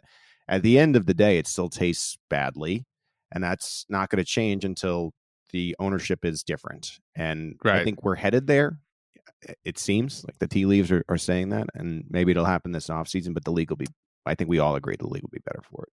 at 0.49 0.63
the 0.63 0.79
end 0.79 0.97
of 0.97 1.07
the 1.07 1.15
day, 1.15 1.39
it 1.39 1.47
still 1.47 1.69
tastes 1.69 2.19
badly 2.29 2.87
and 3.33 3.43
that's 3.43 3.87
not 3.89 4.11
going 4.11 4.19
to 4.19 4.25
change 4.25 4.65
until 4.65 5.13
the 5.53 5.77
ownership 5.79 6.25
is 6.25 6.43
different. 6.43 6.99
And 7.15 7.57
right. 7.65 7.81
I 7.81 7.85
think 7.85 8.03
we're 8.03 8.17
headed 8.17 8.47
there. 8.47 8.79
It 9.65 9.79
seems 9.79 10.25
like 10.25 10.39
the 10.39 10.49
tea 10.49 10.67
leaves 10.67 10.91
are, 10.93 11.05
are 11.09 11.19
saying 11.19 11.51
that, 11.51 11.69
and 11.75 12.05
maybe 12.11 12.31
it'll 12.33 12.45
happen 12.45 12.73
this 12.73 12.89
offseason, 12.89 13.33
but 13.35 13.45
the 13.45 13.53
league 13.53 13.71
will 13.71 13.77
be, 13.77 13.87
I 14.27 14.35
think 14.35 14.51
we 14.51 14.59
all 14.59 14.77
agree 14.77 14.97
the 14.99 15.07
league 15.09 15.23
will 15.23 15.31
be 15.33 15.41
better 15.45 15.63
for 15.71 15.85
it. 15.85 15.93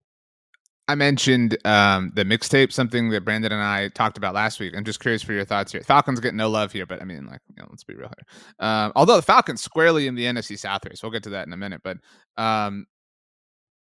I 0.88 0.94
mentioned 0.94 1.58
um, 1.66 2.12
the 2.14 2.24
mixtape, 2.24 2.72
something 2.72 3.10
that 3.10 3.22
Brandon 3.22 3.52
and 3.52 3.62
I 3.62 3.88
talked 3.88 4.16
about 4.16 4.34
last 4.34 4.58
week. 4.58 4.74
I'm 4.74 4.84
just 4.84 5.00
curious 5.00 5.22
for 5.22 5.34
your 5.34 5.44
thoughts 5.44 5.70
here. 5.70 5.82
Falcons 5.82 6.18
get 6.18 6.34
no 6.34 6.48
love 6.48 6.72
here, 6.72 6.86
but 6.86 7.02
I 7.02 7.04
mean, 7.04 7.26
like, 7.26 7.40
you 7.54 7.62
know, 7.62 7.68
let's 7.68 7.84
be 7.84 7.94
real 7.94 8.08
here. 8.08 8.66
Um, 8.66 8.92
although 8.96 9.16
the 9.16 9.22
Falcons 9.22 9.60
squarely 9.60 10.06
in 10.06 10.14
the 10.14 10.24
NFC 10.24 10.58
South 10.58 10.86
race, 10.86 11.02
we'll 11.02 11.12
get 11.12 11.24
to 11.24 11.30
that 11.30 11.46
in 11.46 11.52
a 11.52 11.58
minute. 11.58 11.82
But 11.84 11.98
um, 12.38 12.86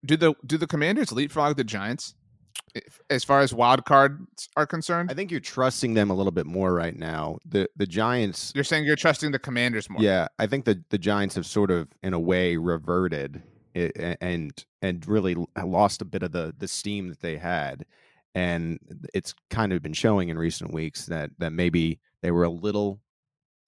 do 0.06 0.16
the 0.16 0.36
do 0.46 0.58
the 0.58 0.68
Commanders 0.68 1.12
leapfrog 1.12 1.58
the 1.58 1.64
Giants? 1.64 2.14
As 3.10 3.24
far 3.24 3.42
as 3.42 3.54
wild 3.54 3.86
cards 3.86 4.50
are 4.56 4.66
concerned? 4.66 5.12
I 5.12 5.14
think 5.14 5.32
you're 5.32 5.40
trusting 5.40 5.94
them 5.94 6.10
a 6.10 6.14
little 6.14 6.32
bit 6.32 6.46
more 6.46 6.74
right 6.74 6.98
now. 6.98 7.38
The 7.46 7.70
the 7.76 7.88
Giants 7.88 8.52
You're 8.56 8.64
saying 8.64 8.86
you're 8.86 8.96
trusting 8.96 9.32
the 9.32 9.40
Commanders 9.40 9.90
more. 9.90 10.02
Yeah, 10.02 10.28
I 10.40 10.48
think 10.48 10.66
the 10.66 10.84
the 10.90 10.98
Giants 10.98 11.36
have 11.36 11.46
sort 11.46 11.72
of 11.72 11.88
in 12.04 12.14
a 12.14 12.20
way 12.20 12.58
reverted 12.58 13.44
eh, 13.76 13.90
eh, 13.96 14.16
and 14.22 14.66
and 14.82 15.06
really 15.08 15.36
lost 15.64 16.02
a 16.02 16.06
bit 16.06 16.24
of 16.24 16.32
the 16.32 16.54
the 16.58 16.68
steam 16.68 17.10
that 17.10 17.22
they 17.22 17.38
had. 17.38 17.86
And 18.34 18.80
it's 19.14 19.34
kind 19.50 19.74
of 19.74 19.82
been 19.82 19.94
showing 19.94 20.30
in 20.30 20.38
recent 20.38 20.74
weeks 20.74 21.06
that 21.08 21.32
that 21.40 21.52
maybe 21.52 22.00
they 22.22 22.32
were 22.32 22.44
a 22.44 22.50
little 22.50 23.02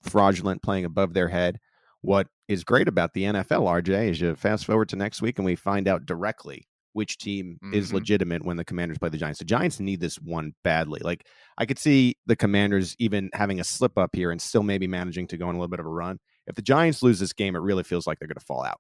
fraudulent 0.02 0.62
playing 0.62 0.86
above 0.86 1.14
their 1.14 1.30
head. 1.30 1.60
What 2.02 2.28
is 2.50 2.64
great 2.66 2.90
about 2.90 3.14
the 3.14 3.24
NFL, 3.24 3.84
RJ, 3.84 4.10
is 4.10 4.22
you 4.22 4.36
fast 4.36 4.66
forward 4.66 4.90
to 4.90 4.98
next 4.98 5.22
week 5.22 5.40
and 5.40 5.46
we 5.46 5.56
find 5.56 5.88
out 5.88 6.06
directly 6.06 6.68
which 6.94 7.18
team 7.18 7.60
mm-hmm. 7.64 7.74
is 7.74 7.94
legitimate 7.94 8.46
when 8.46 8.58
the 8.58 8.66
Commanders 8.66 8.98
play 8.98 9.10
the 9.10 9.18
Giants. 9.18 9.40
The 9.40 9.46
Giants 9.46 9.80
need 9.80 10.00
this 10.00 10.16
one 10.16 10.54
badly. 10.64 11.02
Like 11.04 11.28
I 11.58 11.66
could 11.66 11.80
see 11.80 12.16
the 12.26 12.36
Commanders 12.36 12.96
even 13.00 13.30
having 13.34 13.60
a 13.60 13.64
slip 13.64 13.98
up 13.98 14.16
here 14.16 14.32
and 14.32 14.42
still 14.42 14.64
maybe 14.64 14.88
managing 14.88 15.28
to 15.28 15.38
go 15.38 15.48
on 15.48 15.56
a 15.56 15.58
little 15.58 15.70
bit 15.70 15.80
of 15.80 15.86
a 15.86 15.90
run. 15.90 16.20
If 16.48 16.56
the 16.56 16.62
Giants 16.62 17.04
lose 17.04 17.20
this 17.20 17.34
game, 17.34 17.56
it 17.56 17.60
really 17.60 17.84
feels 17.84 18.08
like 18.08 18.20
they're 18.20 18.28
going 18.28 18.36
to 18.36 18.46
fall 18.46 18.64
out. 18.64 18.80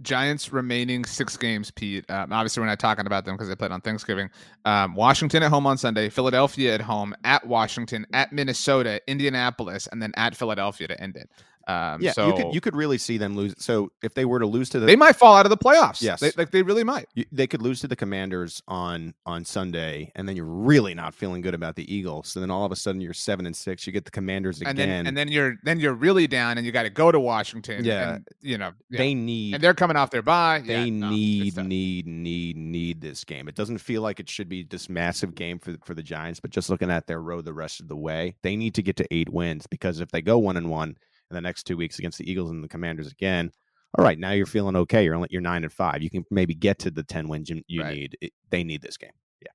Giants 0.00 0.52
remaining 0.52 1.04
six 1.04 1.36
games, 1.36 1.70
Pete. 1.70 2.10
Um, 2.10 2.32
obviously, 2.32 2.62
we're 2.62 2.66
not 2.66 2.78
talking 2.78 3.06
about 3.06 3.26
them 3.26 3.34
because 3.34 3.48
they 3.48 3.54
played 3.54 3.72
on 3.72 3.82
Thanksgiving. 3.82 4.30
Um, 4.64 4.94
Washington 4.94 5.42
at 5.42 5.50
home 5.50 5.66
on 5.66 5.76
Sunday, 5.76 6.08
Philadelphia 6.08 6.74
at 6.74 6.80
home, 6.80 7.14
at 7.24 7.46
Washington, 7.46 8.06
at 8.14 8.32
Minnesota, 8.32 9.00
Indianapolis, 9.06 9.88
and 9.92 10.00
then 10.00 10.12
at 10.16 10.34
Philadelphia 10.34 10.88
to 10.88 11.00
end 11.00 11.16
it. 11.16 11.28
Um, 11.68 12.02
yeah, 12.02 12.12
so 12.12 12.26
you 12.28 12.34
could 12.34 12.54
you 12.54 12.60
could 12.60 12.74
really 12.74 12.98
see 12.98 13.18
them 13.18 13.36
lose. 13.36 13.54
So 13.58 13.92
if 14.02 14.14
they 14.14 14.24
were 14.24 14.38
to 14.38 14.46
lose 14.46 14.68
to 14.70 14.80
the, 14.80 14.86
they 14.86 14.96
might 14.96 15.16
fall 15.16 15.36
out 15.36 15.46
of 15.46 15.50
the 15.50 15.56
playoffs. 15.56 16.02
Yes, 16.02 16.20
they, 16.20 16.32
like 16.36 16.50
they 16.50 16.62
really 16.62 16.84
might. 16.84 17.06
You, 17.14 17.24
they 17.30 17.46
could 17.46 17.62
lose 17.62 17.80
to 17.80 17.88
the 17.88 17.96
Commanders 17.96 18.62
on 18.66 19.14
on 19.26 19.44
Sunday, 19.44 20.10
and 20.14 20.28
then 20.28 20.36
you're 20.36 20.44
really 20.44 20.94
not 20.94 21.14
feeling 21.14 21.40
good 21.40 21.54
about 21.54 21.76
the 21.76 21.94
Eagles. 21.94 22.28
So 22.28 22.40
then 22.40 22.50
all 22.50 22.64
of 22.64 22.72
a 22.72 22.76
sudden 22.76 23.00
you're 23.00 23.14
seven 23.14 23.46
and 23.46 23.56
six. 23.56 23.86
You 23.86 23.92
get 23.92 24.04
the 24.04 24.10
Commanders 24.10 24.60
again, 24.60 24.70
and 24.70 24.78
then, 24.78 25.06
and 25.06 25.16
then 25.16 25.28
you're 25.28 25.56
then 25.62 25.78
you're 25.78 25.94
really 25.94 26.26
down, 26.26 26.58
and 26.58 26.66
you 26.66 26.72
got 26.72 26.82
to 26.84 26.90
go 26.90 27.12
to 27.12 27.20
Washington. 27.20 27.84
Yeah, 27.84 28.14
and, 28.14 28.28
you 28.40 28.58
know 28.58 28.72
yeah. 28.90 28.98
they 28.98 29.14
need, 29.14 29.54
and 29.54 29.62
they're 29.62 29.74
coming 29.74 29.96
off 29.96 30.10
their 30.10 30.22
bye. 30.22 30.62
They 30.64 30.84
yeah, 30.84 31.10
need 31.10 31.56
no, 31.56 31.62
need 31.62 32.06
need 32.06 32.56
need 32.56 33.00
this 33.00 33.24
game. 33.24 33.48
It 33.48 33.54
doesn't 33.54 33.78
feel 33.78 34.02
like 34.02 34.20
it 34.20 34.28
should 34.28 34.48
be 34.48 34.64
this 34.64 34.88
massive 34.88 35.34
game 35.34 35.58
for 35.58 35.76
for 35.84 35.94
the 35.94 36.02
Giants, 36.02 36.40
but 36.40 36.50
just 36.50 36.70
looking 36.70 36.90
at 36.90 37.06
their 37.06 37.20
road 37.20 37.44
the 37.44 37.52
rest 37.52 37.80
of 37.80 37.88
the 37.88 37.96
way, 37.96 38.36
they 38.42 38.56
need 38.56 38.74
to 38.74 38.82
get 38.82 38.96
to 38.96 39.14
eight 39.14 39.28
wins 39.28 39.66
because 39.66 40.00
if 40.00 40.10
they 40.10 40.22
go 40.22 40.38
one 40.38 40.56
and 40.56 40.68
one 40.68 40.96
in 41.32 41.34
the 41.34 41.40
next 41.40 41.64
two 41.64 41.76
weeks 41.76 41.98
against 41.98 42.18
the 42.18 42.30
Eagles 42.30 42.50
and 42.50 42.62
the 42.62 42.68
Commanders 42.68 43.10
again. 43.10 43.50
All 43.98 44.04
right, 44.04 44.18
now 44.18 44.30
you're 44.30 44.46
feeling 44.46 44.76
okay. 44.76 45.04
You're 45.04 45.14
only, 45.14 45.28
you're 45.30 45.42
nine 45.42 45.64
and 45.64 45.72
five. 45.72 46.02
You 46.02 46.10
can 46.10 46.24
maybe 46.30 46.54
get 46.54 46.78
to 46.80 46.90
the 46.90 47.02
ten 47.02 47.28
wins 47.28 47.50
you, 47.50 47.62
you 47.66 47.82
right. 47.82 47.94
need. 47.94 48.18
It, 48.20 48.32
they 48.50 48.64
need 48.64 48.80
this 48.80 48.96
game. 48.96 49.10
Yeah. 49.42 49.50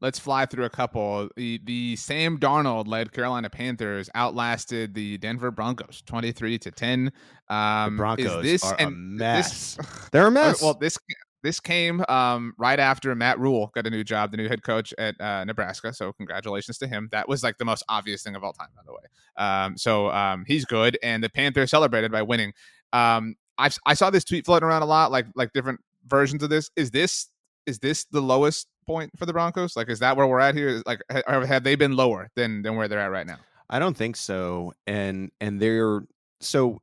Let's 0.00 0.18
fly 0.18 0.44
through 0.44 0.66
a 0.66 0.70
couple. 0.70 1.28
The, 1.36 1.60
the 1.64 1.96
Sam 1.96 2.38
Darnold 2.38 2.86
led 2.86 3.12
Carolina 3.12 3.48
Panthers 3.48 4.10
outlasted 4.14 4.92
the 4.92 5.16
Denver 5.18 5.50
Broncos 5.50 6.02
twenty 6.04 6.32
three 6.32 6.58
to 6.58 6.70
ten. 6.70 7.12
Um, 7.48 7.94
the 7.94 7.96
Broncos 7.96 8.42
this, 8.42 8.62
are 8.62 8.76
a 8.78 8.90
mess. 8.90 9.76
This, 9.76 10.08
They're 10.12 10.26
a 10.26 10.30
mess. 10.30 10.60
Well, 10.60 10.74
this 10.74 10.98
this 11.42 11.60
came 11.60 12.04
um, 12.08 12.52
right 12.58 12.80
after 12.80 13.14
Matt 13.14 13.38
Rhule 13.38 13.70
got 13.74 13.86
a 13.86 13.90
new 13.90 14.04
job, 14.04 14.30
the 14.30 14.36
new 14.36 14.48
head 14.48 14.62
coach 14.62 14.92
at 14.98 15.20
uh, 15.20 15.44
Nebraska. 15.44 15.92
So 15.92 16.12
congratulations 16.12 16.78
to 16.78 16.86
him. 16.86 17.08
That 17.12 17.28
was 17.28 17.42
like 17.42 17.58
the 17.58 17.64
most 17.64 17.84
obvious 17.88 18.22
thing 18.22 18.34
of 18.34 18.42
all 18.42 18.52
time, 18.52 18.68
by 18.76 18.82
the 18.84 18.92
way. 18.92 18.98
Um, 19.36 19.76
so 19.76 20.10
um, 20.10 20.44
he's 20.46 20.64
good, 20.64 20.98
and 21.02 21.22
the 21.22 21.28
Panthers 21.28 21.70
celebrated 21.70 22.10
by 22.10 22.22
winning. 22.22 22.52
Um, 22.92 23.36
I 23.56 23.70
I 23.86 23.94
saw 23.94 24.10
this 24.10 24.24
tweet 24.24 24.46
floating 24.46 24.68
around 24.68 24.82
a 24.82 24.86
lot, 24.86 25.10
like 25.12 25.26
like 25.34 25.52
different 25.52 25.80
versions 26.06 26.42
of 26.42 26.50
this. 26.50 26.70
Is 26.76 26.90
this 26.90 27.28
is 27.66 27.78
this 27.78 28.06
the 28.10 28.20
lowest 28.20 28.66
point 28.86 29.10
for 29.16 29.26
the 29.26 29.32
Broncos? 29.32 29.76
Like, 29.76 29.88
is 29.90 29.98
that 30.00 30.16
where 30.16 30.26
we're 30.26 30.40
at 30.40 30.54
here? 30.54 30.82
Like, 30.86 31.00
have, 31.10 31.46
have 31.46 31.64
they 31.64 31.76
been 31.76 31.94
lower 31.94 32.28
than 32.34 32.62
than 32.62 32.76
where 32.76 32.88
they're 32.88 32.98
at 32.98 33.10
right 33.10 33.26
now? 33.26 33.36
I 33.70 33.78
don't 33.78 33.96
think 33.96 34.16
so. 34.16 34.72
And 34.86 35.30
and 35.40 35.60
they're 35.60 36.02
so 36.40 36.80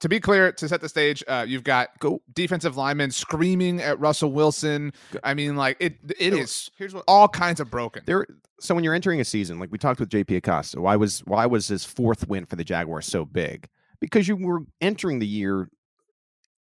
to 0.00 0.08
be 0.08 0.20
clear, 0.20 0.52
to 0.52 0.68
set 0.68 0.80
the 0.80 0.88
stage, 0.88 1.24
uh, 1.28 1.44
you've 1.46 1.64
got 1.64 1.90
go 1.98 2.20
defensive 2.34 2.76
linemen 2.76 3.10
screaming 3.10 3.80
at 3.80 3.98
Russell 3.98 4.32
Wilson. 4.32 4.92
Go. 5.12 5.18
I 5.24 5.34
mean, 5.34 5.56
like 5.56 5.76
it, 5.80 5.96
it 6.18 6.32
so, 6.32 6.38
is 6.38 6.70
here's 6.76 6.94
what, 6.94 7.04
all 7.08 7.28
kinds 7.28 7.60
of 7.60 7.70
broken. 7.70 8.02
There, 8.06 8.26
so 8.60 8.74
when 8.74 8.84
you're 8.84 8.94
entering 8.94 9.20
a 9.20 9.24
season, 9.24 9.58
like 9.58 9.70
we 9.72 9.78
talked 9.78 10.00
with 10.00 10.08
JP 10.08 10.36
Acosta, 10.36 10.80
why 10.80 10.96
was 10.96 11.20
why 11.20 11.46
was 11.46 11.68
his 11.68 11.84
fourth 11.84 12.28
win 12.28 12.46
for 12.46 12.56
the 12.56 12.64
Jaguars 12.64 13.06
so 13.06 13.24
big? 13.24 13.68
Because 14.00 14.28
you 14.28 14.36
were 14.36 14.60
entering 14.80 15.18
the 15.18 15.26
year 15.26 15.68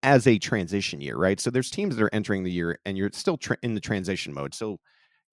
as 0.03 0.27
a 0.27 0.37
transition 0.37 0.99
year, 0.99 1.15
right? 1.15 1.39
So 1.39 1.49
there's 1.49 1.69
teams 1.69 1.95
that 1.95 2.03
are 2.03 2.13
entering 2.13 2.43
the 2.43 2.51
year 2.51 2.79
and 2.85 2.97
you're 2.97 3.11
still 3.13 3.37
tra- 3.37 3.57
in 3.61 3.75
the 3.75 3.79
transition 3.79 4.33
mode. 4.33 4.53
So 4.53 4.79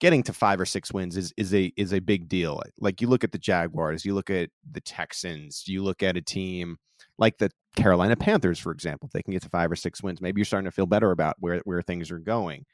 getting 0.00 0.22
to 0.24 0.32
five 0.32 0.60
or 0.60 0.66
six 0.66 0.92
wins 0.92 1.16
is 1.16 1.32
is 1.36 1.54
a 1.54 1.72
is 1.76 1.92
a 1.92 2.00
big 2.00 2.28
deal. 2.28 2.62
Like 2.78 3.00
you 3.00 3.08
look 3.08 3.24
at 3.24 3.32
the 3.32 3.38
Jaguars, 3.38 4.04
you 4.04 4.14
look 4.14 4.30
at 4.30 4.50
the 4.70 4.80
Texans, 4.80 5.64
you 5.66 5.82
look 5.82 6.02
at 6.02 6.16
a 6.16 6.22
team 6.22 6.76
like 7.18 7.38
the 7.38 7.50
Carolina 7.76 8.16
Panthers, 8.16 8.58
for 8.58 8.72
example. 8.72 9.06
If 9.06 9.12
they 9.12 9.22
can 9.22 9.32
get 9.32 9.42
to 9.42 9.48
five 9.48 9.70
or 9.70 9.76
six 9.76 10.02
wins, 10.02 10.20
maybe 10.20 10.40
you're 10.40 10.46
starting 10.46 10.70
to 10.70 10.74
feel 10.74 10.86
better 10.86 11.10
about 11.10 11.36
where 11.40 11.60
where 11.64 11.82
things 11.82 12.10
are 12.10 12.18
going. 12.18 12.64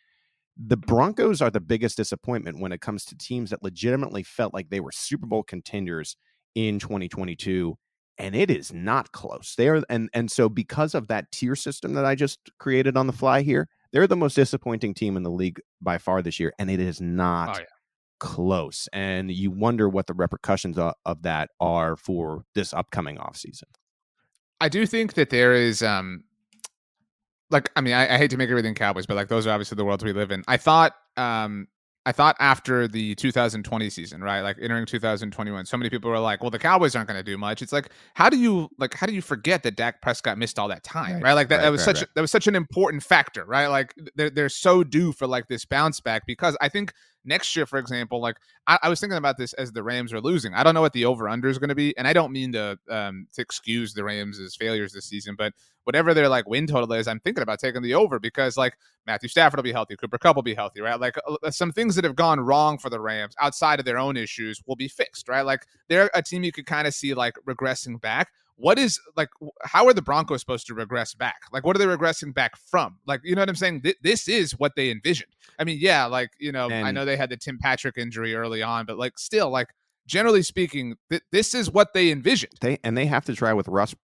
The 0.57 0.77
Broncos 0.77 1.43
are 1.43 1.51
the 1.51 1.61
biggest 1.61 1.97
disappointment 1.97 2.61
when 2.61 2.73
it 2.73 2.81
comes 2.81 3.05
to 3.07 3.17
teams 3.17 3.51
that 3.51 3.63
legitimately 3.63 4.23
felt 4.23 4.55
like 4.55 4.71
they 4.71 4.81
were 4.81 4.93
Super 4.93 5.27
Bowl 5.27 5.43
contenders 5.43 6.17
in 6.55 6.79
2022 6.79 7.77
and 8.19 8.37
it 8.37 8.51
is 8.51 8.73
not 8.73 9.11
close. 9.13 9.55
There 9.57 9.83
and 9.89 10.09
and 10.15 10.31
so 10.31 10.49
because 10.49 10.95
of 10.95 11.09
that 11.09 11.31
tier 11.33 11.57
system 11.57 11.95
that 11.95 12.05
I 12.05 12.15
just 12.15 12.39
created 12.59 12.97
on 12.97 13.07
the 13.07 13.13
fly 13.13 13.43
here, 13.43 13.69
they're 13.95 14.09
the 14.09 14.17
most 14.17 14.35
disappointing 14.35 14.93
team 14.93 15.17
in 15.17 15.23
the 15.23 15.31
league 15.31 15.61
by 15.81 15.99
far 15.99 16.21
this 16.21 16.41
year, 16.41 16.53
and 16.59 16.69
it 16.69 16.81
is 16.81 17.01
not 17.01 17.57
oh, 17.57 17.61
yeah. 17.61 17.67
close. 18.19 18.89
And 18.93 19.31
you 19.31 19.53
wonder 19.53 19.89
what 19.89 20.09
the 20.09 20.15
repercussions 20.15 20.77
of, 20.77 20.95
of 21.07 21.23
that 21.23 21.51
are 21.61 21.95
for 21.95 22.45
this 22.57 22.75
upcoming 22.75 23.19
offseason. 23.19 23.63
I 24.61 24.69
do 24.69 24.85
think 24.85 25.15
that 25.15 25.31
there 25.31 25.55
is 25.55 25.81
um 25.81 26.25
like 27.51 27.71
I 27.77 27.83
mean 27.83 27.95
I, 27.95 28.15
I 28.15 28.19
hate 28.19 28.33
to 28.33 28.37
make 28.37 28.51
everything 28.51 28.75
Cowboys, 28.75 29.07
but 29.07 29.15
like 29.15 29.29
those 29.29 29.47
are 29.47 29.51
obviously 29.51 29.77
the 29.77 29.85
worlds 29.85 30.03
we 30.03 30.13
live 30.13 30.33
in. 30.33 30.43
I 30.49 30.57
thought 30.57 30.95
um 31.17 31.69
I 32.07 32.13
thought 32.13 32.37
after 32.39 32.87
the 32.87 33.15
2020 33.15 33.89
season, 33.89 34.23
right, 34.23 34.43
like 34.43 34.59
entering 34.61 34.85
2021, 34.85 35.65
so 35.65 35.77
many 35.77 35.89
people 35.89 36.11
were 36.11 36.19
like, 36.19 36.43
"Well, 36.43 36.51
the 36.51 36.59
Cowboys 36.59 36.95
aren't 36.95 37.09
going 37.09 37.19
to 37.19 37.25
do 37.25 37.39
much." 37.39 37.63
It's 37.63 37.73
like, 37.73 37.89
how 38.13 38.29
do 38.29 38.37
you 38.37 38.69
like, 38.79 38.95
how 38.95 39.07
do 39.07 39.15
you 39.15 39.23
forget 39.23 39.63
that 39.63 39.77
Dak 39.77 40.03
Prescott 40.03 40.37
missed 40.37 40.59
all 40.59 40.69
that 40.69 40.85
time, 40.85 41.15
right? 41.15 41.23
right? 41.23 41.33
Like 41.33 41.49
that, 41.49 41.57
right, 41.57 41.63
that 41.63 41.71
was 41.71 41.87
right, 41.87 41.97
such 41.97 42.09
that 42.15 42.21
was 42.21 42.31
such 42.31 42.47
an 42.47 42.57
important 42.57 43.03
factor, 43.03 43.45
right? 43.47 43.69
Like 43.69 43.95
they're 44.17 44.31
they're 44.31 44.49
so 44.51 44.85
due 44.85 45.13
for 45.13 45.27
like 45.27 45.49
this 45.49 45.65
bounce 45.65 46.01
back 46.01 46.27
because 46.27 46.57
I 46.61 46.69
think 46.69 46.93
next 47.25 47.55
year, 47.57 47.67
for 47.67 47.79
example, 47.79 48.21
like 48.21 48.37
I, 48.67 48.79
I, 48.83 48.89
was 48.89 49.01
thinking 49.01 49.17
about 49.17 49.39
this 49.39 49.53
as 49.55 49.73
the 49.73 49.83
Rams 49.83 50.13
are 50.13 50.21
losing. 50.21 50.55
I 50.55 50.63
don't 50.63 50.75
know 50.75 50.81
what 50.81 50.93
the 50.93 51.05
over 51.05 51.29
under 51.29 51.49
is 51.49 51.59
going 51.59 51.69
to 51.69 51.75
be, 51.75 51.97
and 51.97 52.07
I 52.07 52.13
don't 52.13 52.33
mean 52.33 52.53
to 52.53 52.79
um, 52.89 53.27
to 53.33 53.43
excuse 53.43 53.95
the 53.95 54.05
Rams' 54.05 54.57
failures 54.57 54.93
this 54.93 55.07
season, 55.07 55.35
but 55.37 55.53
whatever 55.85 56.15
their 56.15 56.29
like 56.29 56.49
win 56.49 56.67
total 56.67 56.93
is, 56.93 57.09
I'm 57.09 57.21
thinking 57.21 57.43
about 57.43 57.61
taking 57.61 57.83
the 57.83 57.95
over 57.95 58.19
because 58.19 58.57
like 58.57 58.77
Matthew 59.07 59.29
Stafford 59.29 59.59
will 59.59 59.65
be 59.65 59.73
healthy, 59.73 59.97
Cooper 59.97 60.19
Kupp 60.19 60.37
will 60.37 60.43
be 60.43 60.55
healthy, 60.55 60.81
right? 60.81 60.99
Like 60.99 61.17
uh, 61.27 61.51
some 61.51 61.73
things 61.73 61.95
that 61.95 62.05
have 62.05 62.17
gone 62.17 62.41
wrong 62.41 62.79
for 62.79 62.91
the 62.91 63.01
Rams 63.01 63.35
outside 63.41 63.79
of 63.79 63.85
their 63.85 63.99
own 63.99 64.17
issues 64.17 64.61
will 64.67 64.77
be 64.77 64.89
fixed, 64.89 65.29
right? 65.29 65.43
Like 65.43 65.67
they're 65.89 66.11
a 66.15 66.23
team 66.23 66.45
you 66.45 66.53
could 66.53 66.67
kind 66.67 66.87
of 66.87 66.95
see 66.95 67.15
like 67.15 67.37
regressing 67.47 68.01
back 68.01 68.31
what 68.57 68.79
is 68.79 69.01
like 69.17 69.29
how 69.65 69.87
are 69.87 69.93
the 69.93 70.03
broncos 70.03 70.41
supposed 70.41 70.67
to 70.69 70.75
regress 70.75 71.15
back? 71.15 71.41
Like 71.53 71.65
what 71.65 71.77
are 71.77 71.79
they 71.79 71.87
regressing 71.87 72.35
back 72.35 72.57
from? 72.57 72.99
Like 73.07 73.21
you 73.25 73.35
know 73.35 73.43
what 73.43 73.49
i'm 73.49 73.57
saying? 73.57 73.83
Th- 73.83 73.97
this 74.03 74.29
is 74.29 74.53
what 74.59 74.73
they 74.77 74.91
envisioned. 74.91 75.33
I 75.59 75.65
mean 75.65 75.79
yeah 75.81 76.07
like 76.07 76.31
you 76.39 76.53
know 76.53 76.69
and, 76.69 76.87
i 76.87 76.91
know 76.91 77.05
they 77.05 77.17
had 77.17 77.31
the 77.31 77.37
tim 77.37 77.59
patrick 77.59 77.97
injury 77.97 78.35
early 78.35 78.63
on 78.63 78.87
but 78.87 78.99
like 78.99 79.19
still 79.19 79.51
like 79.51 79.69
generally 80.07 80.43
speaking 80.43 80.97
th- 81.11 81.23
this 81.33 81.55
is 81.55 81.71
what 81.71 81.95
they 81.95 82.11
envisioned. 82.11 82.55
They 82.61 82.79
and 82.85 82.97
they 82.97 83.07
have 83.07 83.25
to 83.27 83.35
try 83.35 83.53
with 83.53 83.69
russ 83.69 83.95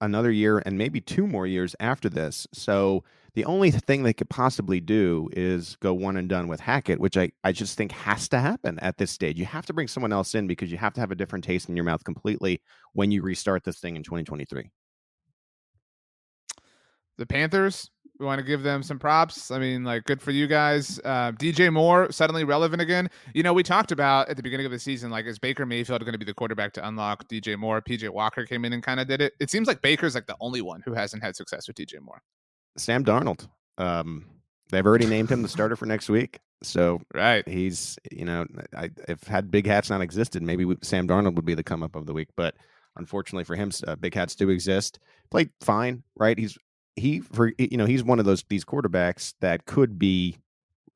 another 0.00 0.30
year 0.30 0.62
and 0.64 0.78
maybe 0.78 1.00
two 1.00 1.26
more 1.26 1.46
years 1.46 1.76
after 1.78 2.08
this. 2.08 2.46
So 2.52 3.04
the 3.34 3.44
only 3.44 3.70
thing 3.70 4.02
they 4.02 4.12
could 4.12 4.30
possibly 4.30 4.80
do 4.80 5.28
is 5.32 5.76
go 5.76 5.94
one 5.94 6.16
and 6.16 6.28
done 6.28 6.48
with 6.48 6.60
Hackett, 6.60 7.00
which 7.00 7.16
I, 7.16 7.30
I 7.44 7.52
just 7.52 7.76
think 7.76 7.92
has 7.92 8.28
to 8.30 8.40
happen 8.40 8.78
at 8.80 8.98
this 8.98 9.10
stage. 9.10 9.38
You 9.38 9.46
have 9.46 9.66
to 9.66 9.72
bring 9.72 9.88
someone 9.88 10.12
else 10.12 10.34
in 10.34 10.46
because 10.46 10.72
you 10.72 10.78
have 10.78 10.94
to 10.94 11.00
have 11.00 11.10
a 11.10 11.14
different 11.14 11.44
taste 11.44 11.68
in 11.68 11.76
your 11.76 11.84
mouth 11.84 12.04
completely 12.04 12.60
when 12.92 13.10
you 13.10 13.22
restart 13.22 13.64
this 13.64 13.78
thing 13.78 13.96
in 13.96 14.02
2023. 14.02 14.70
The 17.18 17.26
Panthers, 17.26 17.90
we 18.18 18.26
want 18.26 18.38
to 18.38 18.44
give 18.44 18.62
them 18.62 18.82
some 18.82 18.98
props. 18.98 19.50
I 19.50 19.58
mean, 19.58 19.84
like, 19.84 20.04
good 20.04 20.20
for 20.20 20.30
you 20.30 20.46
guys. 20.46 20.98
Uh, 21.04 21.32
DJ 21.32 21.72
Moore 21.72 22.10
suddenly 22.10 22.44
relevant 22.44 22.82
again. 22.82 23.10
You 23.34 23.42
know, 23.42 23.52
we 23.52 23.62
talked 23.62 23.92
about 23.92 24.28
at 24.28 24.36
the 24.36 24.42
beginning 24.42 24.66
of 24.66 24.72
the 24.72 24.78
season, 24.78 25.10
like, 25.10 25.26
is 25.26 25.38
Baker 25.38 25.66
Mayfield 25.66 26.00
going 26.00 26.12
to 26.12 26.18
be 26.18 26.24
the 26.24 26.34
quarterback 26.34 26.72
to 26.74 26.88
unlock 26.88 27.28
DJ 27.28 27.58
Moore? 27.58 27.80
PJ 27.82 28.08
Walker 28.08 28.44
came 28.44 28.64
in 28.64 28.72
and 28.72 28.82
kind 28.82 29.00
of 29.00 29.06
did 29.06 29.20
it. 29.20 29.34
It 29.38 29.50
seems 29.50 29.68
like 29.68 29.82
Baker's 29.82 30.14
like 30.14 30.26
the 30.26 30.36
only 30.40 30.62
one 30.62 30.82
who 30.84 30.94
hasn't 30.94 31.22
had 31.22 31.36
success 31.36 31.68
with 31.68 31.76
DJ 31.76 32.00
Moore. 32.00 32.22
Sam 32.76 33.04
Darnold. 33.04 33.48
Um, 33.78 34.26
they've 34.70 34.86
already 34.86 35.06
named 35.06 35.30
him 35.30 35.42
the 35.42 35.48
starter 35.56 35.76
for 35.76 35.86
next 35.86 36.08
week. 36.08 36.40
So 36.62 37.00
right, 37.14 37.46
he's 37.48 37.98
you 38.10 38.24
know, 38.24 38.46
I, 38.76 38.90
if 39.08 39.22
had 39.24 39.50
big 39.50 39.66
hats 39.66 39.88
not 39.88 40.02
existed, 40.02 40.42
maybe 40.42 40.64
we, 40.64 40.76
Sam 40.82 41.08
Darnold 41.08 41.34
would 41.36 41.46
be 41.46 41.54
the 41.54 41.62
come 41.62 41.82
up 41.82 41.96
of 41.96 42.06
the 42.06 42.12
week. 42.12 42.28
But 42.36 42.54
unfortunately 42.96 43.44
for 43.44 43.56
him, 43.56 43.70
uh, 43.86 43.96
big 43.96 44.14
hats 44.14 44.34
do 44.34 44.50
exist. 44.50 44.98
Played 45.30 45.50
fine, 45.60 46.02
right? 46.16 46.38
He's 46.38 46.58
he 46.96 47.20
for 47.20 47.52
you 47.58 47.78
know 47.78 47.86
he's 47.86 48.04
one 48.04 48.18
of 48.18 48.26
those 48.26 48.44
these 48.48 48.64
quarterbacks 48.64 49.34
that 49.40 49.64
could 49.64 49.98
be 49.98 50.36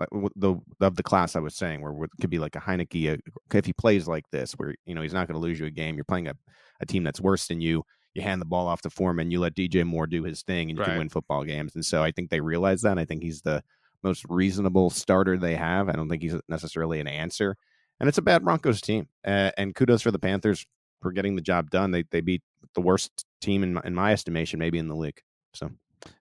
uh, 0.00 0.28
the 0.36 0.56
of 0.80 0.96
the 0.96 1.02
class 1.02 1.34
I 1.34 1.40
was 1.40 1.54
saying, 1.54 1.80
where 1.80 2.04
it 2.04 2.10
could 2.20 2.30
be 2.30 2.38
like 2.38 2.56
a 2.56 2.60
Heinicke, 2.60 3.14
uh, 3.14 3.56
if 3.56 3.64
he 3.64 3.72
plays 3.72 4.06
like 4.06 4.28
this, 4.30 4.52
where 4.52 4.74
you 4.84 4.94
know 4.94 5.00
he's 5.00 5.14
not 5.14 5.28
going 5.28 5.40
to 5.40 5.46
lose 5.46 5.58
you 5.58 5.66
a 5.66 5.70
game. 5.70 5.94
You're 5.94 6.04
playing 6.04 6.28
a, 6.28 6.34
a 6.80 6.86
team 6.86 7.04
that's 7.04 7.20
worse 7.20 7.48
than 7.48 7.62
you 7.62 7.84
you 8.14 8.22
hand 8.22 8.40
the 8.40 8.46
ball 8.46 8.68
off 8.68 8.82
to 8.82 8.90
Foreman, 8.90 9.30
you 9.30 9.40
let 9.40 9.54
DJ 9.54 9.84
Moore 9.84 10.06
do 10.06 10.22
his 10.22 10.42
thing, 10.42 10.70
and 10.70 10.78
you 10.78 10.82
right. 10.82 10.90
can 10.90 10.98
win 10.98 11.08
football 11.08 11.44
games. 11.44 11.74
And 11.74 11.84
so 11.84 12.02
I 12.02 12.12
think 12.12 12.30
they 12.30 12.40
realize 12.40 12.82
that. 12.82 12.98
I 12.98 13.04
think 13.04 13.22
he's 13.22 13.42
the 13.42 13.62
most 14.02 14.24
reasonable 14.28 14.90
starter 14.90 15.36
they 15.36 15.56
have. 15.56 15.88
I 15.88 15.92
don't 15.92 16.08
think 16.08 16.22
he's 16.22 16.36
necessarily 16.48 17.00
an 17.00 17.08
answer. 17.08 17.56
And 18.00 18.08
it's 18.08 18.18
a 18.18 18.22
bad 18.22 18.44
Broncos 18.44 18.80
team. 18.80 19.08
Uh, 19.26 19.50
and 19.56 19.74
kudos 19.74 20.02
for 20.02 20.10
the 20.10 20.18
Panthers 20.18 20.64
for 21.02 21.12
getting 21.12 21.36
the 21.36 21.42
job 21.42 21.70
done. 21.70 21.90
They 21.90 22.04
they 22.10 22.20
beat 22.20 22.42
the 22.74 22.80
worst 22.80 23.24
team 23.40 23.62
in 23.62 23.74
my, 23.74 23.82
in 23.84 23.94
my 23.94 24.12
estimation, 24.12 24.58
maybe 24.58 24.78
in 24.78 24.88
the 24.88 24.96
league. 24.96 25.20
So 25.54 25.70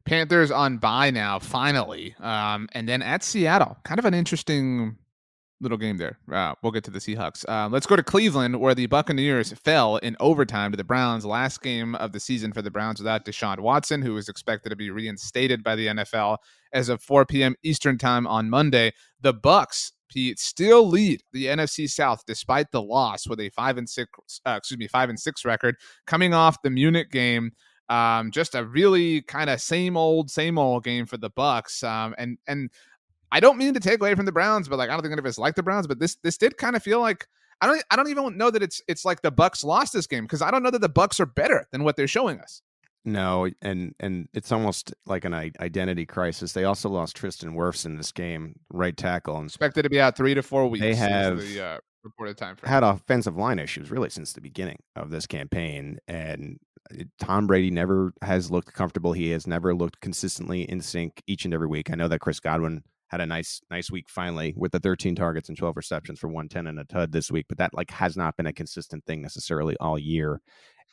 Panthers 0.05 0.51
on 0.51 0.77
bye 0.77 1.11
now, 1.11 1.39
finally, 1.39 2.15
um, 2.19 2.69
and 2.73 2.87
then 2.87 3.01
at 3.01 3.23
Seattle. 3.23 3.77
Kind 3.83 3.99
of 3.99 4.05
an 4.05 4.13
interesting 4.13 4.97
little 5.63 5.77
game 5.77 5.97
there. 5.97 6.19
Uh, 6.31 6.53
we'll 6.61 6.71
get 6.71 6.83
to 6.83 6.91
the 6.91 6.99
Seahawks. 6.99 7.43
Uh, 7.47 7.69
let's 7.69 7.87
go 7.87 7.95
to 7.95 8.03
Cleveland, 8.03 8.59
where 8.59 8.75
the 8.75 8.85
Buccaneers 8.85 9.53
fell 9.53 9.97
in 9.97 10.15
overtime 10.19 10.71
to 10.71 10.77
the 10.77 10.83
Browns. 10.83 11.25
Last 11.25 11.61
game 11.61 11.95
of 11.95 12.11
the 12.11 12.19
season 12.19 12.53
for 12.53 12.61
the 12.61 12.69
Browns 12.69 12.99
without 12.99 13.25
Deshaun 13.25 13.59
Watson, 13.59 14.01
who 14.01 14.13
was 14.13 14.29
expected 14.29 14.69
to 14.69 14.75
be 14.75 14.91
reinstated 14.91 15.63
by 15.63 15.75
the 15.75 15.87
NFL 15.87 16.37
as 16.73 16.89
of 16.89 17.01
4 17.01 17.25
p.m. 17.25 17.55
Eastern 17.63 17.97
time 17.97 18.27
on 18.27 18.49
Monday. 18.49 18.91
The 19.21 19.33
Bucks 19.33 19.93
Pete 20.13 20.39
still 20.39 20.87
lead 20.87 21.21
the 21.31 21.47
NFC 21.47 21.89
South 21.89 22.23
despite 22.27 22.71
the 22.71 22.81
loss 22.81 23.27
with 23.27 23.39
a 23.39 23.49
five 23.49 23.77
and 23.77 23.89
six, 23.89 24.09
uh, 24.45 24.55
excuse 24.57 24.77
me, 24.77 24.87
five 24.87 25.09
and 25.09 25.19
six 25.19 25.43
record 25.43 25.75
coming 26.05 26.33
off 26.33 26.61
the 26.61 26.69
Munich 26.69 27.09
game. 27.11 27.51
Um, 27.89 28.31
just 28.31 28.55
a 28.55 28.63
really 28.63 29.23
kind 29.23 29.49
of 29.49 29.59
same 29.59 29.97
old, 29.97 30.29
same 30.29 30.57
old 30.57 30.83
game 30.83 31.05
for 31.05 31.17
the 31.17 31.29
Bucks. 31.29 31.83
Um, 31.83 32.15
and 32.17 32.37
and 32.47 32.69
I 33.33 33.39
don't 33.39 33.57
mean 33.57 33.73
to 33.73 33.79
take 33.79 33.99
away 33.99 34.13
from 34.13 34.27
the 34.27 34.31
Browns, 34.31 34.69
but 34.69 34.77
like 34.77 34.89
I 34.89 34.93
don't 34.93 35.01
think 35.01 35.11
any 35.11 35.19
of 35.19 35.25
us 35.25 35.39
like 35.39 35.55
the 35.55 35.63
Browns, 35.63 35.87
but 35.87 35.97
this 35.97 36.17
this 36.23 36.37
did 36.37 36.55
kind 36.57 36.75
of 36.75 36.83
feel 36.83 37.01
like 37.01 37.27
I 37.61 37.65
don't 37.65 37.83
I 37.89 37.95
don't 37.95 38.07
even 38.07 38.37
know 38.37 38.51
that 38.51 38.61
it's 38.61 38.79
it's 38.87 39.03
like 39.03 39.23
the 39.23 39.31
Bucks 39.31 39.63
lost 39.63 39.91
this 39.91 40.05
game 40.05 40.23
because 40.23 40.43
I 40.43 40.51
don't 40.51 40.61
know 40.61 40.69
that 40.69 40.81
the 40.81 40.87
Bucks 40.87 41.19
are 41.19 41.25
better 41.25 41.67
than 41.71 41.83
what 41.83 41.95
they're 41.95 42.07
showing 42.07 42.39
us. 42.39 42.61
No, 43.03 43.49
and 43.63 43.95
and 43.99 44.29
it's 44.35 44.51
almost 44.51 44.93
like 45.07 45.25
an 45.25 45.33
identity 45.33 46.05
crisis. 46.05 46.53
They 46.53 46.63
also 46.63 46.89
lost 46.89 47.15
Tristan 47.15 47.55
Wirfs 47.55 47.87
in 47.87 47.97
this 47.97 48.11
game, 48.11 48.59
right 48.71 48.95
tackle, 48.95 49.37
and 49.37 49.47
expected 49.47 49.81
to 49.81 49.89
be 49.89 49.99
out 49.99 50.15
three 50.15 50.35
to 50.35 50.43
four 50.43 50.67
weeks. 50.67 50.83
They 50.83 50.93
have 50.93 51.39
the 51.39 51.59
uh, 51.59 51.77
reported 52.03 52.37
time 52.37 52.55
frame. 52.55 52.69
had 52.69 52.83
offensive 52.83 53.35
line 53.35 53.57
issues 53.57 53.89
really 53.89 54.11
since 54.11 54.33
the 54.33 54.41
beginning 54.41 54.77
of 54.95 55.09
this 55.09 55.25
campaign, 55.25 55.97
and 56.07 56.59
uh, 56.91 57.03
Tom 57.19 57.47
Brady 57.47 57.71
never 57.71 58.13
has 58.21 58.51
looked 58.51 58.73
comfortable. 58.73 59.11
He 59.11 59.31
has 59.31 59.47
never 59.47 59.73
looked 59.73 60.01
consistently 60.01 60.61
in 60.61 60.81
sync 60.81 61.23
each 61.25 61.45
and 61.45 61.53
every 61.53 61.67
week. 61.67 61.89
I 61.91 61.95
know 61.95 62.07
that 62.07 62.19
Chris 62.19 62.39
Godwin 62.39 62.83
had 63.13 63.21
a 63.21 63.25
nice 63.27 63.61
nice 63.69 63.91
week 63.91 64.09
finally 64.09 64.55
with 64.57 64.71
the 64.71 64.79
13 64.79 65.13
targets 65.13 65.47
and 65.47 65.55
12 65.57 65.77
receptions 65.77 66.19
for 66.19 66.29
110 66.29 66.65
and 66.65 66.79
a 66.79 66.83
tud 66.83 67.11
this 67.11 67.31
week, 67.31 67.45
but 67.47 67.59
that 67.59 67.73
like 67.73 67.91
has 67.91 68.17
not 68.17 68.35
been 68.35 68.47
a 68.47 68.53
consistent 68.53 69.05
thing 69.05 69.21
necessarily 69.21 69.77
all 69.77 69.99
year. 69.99 70.41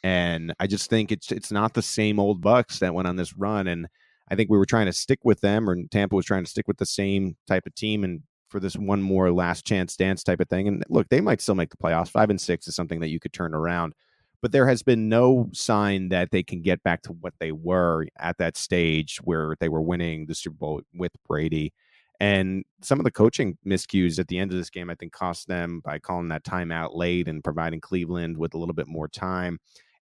And 0.03 0.55
I 0.61 0.67
just 0.67 0.91
think 0.91 1.13
it's 1.13 1.33
it's 1.33 1.51
not 1.51 1.73
the 1.73 1.83
same 1.83 2.21
old 2.21 2.43
Bucks 2.43 2.79
that 2.81 2.95
went 2.95 3.09
on 3.09 3.17
this 3.17 3.37
run. 3.37 3.67
And 3.69 3.89
I 4.31 4.37
think 4.37 4.51
we 4.51 4.59
were 4.59 4.67
trying 4.67 4.85
to 4.85 4.93
stick 4.93 5.21
with 5.25 5.41
them, 5.41 5.69
or 5.69 5.83
Tampa 5.91 6.15
was 6.15 6.27
trying 6.27 6.45
to 6.45 6.51
stick 6.51 6.69
with 6.69 6.77
the 6.77 6.87
same 6.87 7.37
type 7.47 7.67
of 7.67 7.75
team 7.75 8.05
and 8.05 8.23
for 8.51 8.61
this 8.61 8.77
one 8.77 9.01
more 9.01 9.33
last 9.33 9.65
chance 9.65 9.97
dance 9.97 10.23
type 10.23 10.41
of 10.41 10.49
thing. 10.49 10.69
And 10.69 10.85
look, 10.91 11.09
they 11.09 11.23
might 11.23 11.41
still 11.41 11.55
make 11.55 11.71
the 11.71 11.79
playoffs. 11.79 12.11
Five 12.11 12.29
and 12.29 12.41
six 12.41 12.69
is 12.69 12.75
something 12.75 13.01
that 13.01 13.09
you 13.09 13.19
could 13.19 13.33
turn 13.33 13.55
around. 13.55 13.95
But 14.43 14.53
there 14.53 14.67
has 14.67 14.83
been 14.83 15.09
no 15.09 15.49
sign 15.53 16.11
that 16.11 16.31
they 16.31 16.43
can 16.43 16.61
get 16.61 16.83
back 16.83 17.03
to 17.03 17.13
what 17.13 17.35
they 17.41 17.53
were 17.53 18.07
at 18.19 18.37
that 18.39 18.59
stage 18.59 19.19
where 19.25 19.55
they 19.61 19.69
were 19.71 19.83
winning 19.83 20.27
the 20.27 20.35
Super 20.35 20.57
Bowl 20.57 20.83
with 20.95 21.13
Brady. 21.27 21.73
And 22.21 22.65
some 22.83 23.01
of 23.01 23.05
the 23.05 23.11
coaching 23.11 23.57
miscues 23.67 24.19
at 24.19 24.29
the 24.29 24.39
end 24.39 24.53
of 24.53 24.59
this 24.59 24.69
game, 24.69 24.91
I 24.91 24.95
think, 24.95 25.13
cost 25.13 25.49
them 25.49 25.81
by 25.83 25.99
calling 25.99 26.29
that 26.29 26.45
timeout 26.45 26.95
late 26.95 27.27
and 27.27 27.43
providing 27.43 27.81
Cleveland 27.81 28.37
with 28.37 28.53
a 28.53 28.59
little 28.59 28.75
bit 28.75 28.87
more 28.87 29.09
time. 29.09 29.59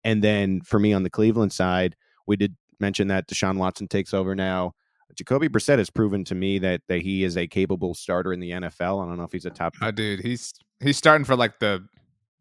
And 0.05 0.23
then 0.23 0.61
for 0.61 0.79
me 0.79 0.93
on 0.93 1.03
the 1.03 1.09
Cleveland 1.09 1.51
side, 1.51 1.95
we 2.25 2.37
did 2.37 2.55
mention 2.79 3.09
that 3.09 3.27
Deshaun 3.27 3.57
Watson 3.57 3.87
takes 3.87 4.13
over 4.13 4.33
now. 4.33 4.73
Jacoby 5.15 5.49
Brissett 5.49 5.77
has 5.77 5.89
proven 5.89 6.23
to 6.25 6.35
me 6.35 6.59
that 6.59 6.81
that 6.87 7.01
he 7.01 7.23
is 7.23 7.37
a 7.37 7.47
capable 7.47 7.93
starter 7.93 8.33
in 8.33 8.39
the 8.39 8.51
NFL. 8.51 9.03
I 9.03 9.07
don't 9.07 9.17
know 9.17 9.23
if 9.23 9.31
he's 9.31 9.45
a 9.45 9.49
top. 9.49 9.73
Oh, 9.81 9.91
dude, 9.91 10.19
he's 10.19 10.53
he's 10.81 10.97
starting 10.97 11.25
for 11.25 11.35
like 11.35 11.59
the 11.59 11.85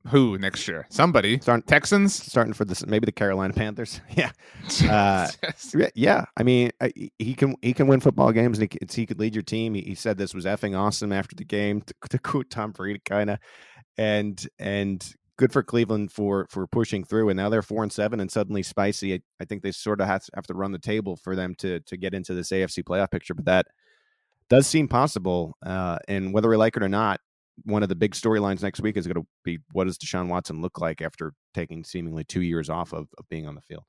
who 0.09 0.39
next 0.39 0.69
year? 0.69 0.87
Somebody. 0.91 1.41
Starting, 1.41 1.63
Texans 1.63 2.15
starting 2.15 2.53
for 2.53 2.65
this 2.65 2.85
maybe 2.87 3.07
the 3.07 3.13
Carolina 3.13 3.55
Panthers. 3.55 4.01
yeah. 4.11 4.31
Uh, 4.85 5.29
yeah. 5.95 6.25
I 6.37 6.43
mean, 6.43 6.71
he 7.19 7.35
can 7.35 7.55
he 7.63 7.73
can 7.73 7.87
win 7.87 8.01
football 8.01 8.33
games 8.33 8.59
and 8.59 8.71
he, 8.73 8.79
he 8.91 9.07
could 9.07 9.21
lead 9.21 9.35
your 9.35 9.43
team. 9.43 9.75
He, 9.75 9.83
he, 9.83 9.95
said 9.95 10.17
this 10.17 10.35
was 10.35 10.45
effing 10.45 10.77
awesome 10.77 11.13
after 11.13 11.37
the 11.37 11.45
game 11.45 11.83
to, 11.83 11.95
to 12.11 12.19
quote 12.19 12.51
Tom 12.51 12.73
Brady 12.73 13.01
kind 13.05 13.31
of, 13.31 13.39
and 13.99 14.47
and 14.59 15.15
good 15.37 15.53
for 15.53 15.63
Cleveland 15.63 16.13
for 16.13 16.47
for 16.51 16.67
pushing 16.67 17.05
through. 17.05 17.29
And 17.29 17.37
now 17.37 17.49
they're 17.49 17.63
four 17.63 17.83
and 17.83 17.93
seven 17.93 18.21
and 18.21 18.31
suddenly 18.31 18.63
spicy. 18.63 19.15
I, 19.15 19.21
I 19.41 19.45
think 19.45 19.63
they 19.63 19.73
sort 19.73 20.01
of 20.01 20.07
have 20.07 20.25
to, 20.25 20.31
have 20.35 20.47
to 20.47 20.55
run 20.55 20.73
the 20.73 20.79
table 20.79 21.17
for 21.17 21.37
them 21.37 21.55
to 21.59 21.81
to 21.81 21.97
get 21.97 22.15
into 22.15 22.35
this 22.35 22.51
AFC 22.51 22.85
playoff 22.85 23.11
picture. 23.11 23.35
But 23.35 23.47
that 23.47 23.67
does 24.49 24.67
seem 24.67 24.89
possible. 24.89 25.57
Uh, 25.65 25.99
and 26.09 26.33
whether 26.33 26.49
we 26.49 26.57
like 26.57 26.77
it 26.77 26.83
or 26.83 26.89
not, 26.89 27.21
one 27.63 27.83
of 27.83 27.89
the 27.89 27.95
big 27.95 28.13
storylines 28.13 28.63
next 28.63 28.81
week 28.81 28.97
is 28.97 29.07
going 29.07 29.23
to 29.23 29.27
be 29.45 29.59
what 29.73 29.85
does 29.85 29.99
Deshaun 29.99 30.29
Watson 30.29 30.61
look 30.61 30.81
like 30.81 31.01
after 31.01 31.33
taking 31.55 31.85
seemingly 31.85 32.25
two 32.25 32.43
years 32.43 32.69
off 32.69 32.93
of, 32.93 33.09
of 33.19 33.29
being 33.29 33.47
on 33.47 33.55
the 33.55 33.63
field. 33.63 33.85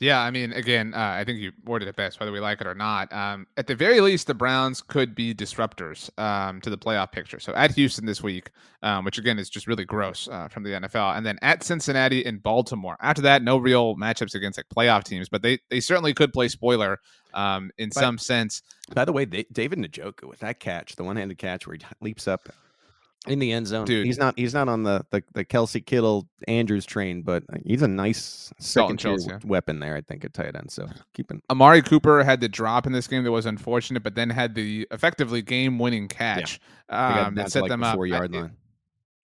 Yeah, 0.00 0.20
I 0.20 0.30
mean, 0.30 0.52
again, 0.52 0.94
uh, 0.94 0.98
I 1.18 1.24
think 1.24 1.40
you 1.40 1.50
worded 1.64 1.88
it 1.88 1.96
best, 1.96 2.20
whether 2.20 2.30
we 2.30 2.38
like 2.38 2.60
it 2.60 2.68
or 2.68 2.74
not. 2.74 3.12
Um, 3.12 3.48
at 3.56 3.66
the 3.66 3.74
very 3.74 4.00
least, 4.00 4.28
the 4.28 4.34
Browns 4.34 4.80
could 4.80 5.12
be 5.12 5.34
disruptors 5.34 6.08
um, 6.20 6.60
to 6.60 6.70
the 6.70 6.78
playoff 6.78 7.10
picture. 7.10 7.40
So 7.40 7.52
at 7.54 7.72
Houston 7.72 8.06
this 8.06 8.22
week, 8.22 8.50
um, 8.84 9.04
which 9.04 9.18
again 9.18 9.40
is 9.40 9.50
just 9.50 9.66
really 9.66 9.84
gross 9.84 10.28
uh, 10.30 10.46
from 10.46 10.62
the 10.62 10.70
NFL, 10.70 11.16
and 11.16 11.26
then 11.26 11.36
at 11.42 11.64
Cincinnati 11.64 12.24
and 12.24 12.40
Baltimore. 12.40 12.96
After 13.00 13.22
that, 13.22 13.42
no 13.42 13.58
real 13.58 13.96
matchups 13.96 14.36
against 14.36 14.56
like 14.56 14.68
playoff 14.68 15.02
teams, 15.02 15.28
but 15.28 15.42
they 15.42 15.58
they 15.68 15.80
certainly 15.80 16.14
could 16.14 16.32
play 16.32 16.46
spoiler 16.46 17.00
um, 17.34 17.72
in 17.76 17.90
some 17.90 18.18
sense. 18.18 18.62
By 18.94 19.04
the 19.04 19.12
way, 19.12 19.24
they, 19.24 19.46
David 19.50 19.80
Njoku 19.80 20.28
with 20.28 20.38
that 20.38 20.60
catch, 20.60 20.94
the 20.94 21.04
one-handed 21.04 21.38
catch 21.38 21.66
where 21.66 21.76
he 21.76 21.82
leaps 22.00 22.28
up 22.28 22.48
in 23.26 23.38
the 23.38 23.52
end 23.52 23.66
zone. 23.66 23.84
Dude, 23.84 24.06
he's 24.06 24.18
not 24.18 24.38
he's 24.38 24.54
not 24.54 24.68
on 24.68 24.82
the 24.82 25.04
the, 25.10 25.22
the 25.34 25.44
Kelce 25.44 25.84
Kittle 25.84 26.28
Andrews 26.46 26.86
train, 26.86 27.22
but 27.22 27.42
he's 27.64 27.82
a 27.82 27.88
nice 27.88 28.52
second 28.58 29.02
yeah. 29.02 29.38
weapon 29.44 29.80
there. 29.80 29.96
I 29.96 30.00
think 30.00 30.24
at 30.24 30.34
tight 30.34 30.54
end. 30.54 30.70
So 30.70 30.88
keeping 31.14 31.42
Amari 31.50 31.82
Cooper 31.82 32.22
had 32.22 32.40
the 32.40 32.48
drop 32.48 32.86
in 32.86 32.92
this 32.92 33.06
game 33.06 33.24
that 33.24 33.32
was 33.32 33.46
unfortunate, 33.46 34.02
but 34.02 34.14
then 34.14 34.30
had 34.30 34.54
the 34.54 34.86
effectively 34.90 35.42
game 35.42 35.78
winning 35.78 36.08
catch 36.08 36.60
yeah. 36.88 37.26
um, 37.26 37.34
that 37.34 37.50
set 37.50 37.62
like 37.62 37.70
them 37.70 37.82
up. 37.82 37.94
Four 37.94 38.06
yard 38.06 38.32
line. 38.32 38.44
It, 38.46 38.50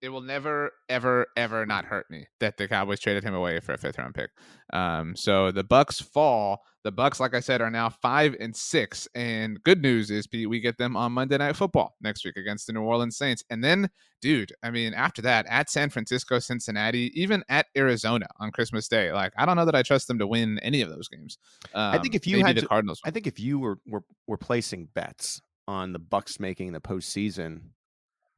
it 0.02 0.08
will 0.10 0.20
never, 0.20 0.72
ever, 0.88 1.26
ever 1.36 1.66
not 1.66 1.84
hurt 1.84 2.10
me 2.10 2.26
that 2.40 2.56
the 2.56 2.68
Cowboys 2.68 3.00
traded 3.00 3.24
him 3.24 3.34
away 3.34 3.60
for 3.60 3.72
a 3.72 3.78
fifth 3.78 3.98
round 3.98 4.14
pick. 4.14 4.30
Um, 4.72 5.16
so 5.16 5.50
the 5.50 5.64
Bucks 5.64 6.00
fall 6.00 6.62
the 6.86 6.92
Bucks, 6.92 7.18
like 7.18 7.34
I 7.34 7.40
said, 7.40 7.60
are 7.60 7.70
now 7.70 7.88
five 7.88 8.36
and 8.38 8.54
six. 8.54 9.08
And 9.12 9.60
good 9.64 9.82
news 9.82 10.08
is, 10.08 10.28
Pete, 10.28 10.48
we 10.48 10.60
get 10.60 10.78
them 10.78 10.96
on 10.96 11.10
Monday 11.10 11.36
Night 11.36 11.56
Football 11.56 11.96
next 12.00 12.24
week 12.24 12.36
against 12.36 12.68
the 12.68 12.72
New 12.72 12.82
Orleans 12.82 13.16
Saints. 13.16 13.42
And 13.50 13.62
then, 13.62 13.90
dude, 14.22 14.52
I 14.62 14.70
mean, 14.70 14.94
after 14.94 15.20
that, 15.22 15.46
at 15.48 15.68
San 15.68 15.90
Francisco, 15.90 16.38
Cincinnati, 16.38 17.10
even 17.20 17.42
at 17.48 17.66
Arizona 17.76 18.28
on 18.38 18.52
Christmas 18.52 18.86
Day, 18.86 19.12
like 19.12 19.32
I 19.36 19.44
don't 19.44 19.56
know 19.56 19.64
that 19.64 19.74
I 19.74 19.82
trust 19.82 20.06
them 20.06 20.20
to 20.20 20.28
win 20.28 20.60
any 20.60 20.80
of 20.80 20.88
those 20.88 21.08
games. 21.08 21.38
Um, 21.74 21.96
I 21.96 21.98
think 21.98 22.14
if 22.14 22.24
you 22.24 22.44
had 22.44 22.56
the 22.56 22.60
to, 22.60 22.68
Cardinals, 22.68 23.00
I 23.04 23.10
think 23.10 23.26
if 23.26 23.40
you 23.40 23.58
were, 23.58 23.80
were 23.84 24.04
were 24.28 24.38
placing 24.38 24.86
bets 24.94 25.40
on 25.66 25.92
the 25.92 25.98
Bucks 25.98 26.38
making 26.38 26.70
the 26.70 26.80
postseason, 26.80 27.62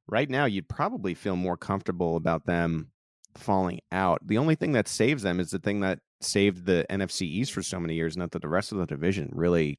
right 0.08 0.28
now 0.28 0.46
you'd 0.46 0.68
probably 0.68 1.14
feel 1.14 1.36
more 1.36 1.56
comfortable 1.56 2.16
about 2.16 2.46
them 2.46 2.90
falling 3.36 3.80
out. 3.92 4.26
The 4.26 4.38
only 4.38 4.54
thing 4.54 4.72
that 4.72 4.88
saves 4.88 5.22
them 5.22 5.38
is 5.40 5.50
the 5.50 5.58
thing 5.58 5.80
that 5.80 6.00
saved 6.20 6.66
the 6.66 6.86
NFC 6.90 7.22
East 7.22 7.52
for 7.52 7.62
so 7.62 7.78
many 7.78 7.94
years. 7.94 8.16
Not 8.16 8.32
that 8.32 8.42
the 8.42 8.48
rest 8.48 8.72
of 8.72 8.78
the 8.78 8.86
division 8.86 9.30
really 9.32 9.78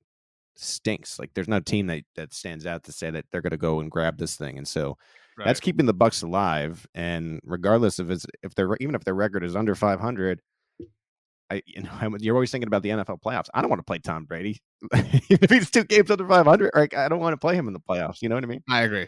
stinks. 0.55 1.19
Like 1.19 1.31
there's 1.33 1.47
no 1.47 1.59
team 1.59 1.87
that 1.87 2.03
that 2.15 2.33
stands 2.33 2.65
out 2.65 2.83
to 2.85 2.91
say 2.91 3.09
that 3.09 3.25
they're 3.31 3.41
going 3.41 3.51
to 3.51 3.57
go 3.57 3.79
and 3.79 3.91
grab 3.91 4.17
this 4.17 4.35
thing. 4.35 4.57
And 4.57 4.67
so 4.67 4.97
right. 5.37 5.45
that's 5.45 5.59
keeping 5.59 5.85
the 5.85 5.93
Bucks 5.93 6.21
alive. 6.21 6.87
And 6.93 7.39
regardless 7.43 7.99
of 7.99 8.11
if 8.11 8.55
they're 8.55 8.75
even 8.79 8.95
if 8.95 9.03
their 9.03 9.15
record 9.15 9.43
is 9.43 9.55
under 9.55 9.75
500. 9.75 10.41
I, 11.51 11.63
you 11.65 11.81
know, 11.81 11.89
you're 12.19 12.35
always 12.35 12.51
thinking 12.51 12.67
about 12.67 12.83
the 12.83 12.89
NFL 12.89 13.21
playoffs. 13.21 13.47
I 13.55 13.61
don't 13.61 13.71
want 13.71 13.79
to 13.79 13.83
play 13.83 13.97
Tom 13.97 14.25
Brady 14.25 14.61
if 14.93 15.49
he's 15.49 15.71
two 15.71 15.83
games 15.83 16.11
under 16.11 16.27
500. 16.27 16.71
Like, 16.75 16.95
I 16.95 17.09
don't 17.09 17.19
want 17.19 17.33
to 17.33 17.37
play 17.37 17.55
him 17.55 17.65
in 17.67 17.73
the 17.73 17.79
playoffs. 17.79 18.21
You 18.21 18.29
know 18.29 18.35
what 18.35 18.43
I 18.43 18.47
mean? 18.47 18.61
I 18.69 18.83
agree. 18.83 19.07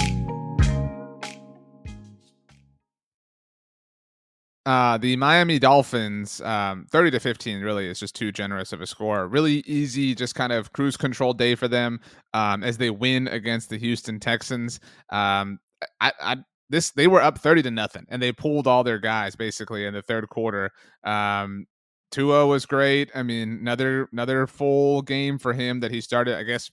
Uh, 4.71 4.97
the 4.97 5.17
Miami 5.17 5.59
Dolphins, 5.59 6.39
um, 6.39 6.85
30 6.91 7.11
to 7.11 7.19
15 7.19 7.59
really 7.59 7.89
is 7.89 7.99
just 7.99 8.15
too 8.15 8.31
generous 8.31 8.71
of 8.71 8.79
a 8.79 8.87
score. 8.87 9.27
Really 9.27 9.65
easy, 9.65 10.15
just 10.15 10.33
kind 10.33 10.53
of 10.53 10.71
cruise 10.71 10.95
control 10.95 11.33
day 11.33 11.55
for 11.55 11.67
them 11.67 11.99
um, 12.33 12.63
as 12.63 12.77
they 12.77 12.89
win 12.89 13.27
against 13.27 13.69
the 13.69 13.77
Houston 13.77 14.17
Texans. 14.17 14.79
Um, 15.09 15.59
I, 15.99 16.13
I, 16.21 16.37
this 16.69 16.91
they 16.91 17.07
were 17.07 17.21
up 17.21 17.37
30 17.37 17.63
to 17.63 17.71
nothing 17.71 18.05
and 18.07 18.21
they 18.21 18.31
pulled 18.31 18.65
all 18.65 18.81
their 18.81 18.97
guys 18.97 19.35
basically 19.35 19.85
in 19.85 19.93
the 19.93 20.01
third 20.01 20.29
quarter. 20.29 20.71
Um, 21.03 21.67
Tua 22.11 22.47
was 22.47 22.65
great. 22.65 23.11
I 23.13 23.23
mean, 23.23 23.57
another 23.59 24.07
another 24.13 24.47
full 24.47 25.01
game 25.01 25.37
for 25.37 25.51
him 25.51 25.81
that 25.81 25.91
he 25.91 25.99
started. 25.99 26.37
I 26.37 26.43
guess 26.43 26.71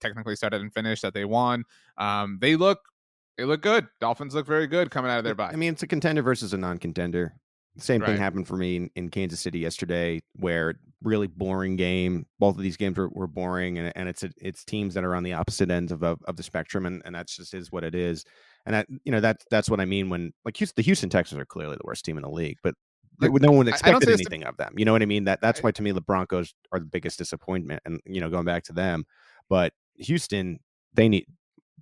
technically 0.00 0.34
started 0.34 0.62
and 0.62 0.74
finished 0.74 1.02
that 1.02 1.14
they 1.14 1.24
won. 1.24 1.62
Um, 1.96 2.38
they 2.40 2.56
look 2.56 2.80
they 3.36 3.44
look 3.44 3.62
good. 3.62 3.86
Dolphins 4.00 4.34
look 4.34 4.46
very 4.46 4.66
good 4.66 4.90
coming 4.90 5.10
out 5.10 5.18
of 5.18 5.24
their 5.24 5.34
bye. 5.34 5.50
I 5.52 5.56
mean, 5.56 5.72
it's 5.72 5.82
a 5.82 5.86
contender 5.86 6.22
versus 6.22 6.52
a 6.52 6.56
non-contender. 6.56 7.34
Same 7.78 8.00
right. 8.00 8.08
thing 8.08 8.16
happened 8.16 8.48
for 8.48 8.56
me 8.56 8.76
in, 8.76 8.90
in, 8.96 9.08
Kansas 9.10 9.40
City 9.40 9.58
yesterday, 9.58 10.22
where 10.36 10.76
really 11.02 11.26
boring 11.26 11.76
game. 11.76 12.24
Both 12.38 12.56
of 12.56 12.62
these 12.62 12.78
games 12.78 12.96
were, 12.96 13.10
were 13.10 13.26
boring, 13.26 13.78
and, 13.78 13.92
and 13.94 14.08
it's 14.08 14.22
a, 14.22 14.30
it's 14.38 14.64
teams 14.64 14.94
that 14.94 15.04
are 15.04 15.14
on 15.14 15.22
the 15.22 15.34
opposite 15.34 15.70
ends 15.70 15.92
of 15.92 16.02
of, 16.02 16.18
of 16.24 16.36
the 16.36 16.42
spectrum, 16.42 16.86
and, 16.86 17.02
and 17.04 17.14
that's 17.14 17.36
just 17.36 17.52
is 17.52 17.70
what 17.70 17.84
it 17.84 17.94
is. 17.94 18.24
And 18.64 18.74
that 18.74 18.86
you 19.04 19.12
know 19.12 19.20
that 19.20 19.42
that's 19.50 19.68
what 19.68 19.80
I 19.80 19.84
mean 19.84 20.08
when 20.08 20.32
like 20.46 20.56
Houston, 20.56 20.74
the 20.76 20.82
Houston 20.84 21.10
Texans 21.10 21.38
are 21.38 21.44
clearly 21.44 21.76
the 21.76 21.84
worst 21.84 22.06
team 22.06 22.16
in 22.16 22.22
the 22.22 22.30
league, 22.30 22.56
but 22.62 22.74
like, 23.20 23.30
no 23.32 23.52
one 23.52 23.68
expected 23.68 24.08
anything 24.08 24.44
of 24.44 24.56
them. 24.56 24.72
You 24.76 24.86
know 24.86 24.92
what 24.92 25.02
I 25.02 25.06
mean? 25.06 25.24
That 25.24 25.42
that's 25.42 25.62
why 25.62 25.70
to 25.72 25.82
me 25.82 25.92
the 25.92 26.00
Broncos 26.00 26.54
are 26.72 26.78
the 26.78 26.86
biggest 26.86 27.18
disappointment, 27.18 27.82
and 27.84 28.00
you 28.06 28.22
know 28.22 28.30
going 28.30 28.46
back 28.46 28.64
to 28.64 28.72
them, 28.72 29.04
but 29.50 29.74
Houston 29.96 30.60
they 30.94 31.10
need 31.10 31.26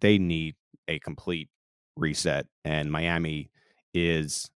they 0.00 0.18
need 0.18 0.56
a 0.88 0.98
complete 1.00 1.48
reset, 1.96 2.46
and 2.64 2.90
Miami 2.90 3.50
is 3.92 4.50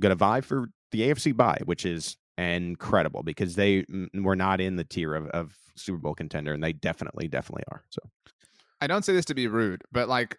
going 0.00 0.10
to 0.10 0.16
vie 0.16 0.40
for 0.40 0.68
the 0.90 1.02
AFC 1.02 1.36
bye, 1.36 1.60
which 1.64 1.84
is 1.84 2.16
incredible 2.38 3.22
because 3.22 3.54
they 3.54 3.84
were 4.14 4.36
not 4.36 4.60
in 4.60 4.76
the 4.76 4.84
tier 4.84 5.14
of, 5.14 5.26
of 5.28 5.54
Super 5.76 5.98
Bowl 5.98 6.14
contender, 6.14 6.52
and 6.52 6.62
they 6.62 6.72
definitely, 6.72 7.28
definitely 7.28 7.64
are. 7.70 7.82
So, 7.90 8.00
I 8.80 8.86
don't 8.86 9.04
say 9.04 9.12
this 9.12 9.26
to 9.26 9.34
be 9.34 9.46
rude, 9.46 9.82
but 9.92 10.08
like, 10.08 10.38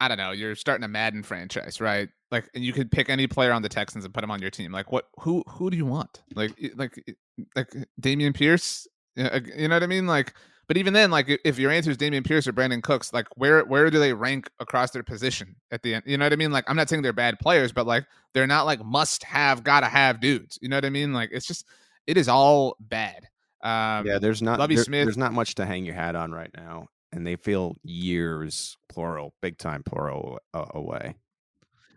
I 0.00 0.08
don't 0.08 0.18
know, 0.18 0.32
you're 0.32 0.56
starting 0.56 0.84
a 0.84 0.88
Madden 0.88 1.22
franchise, 1.22 1.80
right? 1.80 2.08
Like, 2.30 2.48
and 2.54 2.64
you 2.64 2.72
could 2.72 2.90
pick 2.90 3.08
any 3.08 3.26
player 3.26 3.52
on 3.52 3.62
the 3.62 3.68
Texans 3.68 4.04
and 4.04 4.12
put 4.12 4.24
him 4.24 4.30
on 4.30 4.40
your 4.40 4.50
team. 4.50 4.72
Like, 4.72 4.90
what? 4.90 5.06
Who? 5.20 5.44
Who 5.48 5.70
do 5.70 5.76
you 5.76 5.86
want? 5.86 6.22
Like, 6.34 6.52
like, 6.74 7.00
like 7.54 7.72
Dameon 8.00 8.34
Pierce? 8.34 8.86
You 9.14 9.68
know 9.68 9.76
what 9.76 9.82
I 9.82 9.86
mean? 9.86 10.06
Like, 10.06 10.34
but 10.72 10.78
even 10.78 10.94
then, 10.94 11.10
like 11.10 11.26
if 11.44 11.58
your 11.58 11.70
answer 11.70 11.90
is 11.90 11.98
Dameon 11.98 12.24
Pierce 12.24 12.46
or 12.46 12.54
Brandin 12.54 12.82
Cooks, 12.82 13.12
like 13.12 13.26
where 13.36 13.62
where 13.66 13.90
do 13.90 13.98
they 13.98 14.14
rank 14.14 14.48
across 14.58 14.90
their 14.90 15.02
position 15.02 15.54
at 15.70 15.82
the 15.82 15.96
end? 15.96 16.04
You 16.06 16.16
know 16.16 16.24
what 16.24 16.32
I 16.32 16.36
mean? 16.36 16.50
Like 16.50 16.64
I'm 16.66 16.76
not 16.76 16.88
saying 16.88 17.02
they're 17.02 17.12
bad 17.12 17.38
players, 17.38 17.72
but 17.72 17.86
like 17.86 18.06
they're 18.32 18.46
not 18.46 18.64
like 18.64 18.82
must 18.82 19.22
have, 19.24 19.64
gotta 19.64 19.84
have 19.84 20.18
dudes. 20.18 20.58
You 20.62 20.70
know 20.70 20.78
what 20.78 20.86
I 20.86 20.88
mean? 20.88 21.12
Like 21.12 21.28
it's 21.30 21.44
just 21.44 21.66
it 22.06 22.16
is 22.16 22.26
all 22.26 22.78
bad. 22.80 23.28
Um, 23.62 24.06
yeah, 24.06 24.18
there's 24.18 24.40
not 24.40 24.66
there. 24.66 24.82
There's 25.04 25.18
not 25.18 25.34
much 25.34 25.56
to 25.56 25.66
hang 25.66 25.84
your 25.84 25.94
hat 25.94 26.16
on 26.16 26.32
right 26.32 26.50
now, 26.56 26.88
and 27.12 27.26
they 27.26 27.36
feel 27.36 27.76
years 27.82 28.78
plural, 28.88 29.34
big 29.42 29.58
time 29.58 29.82
plural 29.82 30.38
uh, 30.54 30.64
away. 30.70 31.16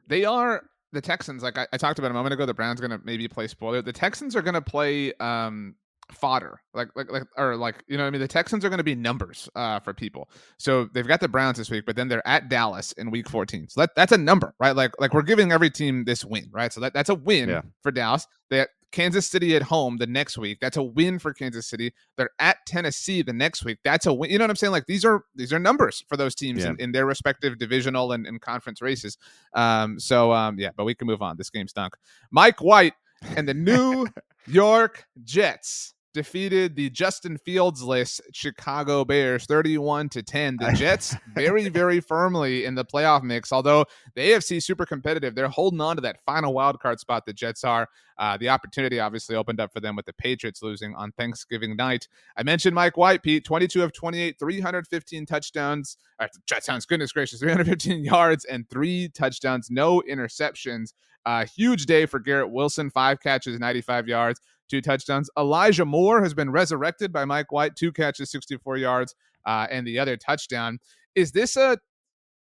They 0.07 0.25
are 0.25 0.65
the 0.91 0.99
Texans. 0.99 1.43
Like 1.43 1.57
I, 1.57 1.65
I 1.71 1.77
talked 1.77 1.97
about 1.99 2.11
a 2.11 2.13
moment 2.13 2.33
ago, 2.33 2.45
the 2.45 2.53
Browns 2.53 2.81
going 2.81 2.91
to 2.91 2.99
maybe 3.05 3.29
play 3.29 3.47
spoiler. 3.47 3.81
The 3.81 3.93
Texans 3.93 4.35
are 4.35 4.41
going 4.41 4.55
to 4.55 4.61
play 4.61 5.13
um 5.21 5.75
fodder 6.11 6.61
like 6.73 6.89
like 6.95 7.11
like 7.11 7.23
or 7.35 7.55
like 7.55 7.83
you 7.87 7.97
know 7.97 8.03
what 8.03 8.07
i 8.07 8.11
mean? 8.11 8.21
The 8.21 8.27
texans 8.27 8.63
are 8.63 8.69
going 8.69 8.77
to 8.77 8.83
be 8.83 8.95
numbers 8.95 9.49
uh 9.55 9.79
for 9.79 9.93
people. 9.93 10.29
So 10.57 10.85
they've 10.93 11.07
got 11.07 11.19
the 11.19 11.27
browns 11.27 11.57
this 11.57 11.69
week 11.69 11.85
but 11.85 11.95
then 11.95 12.07
they're 12.07 12.25
at 12.27 12.49
dallas 12.49 12.91
in 12.93 13.11
week 13.11 13.29
14 13.29 13.69
so 13.69 13.81
that, 13.81 13.91
that's 13.95 14.11
a 14.11 14.17
number 14.17 14.53
right? 14.59 14.75
Like 14.75 14.91
like 14.99 15.13
we're 15.13 15.23
giving 15.23 15.51
every 15.51 15.69
team 15.69 16.05
this 16.05 16.23
win 16.23 16.49
right? 16.51 16.71
So 16.71 16.81
that, 16.81 16.93
that's 16.93 17.09
a 17.09 17.15
win 17.15 17.49
yeah. 17.49 17.61
for 17.81 17.91
dallas. 17.91 18.27
They 18.49 18.65
kansas 18.91 19.27
city 19.27 19.55
at 19.55 19.63
home 19.63 19.97
the 19.97 20.07
next 20.07 20.37
week. 20.37 20.59
That's 20.61 20.77
a 20.77 20.83
win 20.83 21.19
for 21.19 21.33
kansas 21.33 21.67
city. 21.67 21.93
They're 22.17 22.29
at 22.39 22.57
tennessee 22.67 23.21
the 23.21 23.33
next 23.33 23.65
week. 23.65 23.79
That's 23.83 24.05
a 24.05 24.13
win 24.13 24.29
you 24.29 24.37
know 24.37 24.43
what 24.43 24.51
i'm 24.51 24.55
saying? 24.55 24.71
Like 24.71 24.85
these 24.85 25.03
are 25.03 25.23
these 25.35 25.51
are 25.51 25.59
numbers 25.59 26.03
for 26.07 26.17
those 26.17 26.35
teams 26.35 26.63
yeah. 26.63 26.69
in, 26.71 26.79
in, 26.79 26.91
their 26.91 27.05
respective 27.05 27.57
divisional 27.57 28.11
and, 28.11 28.27
and 28.27 28.39
conference 28.39 28.81
races. 28.81 29.17
Um 29.53 29.99
so 29.99 30.31
um 30.31 30.59
yeah 30.59 30.69
but 30.75 30.85
we 30.85 30.93
can 30.93 31.07
move 31.07 31.21
on. 31.21 31.37
This 31.37 31.49
game 31.49 31.67
stunk. 31.67 31.95
Mike 32.31 32.61
white 32.61 32.93
and 33.35 33.47
the 33.47 33.53
new 33.53 34.07
york 34.47 35.05
jets 35.23 35.94
defeated 36.15 36.77
the 36.77 36.89
Justin 36.91 37.37
Fields 37.37 37.83
list 37.83 38.21
Chicago 38.31 39.03
Bears 39.03 39.45
31 39.45 40.07
to 40.09 40.23
10. 40.23 40.55
The 40.61 40.71
Jets 40.71 41.13
very, 41.35 41.67
very 41.67 41.99
firmly 41.99 42.63
in 42.63 42.73
the 42.73 42.85
playoff 42.85 43.21
mix. 43.21 43.51
Although 43.51 43.83
the 44.15 44.21
AFC 44.21 44.63
super 44.63 44.85
competitive, 44.85 45.35
they're 45.35 45.49
holding 45.49 45.81
on 45.81 45.97
to 45.97 46.01
that 46.03 46.23
final 46.25 46.53
wild 46.53 46.79
card 46.79 47.01
spot. 47.01 47.25
The 47.25 47.33
Jets 47.33 47.63
are. 47.65 47.89
Uh, 48.17 48.37
the 48.37 48.47
opportunity 48.47 48.97
obviously 48.97 49.35
opened 49.35 49.59
up 49.59 49.73
for 49.73 49.81
them 49.81 49.93
with 49.93 50.05
the 50.05 50.13
Patriots 50.13 50.63
losing 50.63 50.95
on 50.95 51.11
Thanksgiving 51.11 51.75
night. 51.75 52.07
I 52.37 52.43
mentioned 52.43 52.73
Mike 52.73 52.95
White, 52.95 53.21
Pete, 53.21 53.43
22 53.43 53.83
of 53.83 53.91
28, 53.91 54.39
315 54.39 55.25
touchdowns. 55.25 55.97
Uh, 56.17 56.27
touchdowns, 56.47 56.85
goodness 56.85 57.11
gracious, 57.11 57.41
315 57.41 58.03
yards 58.05 58.45
and 58.45 58.69
three 58.69 59.09
touchdowns, 59.09 59.69
no 59.69 60.01
interceptions. 60.09 60.93
Uh, 61.25 61.45
huge 61.45 61.87
day 61.87 62.05
for 62.05 62.19
Garrett 62.19 62.51
Wilson, 62.51 62.89
five 62.89 63.19
catches, 63.19 63.59
95 63.59 64.07
yards 64.07 64.39
two 64.69 64.81
touchdowns. 64.81 65.29
Elijah 65.37 65.85
Moore 65.85 66.21
has 66.21 66.33
been 66.33 66.49
resurrected 66.49 67.11
by 67.11 67.25
Mike 67.25 67.51
White, 67.51 67.75
two 67.75 67.91
catches, 67.91 68.31
64 68.31 68.77
yards, 68.77 69.15
uh, 69.45 69.67
and 69.69 69.85
the 69.85 69.99
other 69.99 70.17
touchdown. 70.17 70.79
Is 71.15 71.31
this 71.31 71.57
a 71.57 71.77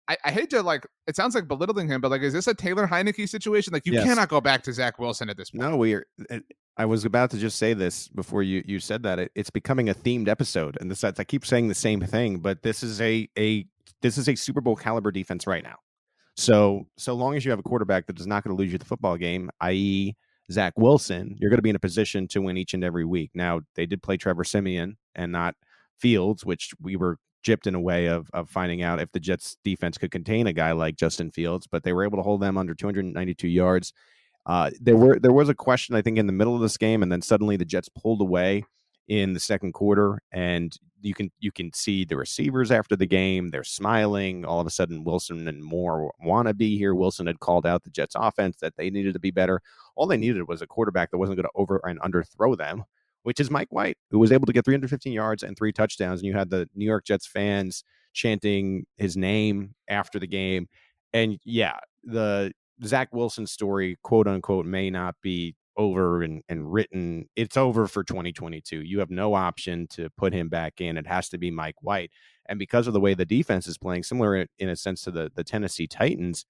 I, 0.08 0.18
I, 0.24 0.32
hate 0.32 0.50
to 0.52 0.62
like 0.62 0.88
it 1.06 1.16
sounds 1.16 1.36
like 1.36 1.48
belittling 1.48 1.88
him, 1.88 2.02
but 2.02 2.12
like, 2.12 2.22
is 2.22 2.34
this 2.34 2.48
a 2.48 2.54
Taylor 2.54 2.88
Heinicke 2.88 3.28
situation? 3.28 3.74
Like, 3.74 3.86
you 3.86 3.94
yes. 3.94 4.06
cannot 4.06 4.30
go 4.30 4.40
back 4.40 4.64
to 4.64 4.74
Zach 4.74 5.00
Wilson 5.00 5.30
at 5.30 5.38
this 5.38 5.52
point. 5.52 5.70
No, 5.70 5.78
we 5.78 5.94
are. 5.96 6.06
I 6.78 6.86
was 6.86 7.06
about 7.06 7.32
to 7.32 7.38
just 7.38 7.58
say 7.58 7.74
this 7.74 8.08
before 8.08 8.44
you 8.44 8.64
you 8.66 8.80
said 8.80 9.04
that 9.04 9.20
it, 9.20 9.32
it's 9.36 9.50
becoming 9.50 9.90
a 9.90 9.94
themed 9.94 10.28
episode, 10.28 10.78
and 10.80 10.90
this 10.90 11.04
I 11.04 11.12
keep 11.24 11.46
saying 11.46 11.68
the 11.68 11.76
same 11.76 12.02
thing, 12.02 12.40
but 12.40 12.64
this 12.64 12.84
is 12.84 13.02
a 13.02 13.28
a 13.38 13.66
this 14.02 14.18
is 14.18 14.30
a 14.30 14.36
Super 14.36 14.62
Bowl 14.62 14.76
caliber 14.76 15.12
defense 15.12 15.48
right 15.48 15.64
now. 15.64 15.76
So 16.36 16.88
so 16.98 17.14
long 17.14 17.36
as 17.36 17.44
you 17.44 17.52
have 17.52 17.60
a 17.60 17.64
quarterback 17.64 18.06
that 18.08 18.20
is 18.20 18.28
not 18.28 18.44
going 18.44 18.56
to 18.56 18.62
lose 18.62 18.72
you 18.72 18.78
the 18.78 18.86
football 18.86 19.18
game, 19.18 19.50
i.e., 19.62 20.16
Zach 20.52 20.74
Wilson, 20.78 21.36
you're 21.40 21.50
going 21.50 21.58
to 21.58 21.64
be 21.64 21.70
in 21.70 21.76
a 21.76 21.80
position 21.80 22.28
to 22.30 22.42
win 22.42 22.58
each 22.58 22.74
and 22.74 22.84
every 22.84 23.06
week. 23.06 23.32
Now, 23.34 23.62
they 23.76 23.86
did 23.86 24.02
play 24.02 24.18
Trevor 24.18 24.44
Siemian 24.44 24.98
and 25.16 25.32
not 25.32 25.56
Fields, 26.00 26.46
which 26.46 26.72
we 26.80 26.96
were 26.96 27.18
gypped 27.46 27.68
in 27.68 27.76
a 27.76 27.80
way 27.80 28.08
of, 28.08 28.30
of 28.34 28.50
finding 28.50 28.82
out 28.82 29.00
if 29.00 29.12
the 29.12 29.20
Jets 29.20 29.58
defense 29.64 29.98
could 29.98 30.12
contain 30.12 30.48
a 30.48 30.54
guy 30.54 30.72
like 30.72 30.96
Justin 30.96 31.32
Fields, 31.32 31.68
but 31.68 31.84
they 31.84 31.94
were 31.94 32.04
able 32.04 32.18
to 32.18 32.24
hold 32.24 32.42
them 32.42 32.58
under 32.58 32.76
292 32.76 33.48
yards. 33.48 33.94
Uh, 34.46 34.72
there 34.80 34.96
were 34.96 35.20
there 35.20 35.34
was 35.34 35.50
a 35.50 35.56
question 35.56 35.96
I 35.96 36.02
think 36.02 36.18
in 36.18 36.28
the 36.28 36.34
middle 36.34 36.56
of 36.56 36.62
this 36.62 36.78
game, 36.78 37.04
and 37.04 37.12
then 37.12 37.22
suddenly 37.22 37.58
the 37.58 37.66
Jets 37.66 37.90
pulled 37.90 38.22
away 38.22 38.64
in 39.08 39.34
the 39.34 39.40
second 39.40 39.74
quarter, 39.74 40.20
and 40.32 40.76
you 41.02 41.14
can 41.14 41.32
you 41.40 41.52
can 41.52 41.72
see 41.74 42.06
the 42.06 42.18
receivers 42.18 42.72
after 42.72 42.96
the 42.96 43.06
game. 43.06 43.50
They're 43.50 43.64
smiling. 43.64 44.46
All 44.46 44.60
of 44.60 44.68
a 44.68 44.72
sudden, 44.72 45.04
Wilson 45.04 45.48
and 45.48 45.64
Moore 45.64 46.14
want 46.20 46.48
to 46.48 46.54
be 46.54 46.78
here. 46.78 46.96
Wilson 46.96 47.28
had 47.28 47.40
called 47.40 47.66
out 47.66 47.84
the 47.84 47.90
Jets' 47.90 48.16
offense 48.16 48.58
that 48.62 48.76
they 48.78 48.90
needed 48.90 49.14
to 49.14 49.20
be 49.20 49.32
better. 49.32 49.62
All 49.96 50.08
they 50.08 50.18
needed 50.18 50.48
was 50.48 50.62
a 50.62 50.68
quarterback 50.68 51.12
that 51.12 51.18
wasn't 51.18 51.38
going 51.38 51.46
to 51.46 51.52
over 51.56 51.82
and 51.84 52.00
underthrow 52.02 52.58
them, 52.58 52.84
which 53.24 53.40
is 53.40 53.52
Mike 53.52 53.72
White, 53.72 53.98
who 54.10 54.20
was 54.20 54.32
able 54.32 54.46
to 54.46 54.54
get 54.54 54.66
315 54.66 55.14
yards 55.14 55.44
and 55.44 55.58
three 55.58 55.72
touchdowns. 55.72 56.22
And 56.22 56.28
you 56.28 56.34
had 56.34 56.50
the 56.50 56.68
New 56.76 56.86
York 56.86 57.06
Jets 57.06 57.28
fans 57.28 57.84
chanting 58.14 58.86
his 58.98 59.16
name 59.16 59.76
after 59.88 60.20
the 60.20 60.28
game. 60.28 60.68
And 61.14 61.40
yeah, 61.46 61.78
the 62.04 62.52
Zach 62.84 63.10
Wilson 63.14 63.48
story, 63.48 63.98
quote 64.04 64.28
unquote, 64.28 64.66
may 64.66 64.90
not 64.90 65.16
be 65.22 65.56
over 65.78 66.24
and, 66.24 66.42
and 66.50 66.72
written. 66.72 67.30
It's 67.36 67.56
over 67.56 67.88
for 67.88 68.04
2022. 68.04 68.82
You 68.82 69.00
have 69.00 69.12
no 69.12 69.34
option 69.34 69.88
to 69.92 70.10
put 70.18 70.34
him 70.34 70.50
back 70.50 70.82
in. 70.82 70.98
It 70.98 71.08
has 71.08 71.30
to 71.30 71.38
be 71.38 71.52
Mike 71.52 71.82
White. 71.82 72.12
And 72.50 72.60
because 72.60 72.88
of 72.88 72.94
the 72.94 73.00
way 73.00 73.14
the 73.14 73.26
defense 73.26 73.68
is 73.68 73.78
playing, 73.78 74.04
similar 74.04 74.48
in 74.58 74.70
a 74.70 74.76
sense 74.76 75.04
to 75.04 75.12
the, 75.12 75.32
the 75.36 75.44
Tennessee 75.44 75.88
Titans, 75.88 76.46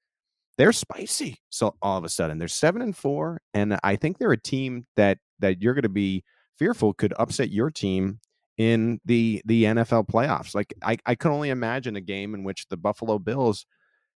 they're 0.57 0.71
spicy. 0.71 1.37
So 1.49 1.75
all 1.81 1.97
of 1.97 2.03
a 2.03 2.09
sudden, 2.09 2.39
they're 2.39 2.47
seven 2.47 2.81
and 2.81 2.95
four, 2.95 3.41
and 3.53 3.77
I 3.83 3.95
think 3.95 4.17
they're 4.17 4.31
a 4.31 4.41
team 4.41 4.87
that 4.95 5.19
that 5.39 5.61
you're 5.61 5.75
going 5.75 5.83
to 5.83 5.89
be 5.89 6.23
fearful 6.57 6.93
could 6.93 7.13
upset 7.19 7.51
your 7.51 7.69
team 7.69 8.19
in 8.57 8.99
the 9.05 9.41
the 9.45 9.65
NFL 9.65 10.07
playoffs. 10.07 10.55
Like 10.55 10.73
I, 10.81 10.97
I 11.05 11.15
can 11.15 11.31
only 11.31 11.49
imagine 11.49 11.95
a 11.95 12.01
game 12.01 12.33
in 12.33 12.43
which 12.43 12.67
the 12.69 12.77
Buffalo 12.77 13.19
Bills 13.19 13.65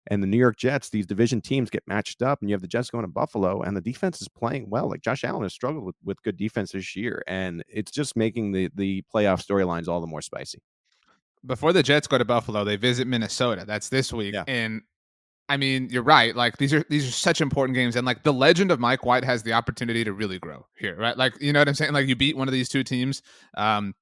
and 0.08 0.22
the 0.22 0.26
New 0.26 0.38
York 0.38 0.56
Jets, 0.56 0.88
these 0.88 1.06
division 1.06 1.40
teams 1.40 1.70
get 1.70 1.86
matched 1.86 2.22
up, 2.22 2.40
and 2.40 2.50
you 2.50 2.54
have 2.54 2.62
the 2.62 2.68
Jets 2.68 2.90
going 2.90 3.04
to 3.04 3.08
Buffalo, 3.08 3.62
and 3.62 3.76
the 3.76 3.80
defense 3.80 4.20
is 4.20 4.28
playing 4.28 4.68
well. 4.68 4.88
Like 4.88 5.02
Josh 5.02 5.22
Allen 5.22 5.42
has 5.42 5.52
struggled 5.52 5.84
with, 5.84 5.96
with 6.04 6.22
good 6.22 6.36
defense 6.36 6.72
this 6.72 6.96
year, 6.96 7.22
and 7.26 7.62
it's 7.68 7.90
just 7.90 8.16
making 8.16 8.52
the 8.52 8.70
the 8.74 9.04
playoff 9.14 9.44
storylines 9.44 9.88
all 9.88 10.00
the 10.00 10.06
more 10.06 10.22
spicy. 10.22 10.60
Before 11.46 11.72
the 11.72 11.82
Jets 11.82 12.08
go 12.08 12.18
to 12.18 12.24
Buffalo, 12.24 12.64
they 12.64 12.76
visit 12.76 13.06
Minnesota. 13.06 13.64
That's 13.66 13.88
this 13.90 14.12
week, 14.12 14.34
yeah. 14.34 14.44
and 14.48 14.82
I 15.48 15.56
mean, 15.56 15.88
you're 15.90 16.02
right. 16.02 16.34
Like 16.34 16.56
these 16.58 16.72
are 16.72 16.84
these 16.88 17.08
are 17.08 17.12
such 17.12 17.40
important 17.40 17.74
games, 17.74 17.96
and 17.96 18.06
like 18.06 18.22
the 18.22 18.32
legend 18.32 18.70
of 18.70 18.80
Mike 18.80 19.04
White 19.04 19.24
has 19.24 19.42
the 19.42 19.52
opportunity 19.52 20.04
to 20.04 20.12
really 20.12 20.38
grow 20.38 20.66
here, 20.76 20.96
right? 20.96 21.16
Like 21.16 21.40
you 21.40 21.52
know 21.52 21.60
what 21.60 21.68
I'm 21.68 21.74
saying? 21.74 21.92
Like 21.92 22.06
you 22.06 22.16
beat 22.16 22.36
one 22.36 22.48
of 22.48 22.52
these 22.52 22.68
two 22.68 22.84
teams. 22.84 23.22
Um, 23.56 23.94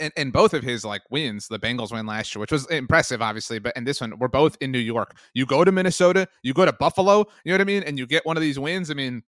and, 0.00 0.12
and 0.16 0.32
both 0.32 0.54
of 0.54 0.62
his 0.62 0.84
like 0.84 1.02
wins, 1.10 1.48
the 1.48 1.58
Bengals 1.58 1.92
win 1.92 2.06
last 2.06 2.34
year, 2.34 2.40
which 2.40 2.52
was 2.52 2.66
impressive, 2.66 3.22
obviously, 3.22 3.58
but 3.58 3.76
in 3.76 3.84
this 3.84 4.00
one, 4.00 4.18
we're 4.18 4.28
both 4.28 4.56
in 4.60 4.70
New 4.70 4.78
York. 4.78 5.16
You 5.34 5.46
go 5.46 5.64
to 5.64 5.72
Minnesota, 5.72 6.28
you 6.42 6.54
go 6.54 6.64
to 6.64 6.72
Buffalo, 6.72 7.26
you 7.44 7.52
know 7.52 7.54
what 7.54 7.60
I 7.60 7.64
mean, 7.64 7.82
and 7.82 7.98
you 7.98 8.06
get 8.06 8.24
one 8.26 8.36
of 8.36 8.40
these 8.40 8.58
wins. 8.58 8.90
I 8.90 8.94
mean, 8.94 9.22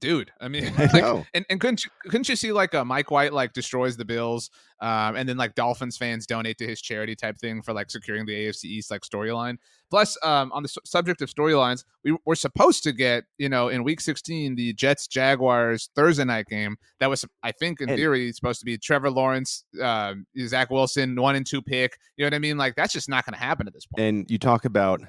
dude. 0.00 0.32
I 0.40 0.48
mean, 0.48 0.72
like, 0.92 1.26
and, 1.34 1.44
and 1.48 1.60
couldn't 1.60 1.84
you, 1.84 1.90
couldn't 2.04 2.28
you 2.28 2.36
see 2.36 2.52
like 2.52 2.74
a 2.74 2.80
uh, 2.80 2.84
Mike 2.84 3.10
White 3.10 3.32
like 3.32 3.52
destroys 3.52 3.96
the 3.96 4.04
Bills, 4.04 4.50
um, 4.80 5.16
and 5.16 5.28
then 5.28 5.36
like 5.36 5.54
Dolphins 5.54 5.96
fans 5.96 6.26
donate 6.26 6.58
to 6.58 6.66
his 6.66 6.80
charity 6.80 7.14
type 7.14 7.38
thing 7.38 7.62
for 7.62 7.72
like 7.72 7.90
securing 7.90 8.26
the 8.26 8.32
AFC 8.32 8.64
East 8.64 8.90
like 8.90 9.02
storyline. 9.02 9.56
Plus, 9.90 10.16
um, 10.22 10.52
on 10.52 10.62
the 10.62 10.68
su- 10.68 10.80
subject 10.84 11.20
of 11.20 11.28
storylines, 11.28 11.84
we 12.04 12.16
were 12.24 12.36
supposed 12.36 12.82
to 12.84 12.92
get 12.92 13.24
you 13.38 13.48
know 13.48 13.68
in 13.68 13.84
Week 13.84 14.00
16 14.00 14.54
the 14.54 14.72
Jets 14.72 15.06
Jaguars 15.06 15.90
Thursday 15.94 16.24
night 16.24 16.46
game 16.46 16.76
that 16.98 17.10
was 17.10 17.24
I 17.42 17.52
think 17.52 17.80
in 17.80 17.90
and, 17.90 17.98
theory 17.98 18.32
supposed 18.32 18.60
to 18.60 18.66
be 18.66 18.78
Trevor 18.78 19.10
Lawrence, 19.10 19.64
uh, 19.82 20.14
Zach 20.46 20.70
Wilson 20.70 21.16
one 21.20 21.36
and 21.36 21.46
two 21.46 21.62
pick. 21.62 21.96
You 22.16 22.24
know 22.24 22.26
what 22.26 22.34
I 22.34 22.38
mean? 22.38 22.56
Like 22.56 22.74
that's 22.74 22.92
just 22.92 23.08
not 23.08 23.26
going 23.26 23.34
to 23.34 23.40
happen 23.40 23.66
at 23.66 23.74
this 23.74 23.86
point. 23.86 24.06
And 24.06 24.30
you 24.30 24.38
talk 24.38 24.64
about 24.64 25.00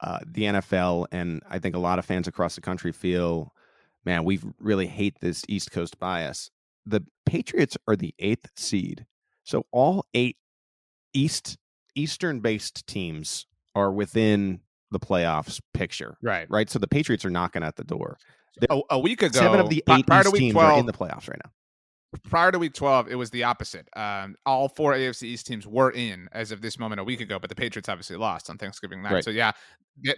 uh, 0.00 0.18
the 0.26 0.42
NFL, 0.44 1.06
and 1.12 1.42
I 1.48 1.58
think 1.58 1.76
a 1.76 1.78
lot 1.78 1.98
of 1.98 2.04
fans 2.04 2.26
across 2.26 2.54
the 2.54 2.60
country 2.60 2.92
feel 2.92 3.52
man, 4.04 4.24
we 4.24 4.40
really 4.58 4.86
hate 4.86 5.16
this 5.20 5.44
East 5.48 5.70
Coast 5.70 5.98
bias. 5.98 6.50
The 6.86 7.04
Patriots 7.26 7.76
are 7.86 7.96
the 7.96 8.14
eighth 8.18 8.48
seed. 8.56 9.06
So 9.44 9.66
all 9.72 10.06
eight 10.14 10.36
East 11.12 11.58
Eastern 11.94 12.40
based 12.40 12.86
teams 12.86 13.46
are 13.74 13.92
within 13.92 14.60
the 14.90 14.98
playoffs 14.98 15.60
picture. 15.74 16.16
Right. 16.22 16.46
Right. 16.50 16.68
So 16.68 16.78
the 16.78 16.88
Patriots 16.88 17.24
are 17.24 17.30
knocking 17.30 17.62
at 17.62 17.76
the 17.76 17.84
door. 17.84 18.18
A, 18.68 18.80
a, 18.90 18.98
week 18.98 19.22
ago, 19.22 19.38
seven 19.38 19.60
of 19.60 19.70
the 19.70 19.82
eight 19.88 20.06
prior 20.06 20.20
East 20.20 20.34
to 20.34 20.40
week 20.40 20.52
12, 20.52 20.72
are 20.72 20.78
in 20.78 20.86
the 20.86 20.92
playoffs 20.92 21.28
right 21.28 21.40
now. 21.44 21.50
prior 22.24 22.50
to 22.50 22.58
week 22.58 22.74
12, 22.74 23.08
it 23.08 23.14
was 23.14 23.30
the 23.30 23.44
opposite. 23.44 23.88
Um, 23.94 24.34
all 24.44 24.68
four 24.68 24.92
AFC 24.92 25.22
East 25.24 25.46
teams 25.46 25.66
were 25.66 25.92
in 25.92 26.28
as 26.32 26.50
of 26.50 26.60
this 26.60 26.78
moment 26.78 27.00
a 27.00 27.04
week 27.04 27.20
ago, 27.20 27.38
but 27.38 27.48
the 27.48 27.54
Patriots 27.54 27.88
obviously 27.88 28.16
lost 28.16 28.50
on 28.50 28.58
Thanksgiving 28.58 29.02
night. 29.02 29.12
Right. 29.12 29.24
So, 29.24 29.30
yeah, 29.30 29.52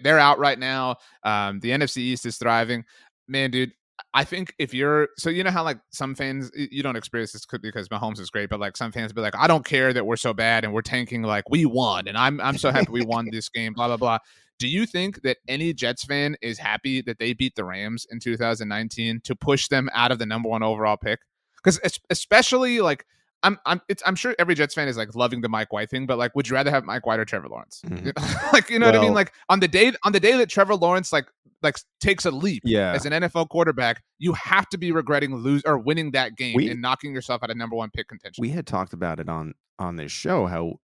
they're 0.03 0.19
out 0.19 0.39
right 0.39 0.59
now. 0.59 0.97
Um, 1.25 1.61
the 1.61 1.71
NFC 1.71 1.99
East 1.99 2.25
is 2.25 2.39
thriving. 2.39 2.85
Man, 3.33 3.51
dude, 3.51 3.73
I 4.13 4.25
think 4.25 4.55
if 4.59 4.75
you're 4.75 5.09
so 5.17 5.31
you 5.31 5.43
know 5.43 5.51
how 5.51 5.65
like 5.65 5.79
some 5.91 6.15
fans 6.15 6.51
you 6.55 6.83
don't 6.83 6.97
experience 6.97 7.33
this 7.33 7.47
because 7.47 7.89
Mahomes 7.89 8.21
is 8.21 8.29
great, 8.29 8.51
but 8.51 8.61
like 8.61 8.77
some 8.77 8.93
fans 8.93 9.11
be 9.15 9.23
like, 9.23 9.35
I 9.35 9.47
don't 9.47 9.65
care 9.65 9.95
that 9.95 10.05
we're 10.05 10.17
so 10.17 10.35
bad 10.35 10.65
and 10.65 10.75
we're 10.75 10.83
tanking, 10.83 11.23
like 11.23 11.49
we 11.49 11.65
won, 11.65 12.09
and 12.09 12.19
I'm 12.19 12.41
I'm 12.43 12.59
so 12.59 12.71
happy 12.71 12.93
we 12.93 13.03
won 13.03 13.29
this 13.33 13.49
game, 13.49 13.73
blah 13.73 13.87
blah 13.87 13.97
blah. 13.97 14.19
Do 14.59 14.69
you 14.69 14.85
think 14.85 15.23
that 15.23 15.39
any 15.49 15.73
Jets 15.73 16.05
fan 16.05 16.37
is 16.43 16.59
happy 16.59 17.01
that 17.03 17.19
they 17.19 17.33
beat 17.33 17.55
the 17.57 17.65
Rams 17.65 18.07
in 18.11 18.21
2019 18.21 19.23
to 19.25 19.35
push 19.35 19.69
them 19.69 19.89
out 19.95 20.13
of 20.13 20.19
the 20.19 20.27
number 20.27 20.51
one 20.51 20.63
overall 20.63 20.99
pick? 20.99 21.21
Because 21.57 21.81
especially 22.11 22.83
like 22.83 23.07
I'm 23.43 23.59
I'm 23.67 23.81
it's 23.89 24.03
I'm 24.07 24.15
sure 24.15 24.35
every 24.39 24.55
Jets 24.55 24.75
fan 24.75 24.89
is 24.89 24.97
like 24.97 25.15
loving 25.15 25.41
the 25.41 25.49
Mike 25.49 25.73
White 25.73 25.91
thing, 25.91 26.07
but 26.07 26.19
like, 26.19 26.35
would 26.37 26.49
you 26.49 26.55
rather 26.55 26.71
have 26.71 26.85
Mike 26.85 27.07
White 27.07 27.19
or 27.19 27.25
Trevor 27.25 27.49
Lawrence? 27.49 27.83
Mm-hmm. 27.87 28.11
like, 28.53 28.71
you 28.71 28.79
know 28.79 28.87
well, 28.87 28.95
what 28.95 29.01
I 29.01 29.05
mean? 29.05 29.15
Like 29.15 29.33
on 29.49 29.61
the 29.61 29.69
day 29.69 29.93
on 30.05 30.13
the 30.13 30.21
day 30.21 30.37
that 30.37 30.49
Trevor 30.49 30.77
Lawrence 30.77 31.13
like 31.13 31.27
like 31.63 31.77
takes 32.01 32.25
a 32.25 32.31
leap 32.31 32.63
yeah. 32.65 32.93
as 32.93 33.07
an 33.07 33.13
NFL 33.13 33.49
quarterback, 33.49 34.03
you 34.19 34.33
have 34.33 34.69
to 34.71 34.79
be 34.79 34.93
regretting 34.93 35.35
lose 35.35 35.63
or 35.65 35.79
winning 35.79 36.11
that 36.13 36.37
game 36.37 36.55
we, 36.57 36.71
and 36.71 36.81
knocking 36.81 37.15
yourself 37.15 37.43
out 37.43 37.51
of 37.51 37.57
number 37.57 37.77
one 37.77 37.91
pick 37.91 38.09
contention. 38.09 38.43
We 38.43 38.51
had 38.51 38.67
talked 38.67 38.93
about 38.93 39.21
it 39.21 39.29
on 39.29 39.55
on 39.79 39.97
this 39.97 40.13
show 40.13 40.47
how 40.47 40.79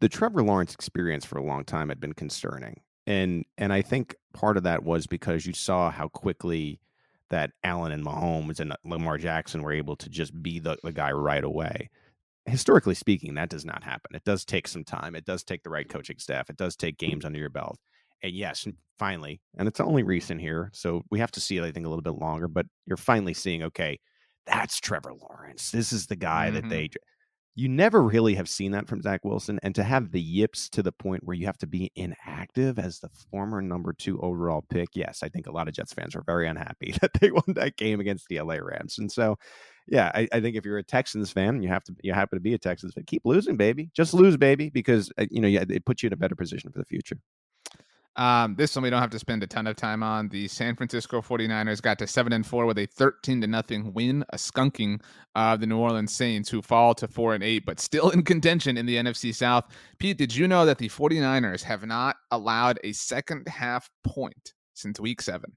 the 0.00 0.08
Trevor 0.08 0.42
Lawrence 0.42 0.74
experience 0.74 1.24
for 1.24 1.38
a 1.38 1.44
long 1.44 1.64
time 1.64 1.88
had 1.88 2.00
been 2.00 2.12
concerning. 2.12 2.80
And 3.06 3.44
and 3.58 3.72
I 3.72 3.82
think 3.82 4.14
part 4.32 4.56
of 4.56 4.62
that 4.62 4.84
was 4.84 5.06
because 5.06 5.46
you 5.46 5.52
saw 5.52 5.90
how 5.90 6.08
quickly 6.08 6.80
that 7.32 7.50
Allen 7.64 7.92
and 7.92 8.04
Mahomes 8.04 8.60
and 8.60 8.76
Lamar 8.84 9.18
Jackson 9.18 9.62
were 9.62 9.72
able 9.72 9.96
to 9.96 10.08
just 10.08 10.40
be 10.42 10.58
the, 10.58 10.76
the 10.84 10.92
guy 10.92 11.10
right 11.10 11.42
away. 11.42 11.90
Historically 12.46 12.94
speaking, 12.94 13.34
that 13.34 13.48
does 13.48 13.64
not 13.64 13.82
happen. 13.82 14.14
It 14.14 14.24
does 14.24 14.44
take 14.44 14.68
some 14.68 14.84
time. 14.84 15.16
It 15.16 15.24
does 15.24 15.42
take 15.42 15.62
the 15.62 15.70
right 15.70 15.88
coaching 15.88 16.18
staff. 16.18 16.50
It 16.50 16.56
does 16.56 16.76
take 16.76 16.98
games 16.98 17.24
under 17.24 17.38
your 17.38 17.50
belt. 17.50 17.78
And 18.22 18.32
yes, 18.32 18.66
finally, 18.98 19.40
and 19.56 19.66
it's 19.66 19.80
only 19.80 20.02
recent 20.02 20.40
here, 20.40 20.70
so 20.72 21.02
we 21.10 21.18
have 21.18 21.32
to 21.32 21.40
see 21.40 21.56
it, 21.56 21.64
I 21.64 21.72
think, 21.72 21.86
a 21.86 21.88
little 21.88 22.02
bit 22.02 22.20
longer, 22.20 22.48
but 22.48 22.66
you're 22.86 22.96
finally 22.96 23.34
seeing, 23.34 23.62
okay, 23.64 23.98
that's 24.46 24.78
Trevor 24.78 25.14
Lawrence. 25.14 25.70
This 25.70 25.92
is 25.92 26.06
the 26.06 26.16
guy 26.16 26.46
mm-hmm. 26.46 26.54
that 26.54 26.68
they 26.68 26.90
you 27.54 27.68
never 27.68 28.02
really 28.02 28.34
have 28.34 28.48
seen 28.48 28.72
that 28.72 28.88
from 28.88 29.02
Zach 29.02 29.24
Wilson. 29.24 29.60
And 29.62 29.74
to 29.74 29.82
have 29.82 30.10
the 30.10 30.20
yips 30.20 30.70
to 30.70 30.82
the 30.82 30.92
point 30.92 31.24
where 31.24 31.36
you 31.36 31.46
have 31.46 31.58
to 31.58 31.66
be 31.66 31.92
inactive 31.94 32.78
as 32.78 33.00
the 33.00 33.10
former 33.30 33.60
number 33.60 33.92
two 33.92 34.18
overall 34.20 34.64
pick, 34.70 34.88
yes, 34.94 35.22
I 35.22 35.28
think 35.28 35.46
a 35.46 35.52
lot 35.52 35.68
of 35.68 35.74
Jets 35.74 35.92
fans 35.92 36.16
are 36.16 36.24
very 36.24 36.48
unhappy 36.48 36.94
that 37.00 37.12
they 37.20 37.30
won 37.30 37.44
that 37.48 37.76
game 37.76 38.00
against 38.00 38.28
the 38.28 38.40
LA 38.40 38.54
Rams. 38.54 38.98
And 38.98 39.12
so, 39.12 39.38
yeah, 39.86 40.10
I, 40.14 40.28
I 40.32 40.40
think 40.40 40.56
if 40.56 40.64
you're 40.64 40.78
a 40.78 40.82
Texans 40.82 41.30
fan, 41.30 41.62
you 41.62 41.68
have 41.68 41.84
to 41.84 41.94
you 42.02 42.14
happen 42.14 42.36
to 42.36 42.42
be 42.42 42.54
a 42.54 42.58
Texans 42.58 42.94
fan, 42.94 43.04
keep 43.06 43.22
losing, 43.24 43.56
baby. 43.56 43.90
Just 43.94 44.14
lose, 44.14 44.36
baby, 44.36 44.70
because 44.70 45.12
uh, 45.18 45.26
you 45.30 45.40
know 45.40 45.48
it 45.48 45.84
puts 45.84 46.02
you 46.02 46.06
in 46.06 46.12
a 46.12 46.16
better 46.16 46.36
position 46.36 46.70
for 46.70 46.78
the 46.78 46.84
future. 46.84 47.18
Um, 48.16 48.54
this 48.56 48.76
one 48.76 48.82
we 48.82 48.90
don't 48.90 49.00
have 49.00 49.10
to 49.10 49.18
spend 49.18 49.42
a 49.42 49.46
ton 49.46 49.66
of 49.66 49.76
time 49.76 50.02
on. 50.02 50.28
The 50.28 50.46
San 50.48 50.76
Francisco 50.76 51.22
49ers 51.22 51.80
got 51.80 51.98
to 51.98 52.06
7 52.06 52.32
and 52.32 52.46
4 52.46 52.66
with 52.66 52.78
a 52.78 52.86
13 52.86 53.40
to 53.40 53.46
nothing 53.46 53.94
win, 53.94 54.24
a 54.30 54.36
skunking 54.36 55.00
of 55.34 55.60
the 55.60 55.66
New 55.66 55.78
Orleans 55.78 56.12
Saints 56.12 56.50
who 56.50 56.60
fall 56.60 56.94
to 56.96 57.08
4 57.08 57.34
and 57.34 57.42
8 57.42 57.64
but 57.64 57.80
still 57.80 58.10
in 58.10 58.22
contention 58.22 58.76
in 58.76 58.86
the 58.86 58.96
NFC 58.96 59.34
South. 59.34 59.64
Pete, 59.98 60.18
did 60.18 60.34
you 60.34 60.46
know 60.46 60.66
that 60.66 60.78
the 60.78 60.88
49ers 60.88 61.62
have 61.62 61.86
not 61.86 62.16
allowed 62.30 62.78
a 62.84 62.92
second 62.92 63.48
half 63.48 63.88
point 64.04 64.52
since 64.74 65.00
week 65.00 65.22
7? 65.22 65.50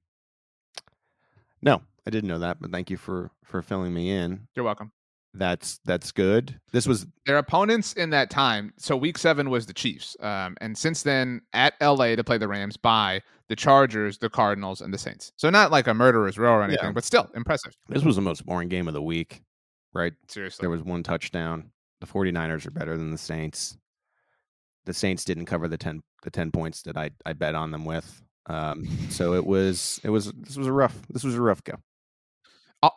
No, 1.61 1.81
I 2.07 2.09
didn't 2.09 2.29
know 2.29 2.39
that, 2.39 2.61
but 2.61 2.71
thank 2.71 2.89
you 2.89 2.97
for 2.97 3.31
for 3.43 3.61
filling 3.61 3.93
me 3.93 4.11
in. 4.11 4.47
You're 4.55 4.65
welcome 4.65 4.91
that's 5.37 5.79
that's 5.85 6.11
good. 6.11 6.59
This 6.71 6.87
was 6.87 7.05
their 7.25 7.37
opponents 7.37 7.93
in 7.93 8.09
that 8.11 8.29
time. 8.29 8.73
So 8.77 8.95
week 8.95 9.17
seven 9.17 9.49
was 9.49 9.65
the 9.65 9.73
Chiefs, 9.73 10.15
um, 10.19 10.55
and 10.61 10.77
since 10.77 11.03
then 11.03 11.41
at 11.53 11.73
LA 11.81 12.15
to 12.15 12.23
play 12.23 12.37
the 12.37 12.47
Rams 12.47 12.77
by 12.77 13.21
the 13.49 13.55
Chargers, 13.55 14.17
the 14.17 14.29
Cardinals, 14.29 14.81
and 14.81 14.93
the 14.93 14.97
Saints. 14.97 15.31
So 15.37 15.49
not 15.49 15.71
like 15.71 15.87
a 15.87 15.93
murderer's 15.93 16.37
row 16.37 16.53
or 16.53 16.63
anything, 16.63 16.85
yeah. 16.85 16.91
but 16.91 17.03
still 17.03 17.29
impressive. 17.35 17.73
This 17.89 18.03
was 18.03 18.15
the 18.15 18.21
most 18.21 18.45
boring 18.45 18.69
game 18.69 18.87
of 18.87 18.93
the 18.93 19.01
week, 19.01 19.41
right? 19.93 20.13
Seriously, 20.27 20.63
there 20.63 20.69
was 20.69 20.83
one 20.83 21.03
touchdown. 21.03 21.71
The 22.01 22.07
49ers 22.07 22.65
are 22.65 22.71
better 22.71 22.97
than 22.97 23.11
the 23.11 23.17
Saints. 23.17 23.77
The 24.85 24.93
Saints 24.93 25.25
didn't 25.25 25.45
cover 25.45 25.67
the 25.67 25.77
ten 25.77 26.01
the 26.23 26.31
ten 26.31 26.51
points 26.51 26.81
that 26.83 26.97
I 26.97 27.11
I 27.25 27.33
bet 27.33 27.55
on 27.55 27.71
them 27.71 27.85
with. 27.85 28.21
Um, 28.47 28.87
so 29.09 29.33
it 29.33 29.45
was 29.45 29.99
it 30.03 30.09
was 30.09 30.31
this 30.31 30.57
was 30.57 30.67
a 30.67 30.71
rough 30.71 30.95
this 31.09 31.23
was 31.23 31.33
a 31.33 31.41
rough 31.41 31.63
go 31.63 31.75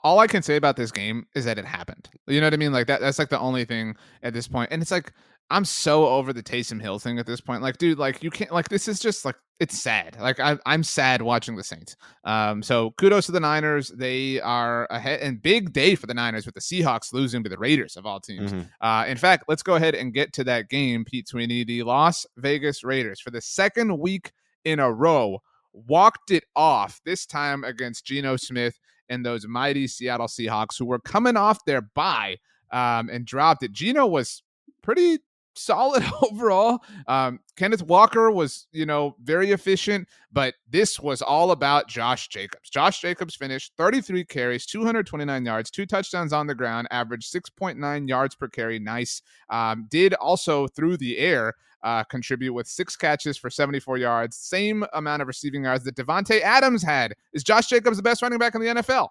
all 0.03 0.18
I 0.18 0.26
can 0.26 0.43
say 0.43 0.57
about 0.57 0.76
this 0.76 0.91
game 0.91 1.26
is 1.34 1.45
that 1.45 1.59
it 1.59 1.64
happened. 1.64 2.09
You 2.26 2.41
know 2.41 2.47
what 2.47 2.55
I 2.55 2.59
mean? 2.59 2.72
Like 2.72 2.86
that 2.89 3.01
that's 3.01 3.18
like 3.18 3.28
the 3.28 3.39
only 3.39 3.64
thing 3.64 3.97
at 4.22 4.34
this 4.34 4.49
point. 4.49 4.70
And 4.72 4.82
it's 4.82 4.91
like 4.91 5.12
I'm 5.51 5.64
so 5.64 6.07
over 6.07 6.32
the 6.32 6.43
Taysom 6.43 6.80
Hill 6.80 6.99
thing 6.99 7.18
at 7.18 7.26
this 7.26 7.41
point. 7.41 7.62
Like, 7.62 7.78
dude, 7.78 7.99
like 7.99 8.22
you 8.22 8.30
can't 8.30 8.53
like 8.53 8.68
this 8.68 8.89
is 8.89 9.01
just 9.01 9.24
like 9.24 9.36
it's 9.61 9.78
sad. 9.78 10.16
Like 10.20 10.41
I 10.41 10.59
I'm 10.66 10.82
sad 10.82 11.22
watching 11.22 11.57
the 11.57 11.64
Saints. 11.64 11.97
Um 12.24 12.62
so 12.62 12.93
kudos 12.93 13.26
to 13.26 13.32
the 13.32 13.41
Niners. 13.41 13.89
They 13.89 14.41
are 14.41 14.86
ahead 14.91 15.20
and 15.20 15.41
big 15.41 15.72
day 15.72 15.95
for 15.95 16.07
the 16.07 16.14
Niners 16.14 16.45
with 16.45 16.55
the 16.55 16.61
Seahawks 16.61 17.12
losing 17.12 17.43
to 17.45 17.49
the 17.49 17.59
Raiders 17.59 17.97
of 17.97 18.05
all 18.05 18.20
teams. 18.20 18.53
Mm-hmm. 18.53 18.86
Uh 18.86 19.05
in 19.07 19.16
fact, 19.16 19.45
let's 19.49 19.62
go 19.62 19.76
ahead 19.76 19.95
and 19.95 20.12
get 20.12 20.32
to 20.34 20.45
that 20.45 20.68
game, 20.68 21.05
Pete 21.05 21.28
Sweeney. 21.28 21.64
The 21.64 21.82
Las 21.82 22.26
Vegas 22.36 22.84
Raiders 22.84 23.20
for 23.20 23.30
the 23.30 23.41
second 23.41 23.99
week 23.99 24.32
in 24.64 24.80
a 24.80 24.93
row 24.93 25.41
walked 25.72 26.30
it 26.30 26.45
off 26.57 27.01
this 27.05 27.26
time 27.26 27.64
against 27.64 28.05
Geno 28.05 28.36
Smith 28.36 28.78
and 29.09 29.25
those 29.25 29.47
mighty 29.47 29.87
Seattle 29.87 30.27
Seahawks 30.27 30.79
who 30.79 30.87
were 30.87 30.99
coming 30.99 31.37
off 31.37 31.65
their 31.65 31.83
bye 31.83 32.37
um, 32.71 33.09
and 33.09 33.25
dropped 33.25 33.63
it. 33.63 33.73
Geno 33.73 34.07
was 34.07 34.43
pretty 34.83 35.19
solid 35.59 36.05
overall. 36.23 36.81
Um, 37.07 37.41
Kenneth 37.57 37.83
Walker 37.83 38.31
was, 38.31 38.67
you 38.73 38.87
know, 38.87 39.17
very 39.23 39.51
efficient, 39.51 40.09
but 40.33 40.55
this 40.69 41.01
was 41.01 41.21
all 41.21 41.51
about 41.51 41.89
Josh 41.89 42.29
Jacobs. 42.29 42.71
Josh 42.71 43.01
Jacobs 43.01 43.35
finished 43.35 43.73
33 43.77 44.25
carries, 44.25 44.67
229 44.67 45.45
yards, 45.45 45.71
two 45.71 45.87
touchdowns 45.87 46.33
on 46.33 46.47
the 46.47 46.55
ground, 46.55 46.89
averaged 46.91 47.33
6.9 47.33 48.09
yards 48.09 48.35
per 48.35 48.49
carry. 48.49 48.79
Nice. 48.79 49.23
Um, 49.51 49.87
did 49.91 50.15
also 50.15 50.69
through 50.69 50.97
the 50.99 51.19
air 51.19 51.55
uh, 51.83 52.05
contribute 52.05 52.53
with 52.53 52.66
six 52.66 52.97
catches 52.97 53.37
for 53.37 53.51
74 53.51 53.99
yards, 53.99 54.37
same 54.37 54.85
amount 54.93 55.22
of 55.22 55.29
receiving 55.29 55.64
yards 55.64 55.85
that 55.85 55.97
Davante 55.97 56.41
Adams 56.41 56.83
had. 56.83 57.14
Is 57.33 57.45
Josh 57.45 57.66
Jacobs 57.66 57.97
the 57.97 58.03
best 58.03 58.22
running 58.22 58.39
back 58.39 58.55
in 58.55 58.61
the 58.61 58.66
NFL? 58.68 59.09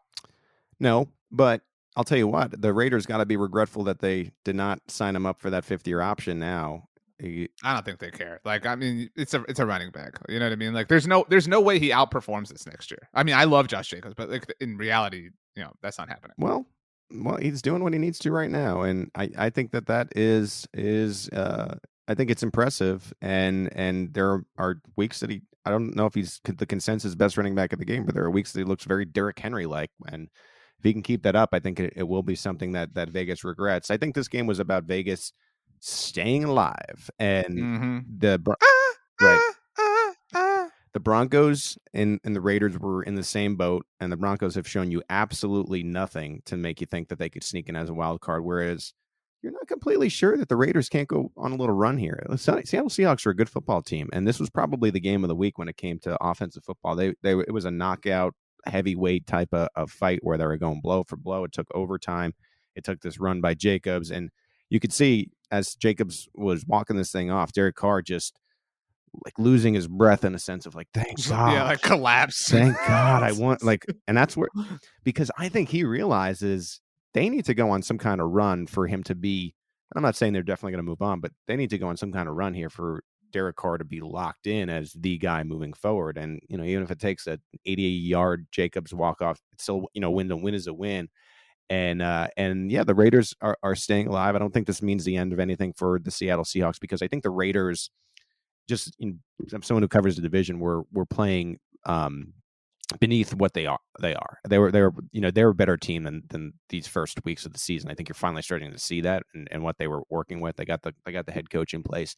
No, 0.80 1.08
but 1.32 1.62
I'll 1.96 2.04
tell 2.04 2.18
you 2.18 2.28
what, 2.28 2.62
the 2.62 2.74
Raiders 2.74 3.06
got 3.06 3.18
to 3.18 3.26
be 3.26 3.38
regretful 3.38 3.84
that 3.86 4.00
they 4.00 4.32
did 4.44 4.56
not 4.56 4.80
sign 4.88 5.16
him 5.16 5.26
up 5.26 5.42
for 5.42 5.50
that 5.50 5.66
fifth 5.66 5.88
year 5.88 6.02
option 6.02 6.40
now. 6.40 6.88
I 7.20 7.74
don't 7.74 7.84
think 7.84 7.98
they 7.98 8.12
care. 8.12 8.40
Like, 8.46 8.68
I 8.68 8.76
mean, 8.76 9.10
it's 9.16 9.34
a 9.34 9.42
it's 9.46 9.60
a 9.60 9.66
running 9.66 9.90
back. 9.90 10.20
You 10.30 10.38
know 10.38 10.46
what 10.46 10.52
I 10.52 10.56
mean? 10.56 10.74
Like, 10.76 10.88
there's 10.88 11.08
no 11.08 11.26
there's 11.30 11.48
no 11.48 11.60
way 11.60 11.80
he 11.80 11.90
outperforms 11.90 12.50
this 12.50 12.68
next 12.68 12.92
year. 12.92 13.10
I 13.16 13.24
mean, 13.24 13.34
I 13.34 13.46
love 13.46 13.68
Josh 13.68 13.90
Jacobs, 13.90 14.14
but 14.16 14.30
like 14.30 14.54
in 14.60 14.78
reality, 14.78 15.30
you 15.56 15.64
know, 15.64 15.72
that's 15.82 15.98
not 15.98 16.10
happening. 16.10 16.36
Well, 16.38 16.68
well, 17.12 17.38
he's 17.38 17.64
doing 17.64 17.84
what 17.84 17.94
he 17.94 18.00
needs 18.00 18.20
to 18.20 18.32
right 18.32 18.52
now, 18.52 18.82
and 18.82 19.10
I 19.16 19.32
I 19.36 19.50
think 19.50 19.72
that 19.72 19.88
that 19.88 20.10
is 20.16 20.68
is 20.76 21.30
uh 21.30 21.78
I 22.08 22.16
think 22.16 22.30
it's 22.30 22.44
impressive, 22.44 23.14
and 23.22 23.70
and 23.76 24.14
there 24.14 24.44
are 24.58 24.82
weeks 24.96 25.20
that 25.20 25.30
he. 25.30 25.42
I 25.66 25.70
don't 25.70 25.96
know 25.96 26.06
if 26.06 26.14
he's 26.14 26.40
the 26.46 26.66
consensus 26.66 27.14
best 27.16 27.36
running 27.38 27.56
back 27.56 27.74
of 27.74 27.80
the 27.80 27.86
game, 27.86 28.06
but 28.06 28.16
there 28.16 28.24
are 28.24 28.32
weeks 28.32 28.54
that 28.54 28.60
he 28.60 28.66
looks 28.66 28.86
very 28.86 29.04
Derrick 29.04 29.38
Henry 29.38 29.66
like, 29.66 29.92
and 30.08 30.30
if 30.80 30.84
he 30.84 30.94
can 30.94 31.02
keep 31.02 31.24
that 31.24 31.36
up, 31.36 31.50
I 31.52 31.60
think 31.60 31.80
it, 31.80 31.94
it 31.96 32.08
will 32.08 32.24
be 32.24 32.36
something 32.36 32.72
that 32.74 32.94
that 32.94 33.10
Vegas 33.10 33.44
regrets. 33.44 33.92
I 33.92 33.98
think 33.98 34.16
this 34.16 34.30
game 34.30 34.48
was 34.48 34.60
about 34.60 34.86
Vegas 34.86 35.34
staying 35.80 36.46
alive, 36.46 37.10
and 37.20 37.58
mm-hmm. 37.58 38.00
the 38.18 38.42
ah, 38.48 38.94
right. 39.22 39.54
Ah, 39.78 40.14
ah, 40.36 40.68
the 40.94 41.02
Broncos 41.02 41.78
and, 41.94 42.20
and 42.24 42.36
the 42.36 42.42
Raiders 42.42 42.80
were 42.80 43.04
in 43.04 43.14
the 43.14 43.24
same 43.24 43.56
boat, 43.56 43.86
and 44.00 44.12
the 44.12 44.18
Broncos 44.18 44.56
have 44.56 44.68
shown 44.68 44.90
you 44.90 45.04
absolutely 45.10 45.84
nothing 45.84 46.42
to 46.46 46.58
make 46.58 46.82
you 46.82 46.88
think 46.88 47.10
that 47.10 47.20
they 47.20 47.30
could 47.30 47.44
sneak 47.44 47.70
in 47.70 47.76
as 47.76 47.90
a 47.90 47.94
wild 47.94 48.22
card. 48.22 48.44
Whereas 48.44 48.94
you're 49.42 49.52
not 49.52 49.68
completely 49.68 50.10
sure 50.10 50.38
that 50.38 50.50
the 50.50 50.56
Raiders 50.56 50.90
can't 50.90 51.08
go 51.08 51.32
on 51.38 51.52
a 51.52 51.56
little 51.56 51.76
run 51.76 51.98
here. 51.98 52.26
Seattle 52.36 52.90
Seahawks 52.90 53.26
are 53.26 53.32
a 53.32 53.36
good 53.36 53.50
football 53.50 53.82
team, 53.82 54.10
and 54.12 54.28
this 54.28 54.40
was 54.40 54.50
probably 54.50 54.90
the 54.90 55.00
game 55.00 55.24
of 55.24 55.28
the 55.28 55.36
week 55.36 55.58
when 55.58 55.68
it 55.68 55.78
came 55.78 56.00
to 56.00 56.18
offensive 56.22 56.64
football. 56.64 56.96
They 56.96 57.14
they 57.22 57.34
it 57.34 57.54
was 57.54 57.66
a 57.66 57.72
knockout 57.72 58.34
heavyweight 58.66 59.28
type 59.28 59.54
of, 59.54 59.70
of 59.76 59.92
fight 59.92 60.20
where 60.24 60.38
they 60.38 60.46
were 60.46 60.58
going 60.58 60.82
blow 60.82 61.04
for 61.04 61.18
blow. 61.18 61.44
It 61.44 61.52
took 61.52 61.68
overtime. 61.74 62.34
It 62.76 62.84
took 62.84 63.02
this 63.02 63.20
run 63.20 63.42
by 63.42 63.54
Jacobs, 63.54 64.12
and 64.12 64.32
you 64.70 64.80
could 64.80 64.94
see 64.94 65.30
as 65.52 65.76
Jacobs 65.76 66.28
was 66.36 66.66
walking 66.66 66.98
this 66.98 67.12
thing 67.12 67.32
off, 67.32 67.54
Derek 67.54 67.76
Carr 67.76 68.02
just 68.02 68.38
like 69.26 69.34
losing 69.38 69.74
his 69.74 69.88
breath 69.88 70.24
in 70.24 70.36
a 70.36 70.40
sense 70.40 70.66
of 70.66 70.76
like, 70.76 70.88
thank 70.94 71.28
God, 71.28 71.52
yeah, 71.54 71.64
like 71.64 71.82
collapse. 71.82 72.50
Thank 72.50 72.76
God, 72.88 73.24
I 73.24 73.32
want 73.40 73.64
like, 73.64 73.86
and 74.08 74.18
that's 74.18 74.36
where 74.36 74.50
because 75.04 75.32
I 75.38 75.50
think 75.50 75.70
he 75.70 75.84
realizes 75.84 76.82
they 77.14 77.30
need 77.30 77.46
to 77.46 77.54
go 77.54 77.70
on 77.70 77.82
some 77.82 77.98
kind 77.98 78.22
of 78.22 78.32
run 78.32 78.68
for 78.68 78.88
him 78.88 79.04
to 79.04 79.16
be. 79.16 79.54
I'm 79.96 80.04
not 80.04 80.16
saying 80.16 80.34
they're 80.34 80.44
definitely 80.44 80.74
going 80.74 80.86
to 80.86 80.90
move 80.90 81.02
on, 81.02 81.22
but 81.22 81.32
they 81.48 81.56
need 81.56 81.70
to 81.70 81.78
go 81.78 81.88
on 81.88 81.98
some 81.98 82.12
kind 82.12 82.28
of 82.28 82.36
run 82.36 82.54
here 82.54 82.70
for 82.70 83.02
Derek 83.32 83.56
Carr 83.56 83.78
to 83.78 83.86
be 83.86 84.02
locked 84.02 84.48
in 84.48 84.70
as 84.70 84.94
the 84.94 85.18
guy 85.18 85.44
moving 85.44 85.74
forward. 85.74 86.18
And 86.18 86.40
you 86.48 86.58
know, 86.58 86.64
even 86.64 86.84
if 86.84 86.92
it 86.92 87.00
takes 87.00 87.28
a 87.28 87.40
88 87.66 87.88
yard 87.88 88.48
Jacobs 88.52 88.94
walk 88.94 89.22
off, 89.22 89.40
it's 89.54 89.64
still 89.64 89.88
you 89.94 90.02
know 90.02 90.12
win 90.12 90.30
to 90.30 90.36
win 90.36 90.54
is 90.54 90.68
a 90.68 90.74
win. 90.74 91.10
And 91.70 92.02
uh, 92.02 92.28
and 92.38 92.72
yeah, 92.72 92.84
the 92.84 92.96
Raiders 92.96 93.36
are, 93.42 93.58
are 93.62 93.76
staying 93.76 94.08
alive. 94.08 94.36
I 94.36 94.40
don't 94.40 94.54
think 94.54 94.68
this 94.68 94.82
means 94.82 95.04
the 95.04 95.18
end 95.18 95.34
of 95.34 95.40
anything 95.40 95.74
for 95.74 96.00
the 96.00 96.12
Seattle 96.12 96.46
Seahawks 96.46 96.80
because 96.80 97.02
I 97.02 97.08
think 97.08 97.24
the 97.24 97.30
Raiders, 97.30 97.92
just 98.70 98.96
in, 99.00 99.20
someone 99.62 99.84
who 99.84 99.90
covers 99.90 100.16
the 100.16 100.22
division, 100.22 100.60
were 100.60 100.84
were 100.94 101.06
playing 101.06 101.60
um, 101.86 102.34
beneath 103.00 103.34
what 103.34 103.54
they 103.54 103.66
are. 103.66 103.80
They 104.00 104.14
are. 104.16 104.40
They 104.48 104.58
were. 104.58 104.72
They 104.72 104.82
were. 104.82 104.94
You 105.12 105.22
know, 105.22 105.32
they're 105.32 105.50
a 105.50 105.56
better 105.56 105.78
team 105.78 106.04
than 106.04 106.24
than 106.30 106.54
these 106.70 106.88
first 106.88 107.24
weeks 107.26 107.46
of 107.46 107.54
the 107.54 107.60
season. 107.60 107.90
I 107.90 107.94
think 107.94 108.10
you're 108.10 108.16
finally 108.16 108.42
starting 108.42 108.72
to 108.72 108.80
see 108.80 109.02
that 109.02 109.24
and, 109.34 109.48
and 109.52 109.64
what 109.64 109.78
they 109.78 109.88
were 109.88 110.04
working 110.10 110.40
with. 110.40 110.56
They 110.56 110.66
got 110.66 110.82
the 110.82 110.94
they 111.06 111.12
got 111.12 111.26
the 111.26 111.32
head 111.32 111.50
coach 111.50 111.74
in 111.74 111.84
place. 111.84 112.16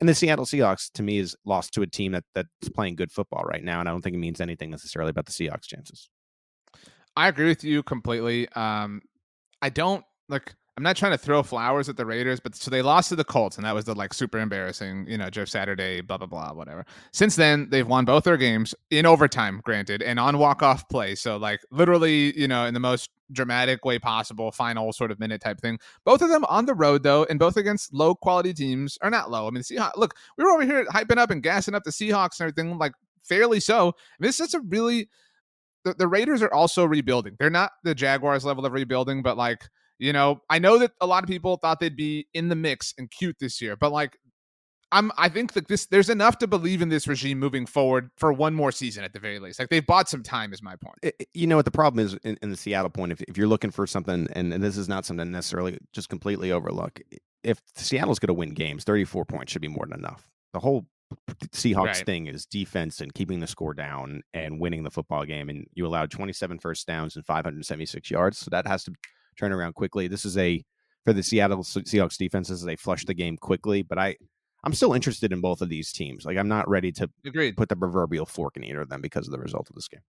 And 0.00 0.08
the 0.08 0.14
Seattle 0.14 0.44
Seahawks, 0.44 0.92
to 0.92 1.02
me, 1.02 1.18
is 1.18 1.36
lost 1.44 1.74
to 1.74 1.82
a 1.82 1.86
team 1.86 2.12
that 2.12 2.24
that's 2.34 2.68
playing 2.74 2.96
good 2.96 3.10
football 3.10 3.42
right 3.44 3.64
now, 3.64 3.80
and 3.80 3.88
I 3.88 3.92
don't 3.92 4.02
think 4.02 4.14
it 4.14 4.20
means 4.20 4.40
anything 4.40 4.70
necessarily 4.70 5.10
about 5.10 5.26
the 5.26 5.32
Seahawks' 5.32 5.66
chances. 5.66 6.08
I 7.16 7.28
agree 7.28 7.48
with 7.48 7.64
you 7.64 7.82
completely. 7.82 8.48
Um, 8.50 9.02
I 9.60 9.70
don't 9.70 10.04
like. 10.28 10.54
I'm 10.78 10.84
not 10.84 10.96
trying 10.96 11.10
to 11.10 11.18
throw 11.18 11.42
flowers 11.42 11.88
at 11.88 11.96
the 11.96 12.06
Raiders, 12.06 12.38
but 12.38 12.54
so 12.54 12.70
they 12.70 12.82
lost 12.82 13.08
to 13.08 13.16
the 13.16 13.24
Colts, 13.24 13.56
and 13.56 13.66
that 13.66 13.74
was 13.74 13.86
the 13.86 13.96
like 13.96 14.14
super 14.14 14.38
embarrassing, 14.38 15.06
you 15.08 15.18
know, 15.18 15.28
Jeff 15.28 15.48
Saturday, 15.48 16.02
blah 16.02 16.18
blah 16.18 16.28
blah, 16.28 16.52
whatever. 16.52 16.86
Since 17.10 17.34
then, 17.34 17.68
they've 17.68 17.84
won 17.86 18.04
both 18.04 18.22
their 18.22 18.36
games 18.36 18.76
in 18.88 19.04
overtime, 19.04 19.60
granted, 19.64 20.02
and 20.02 20.20
on 20.20 20.38
walk 20.38 20.62
off 20.62 20.88
play. 20.88 21.16
So 21.16 21.36
like 21.36 21.62
literally, 21.72 22.38
you 22.38 22.46
know, 22.46 22.64
in 22.64 22.74
the 22.74 22.80
most 22.80 23.10
dramatic 23.32 23.84
way 23.84 23.98
possible, 23.98 24.52
final 24.52 24.92
sort 24.92 25.10
of 25.10 25.18
minute 25.18 25.40
type 25.40 25.60
thing. 25.60 25.80
Both 26.04 26.22
of 26.22 26.28
them 26.28 26.44
on 26.44 26.66
the 26.66 26.74
road 26.74 27.02
though, 27.02 27.26
and 27.28 27.40
both 27.40 27.56
against 27.56 27.92
low 27.92 28.14
quality 28.14 28.54
teams, 28.54 28.98
or 29.02 29.10
not 29.10 29.32
low. 29.32 29.48
I 29.48 29.50
mean, 29.50 29.64
Seahawks. 29.64 29.96
Look, 29.96 30.14
we 30.36 30.44
were 30.44 30.52
over 30.52 30.64
here 30.64 30.84
hyping 30.84 31.18
up 31.18 31.32
and 31.32 31.42
gassing 31.42 31.74
up 31.74 31.82
the 31.82 31.90
Seahawks 31.90 32.38
and 32.38 32.48
everything, 32.48 32.78
like 32.78 32.92
fairly 33.24 33.58
so. 33.58 33.94
This 34.20 34.38
is 34.38 34.54
a 34.54 34.60
really 34.60 35.08
the, 35.84 35.94
the 35.94 36.06
Raiders 36.06 36.40
are 36.40 36.54
also 36.54 36.84
rebuilding. 36.84 37.34
They're 37.40 37.50
not 37.50 37.72
the 37.82 37.96
Jaguars 37.96 38.44
level 38.44 38.64
of 38.64 38.72
rebuilding, 38.72 39.22
but 39.22 39.36
like 39.36 39.68
you 39.98 40.12
know, 40.12 40.40
I 40.48 40.58
know 40.58 40.78
that 40.78 40.92
a 41.00 41.06
lot 41.06 41.24
of 41.24 41.28
people 41.28 41.56
thought 41.56 41.80
they'd 41.80 41.96
be 41.96 42.28
in 42.34 42.48
the 42.48 42.54
mix 42.54 42.94
and 42.98 43.10
cute 43.10 43.36
this 43.40 43.60
year, 43.60 43.76
but 43.76 43.92
like 43.92 44.16
I'm 44.90 45.12
I 45.18 45.28
think 45.28 45.52
that 45.52 45.68
this 45.68 45.86
there's 45.86 46.08
enough 46.08 46.38
to 46.38 46.46
believe 46.46 46.80
in 46.80 46.88
this 46.88 47.06
regime 47.06 47.38
moving 47.38 47.66
forward 47.66 48.10
for 48.16 48.32
one 48.32 48.54
more 48.54 48.72
season 48.72 49.04
at 49.04 49.12
the 49.12 49.18
very 49.18 49.38
least. 49.38 49.58
Like 49.58 49.68
they've 49.68 49.84
bought 49.84 50.08
some 50.08 50.22
time 50.22 50.52
is 50.52 50.62
my 50.62 50.76
point. 50.76 50.98
It, 51.02 51.28
you 51.34 51.46
know 51.46 51.56
what 51.56 51.66
the 51.66 51.70
problem 51.70 52.04
is 52.04 52.14
in, 52.24 52.38
in 52.42 52.50
the 52.50 52.56
Seattle 52.56 52.90
point 52.90 53.12
if, 53.12 53.20
if 53.22 53.36
you're 53.36 53.48
looking 53.48 53.70
for 53.70 53.86
something 53.86 54.28
and, 54.32 54.52
and, 54.52 54.62
this 54.62 54.76
is 54.76 54.88
not 54.88 55.04
something 55.04 55.30
necessarily 55.30 55.78
just 55.92 56.08
completely 56.08 56.52
overlook. 56.52 57.00
If 57.44 57.60
Seattle's 57.74 58.18
going 58.18 58.28
to 58.28 58.34
win 58.34 58.50
games, 58.50 58.84
34 58.84 59.24
points 59.26 59.52
should 59.52 59.62
be 59.62 59.68
more 59.68 59.86
than 59.86 59.98
enough. 59.98 60.26
The 60.52 60.60
whole 60.60 60.86
Seahawks 61.52 61.86
right. 61.86 62.06
thing 62.06 62.26
is 62.26 62.46
defense 62.46 63.00
and 63.00 63.14
keeping 63.14 63.40
the 63.40 63.46
score 63.46 63.74
down 63.74 64.22
and 64.34 64.60
winning 64.60 64.84
the 64.84 64.90
football 64.90 65.24
game 65.24 65.48
and 65.48 65.66
you 65.74 65.86
allowed 65.86 66.10
27 66.10 66.58
first 66.58 66.86
downs 66.86 67.16
and 67.16 67.24
576 67.24 68.10
yards. 68.10 68.38
So 68.38 68.48
that 68.50 68.66
has 68.66 68.84
to 68.84 68.92
turn 69.38 69.52
around 69.52 69.74
quickly. 69.74 70.08
This 70.08 70.24
is 70.24 70.36
a 70.36 70.62
for 71.04 71.12
the 71.12 71.22
Seattle 71.22 71.62
Seahawks 71.62 72.16
defense. 72.16 72.48
This 72.48 72.60
is 72.60 72.68
a 72.68 72.76
flush 72.76 73.04
the 73.04 73.14
game 73.14 73.36
quickly, 73.36 73.82
but 73.82 73.98
I 73.98 74.16
I'm 74.64 74.74
still 74.74 74.92
interested 74.92 75.32
in 75.32 75.40
both 75.40 75.62
of 75.62 75.68
these 75.68 75.92
teams. 75.92 76.24
Like 76.24 76.36
I'm 76.36 76.48
not 76.48 76.68
ready 76.68 76.92
to 76.92 77.08
Agreed. 77.24 77.56
put 77.56 77.68
the 77.68 77.76
proverbial 77.76 78.26
fork 78.26 78.56
in 78.56 78.64
either 78.64 78.80
of 78.80 78.88
them 78.88 79.00
because 79.00 79.26
of 79.26 79.32
the 79.32 79.38
result 79.38 79.68
of 79.70 79.76
this 79.76 79.88
game. 79.88 80.00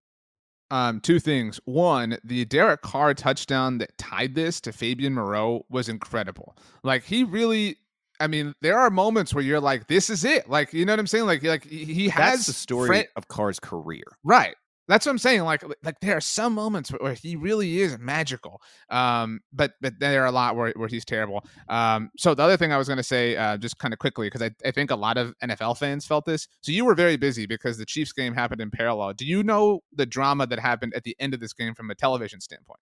Um, 0.72 1.02
two 1.02 1.20
things. 1.20 1.60
One, 1.66 2.18
the 2.24 2.46
Derek 2.46 2.82
Carr 2.82 3.14
touchdown 3.16 3.80
that 3.80 3.98
tied 3.98 4.36
this 4.36 4.62
to 4.62 4.72
Fabian 4.72 5.14
Moreau 5.14 5.66
was 5.70 5.90
incredible. 5.90 6.56
Like 6.84 7.04
he 7.04 7.24
really 7.24 7.78
I 8.20 8.28
mean, 8.28 8.54
there 8.62 8.78
are 8.78 8.90
moments 8.90 9.34
where 9.34 9.44
you're 9.44 9.62
like, 9.62 9.88
"This 9.88 10.10
is 10.10 10.26
it." 10.26 10.50
Like, 10.50 10.74
you 10.74 10.86
know 10.86 10.92
what 10.92 11.00
I'm 11.00 11.08
saying? 11.08 11.26
Like, 11.26 11.42
like 11.44 11.64
he 11.64 12.10
has 12.10 12.40
That's 12.40 12.48
the 12.48 12.54
story 12.54 13.08
of 13.16 13.28
Carr's 13.30 13.60
career, 13.60 14.04
right? 14.24 14.56
That's 14.90 15.06
what 15.06 15.12
I'm 15.12 15.20
saying. 15.20 15.44
Like, 15.44 15.64
like 15.84 16.00
there 16.02 16.18
are 16.18 16.22
some 16.22 16.54
moments 16.54 16.90
where 16.90 17.14
he 17.14 17.36
really 17.36 17.80
is 17.80 18.00
magical. 18.00 18.60
Um, 18.90 19.40
but 19.54 19.74
but 19.82 19.94
there 20.00 20.24
are 20.24 20.26
a 20.26 20.32
lot 20.32 20.56
where, 20.56 20.74
where 20.76 20.88
he's 20.88 21.06
terrible. 21.06 21.46
Um, 21.70 22.10
so 22.18 22.34
the 22.34 22.42
other 22.42 22.58
thing 22.58 22.74
I 22.74 22.78
was 22.78 22.88
going 22.88 22.98
to 22.98 23.04
say, 23.04 23.38
uh, 23.38 23.56
just 23.58 23.78
kind 23.78 23.94
of 23.94 24.00
quickly, 24.00 24.26
because 24.28 24.42
I, 24.42 24.50
I 24.66 24.72
think 24.72 24.90
a 24.90 24.96
lot 24.96 25.18
of 25.18 25.36
NFL 25.44 25.78
fans 25.78 26.08
felt 26.08 26.26
this. 26.26 26.48
So 26.62 26.72
you 26.72 26.86
were 26.86 26.96
very 26.96 27.18
busy 27.18 27.46
because 27.46 27.78
the 27.78 27.86
Chiefs 27.86 28.12
game 28.12 28.34
happened 28.34 28.62
in 28.62 28.72
parallel. 28.72 29.14
Do 29.14 29.26
you 29.26 29.44
know 29.44 29.82
the 29.94 30.08
drama 30.08 30.48
that 30.48 30.60
happened 30.60 30.94
at 30.96 31.04
the 31.04 31.16
end 31.20 31.36
of 31.36 31.40
this 31.40 31.54
game 31.54 31.76
from 31.76 31.92
a 31.92 31.96
television 31.96 32.42
standpoint? 32.42 32.80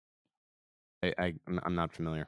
I, 1.04 1.14
I 1.20 1.34
I'm 1.64 1.76
not 1.76 1.92
familiar. 1.92 2.28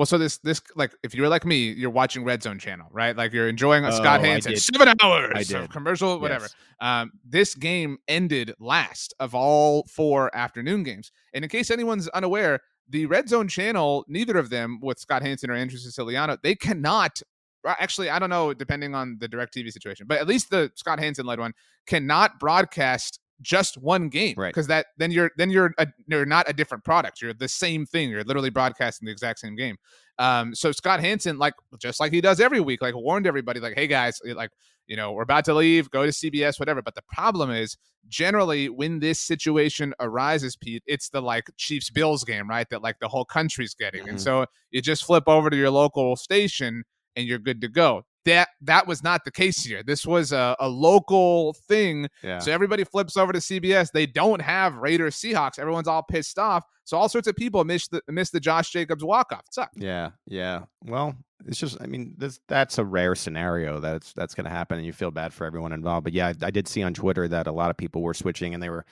Well, 0.00 0.06
so 0.06 0.16
this 0.16 0.38
this 0.38 0.62
like 0.76 0.94
if 1.02 1.14
you're 1.14 1.28
like 1.28 1.44
me, 1.44 1.72
you're 1.72 1.90
watching 1.90 2.24
Red 2.24 2.42
Zone 2.42 2.58
channel, 2.58 2.86
right? 2.90 3.14
Like 3.14 3.34
you're 3.34 3.50
enjoying 3.50 3.84
a 3.84 3.88
oh, 3.88 3.90
Scott 3.90 4.22
Hanson 4.22 4.56
seven 4.56 4.94
hours 5.02 5.52
of 5.52 5.68
commercial, 5.68 6.18
whatever. 6.18 6.44
Yes. 6.44 6.54
Um, 6.80 7.12
this 7.22 7.54
game 7.54 7.98
ended 8.08 8.54
last 8.58 9.12
of 9.20 9.34
all 9.34 9.84
four 9.90 10.34
afternoon 10.34 10.84
games, 10.84 11.12
and 11.34 11.44
in 11.44 11.50
case 11.50 11.70
anyone's 11.70 12.08
unaware, 12.08 12.60
the 12.88 13.04
Red 13.04 13.28
Zone 13.28 13.46
channel, 13.46 14.06
neither 14.08 14.38
of 14.38 14.48
them 14.48 14.78
with 14.80 14.98
Scott 14.98 15.20
Hanson 15.20 15.50
or 15.50 15.54
Andrew 15.54 15.76
Siciliano, 15.76 16.38
they 16.42 16.54
cannot. 16.54 17.20
Actually, 17.66 18.08
I 18.08 18.18
don't 18.18 18.30
know, 18.30 18.54
depending 18.54 18.94
on 18.94 19.18
the 19.20 19.28
DirecTV 19.28 19.70
situation, 19.70 20.06
but 20.06 20.16
at 20.16 20.26
least 20.26 20.48
the 20.48 20.72
Scott 20.76 20.98
Hanson 20.98 21.26
led 21.26 21.40
one 21.40 21.52
cannot 21.86 22.40
broadcast 22.40 23.20
just 23.42 23.78
one 23.78 24.08
game 24.08 24.34
right. 24.36 24.48
because 24.48 24.66
that 24.66 24.86
then 24.98 25.10
you're 25.10 25.30
then 25.36 25.50
you're 25.50 25.72
a, 25.78 25.86
you're 26.06 26.26
not 26.26 26.48
a 26.48 26.52
different 26.52 26.84
product. 26.84 27.22
You're 27.22 27.34
the 27.34 27.48
same 27.48 27.86
thing. 27.86 28.10
You're 28.10 28.24
literally 28.24 28.50
broadcasting 28.50 29.06
the 29.06 29.12
exact 29.12 29.38
same 29.38 29.56
game. 29.56 29.76
Um 30.18 30.54
so 30.54 30.72
scott 30.72 31.00
hanson 31.00 31.38
like 31.38 31.54
just 31.78 32.00
like 32.00 32.12
he 32.12 32.20
does 32.20 32.40
every 32.40 32.60
week 32.60 32.82
like 32.82 32.94
warned 32.94 33.26
everybody 33.26 33.60
like 33.60 33.74
hey 33.74 33.86
guys 33.86 34.20
like 34.34 34.50
you 34.86 34.96
know 34.96 35.12
we're 35.12 35.22
about 35.22 35.44
to 35.46 35.54
leave. 35.54 35.90
Go 35.90 36.04
to 36.04 36.10
cbs 36.10 36.58
whatever. 36.58 36.82
But 36.82 36.94
the 36.94 37.04
problem 37.12 37.50
is 37.50 37.76
generally 38.08 38.68
when 38.68 38.98
this 38.98 39.20
situation 39.20 39.94
arises 40.00 40.56
pete 40.56 40.82
it's 40.86 41.08
the 41.08 41.22
like 41.22 41.44
chiefs 41.56 41.90
bills 41.90 42.24
game 42.24 42.48
right 42.48 42.68
that 42.70 42.82
like 42.82 42.98
the 43.00 43.08
whole 43.08 43.24
country's 43.24 43.74
getting. 43.74 44.02
Mm-hmm. 44.02 44.10
and 44.10 44.20
so 44.20 44.46
you 44.70 44.82
just 44.82 45.04
flip 45.04 45.24
over 45.26 45.50
to 45.50 45.56
your 45.56 45.70
local 45.70 46.16
station 46.16 46.84
and 47.16 47.26
you're 47.26 47.38
good 47.38 47.60
to 47.60 47.68
go 47.68 48.04
that 48.24 48.48
that 48.62 48.86
was 48.86 49.02
not 49.02 49.24
the 49.24 49.30
case 49.30 49.64
here. 49.64 49.82
This 49.82 50.06
was 50.06 50.32
a, 50.32 50.56
a 50.60 50.68
local 50.68 51.54
thing. 51.68 52.08
Yeah. 52.22 52.38
So 52.38 52.52
everybody 52.52 52.84
flips 52.84 53.16
over 53.16 53.32
to 53.32 53.38
CBS. 53.38 53.90
They 53.92 54.06
don't 54.06 54.40
have 54.40 54.76
Raiders 54.76 55.16
Seahawks. 55.16 55.58
Everyone's 55.58 55.88
all 55.88 56.02
pissed 56.02 56.38
off. 56.38 56.64
So 56.84 56.96
all 56.96 57.08
sorts 57.08 57.28
of 57.28 57.36
people 57.36 57.64
miss 57.64 57.88
the 57.88 58.02
miss 58.08 58.30
the 58.30 58.40
Josh 58.40 58.70
Jacobs 58.70 59.04
walk 59.04 59.32
off. 59.32 59.44
Suck. 59.50 59.70
Yeah, 59.74 60.10
yeah. 60.26 60.62
Well, 60.84 61.14
it's 61.46 61.58
just 61.58 61.80
I 61.80 61.86
mean 61.86 62.14
this 62.18 62.40
that's 62.48 62.78
a 62.78 62.84
rare 62.84 63.14
scenario 63.14 63.80
that's 63.80 64.12
that's 64.12 64.34
going 64.34 64.44
to 64.44 64.50
happen, 64.50 64.78
and 64.78 64.86
you 64.86 64.92
feel 64.92 65.10
bad 65.10 65.32
for 65.32 65.46
everyone 65.46 65.72
involved. 65.72 66.04
But 66.04 66.12
yeah, 66.12 66.28
I, 66.28 66.34
I, 66.46 66.50
did 66.50 66.68
see 66.68 66.82
on 66.82 66.94
Twitter 66.94 67.28
that 67.28 67.46
a 67.46 67.52
lot 67.52 67.70
of 67.70 67.76
people 67.76 68.02
were 68.02 68.14
switching, 68.14 68.54
and 68.54 68.62
they 68.62 68.70
were 68.70 68.84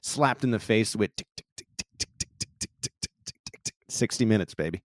slapped 0.00 0.44
in 0.44 0.50
the 0.50 0.58
face 0.58 0.96
with 0.96 1.10
60 3.88 4.24
minutes, 4.24 4.54
baby. 4.54 4.82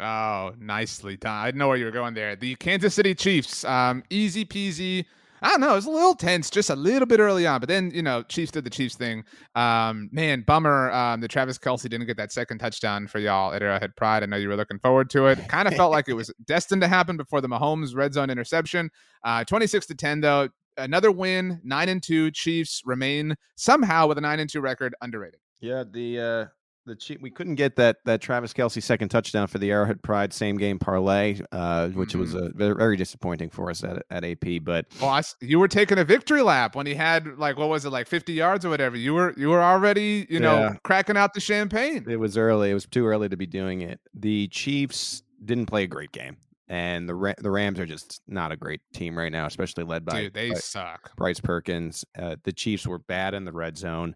Oh, 0.00 0.54
nicely 0.58 1.16
done. 1.16 1.34
I 1.34 1.46
didn't 1.46 1.58
know 1.58 1.68
where 1.68 1.76
you 1.76 1.84
were 1.84 1.90
going 1.90 2.14
there. 2.14 2.36
The 2.36 2.54
Kansas 2.56 2.94
City 2.94 3.14
Chiefs, 3.14 3.64
um, 3.64 4.02
easy 4.10 4.44
peasy. 4.44 5.04
I 5.40 5.50
don't 5.50 5.60
know. 5.60 5.72
It 5.72 5.76
was 5.76 5.86
a 5.86 5.90
little 5.90 6.14
tense 6.14 6.50
just 6.50 6.70
a 6.70 6.76
little 6.76 7.06
bit 7.06 7.20
early 7.20 7.46
on, 7.46 7.60
but 7.60 7.68
then, 7.68 7.92
you 7.94 8.02
know, 8.02 8.22
Chiefs 8.24 8.50
did 8.50 8.64
the 8.64 8.70
Chiefs 8.70 8.96
thing. 8.96 9.24
Um, 9.54 10.08
man, 10.10 10.42
bummer 10.42 10.90
um, 10.90 11.20
that 11.20 11.28
Travis 11.28 11.58
Kelce 11.58 11.88
didn't 11.88 12.06
get 12.06 12.16
that 12.16 12.32
second 12.32 12.58
touchdown 12.58 13.06
for 13.06 13.18
y'all 13.18 13.52
at 13.52 13.62
Arrowhead 13.62 13.94
Pride. 13.96 14.22
I 14.22 14.26
know 14.26 14.36
you 14.36 14.48
were 14.48 14.56
looking 14.56 14.80
forward 14.80 15.10
to 15.10 15.26
it. 15.26 15.38
Kind 15.48 15.68
of 15.68 15.74
felt 15.74 15.92
like 15.92 16.08
it 16.08 16.14
was 16.14 16.32
destined 16.44 16.82
to 16.82 16.88
happen 16.88 17.16
before 17.16 17.40
the 17.40 17.48
Mahomes 17.48 17.94
red 17.94 18.14
zone 18.14 18.30
interception. 18.30 18.90
Uh, 19.24 19.44
26 19.44 19.86
to 19.86 19.94
10, 19.94 20.20
though. 20.20 20.48
Another 20.76 21.10
win, 21.10 21.60
9 21.64 21.88
and 21.88 22.02
2. 22.02 22.30
Chiefs 22.32 22.82
remain 22.84 23.34
somehow 23.56 24.06
with 24.06 24.18
a 24.18 24.20
9 24.20 24.40
and 24.40 24.50
2 24.50 24.60
record 24.60 24.94
underrated. 25.00 25.40
Yeah, 25.60 25.84
the 25.88 26.20
uh, 26.20 26.46
the 26.88 26.96
cheap. 26.96 27.20
We 27.22 27.30
couldn't 27.30 27.54
get 27.54 27.76
that 27.76 27.98
that 28.04 28.20
Travis 28.20 28.52
Kelce 28.52 28.82
second 28.82 29.10
touchdown 29.10 29.46
for 29.46 29.58
the 29.58 29.70
Arrowhead 29.70 30.02
Pride 30.02 30.32
same 30.32 30.56
game 30.56 30.78
parlay, 30.78 31.38
uh, 31.52 31.88
which 31.90 32.10
mm-hmm. 32.10 32.20
was 32.20 32.34
a, 32.34 32.50
very 32.54 32.96
disappointing 32.96 33.50
for 33.50 33.70
us 33.70 33.84
at, 33.84 34.04
at 34.10 34.24
AP. 34.24 34.62
But 34.62 34.86
well, 35.00 35.10
I, 35.10 35.22
you 35.40 35.58
were 35.58 35.68
taking 35.68 35.98
a 35.98 36.04
victory 36.04 36.42
lap 36.42 36.74
when 36.74 36.86
he 36.86 36.94
had 36.94 37.38
like 37.38 37.56
what 37.56 37.68
was 37.68 37.84
it 37.84 37.90
like 37.90 38.08
fifty 38.08 38.32
yards 38.32 38.64
or 38.64 38.70
whatever. 38.70 38.96
You 38.96 39.14
were 39.14 39.34
you 39.36 39.50
were 39.50 39.62
already 39.62 40.26
you 40.28 40.40
know 40.40 40.58
yeah. 40.58 40.74
cracking 40.82 41.16
out 41.16 41.34
the 41.34 41.40
champagne. 41.40 42.04
It 42.08 42.16
was 42.16 42.36
early. 42.36 42.70
It 42.70 42.74
was 42.74 42.86
too 42.86 43.06
early 43.06 43.28
to 43.28 43.36
be 43.36 43.46
doing 43.46 43.82
it. 43.82 44.00
The 44.14 44.48
Chiefs 44.48 45.22
didn't 45.44 45.66
play 45.66 45.84
a 45.84 45.88
great 45.88 46.12
game. 46.12 46.36
And 46.70 47.08
the 47.08 47.34
the 47.38 47.50
Rams 47.50 47.78
are 47.80 47.86
just 47.86 48.20
not 48.28 48.52
a 48.52 48.56
great 48.56 48.82
team 48.92 49.16
right 49.16 49.32
now, 49.32 49.46
especially 49.46 49.84
led 49.84 50.04
by 50.04 50.22
Dude, 50.22 50.34
they 50.34 50.54
suck. 50.54 51.16
Bryce 51.16 51.40
Perkins. 51.40 52.04
Uh, 52.18 52.36
the 52.42 52.52
Chiefs 52.52 52.86
were 52.86 52.98
bad 52.98 53.32
in 53.32 53.46
the 53.46 53.52
red 53.52 53.78
zone 53.78 54.14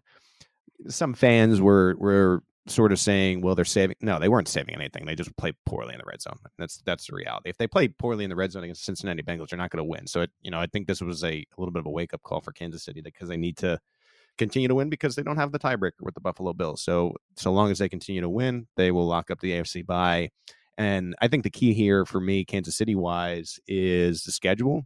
some 0.87 1.13
fans 1.13 1.61
were 1.61 1.95
were 1.97 2.43
sort 2.67 2.91
of 2.91 2.99
saying, 2.99 3.41
well, 3.41 3.55
they're 3.55 3.65
saving. 3.65 3.95
No, 4.01 4.19
they 4.19 4.29
weren't 4.29 4.47
saving 4.47 4.75
anything. 4.75 5.05
They 5.05 5.15
just 5.15 5.35
played 5.37 5.55
poorly 5.65 5.93
in 5.93 5.99
the 5.99 6.05
red 6.05 6.21
zone. 6.21 6.39
That's 6.57 6.77
that's 6.85 7.07
the 7.07 7.15
reality. 7.15 7.49
If 7.49 7.57
they 7.57 7.67
play 7.67 7.87
poorly 7.87 8.23
in 8.23 8.29
the 8.29 8.35
red 8.35 8.51
zone 8.51 8.63
against 8.63 8.85
Cincinnati 8.85 9.21
Bengals, 9.21 9.49
they're 9.49 9.57
not 9.57 9.69
going 9.69 9.83
to 9.83 9.89
win. 9.89 10.07
So, 10.07 10.21
it, 10.21 10.31
you 10.41 10.51
know, 10.51 10.59
I 10.59 10.67
think 10.67 10.87
this 10.87 11.01
was 11.01 11.23
a, 11.23 11.33
a 11.33 11.45
little 11.57 11.71
bit 11.71 11.81
of 11.81 11.85
a 11.87 11.91
wake 11.91 12.13
up 12.13 12.23
call 12.23 12.41
for 12.41 12.51
Kansas 12.51 12.83
City 12.83 13.01
because 13.01 13.27
they 13.27 13.37
need 13.37 13.57
to 13.57 13.79
continue 14.37 14.67
to 14.67 14.75
win 14.75 14.89
because 14.89 15.15
they 15.15 15.23
don't 15.23 15.37
have 15.37 15.51
the 15.51 15.59
tiebreaker 15.59 16.01
with 16.01 16.13
the 16.13 16.21
Buffalo 16.21 16.53
Bills. 16.53 16.81
So, 16.81 17.15
so 17.35 17.51
long 17.51 17.71
as 17.71 17.79
they 17.79 17.89
continue 17.89 18.21
to 18.21 18.29
win, 18.29 18.67
they 18.77 18.91
will 18.91 19.05
lock 19.05 19.29
up 19.29 19.39
the 19.39 19.51
AFC 19.51 19.85
bye. 19.85 20.29
And 20.77 21.15
I 21.21 21.27
think 21.27 21.43
the 21.43 21.51
key 21.51 21.73
here 21.73 22.05
for 22.05 22.19
me, 22.19 22.45
Kansas 22.45 22.75
City 22.75 22.95
wise, 22.95 23.59
is 23.67 24.23
the 24.23 24.31
schedule. 24.31 24.85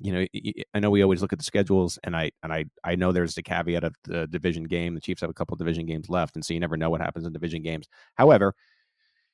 You 0.00 0.12
know, 0.12 0.26
I 0.74 0.80
know 0.80 0.90
we 0.90 1.02
always 1.02 1.22
look 1.22 1.32
at 1.32 1.38
the 1.38 1.44
schedules, 1.44 1.98
and 2.04 2.16
I 2.16 2.30
and 2.42 2.52
I 2.52 2.64
I 2.84 2.94
know 2.94 3.12
there's 3.12 3.34
the 3.34 3.42
caveat 3.42 3.84
of 3.84 3.94
the 4.04 4.26
division 4.26 4.64
game. 4.64 4.94
The 4.94 5.00
Chiefs 5.00 5.20
have 5.20 5.30
a 5.30 5.34
couple 5.34 5.54
of 5.54 5.58
division 5.58 5.86
games 5.86 6.08
left, 6.08 6.36
and 6.36 6.44
so 6.44 6.54
you 6.54 6.60
never 6.60 6.76
know 6.76 6.90
what 6.90 7.00
happens 7.00 7.26
in 7.26 7.32
division 7.32 7.62
games. 7.62 7.88
However, 8.14 8.54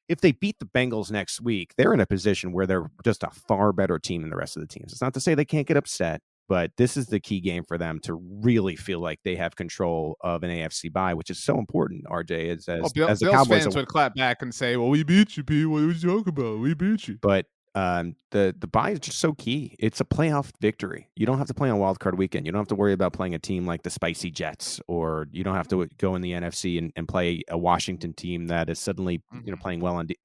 if 0.09 0.21
they 0.21 0.33
beat 0.33 0.59
the 0.59 0.67
Bengals 0.67 1.11
next 1.11 1.41
week, 1.41 1.75
they're 1.77 1.95
in 1.95 2.01
a 2.01 2.07
position 2.07 2.53
where 2.53 2.67
they're 2.67 2.91
just 3.05 3.23
a 3.23 3.31
far 3.31 3.73
better 3.73 3.99
team 3.99 4.23
than 4.23 4.31
the 4.31 4.37
rest 4.37 4.57
of 4.57 4.61
the 4.61 4.69
teams. 4.69 4.93
It's 4.93 5.03
not 5.03 5.15
to 5.15 5.21
say 5.21 5.35
they 5.35 5.45
can't 5.45 5.67
get 5.67 5.77
upset, 5.77 6.21
but 6.49 6.73
this 6.77 6.97
is 6.97 7.07
the 7.07 7.21
key 7.21 7.41
game 7.41 7.65
for 7.65 7.79
them 7.79 8.01
to 8.01 8.15
really 8.15 8.77
feel 8.77 9.01
like 9.01 9.19
they 9.25 9.35
have 9.37 9.57
control 9.57 10.17
of 10.21 10.43
an 10.43 10.51
AFC 10.51 10.93
bye, 10.93 11.15
which 11.15 11.31
is 11.31 11.43
so 11.43 11.59
important. 11.59 12.05
RJ 12.05 12.57
is 12.57 12.69
as, 12.69 12.79
oh, 12.79 12.83
well, 12.83 12.91
Bill, 12.95 13.09
as 13.09 13.21
the 13.21 13.27
Bills 13.27 13.37
Cowboys 13.37 13.63
fans 13.63 13.77
would 13.77 13.89
clap 13.89 14.15
back 14.15 14.43
and 14.43 14.55
say, 14.55 14.77
"Well, 14.77 14.91
we 14.91 15.05
beat 15.05 15.37
you, 15.37 15.45
P. 15.45 15.65
What 15.65 15.83
are 15.83 15.91
you 15.91 15.95
talking 15.95 16.29
about? 16.29 16.59
We 16.59 16.75
beat 16.75 17.09
you." 17.09 17.19
But 17.21 17.47
um, 17.75 18.15
the 18.31 18.55
the 18.59 18.69
bye 18.69 18.91
is 18.91 19.01
just 19.01 19.19
so 19.19 19.33
key. 19.33 19.75
It's 19.79 20.01
a 20.01 20.05
playoff 20.05 20.53
victory. 20.61 21.11
You 21.17 21.27
don't 21.27 21.39
have 21.39 21.49
to 21.49 21.55
play 21.55 21.71
on 21.71 21.79
wild 21.79 21.99
card 21.99 22.17
weekend. 22.17 22.47
You 22.47 22.53
don't 22.53 22.61
have 22.61 22.69
to 22.69 22.77
worry 22.77 22.93
about 22.93 23.13
playing 23.13 23.35
a 23.35 23.39
team 23.39 23.67
like 23.67 23.83
the 23.83 23.91
Spicy 23.91 24.31
Jets, 24.31 24.81
or 24.87 25.27
you 25.33 25.43
don't 25.43 25.57
have 25.57 25.69
to 25.69 25.89
go 25.99 26.15
in 26.15 26.23
the 26.23 26.33
NFC 26.33 26.79
and, 26.79 26.93
and 26.95 27.09
play 27.09 27.43
a 27.49 27.59
Washington 27.59 28.13
team 28.13 28.47
that 28.47 28.71
is 28.71 28.79
suddenly 28.79 29.15
you 29.33 29.39
know 29.39 29.53
mm-hmm. 29.53 29.61
playing 29.61 29.81
well 29.81 29.97
on. 29.97 30.07
D- 30.07 30.19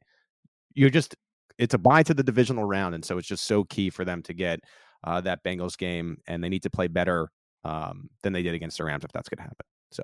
you're 0.76 0.92
just 0.92 1.16
it's 1.58 1.74
a 1.74 1.80
bye 1.80 2.04
to 2.04 2.14
the 2.14 2.24
divisional 2.24 2.66
round, 2.66 2.94
and 2.94 3.04
so 3.04 3.18
it's 3.18 3.28
just 3.28 3.46
so 3.46 3.64
key 3.64 3.90
for 3.90 4.06
them 4.06 4.22
to 4.24 4.34
get 4.34 4.60
uh, 5.04 5.20
that 5.22 5.44
Bengals 5.44 5.78
game, 5.78 6.18
and 6.28 6.44
they 6.44 6.50
need 6.50 6.64
to 6.64 6.70
play 6.70 6.88
better 6.88 7.32
um, 7.64 8.10
than 8.22 8.32
they 8.32 8.44
did 8.44 8.54
against 8.54 8.78
the 8.78 8.84
Rams 8.84 9.04
if 9.04 9.12
that's 9.12 9.28
going 9.28 9.38
to 9.38 9.44
happen. 9.44 9.66
So, 9.92 10.04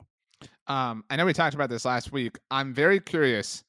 um, 0.67 1.03
I 1.11 1.15
know 1.15 1.25
we 1.25 1.33
talked 1.33 1.53
about 1.53 1.69
this 1.69 1.85
last 1.85 2.11
week. 2.11 2.39
I'm 2.49 2.73
very 2.73 2.99
curious 2.99 3.63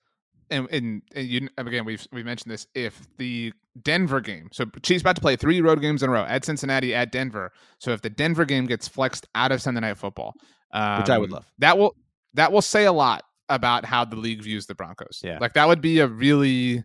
and, 0.51 0.69
and, 0.71 1.03
and 1.15 1.27
you 1.27 1.49
again 1.59 1.85
we've 1.85 2.07
we 2.13 2.23
mentioned 2.23 2.53
this 2.53 2.67
if 2.75 3.07
the 3.19 3.53
Denver 3.83 4.21
game 4.21 4.49
so 4.53 4.65
Chiefs 4.83 5.03
about 5.03 5.17
to 5.17 5.23
play 5.23 5.37
three 5.37 5.61
road 5.61 5.81
games 5.81 6.03
in 6.03 6.09
a 6.09 6.13
row 6.13 6.25
at 6.25 6.45
Cincinnati 6.45 6.95
at 6.95 7.13
Denver 7.13 7.53
so 7.79 7.93
if 7.93 8.03
the 8.03 8.11
Denver 8.11 8.45
game 8.45 8.67
gets 8.67 8.89
flexed 8.89 9.27
out 9.35 9.53
of 9.53 9.61
Sunday 9.61 9.81
Night 9.81 9.99
Football 9.99 10.35
um, 10.73 11.01
which 11.01 11.11
I 11.11 11.19
would 11.19 11.31
um, 11.31 11.35
love 11.35 11.47
that 11.59 11.79
will 11.79 11.95
that 12.35 12.53
will 12.53 12.63
say 12.63 12.85
a 12.85 12.93
lot 12.93 13.25
about 13.49 13.85
how 13.85 14.05
the 14.05 14.17
league 14.17 14.43
views 14.43 14.67
the 14.67 14.75
Broncos 14.75 15.21
yeah 15.23 15.39
like 15.41 15.55
that 15.55 15.67
would 15.69 15.81
be 15.81 16.01
a 16.01 16.07
really 16.07 16.85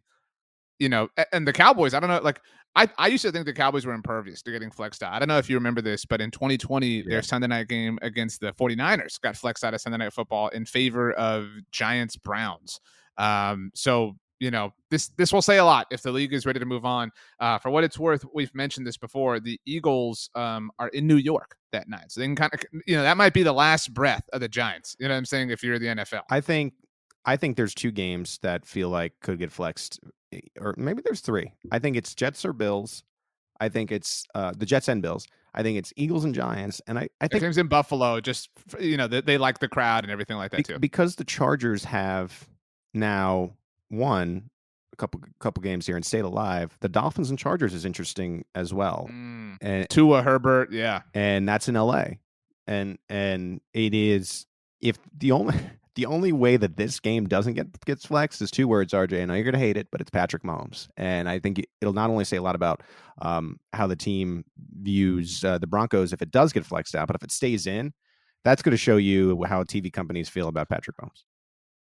you 0.80 0.89
know 0.89 1.09
and 1.32 1.47
the 1.47 1.53
Cowboys 1.53 1.93
I 1.93 1.99
don't 1.99 2.09
know 2.09 2.22
like 2.22 2.41
I, 2.76 2.88
I 2.97 3.07
used 3.07 3.24
to 3.24 3.32
think 3.32 3.45
the 3.45 3.53
Cowboys 3.53 3.86
were 3.86 3.93
impervious 3.93 4.41
to 4.43 4.51
getting 4.51 4.72
flexed 4.72 5.03
out. 5.03 5.14
I 5.14 5.20
don't 5.20 5.28
know 5.28 5.38
if 5.38 5.49
you 5.49 5.57
remember 5.57 5.82
this, 5.82 6.05
but 6.05 6.22
in 6.22 6.32
2020, 6.32 6.88
yeah. 6.88 7.03
their 7.05 7.22
Sunday 7.22 7.47
night 7.47 7.68
game 7.68 7.99
against 8.01 8.39
the 8.39 8.53
49ers 8.53 9.20
got 9.20 9.36
flexed 9.36 9.64
out 9.66 9.74
of 9.74 9.82
Sunday 9.82 9.97
night 9.97 10.14
football 10.14 10.47
in 10.49 10.66
favor 10.66 11.12
of 11.12 11.49
Giants 11.72 12.16
Browns. 12.16 12.80
Um, 13.18 13.72
so 13.74 14.16
you 14.41 14.49
know 14.49 14.74
this 14.89 15.09
this 15.18 15.32
will 15.32 15.41
say 15.41 15.59
a 15.59 15.64
lot 15.64 15.86
if 15.91 16.01
the 16.01 16.12
league 16.12 16.34
is 16.34 16.45
ready 16.45 16.59
to 16.59 16.66
move 16.66 16.84
on. 16.84 17.12
Uh, 17.39 17.59
for 17.59 17.70
what 17.70 17.84
it's 17.84 17.99
worth, 17.99 18.26
we've 18.34 18.53
mentioned 18.55 18.86
this 18.86 18.97
before. 18.97 19.39
The 19.39 19.59
Eagles 19.66 20.30
um, 20.36 20.72
are 20.80 20.89
in 20.89 21.07
New 21.07 21.18
York 21.18 21.55
that 21.72 21.88
night, 21.88 22.12
so 22.12 22.20
they 22.20 22.26
can 22.26 22.36
kind 22.36 22.51
of 22.53 22.59
you 22.88 22.95
know 22.95 23.03
that 23.03 23.18
might 23.18 23.34
be 23.34 23.43
the 23.43 23.53
last 23.53 23.93
breath 23.93 24.24
of 24.34 24.41
the 24.41 24.49
Giants. 24.49 24.95
You 24.99 25.07
know 25.07 25.14
what 25.14 25.20
I'm 25.20 25.26
saying? 25.26 25.51
If 25.51 25.64
you're 25.64 25.80
the 25.80 25.88
NFL, 25.88 26.24
I 26.30 26.41
think 26.41 26.74
I 27.24 27.38
think 27.38 27.55
there's 27.55 27.76
two 27.76 27.91
games 27.91 28.39
that 28.41 28.66
feel 28.66 28.89
like 28.89 29.14
could 29.22 29.38
get 29.38 29.51
flexed, 29.51 29.99
eh, 30.34 30.39
or 30.59 30.74
maybe 30.76 31.03
there's 31.05 31.22
three. 31.22 31.53
I 31.72 31.80
think 31.80 31.95
it's 31.95 32.16
Jets 32.16 32.43
or 32.43 32.51
Bills. 32.51 33.03
I 33.59 33.70
think 33.70 33.91
it's 33.91 34.26
uh, 34.34 34.53
the 34.57 34.66
Jets 34.66 34.88
and 34.88 35.03
Bills. 35.03 35.28
I 35.53 35.62
think 35.62 35.78
it's 35.78 35.93
Eagles 35.97 36.26
and 36.26 36.34
Giants, 36.34 36.82
and 36.88 36.97
I, 36.97 37.09
I 37.20 37.28
think 37.28 37.43
games 37.43 37.59
in 37.59 37.68
Buffalo. 37.68 38.20
Just 38.22 38.49
you 38.80 38.97
know, 38.97 39.07
they, 39.07 39.22
they 39.22 39.38
like 39.38 39.59
the 39.59 39.68
crowd 39.68 40.03
and 40.03 40.12
everything 40.12 40.38
like 40.38 40.49
that 40.51 40.66
too. 40.66 40.80
Because 40.80 41.16
the 41.16 41.26
Chargers 41.26 41.84
have 41.84 42.47
now 42.94 43.52
won 43.89 44.50
a 44.94 44.96
couple 44.96 45.22
couple 45.39 45.62
games 45.62 45.86
here 45.86 45.96
and 45.96 46.06
stayed 46.06 46.26
alive. 46.26 46.78
The 46.82 46.89
Dolphins 46.89 47.30
and 47.30 47.39
Chargers 47.39 47.74
is 47.74 47.86
interesting 47.86 48.46
as 48.56 48.74
well. 48.74 49.10
Mm. 49.12 49.58
And 49.62 49.89
Tua 49.89 50.22
Herbert, 50.22 50.72
yeah, 50.72 51.02
and 51.14 51.48
that's 51.48 51.68
in 51.68 51.76
L.A. 51.76 52.20
and 52.68 52.98
and 53.10 53.62
it 53.74 53.94
is 53.94 54.46
if 54.80 54.98
the 55.18 55.32
only 55.32 55.56
the 55.96 56.06
only 56.06 56.32
way 56.32 56.58
that 56.58 56.78
this 56.78 57.00
game 57.00 57.28
doesn't 57.28 57.54
get 57.54 57.86
gets 57.86 58.06
flexed 58.06 58.42
is 58.42 58.52
two 58.52 58.68
words, 58.68 58.94
RJ. 58.94 59.22
I 59.22 59.26
know 59.26 59.34
you're 59.34 59.44
gonna 59.44 59.58
hate 59.58 59.78
it, 59.78 59.88
but 59.92 60.02
it's 60.02 60.10
Patrick 60.10 60.44
Mahomes, 60.44 60.88
and 60.98 61.30
I 61.30 61.39
think 61.39 61.64
it'll 61.82 61.94
not 61.94 62.10
only 62.10 62.26
say 62.26 62.38
a 62.38 62.42
lot 62.42 62.56
about 62.56 62.82
um, 63.22 63.60
how 63.74 63.88
the 63.88 63.96
team 63.96 64.46
views 64.82 65.44
uh, 65.44 65.58
the 65.58 65.68
Broncos 65.68 66.14
if 66.14 66.22
it 66.22 66.32
does 66.32 66.54
get 66.54 66.66
flexed 66.66 66.96
out, 66.96 67.08
but 67.08 67.16
if 67.16 67.24
it 67.24 67.32
stays 67.32 67.68
in, 67.68 67.94
that's 68.44 68.62
going 68.62 68.72
to 68.72 68.78
show 68.78 68.98
you 68.98 69.44
how 69.48 69.64
TV 69.64 69.92
companies 69.92 70.30
feel 70.30 70.48
about 70.48 70.70
Patrick 70.70 70.98
Mahomes. 70.98 71.24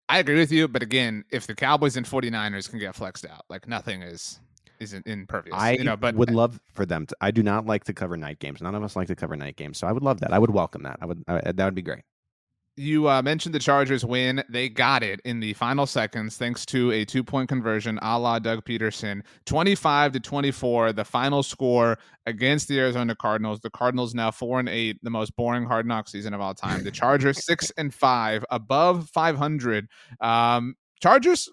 I 0.09 0.19
agree 0.19 0.37
with 0.37 0.51
you, 0.51 0.69
but 0.69 0.83
again, 0.83 1.25
if 1.31 1.47
the 1.47 1.55
Cowboys 1.55 1.97
and 1.97 2.07
49ers 2.07 2.69
can 2.69 2.79
get 2.79 2.95
flexed 2.95 3.27
out, 3.27 3.45
like 3.49 3.69
nothing 3.69 4.03
is 4.03 4.41
isn't 4.81 5.07
impervious. 5.07 5.55
I 5.57 5.73
you 5.73 5.85
know, 5.85 5.97
but 5.97 6.15
would 6.15 6.31
love 6.31 6.61
for 6.73 6.87
them 6.87 7.07
to. 7.07 7.17
I 7.21 7.31
do 7.31 7.43
not 7.43 7.67
like 7.67 7.85
to 7.85 7.93
cover 7.93 8.17
night 8.17 8.39
games. 8.39 8.63
None 8.63 8.75
of 8.75 8.83
us 8.83 8.97
like 8.97 9.09
to 9.09 9.17
cover 9.17 9.37
night 9.37 9.57
games, 9.57 9.79
so 9.79 9.87
I 9.87 9.93
would 9.93 10.03
love 10.03 10.21
that. 10.21 10.33
I 10.33 10.39
would 10.39 10.51
welcome 10.51 10.83
that. 10.85 10.99
I 11.01 11.07
would. 11.07 11.25
I, 11.29 11.53
that 11.53 11.65
would 11.65 11.75
be 11.75 11.83
great 11.83 12.05
you 12.79 13.09
uh, 13.09 13.21
mentioned 13.23 13.55
the 13.55 13.59
Chargers 13.59 14.05
win. 14.05 14.43
They 14.49 14.69
got 14.69 15.03
it 15.03 15.21
in 15.25 15.41
the 15.41 15.53
final 15.55 15.87
seconds 15.87 16.37
thanks 16.37 16.65
to 16.67 16.93
a 16.93 17.05
two 17.05 17.25
point 17.25 17.49
conversion 17.49 17.99
a 18.01 18.19
la 18.19 18.39
Doug 18.39 18.65
Pederson. 18.65 19.23
25 19.47 20.13
to 20.13 20.21
24, 20.21 20.93
the 20.93 21.05
final 21.05 21.43
score 21.43 21.99
against 22.27 22.69
the 22.69 22.79
Arizona 22.79 23.15
Cardinals. 23.15 23.61
The 23.61 23.71
Cardinals 23.71 24.15
now 24.15 24.31
4 24.31 24.61
and 24.61 24.69
8, 24.69 24.99
the 25.03 25.11
most 25.11 25.35
boring 25.37 25.65
hard 25.65 25.87
knock 25.87 26.09
season 26.09 26.35
of 26.35 26.41
all 26.41 26.55
time. 26.55 26.85
The 26.85 26.91
Chargers 26.91 27.45
6 27.47 27.73
and 27.77 27.93
5, 27.93 28.45
above 28.51 29.09
500. 29.11 29.89
Um, 30.21 30.75
Chargers 31.01 31.49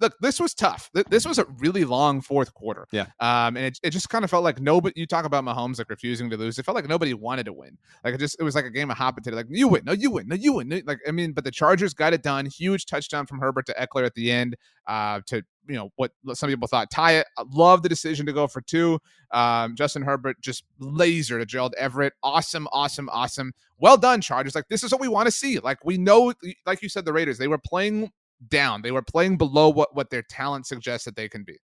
look, 0.00 0.14
this 0.20 0.40
was 0.40 0.54
tough. 0.54 0.90
This 1.08 1.26
was 1.26 1.38
a 1.38 1.44
really 1.58 1.84
long 1.84 2.20
fourth 2.20 2.54
quarter. 2.54 2.86
Yeah. 2.92 3.06
Um, 3.20 3.56
and 3.56 3.66
it, 3.66 3.80
it 3.82 3.90
just 3.90 4.08
kind 4.08 4.24
of 4.24 4.30
felt 4.30 4.44
like 4.44 4.60
nobody. 4.60 4.98
You 4.98 5.06
talk 5.06 5.24
about 5.24 5.44
Mahomes 5.44 5.78
like 5.78 5.90
refusing 5.90 6.30
to 6.30 6.36
lose. 6.36 6.58
It 6.58 6.64
felt 6.64 6.74
like 6.74 6.88
nobody 6.88 7.14
wanted 7.14 7.46
to 7.46 7.52
win. 7.52 7.78
Like 8.04 8.14
it 8.14 8.18
just 8.18 8.36
it 8.38 8.42
was 8.42 8.54
like 8.54 8.64
a 8.64 8.70
game 8.70 8.90
of 8.90 8.96
hot 8.96 9.16
potato. 9.16 9.36
Like 9.36 9.46
you 9.48 9.68
win, 9.68 9.82
no, 9.84 9.92
you 9.92 10.10
win, 10.10 10.28
no, 10.28 10.36
you 10.36 10.54
win. 10.54 10.82
Like 10.86 11.00
I 11.06 11.10
mean, 11.10 11.32
but 11.32 11.44
the 11.44 11.50
Chargers 11.50 11.94
got 11.94 12.12
it 12.12 12.22
done. 12.22 12.46
Huge 12.46 12.86
touchdown 12.86 13.26
from 13.26 13.40
Herbert 13.40 13.66
to 13.66 13.74
Ekeler 13.74 14.06
at 14.06 14.14
the 14.14 14.30
end. 14.30 14.56
Uh, 14.86 15.20
to 15.26 15.42
you 15.68 15.74
know 15.74 15.90
what 15.96 16.12
some 16.34 16.48
people 16.48 16.68
thought 16.68 16.90
tie 16.90 17.12
it. 17.12 17.26
I 17.36 17.44
love 17.50 17.82
the 17.82 17.88
decision 17.88 18.26
to 18.26 18.32
go 18.32 18.46
for 18.46 18.60
two. 18.60 19.00
Um, 19.32 19.74
Justin 19.74 20.02
Herbert 20.02 20.40
just 20.40 20.64
laser 20.78 21.38
to 21.38 21.46
Gerald 21.46 21.74
Everett. 21.76 22.14
Awesome, 22.22 22.68
awesome, 22.72 23.08
awesome. 23.10 23.52
Well 23.78 23.96
done, 23.96 24.20
Chargers. 24.20 24.54
Like 24.54 24.68
this 24.68 24.84
is 24.84 24.92
what 24.92 25.00
we 25.00 25.08
want 25.08 25.26
to 25.26 25.32
see. 25.32 25.58
Like 25.58 25.84
we 25.84 25.98
know, 25.98 26.32
like 26.64 26.82
you 26.82 26.88
said, 26.88 27.04
the 27.04 27.12
Raiders 27.12 27.38
they 27.38 27.48
were 27.48 27.58
playing 27.58 28.10
down. 28.48 28.82
They 28.82 28.92
were 28.92 29.02
playing 29.02 29.38
below 29.38 29.68
what 29.68 29.94
what 29.94 30.10
their 30.10 30.22
talent 30.22 30.66
suggests 30.66 31.04
that 31.04 31.16
they 31.16 31.28
can 31.28 31.44
be. 31.44 31.58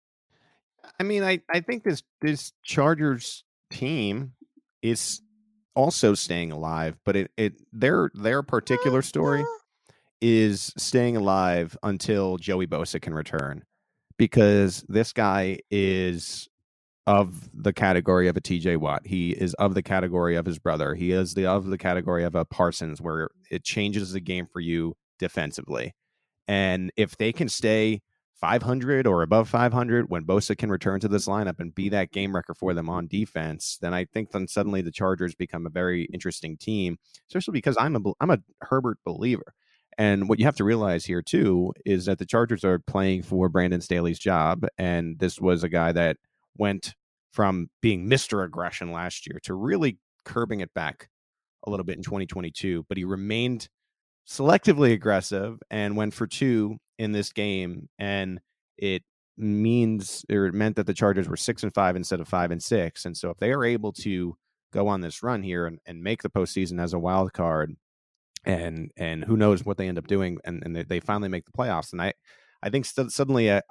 I 0.98 1.02
mean, 1.02 1.22
I 1.22 1.40
I 1.50 1.60
think 1.60 1.84
this 1.84 2.02
this 2.20 2.52
Chargers 2.62 3.44
team 3.70 4.32
is 4.82 5.20
also 5.74 6.14
staying 6.14 6.52
alive, 6.52 6.98
but 7.04 7.16
it 7.16 7.30
it 7.36 7.54
their 7.72 8.10
their 8.14 8.42
particular 8.42 9.02
story 9.02 9.44
is 10.20 10.72
staying 10.76 11.16
alive 11.16 11.76
until 11.82 12.36
Joey 12.38 12.66
Bosa 12.66 13.00
can 13.00 13.14
return 13.14 13.64
because 14.16 14.84
this 14.88 15.12
guy 15.12 15.58
is 15.70 16.48
of 17.06 17.48
the 17.54 17.72
category 17.72 18.28
of 18.28 18.36
a 18.36 18.40
TJ 18.40 18.76
Watt. 18.76 19.06
He 19.06 19.30
is 19.30 19.54
of 19.54 19.74
the 19.74 19.82
category 19.82 20.36
of 20.36 20.44
his 20.44 20.58
brother. 20.58 20.94
He 20.94 21.12
is 21.12 21.34
the 21.34 21.46
of 21.46 21.66
the 21.66 21.78
category 21.78 22.24
of 22.24 22.34
a 22.34 22.44
Parsons 22.44 23.00
where 23.00 23.30
it 23.50 23.64
changes 23.64 24.12
the 24.12 24.20
game 24.20 24.46
for 24.52 24.60
you 24.60 24.94
defensively. 25.18 25.94
And 26.48 26.90
if 26.96 27.16
they 27.16 27.32
can 27.32 27.48
stay 27.48 28.00
500 28.40 29.06
or 29.06 29.22
above 29.22 29.48
500 29.48 30.08
when 30.08 30.24
Bosa 30.24 30.56
can 30.56 30.70
return 30.70 31.00
to 31.00 31.08
this 31.08 31.26
lineup 31.26 31.58
and 31.58 31.74
be 31.74 31.88
that 31.90 32.10
game 32.10 32.34
wrecker 32.34 32.54
for 32.54 32.72
them 32.72 32.88
on 32.88 33.06
defense, 33.06 33.78
then 33.80 33.92
I 33.92 34.06
think 34.06 34.30
then 34.30 34.48
suddenly 34.48 34.80
the 34.80 34.90
Chargers 34.90 35.34
become 35.34 35.66
a 35.66 35.70
very 35.70 36.04
interesting 36.04 36.56
team, 36.56 36.98
especially 37.28 37.52
because 37.52 37.76
I'm 37.78 37.96
a 37.96 38.12
I'm 38.20 38.30
a 38.30 38.38
Herbert 38.62 38.98
believer. 39.04 39.54
And 39.98 40.28
what 40.28 40.38
you 40.38 40.44
have 40.44 40.56
to 40.56 40.64
realize 40.64 41.04
here 41.04 41.22
too 41.22 41.72
is 41.84 42.06
that 42.06 42.18
the 42.18 42.26
Chargers 42.26 42.64
are 42.64 42.78
playing 42.78 43.24
for 43.24 43.48
Brandon 43.48 43.80
Staley's 43.80 44.18
job, 44.18 44.64
and 44.78 45.18
this 45.18 45.40
was 45.40 45.64
a 45.64 45.68
guy 45.68 45.92
that 45.92 46.16
went 46.56 46.94
from 47.32 47.68
being 47.82 48.08
Mr. 48.08 48.44
Aggression 48.44 48.92
last 48.92 49.26
year 49.26 49.40
to 49.42 49.54
really 49.54 49.98
curbing 50.24 50.60
it 50.60 50.72
back 50.72 51.08
a 51.66 51.70
little 51.70 51.84
bit 51.84 51.96
in 51.96 52.04
2022, 52.04 52.86
but 52.88 52.96
he 52.96 53.04
remained 53.04 53.68
selectively 54.28 54.92
aggressive 54.92 55.58
and 55.70 55.96
went 55.96 56.14
for 56.14 56.26
two 56.26 56.76
in 56.98 57.12
this 57.12 57.32
game, 57.32 57.88
and 57.98 58.40
it 58.76 59.02
means 59.36 60.24
or 60.30 60.46
it 60.46 60.54
meant 60.54 60.76
that 60.76 60.86
the 60.86 60.94
Chargers 60.94 61.28
were 61.28 61.36
six 61.36 61.62
and 61.62 61.72
five 61.72 61.96
instead 61.96 62.20
of 62.20 62.28
five 62.28 62.50
and 62.50 62.62
six. 62.62 63.04
And 63.04 63.16
so 63.16 63.30
if 63.30 63.38
they 63.38 63.52
are 63.52 63.64
able 63.64 63.92
to 63.92 64.36
go 64.72 64.88
on 64.88 65.00
this 65.00 65.22
run 65.22 65.42
here 65.42 65.66
and, 65.66 65.78
and 65.86 66.02
make 66.02 66.22
the 66.22 66.30
postseason 66.30 66.80
as 66.80 66.92
a 66.92 66.98
wild 66.98 67.32
card, 67.32 67.74
and 68.44 68.90
and 68.96 69.24
who 69.24 69.36
knows 69.36 69.64
what 69.64 69.76
they 69.78 69.88
end 69.88 69.98
up 69.98 70.06
doing, 70.06 70.38
and, 70.44 70.62
and 70.64 70.76
they, 70.76 71.00
finally 71.00 71.28
make 71.28 71.44
the 71.44 71.52
playoffs. 71.52 71.92
And 71.92 72.02
I 72.02 72.12
I 72.62 72.70
think 72.70 72.84
st- 72.84 73.12
suddenly 73.12 73.52
I, 73.52 73.62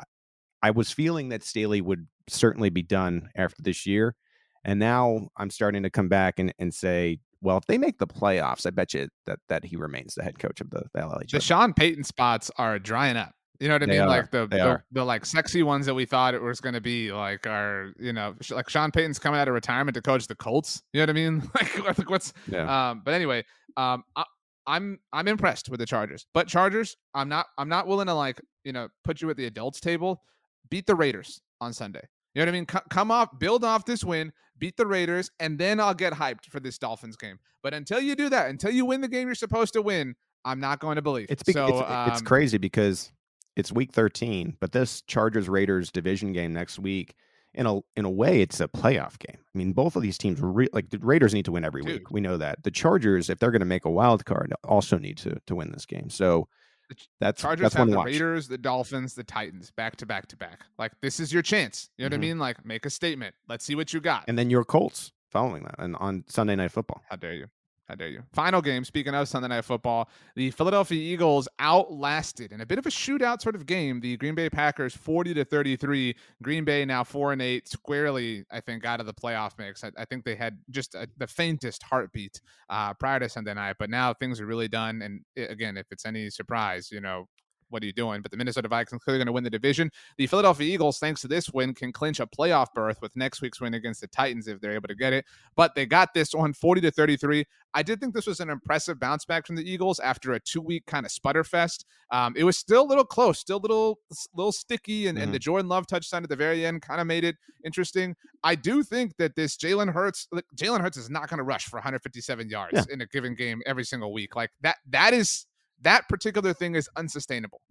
I 0.61 0.71
was 0.71 0.91
feeling 0.91 1.29
that 1.29 1.43
Staley 1.43 1.81
would 1.81 2.07
certainly 2.27 2.69
be 2.69 2.83
done 2.83 3.29
after 3.35 3.61
this 3.61 3.85
year. 3.85 4.15
And 4.63 4.79
now 4.79 5.29
I'm 5.37 5.49
starting 5.49 5.83
to 5.83 5.89
come 5.89 6.09
back 6.09 6.39
and, 6.39 6.53
and 6.59 6.73
say, 6.73 7.19
well, 7.41 7.57
if 7.57 7.65
they 7.67 7.77
make 7.77 7.97
the 7.99 8.07
playoffs, 8.07 8.65
I 8.65 8.71
bet 8.71 8.93
you 8.93 9.07
that 9.25 9.39
that 9.49 9.63
he 9.65 9.75
remains 9.75 10.15
the 10.15 10.23
head 10.23 10.39
coach 10.39 10.61
of 10.61 10.69
the, 10.69 10.83
the 10.93 11.05
LA. 11.05 11.19
The 11.31 11.39
Sean 11.41 11.73
Payton 11.73 12.03
spots 12.03 12.49
are 12.57 12.79
drying 12.79 13.17
up. 13.17 13.31
You 13.59 13.67
know 13.67 13.73
what 13.75 13.83
I 13.83 13.85
They 13.87 13.91
mean? 13.93 14.01
are. 14.01 14.07
Like 14.07 14.29
the, 14.31 14.47
the 14.47 14.81
the 14.91 15.03
like 15.03 15.25
sexy 15.25 15.63
ones 15.63 15.85
that 15.87 15.93
we 15.95 16.05
thought 16.05 16.33
it 16.35 16.41
was 16.41 16.61
going 16.61 16.75
to 16.75 16.81
be, 16.81 17.11
like 17.11 17.47
are 17.47 17.93
you 17.99 18.13
know 18.13 18.35
like 18.51 18.69
Sean 18.69 18.91
Payton's 18.91 19.17
coming 19.19 19.39
out 19.39 19.47
of 19.47 19.53
retirement 19.55 19.95
to 19.95 20.01
coach 20.01 20.27
the 20.27 20.35
Colts. 20.35 20.83
You 20.93 20.99
know 20.99 21.03
what 21.03 21.09
I 21.09 21.13
mean? 21.13 21.49
Like, 21.55 21.97
like 21.99 22.09
what's 22.09 22.33
Yeah. 22.47 22.89
um. 22.91 23.01
But 23.03 23.13
anyway, 23.15 23.43
um, 23.75 24.03
I, 24.15 24.23
I'm 24.67 24.99
I'm 25.13 25.27
impressed 25.27 25.69
with 25.69 25.79
the 25.79 25.85
Chargers, 25.87 26.27
but 26.33 26.47
Chargers, 26.47 26.97
I'm 27.15 27.29
not 27.29 27.47
I'm 27.57 27.69
not 27.69 27.87
willing 27.87 28.07
to 28.07 28.13
like 28.13 28.39
you 28.63 28.73
know 28.73 28.89
put 29.03 29.21
you 29.21 29.29
at 29.31 29.37
the 29.37 29.45
adults 29.45 29.79
table. 29.79 30.21
Beat 30.69 30.85
the 30.85 30.95
Raiders 30.95 31.41
on 31.61 31.73
Sunday. 31.73 32.01
You 32.35 32.41
know 32.41 32.45
what 32.45 32.49
I 32.49 32.51
mean? 32.59 32.65
Co- 32.67 32.81
come 32.91 33.09
off, 33.09 33.39
build 33.39 33.63
off 33.63 33.85
this 33.85 34.03
win, 34.03 34.31
beat 34.59 34.77
the 34.77 34.85
Raiders, 34.85 35.31
and 35.39 35.57
then 35.59 35.79
I'll 35.79 35.93
get 35.93 36.13
hyped 36.13 36.45
for 36.45 36.59
this 36.59 36.77
Dolphins 36.77 37.15
game. 37.15 37.39
But 37.63 37.73
until 37.73 37.99
you 37.99 38.15
do 38.15 38.29
that, 38.29 38.49
until 38.49 38.71
you 38.71 38.85
win 38.85 39.01
the 39.01 39.07
game 39.07 39.27
you're 39.27 39.35
supposed 39.35 39.73
to 39.73 39.81
win, 39.81 40.15
I'm 40.45 40.59
not 40.59 40.79
going 40.79 40.95
to 40.95 41.01
believe. 41.01 41.27
It's, 41.29 41.43
bec- 41.43 41.53
so 41.53 41.67
it's 41.67 41.79
it's 42.11 42.21
um, 42.21 42.25
crazy 42.25 42.57
because 42.57 43.11
it's 43.55 43.71
week 43.71 43.91
13, 43.91 44.57
but 44.59 44.71
this 44.71 45.01
Chargers 45.01 45.49
Raiders 45.49 45.91
division 45.91 46.31
game 46.31 46.53
next 46.53 46.79
week, 46.79 47.15
in 47.53 47.65
a 47.65 47.79
in 47.95 48.05
a 48.05 48.09
way, 48.09 48.41
it's 48.41 48.59
a 48.59 48.67
playoff 48.67 49.17
game. 49.17 49.37
I 49.37 49.57
mean, 49.57 49.73
both 49.73 49.95
of 49.95 50.03
these 50.03 50.17
teams 50.17 50.39
re- 50.41 50.69
like 50.73 50.91
the 50.91 50.99
Raiders 50.99 51.33
need 51.33 51.45
to 51.45 51.51
win 51.51 51.65
every 51.65 51.81
Dude. 51.81 51.93
week. 51.93 52.11
We 52.11 52.21
know 52.21 52.37
that. 52.37 52.63
The 52.63 52.71
Chargers, 52.71 53.29
if 53.29 53.39
they're 53.39 53.51
going 53.51 53.61
to 53.61 53.65
make 53.65 53.85
a 53.85 53.89
wild 53.89 54.25
card, 54.25 54.53
also 54.63 54.97
need 54.97 55.17
to 55.19 55.41
to 55.47 55.55
win 55.55 55.71
this 55.71 55.85
game. 55.85 56.09
So 56.09 56.47
Ch- 56.95 57.09
that's 57.19 57.41
Chargers 57.41 57.63
that's 57.63 57.75
have 57.75 57.89
the 57.89 57.97
watch. 57.97 58.05
Raiders, 58.05 58.47
the 58.47 58.57
Dolphins, 58.57 59.13
the 59.13 59.23
Titans, 59.23 59.71
back 59.71 59.95
to 59.97 60.05
back 60.05 60.27
to 60.27 60.37
back. 60.37 60.61
Like 60.77 60.93
this 61.01 61.19
is 61.19 61.33
your 61.33 61.41
chance. 61.41 61.89
You 61.97 62.03
know 62.03 62.07
what 62.07 62.13
I 62.13 62.17
Mhm. 62.17 62.21
mean? 62.21 62.39
Like 62.39 62.65
make 62.65 62.85
a 62.85 62.89
statement. 62.89 63.35
Let's 63.49 63.65
see 63.65 63.75
what 63.75 63.93
you 63.93 63.99
got. 63.99 64.25
And 64.27 64.37
then 64.37 64.49
your 64.49 64.63
Colts 64.63 65.11
following 65.29 65.63
that, 65.63 65.75
and 65.79 65.95
on 65.97 66.23
Sunday 66.27 66.55
Night 66.55 66.71
Football. 66.71 67.01
How 67.09 67.15
dare 67.17 67.33
you? 67.33 67.47
How 67.87 67.95
dare 67.95 68.09
you? 68.09 68.23
Final 68.33 68.61
game. 68.61 68.83
Speaking 68.83 69.15
of 69.15 69.29
Sunday 69.29 69.47
Night 69.47 69.63
Football, 69.63 70.09
the 70.35 70.51
Philadelphia 70.51 70.99
Eagles 70.99 71.47
outlasted 71.59 72.51
in 72.51 72.59
a 72.59 72.65
bit 72.65 72.77
of 72.77 72.85
a 72.85 72.89
shootout 72.89 73.41
sort 73.41 73.55
of 73.55 73.65
game 73.65 74.01
the 74.01 74.17
Green 74.17 74.35
Bay 74.35 74.49
Packers 74.49 74.93
40 74.93 75.33
to 75.35 75.45
33. 75.45 76.13
Green 76.43 76.65
Bay 76.65 76.83
now 76.83 77.05
four 77.05 77.31
and 77.31 77.41
eight, 77.41 77.67
squarely 77.69 78.43
I 78.51 78.59
think 78.59 78.83
out 78.83 78.99
of 78.99 79.05
the 79.05 79.13
playoff 79.13 79.57
mix. 79.57 79.85
I, 79.85 79.91
I 79.97 80.03
think 80.03 80.25
they 80.25 80.35
had 80.35 80.57
just 80.69 80.95
a, 80.95 81.07
the 81.17 81.27
faintest 81.27 81.81
heartbeat 81.83 82.41
uh, 82.69 82.93
prior 82.95 83.19
to 83.19 83.29
Sunday 83.29 83.53
night, 83.53 83.77
but 83.79 83.89
now 83.89 84.13
things 84.13 84.41
are 84.41 84.45
really 84.45 84.67
done. 84.67 85.01
And 85.01 85.21
i- 85.37 85.41
again, 85.41 85.77
if 85.77 85.85
it's 85.89 86.05
any 86.05 86.29
surprise, 86.29 86.89
you 86.91 86.99
know. 86.99 87.27
What 87.69 87.83
are 87.83 87.85
you 87.85 87.93
doing? 87.93 88.21
But 88.21 88.31
the 88.31 88.37
Minnesota 88.37 88.67
Vikings 88.67 89.03
clearly 89.03 89.19
going 89.19 89.27
to 89.27 89.31
win 89.33 89.43
the 89.43 89.49
division. 89.49 89.89
The 90.17 90.27
Philadelphia 90.27 90.73
Eagles, 90.73 90.99
thanks 90.99 91.21
to 91.21 91.27
this 91.27 91.49
win, 91.49 91.73
can 91.73 91.91
clinch 91.91 92.19
a 92.19 92.27
playoff 92.27 92.67
berth 92.73 92.97
with 93.01 93.15
next 93.15 93.41
week's 93.41 93.59
win 93.61 93.73
against 93.73 94.01
the 94.01 94.07
Titans 94.07 94.47
if 94.47 94.59
they're 94.61 94.73
able 94.73 94.87
to 94.87 94.95
get 94.95 95.13
it. 95.13 95.25
But 95.55 95.75
they 95.75 95.85
got 95.85 96.13
this 96.13 96.33
one 96.33 96.53
40 96.53 96.81
to 96.81 96.91
33. 96.91 97.45
I 97.73 97.83
did 97.83 97.99
think 97.99 98.13
this 98.13 98.25
was 98.27 98.39
an 98.39 98.49
impressive 98.49 98.99
bounce 98.99 99.25
back 99.25 99.45
from 99.45 99.55
the 99.55 99.69
Eagles 99.69 99.99
after 99.99 100.33
a 100.33 100.39
two 100.39 100.61
week 100.61 100.85
kind 100.87 101.05
of 101.05 101.11
sputter 101.11 101.43
fest. 101.43 101.85
Um, 102.11 102.33
it 102.37 102.43
was 102.43 102.57
still 102.57 102.83
a 102.83 102.87
little 102.87 103.03
close, 103.05 103.39
still 103.39 103.57
a 103.57 103.59
little, 103.59 103.99
little 104.33 104.51
sticky, 104.53 105.07
and, 105.07 105.17
and 105.17 105.33
the 105.33 105.39
Jordan 105.39 105.67
Love 105.67 105.85
touchdown 105.87 106.23
at 106.23 106.29
the 106.29 106.35
very 106.35 106.65
end 106.65 106.81
kind 106.81 107.01
of 107.01 107.07
made 107.07 107.23
it 107.23 107.35
interesting. 107.65 108.15
I 108.43 108.55
do 108.55 108.81
think 108.83 109.17
that 109.17 109.35
this 109.35 109.57
Jalen 109.57 109.91
Hurts, 109.91 110.27
Jalen 110.55 110.79
Hurts 110.81 110.97
is 110.97 111.09
not 111.09 111.29
going 111.29 111.37
to 111.39 111.43
rush 111.43 111.65
for 111.65 111.77
157 111.77 112.49
yards 112.49 112.71
Yeah. 112.73 112.83
in 112.93 113.01
a 113.01 113.05
given 113.07 113.35
game 113.35 113.61
every 113.65 113.83
single 113.83 114.13
week. 114.13 114.35
Like 114.35 114.51
that, 114.61 114.77
that 114.89 115.13
is 115.13 115.45
that 115.81 116.07
particular 116.09 116.53
thing 116.53 116.75
is 116.75 116.89
unsustainable. 116.95 117.61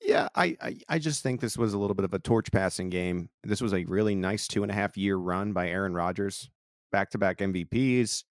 Yeah, 0.00 0.28
I, 0.34 0.56
I 0.60 0.76
I 0.88 0.98
just 0.98 1.22
think 1.22 1.40
this 1.40 1.56
was 1.56 1.74
a 1.74 1.78
little 1.78 1.94
bit 1.94 2.04
of 2.04 2.12
a 2.12 2.18
torch 2.18 2.50
passing 2.50 2.90
game. 2.90 3.28
This 3.44 3.60
was 3.60 3.72
a 3.72 3.84
really 3.84 4.14
nice 4.14 4.48
two 4.48 4.62
and 4.62 4.72
a 4.72 4.74
half 4.74 4.96
year 4.96 5.16
run 5.16 5.52
by 5.52 5.68
Aaron 5.68 5.94
Rodgers, 5.94 6.50
back 6.90 7.10
to 7.10 7.18
back 7.18 7.38
MVPs. 7.38 8.24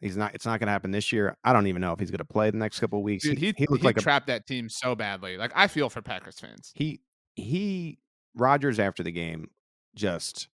He's 0.00 0.16
not. 0.16 0.34
It's 0.34 0.46
not 0.46 0.60
going 0.60 0.66
to 0.66 0.72
happen 0.72 0.90
this 0.90 1.12
year. 1.12 1.36
I 1.44 1.52
don't 1.52 1.66
even 1.66 1.82
know 1.82 1.92
if 1.92 1.98
he's 1.98 2.10
going 2.10 2.18
to 2.18 2.24
play 2.24 2.50
the 2.50 2.56
next 2.56 2.80
couple 2.80 2.98
of 2.98 3.04
weeks. 3.04 3.24
Dude, 3.24 3.38
he, 3.38 3.54
he 3.56 3.66
looked 3.68 3.82
he 3.82 3.86
like 3.86 3.98
a 3.98 4.00
trapped 4.00 4.26
that 4.28 4.46
team 4.46 4.68
so 4.68 4.94
badly. 4.94 5.36
Like 5.36 5.52
I 5.54 5.66
feel 5.66 5.90
for 5.90 6.00
Packers 6.02 6.38
fans. 6.38 6.72
he 6.74 7.00
he 7.34 7.98
Rodgers 8.34 8.78
after 8.78 9.02
the 9.02 9.12
game 9.12 9.48
just 9.94 10.48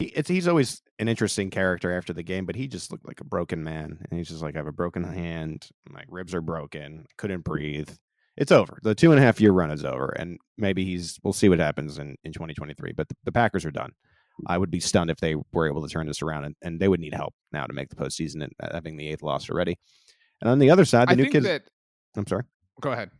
he 0.00 0.06
it's 0.06 0.28
he's 0.28 0.48
always 0.48 0.82
an 0.98 1.08
interesting 1.08 1.50
character 1.50 1.96
after 1.96 2.12
the 2.12 2.22
game, 2.22 2.46
but 2.46 2.56
he 2.56 2.66
just 2.66 2.90
looked 2.90 3.06
like 3.06 3.20
a 3.20 3.24
broken 3.24 3.62
man. 3.62 3.98
And 4.10 4.18
he's 4.18 4.28
just 4.28 4.42
like, 4.42 4.56
I 4.56 4.58
have 4.58 4.66
a 4.66 4.72
broken 4.72 5.04
hand, 5.04 5.68
my 5.88 6.02
ribs 6.08 6.34
are 6.34 6.40
broken, 6.40 7.06
couldn't 7.16 7.44
breathe. 7.44 7.90
It's 8.36 8.52
over. 8.52 8.78
The 8.82 8.94
two 8.94 9.12
and 9.12 9.20
a 9.20 9.22
half 9.22 9.40
year 9.40 9.52
run 9.52 9.70
is 9.70 9.84
over. 9.84 10.08
And 10.08 10.38
maybe 10.56 10.84
he's 10.84 11.18
we'll 11.22 11.32
see 11.32 11.48
what 11.48 11.58
happens 11.58 11.98
in, 11.98 12.16
in 12.24 12.32
2023. 12.32 12.92
But 12.92 13.08
the, 13.08 13.14
the 13.24 13.32
Packers 13.32 13.64
are 13.64 13.70
done. 13.70 13.92
I 14.46 14.56
would 14.56 14.70
be 14.70 14.80
stunned 14.80 15.10
if 15.10 15.18
they 15.18 15.36
were 15.52 15.68
able 15.68 15.86
to 15.86 15.92
turn 15.92 16.06
this 16.06 16.22
around 16.22 16.44
and, 16.44 16.56
and 16.62 16.80
they 16.80 16.88
would 16.88 17.00
need 17.00 17.12
help 17.12 17.34
now 17.52 17.66
to 17.66 17.74
make 17.74 17.90
the 17.90 17.96
postseason 17.96 18.42
and 18.42 18.52
uh, 18.62 18.68
having 18.72 18.96
the 18.96 19.06
eighth 19.06 19.22
loss 19.22 19.50
already. 19.50 19.78
And 20.40 20.50
on 20.50 20.58
the 20.58 20.70
other 20.70 20.86
side, 20.86 21.08
the 21.08 21.12
I 21.12 21.14
new 21.16 21.24
think 21.24 21.32
kids 21.34 21.46
that 21.46 21.62
I'm 22.16 22.26
sorry. 22.26 22.44
Go 22.80 22.92
ahead. 22.92 23.10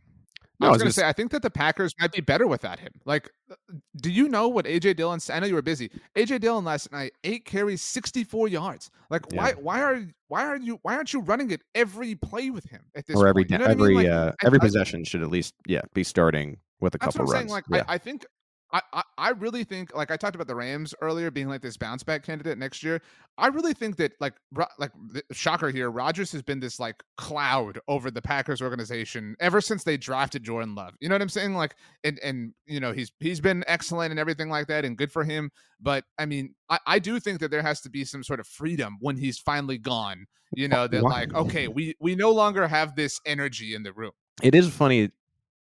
No, 0.61 0.67
I 0.67 0.69
was 0.69 0.75
was 0.75 0.81
going 0.83 0.85
gonna 0.87 0.93
say, 0.93 1.09
I 1.09 1.13
think 1.13 1.31
that 1.31 1.41
the 1.41 1.49
Packers 1.49 1.93
might 1.99 2.11
be 2.11 2.21
better 2.21 2.47
without 2.47 2.79
him. 2.79 2.91
Like, 3.05 3.29
uh, 3.51 3.55
do 3.97 4.09
you 4.11 4.29
know 4.29 4.47
what 4.47 4.65
AJ 4.65 4.95
Dillon? 4.95 5.19
I 5.31 5.39
know 5.39 5.47
you 5.47 5.55
were 5.55 5.61
busy. 5.61 5.89
AJ 6.15 6.39
Dillon 6.41 6.63
last 6.63 6.91
night, 6.91 7.13
eight 7.23 7.45
carries, 7.45 7.81
sixty-four 7.81 8.47
yards. 8.47 8.89
Like, 9.09 9.23
Yeah. 9.31 9.37
why? 9.41 9.51
Why 9.53 9.81
are? 9.81 10.01
Why 10.27 10.45
are 10.45 10.57
you? 10.57 10.79
Why 10.83 10.95
aren't 10.95 11.13
you 11.13 11.21
running 11.21 11.51
it 11.51 11.61
every 11.75 12.15
play 12.15 12.49
with 12.49 12.63
him 12.65 12.81
at 12.95 13.05
this 13.07 13.15
or 13.17 13.27
every 13.27 13.43
point? 13.43 13.51
You 13.51 13.57
know 13.57 13.63
what 13.65 13.71
I 13.71 13.75
mean? 13.75 13.83
every 13.97 14.07
Like, 14.07 14.07
uh, 14.07 14.31
every 14.45 14.59
I- 14.59 14.63
possession 14.65 15.03
should 15.03 15.21
at 15.23 15.29
least 15.29 15.53
yeah 15.67 15.81
be 15.93 16.03
starting 16.03 16.57
with 16.79 16.95
a 16.95 16.97
That's 16.99 17.15
couple 17.15 17.27
what 17.27 17.35
I'm 17.37 17.47
runs. 17.47 17.51
saying. 17.51 17.63
Like, 17.69 17.79
yeah. 17.79 17.85
I, 17.91 17.95
I 17.95 17.97
think. 17.97 18.25
I, 18.73 18.81
I, 18.93 19.03
I 19.17 19.29
really 19.31 19.63
think 19.63 19.95
like 19.95 20.11
I 20.11 20.17
talked 20.17 20.35
about 20.35 20.47
the 20.47 20.55
Rams 20.55 20.95
earlier 21.01 21.29
being 21.29 21.47
like 21.47 21.61
this 21.61 21.77
bounce 21.77 22.03
back 22.03 22.23
candidate 22.23 22.57
next 22.57 22.83
year. 22.83 23.01
I 23.37 23.47
really 23.47 23.73
think 23.73 23.97
that 23.97 24.13
like 24.19 24.33
Ro- 24.53 24.65
like 24.79 24.91
shocker 25.31 25.69
here, 25.69 25.89
Rodgers 25.91 26.31
has 26.31 26.41
been 26.41 26.59
this 26.59 26.79
like 26.79 27.03
cloud 27.17 27.79
over 27.87 28.11
the 28.11 28.21
Packers 28.21 28.61
organization 28.61 29.35
ever 29.39 29.61
since 29.61 29.83
they 29.83 29.97
drafted 29.97 30.43
Jordan 30.43 30.75
Love. 30.75 30.93
You 30.99 31.09
know 31.09 31.15
what 31.15 31.21
I'm 31.21 31.29
saying? 31.29 31.53
Like 31.53 31.75
and 32.03 32.19
and 32.23 32.53
you 32.65 32.79
know 32.79 32.91
he's 32.93 33.11
he's 33.19 33.41
been 33.41 33.63
excellent 33.67 34.11
and 34.11 34.19
everything 34.19 34.49
like 34.49 34.67
that 34.67 34.85
and 34.85 34.97
good 34.97 35.11
for 35.11 35.23
him. 35.23 35.51
But 35.79 36.05
I 36.17 36.25
mean, 36.25 36.55
I, 36.69 36.79
I 36.85 36.99
do 36.99 37.19
think 37.19 37.39
that 37.39 37.51
there 37.51 37.61
has 37.61 37.81
to 37.81 37.89
be 37.89 38.05
some 38.05 38.23
sort 38.23 38.39
of 38.39 38.47
freedom 38.47 38.97
when 39.01 39.17
he's 39.17 39.37
finally 39.37 39.77
gone. 39.77 40.25
You 40.53 40.67
know 40.67 40.87
that 40.87 41.01
like 41.01 41.33
okay, 41.33 41.67
we 41.67 41.95
we 41.99 42.15
no 42.15 42.31
longer 42.31 42.67
have 42.67 42.95
this 42.95 43.19
energy 43.25 43.73
in 43.73 43.83
the 43.83 43.93
room. 43.93 44.11
it 44.43 44.55
is 44.55 44.69
funny 44.69 45.11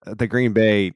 uh, 0.07 0.15
the 0.15 0.27
Green 0.27 0.53
Bay 0.53 0.93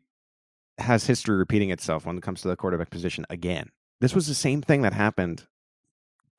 has 0.79 1.07
history 1.07 1.37
repeating 1.37 1.70
itself 1.70 2.07
when 2.07 2.16
it 2.16 2.23
comes 2.23 2.43
to 2.43 2.49
the 2.49 2.57
quarterback 2.57 2.91
position 2.91 3.25
again. 3.31 3.68
This 4.01 4.14
was 4.14 4.27
the 4.27 4.35
same 4.35 4.62
thing 4.62 4.83
that 4.83 4.93
happened 4.93 5.47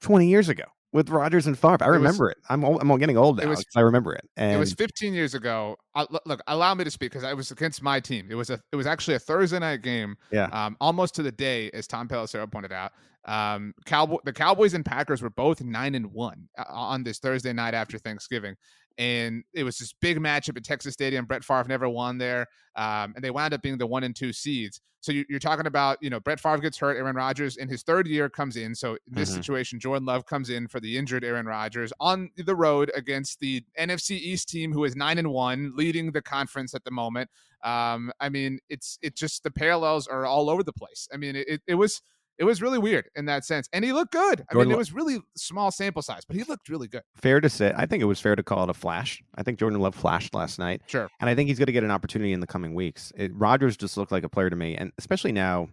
20 0.02 0.28
years 0.28 0.50
ago 0.50 0.64
with 0.92 1.10
Rodgers 1.10 1.48
and 1.48 1.58
Favre. 1.58 1.78
I 1.84 1.88
was- 1.90 1.98
remember 1.98 2.30
it. 2.30 2.38
I'm 2.50 2.64
old, 2.64 2.82
I'm 2.82 2.98
getting 3.00 3.18
old 3.18 3.38
now. 3.42 3.50
was- 3.50 3.66
I 3.76 3.82
remember 3.82 4.14
it. 4.14 4.28
And 4.38 4.54
it 4.56 4.60
was 4.60 4.74
15 4.74 5.14
years 5.14 5.34
ago. 5.34 5.78
Look, 5.96 6.22
look, 6.26 6.42
allow 6.48 6.74
me 6.76 6.84
to 6.84 6.92
speak 6.92 7.12
because 7.12 7.24
I 7.24 7.34
was 7.34 7.52
against 7.52 7.82
my 7.82 8.00
team. 8.00 8.28
It 8.30 8.36
was 8.36 8.50
a, 8.50 8.60
it 8.72 8.76
was 8.76 8.86
actually 8.86 9.16
a 9.16 9.20
Thursday 9.20 9.60
night 9.60 9.82
game. 9.82 10.16
Yeah. 10.32 10.46
Um, 10.48 10.78
almost 10.82 11.16
to 11.16 11.24
the 11.24 11.32
day, 11.32 11.70
as 11.72 11.88
Tom 11.88 12.08
Pelissero 12.08 12.50
pointed 12.52 12.72
out. 12.72 12.92
Um, 13.26 13.74
Cowboy, 13.86 14.18
the 14.26 14.34
Cowboys 14.34 14.74
and 14.74 14.84
Packers 14.84 15.22
were 15.22 15.30
both 15.30 15.62
nine 15.64 15.96
and 15.96 16.08
one 16.08 16.50
uh, 16.58 16.66
on 16.68 17.04
this 17.04 17.20
Thursday 17.20 17.54
night 17.54 17.74
after 17.74 17.98
Thanksgiving, 17.98 18.54
and 18.98 19.44
it 19.54 19.64
was 19.64 19.78
this 19.78 19.94
big 19.94 20.18
matchup 20.20 20.58
at 20.58 20.64
Texas 20.64 20.94
Stadium. 20.94 21.26
Brett 21.26 21.44
Favre 21.44 21.66
never 21.68 21.90
won 21.90 22.18
there, 22.18 22.48
um, 22.76 23.14
and 23.16 23.24
they 23.24 23.32
wound 23.32 23.54
up 23.54 23.62
being 23.62 23.78
the 23.78 23.88
one 23.88 24.04
and 24.04 24.16
two 24.16 24.34
seeds. 24.34 24.82
So 25.02 25.12
you, 25.12 25.26
you're 25.28 25.40
talking 25.40 25.66
about, 25.68 25.98
you 26.02 26.10
know, 26.10 26.22
Brett 26.22 26.40
Favre 26.40 26.60
gets 26.60 26.78
hurt, 26.78 26.96
Aaron 26.96 27.16
Rodgers 27.18 27.58
in 27.58 27.68
his 27.68 27.84
third 27.84 28.08
year 28.08 28.30
comes 28.30 28.56
in. 28.56 28.74
So 28.74 28.94
in 28.94 29.16
this 29.16 29.30
Mhm. 29.32 29.34
situation, 29.34 29.78
Jordan 29.80 30.06
Love 30.06 30.26
comes 30.26 30.50
in 30.50 30.66
for 30.70 30.80
the 30.80 30.98
injured 30.98 31.26
Aaron 31.26 31.46
Rodgers 31.46 31.92
on 32.00 32.30
the 32.38 32.56
road 32.56 32.90
against 32.96 33.42
the 33.42 33.66
NFC 33.78 34.16
East 34.16 34.48
team 34.48 34.72
who 34.72 34.86
is 34.86 34.96
nine 34.96 35.18
and 35.18 35.30
one, 35.30 35.74
leading 35.76 36.14
the 36.14 36.22
conference 36.22 36.74
at 36.74 36.86
the 36.86 36.92
moment. 36.92 37.30
Um, 37.66 38.14
I 38.22 38.30
mean, 38.30 38.60
it's 38.70 38.98
it's 39.02 39.20
just 39.20 39.44
the 39.44 39.52
parallels 39.52 40.08
are 40.08 40.26
all 40.26 40.50
over 40.50 40.64
the 40.64 40.72
place. 40.74 41.10
I 41.14 41.18
mean, 41.18 41.36
it, 41.36 41.62
it 41.68 41.76
was 41.76 42.02
it 42.38 42.46
was 42.46 42.62
really 42.62 42.80
weird 42.80 43.10
in 43.16 43.26
that 43.26 43.46
sense, 43.46 43.68
and 43.74 43.86
he 43.86 43.94
looked 43.94 44.12
good. 44.12 44.44
I 44.50 44.54
Jordan 44.54 44.70
mean, 44.70 44.76
it 44.76 44.78
was 44.78 44.94
really 44.94 45.20
small 45.38 45.72
sample 45.72 46.02
size, 46.02 46.24
but 46.26 46.36
he 46.36 46.44
looked 46.44 46.70
really 46.70 46.88
good. 46.88 47.04
fair 47.16 47.40
to 47.42 47.50
say, 47.50 47.74
I 47.76 47.86
think 47.86 48.02
it 48.02 48.06
was 48.08 48.20
fair 48.20 48.36
to 48.36 48.44
call 48.44 48.64
it 48.64 48.70
a 48.70 48.74
flash. 48.74 49.22
I 49.36 49.44
think 49.44 49.60
Jordan 49.60 49.80
Love 49.80 49.96
flashed 49.96 50.34
last 50.34 50.60
night. 50.60 50.82
Sure. 50.88 51.10
And 51.20 51.30
I 51.30 51.36
think 51.36 51.50
he's 51.50 51.60
going 51.60 51.68
to 51.68 51.74
get 51.74 51.84
an 51.84 51.92
opportunity 51.92 52.34
in 52.34 52.40
the 52.40 52.48
coming 52.48 52.74
weeks. 52.74 53.12
It, 53.16 53.32
Rodgers 53.36 53.78
just 53.78 53.98
looked 53.98 54.12
like 54.12 54.24
a 54.24 54.30
player 54.30 54.50
to 54.50 54.56
me, 54.56 54.76
and 54.76 54.92
especially 54.98 55.32
now 55.32 55.70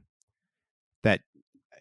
that 1.03 1.21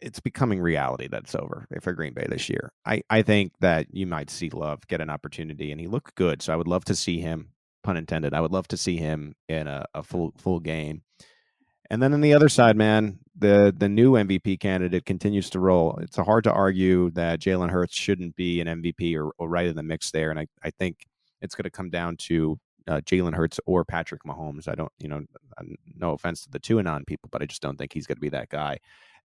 it's 0.01 0.19
becoming 0.19 0.61
reality 0.61 1.07
that's 1.09 1.35
over 1.35 1.65
for 1.81 1.93
Green 1.93 2.13
Bay 2.13 2.25
this 2.29 2.49
year. 2.49 2.71
I, 2.85 3.01
I 3.09 3.21
think 3.21 3.53
that 3.59 3.87
you 3.91 4.07
might 4.07 4.29
see 4.29 4.49
Love 4.49 4.87
get 4.87 5.01
an 5.01 5.09
opportunity, 5.09 5.71
and 5.71 5.79
he 5.79 5.87
looked 5.87 6.15
good. 6.15 6.41
So 6.41 6.53
I 6.53 6.55
would 6.55 6.67
love 6.67 6.85
to 6.85 6.95
see 6.95 7.19
him, 7.19 7.49
pun 7.83 7.97
intended. 7.97 8.33
I 8.33 8.41
would 8.41 8.53
love 8.53 8.67
to 8.69 8.77
see 8.77 8.97
him 8.97 9.35
in 9.47 9.67
a, 9.67 9.85
a 9.93 10.03
full 10.03 10.33
full 10.37 10.59
game. 10.59 11.01
And 11.89 12.01
then 12.01 12.13
on 12.13 12.21
the 12.21 12.33
other 12.33 12.49
side, 12.49 12.75
man, 12.75 13.19
the 13.35 13.73
the 13.75 13.89
new 13.89 14.13
MVP 14.13 14.59
candidate 14.59 15.05
continues 15.05 15.49
to 15.51 15.59
roll. 15.59 15.97
It's 16.01 16.17
hard 16.17 16.43
to 16.43 16.51
argue 16.51 17.09
that 17.11 17.39
Jalen 17.39 17.71
Hurts 17.71 17.95
shouldn't 17.95 18.35
be 18.35 18.61
an 18.61 18.67
MVP 18.67 19.15
or, 19.15 19.31
or 19.37 19.49
right 19.49 19.65
in 19.65 19.75
the 19.75 19.83
mix 19.83 20.11
there. 20.11 20.29
And 20.29 20.39
I, 20.39 20.47
I 20.63 20.69
think 20.71 21.07
it's 21.41 21.55
going 21.55 21.63
to 21.63 21.71
come 21.71 21.89
down 21.89 22.17
to 22.17 22.59
uh, 22.87 23.01
Jalen 23.01 23.33
Hurts 23.33 23.59
or 23.65 23.85
Patrick 23.85 24.23
Mahomes. 24.23 24.67
I 24.67 24.75
don't, 24.75 24.91
you 24.99 25.07
know, 25.07 25.23
no 25.95 26.11
offense 26.11 26.43
to 26.43 26.49
the 26.49 26.59
two 26.59 26.79
and 26.79 26.87
on 26.87 27.05
people, 27.05 27.29
but 27.31 27.41
I 27.41 27.45
just 27.45 27.61
don't 27.61 27.77
think 27.77 27.93
he's 27.93 28.07
going 28.07 28.17
to 28.17 28.21
be 28.21 28.29
that 28.29 28.49
guy. 28.49 28.79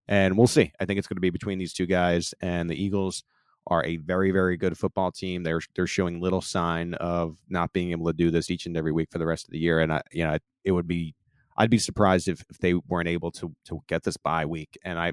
And 0.06 0.36
we'll 0.36 0.46
see. 0.46 0.72
I 0.78 0.84
think 0.84 0.98
it's 0.98 1.08
going 1.08 1.16
to 1.16 1.22
be 1.22 1.30
between 1.30 1.58
these 1.58 1.72
two 1.72 1.86
guys. 1.86 2.34
And 2.40 2.68
the 2.68 2.82
Eagles 2.82 3.24
are 3.66 3.84
a 3.84 3.96
very, 3.96 4.30
very 4.30 4.56
good 4.56 4.76
football 4.76 5.10
team. 5.10 5.42
They're 5.42 5.60
they're 5.74 5.86
showing 5.86 6.20
little 6.20 6.42
sign 6.42 6.94
of 6.94 7.36
not 7.48 7.72
being 7.72 7.92
able 7.92 8.06
to 8.06 8.12
do 8.12 8.30
this 8.30 8.50
each 8.50 8.66
and 8.66 8.76
every 8.76 8.92
week 8.92 9.08
for 9.10 9.18
the 9.18 9.26
rest 9.26 9.46
of 9.46 9.52
the 9.52 9.58
year. 9.58 9.80
And 9.80 9.92
I, 9.92 10.02
you 10.12 10.24
know, 10.24 10.36
it 10.64 10.72
would 10.72 10.86
be 10.86 11.14
I'd 11.56 11.70
be 11.70 11.78
surprised 11.78 12.28
if, 12.28 12.44
if 12.50 12.58
they 12.58 12.74
weren't 12.74 13.08
able 13.08 13.30
to 13.32 13.54
to 13.66 13.80
get 13.88 14.02
this 14.02 14.16
bye 14.16 14.46
week. 14.46 14.78
And 14.84 14.98
I, 14.98 15.12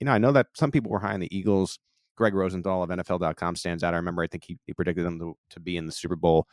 you 0.00 0.04
know, 0.04 0.12
I 0.12 0.18
know 0.18 0.32
that 0.32 0.48
some 0.54 0.70
people 0.70 0.90
were 0.90 1.00
high 1.00 1.14
on 1.14 1.20
the 1.20 1.36
Eagles. 1.36 1.78
Greg 2.16 2.34
Rosenthal 2.34 2.82
of 2.82 2.90
NFL.com 2.90 3.56
stands 3.56 3.82
out. 3.82 3.94
I 3.94 3.96
remember 3.96 4.22
I 4.22 4.26
think 4.26 4.44
he, 4.44 4.58
he 4.66 4.74
predicted 4.74 5.04
them 5.04 5.18
to, 5.18 5.34
to 5.50 5.60
be 5.60 5.76
in 5.76 5.86
the 5.86 5.92
Super 5.92 6.16
Bowl. 6.16 6.46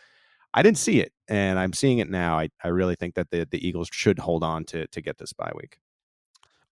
I 0.53 0.63
didn't 0.63 0.77
see 0.79 0.99
it, 0.99 1.11
and 1.27 1.59
I'm 1.59 1.73
seeing 1.73 1.99
it 1.99 2.09
now. 2.09 2.39
I, 2.39 2.49
I 2.63 2.69
really 2.69 2.95
think 2.95 3.15
that 3.15 3.29
the, 3.29 3.45
the 3.51 3.65
Eagles 3.65 3.89
should 3.91 4.19
hold 4.19 4.43
on 4.43 4.65
to 4.65 4.87
to 4.87 5.01
get 5.01 5.17
this 5.17 5.33
bye 5.33 5.51
week 5.55 5.77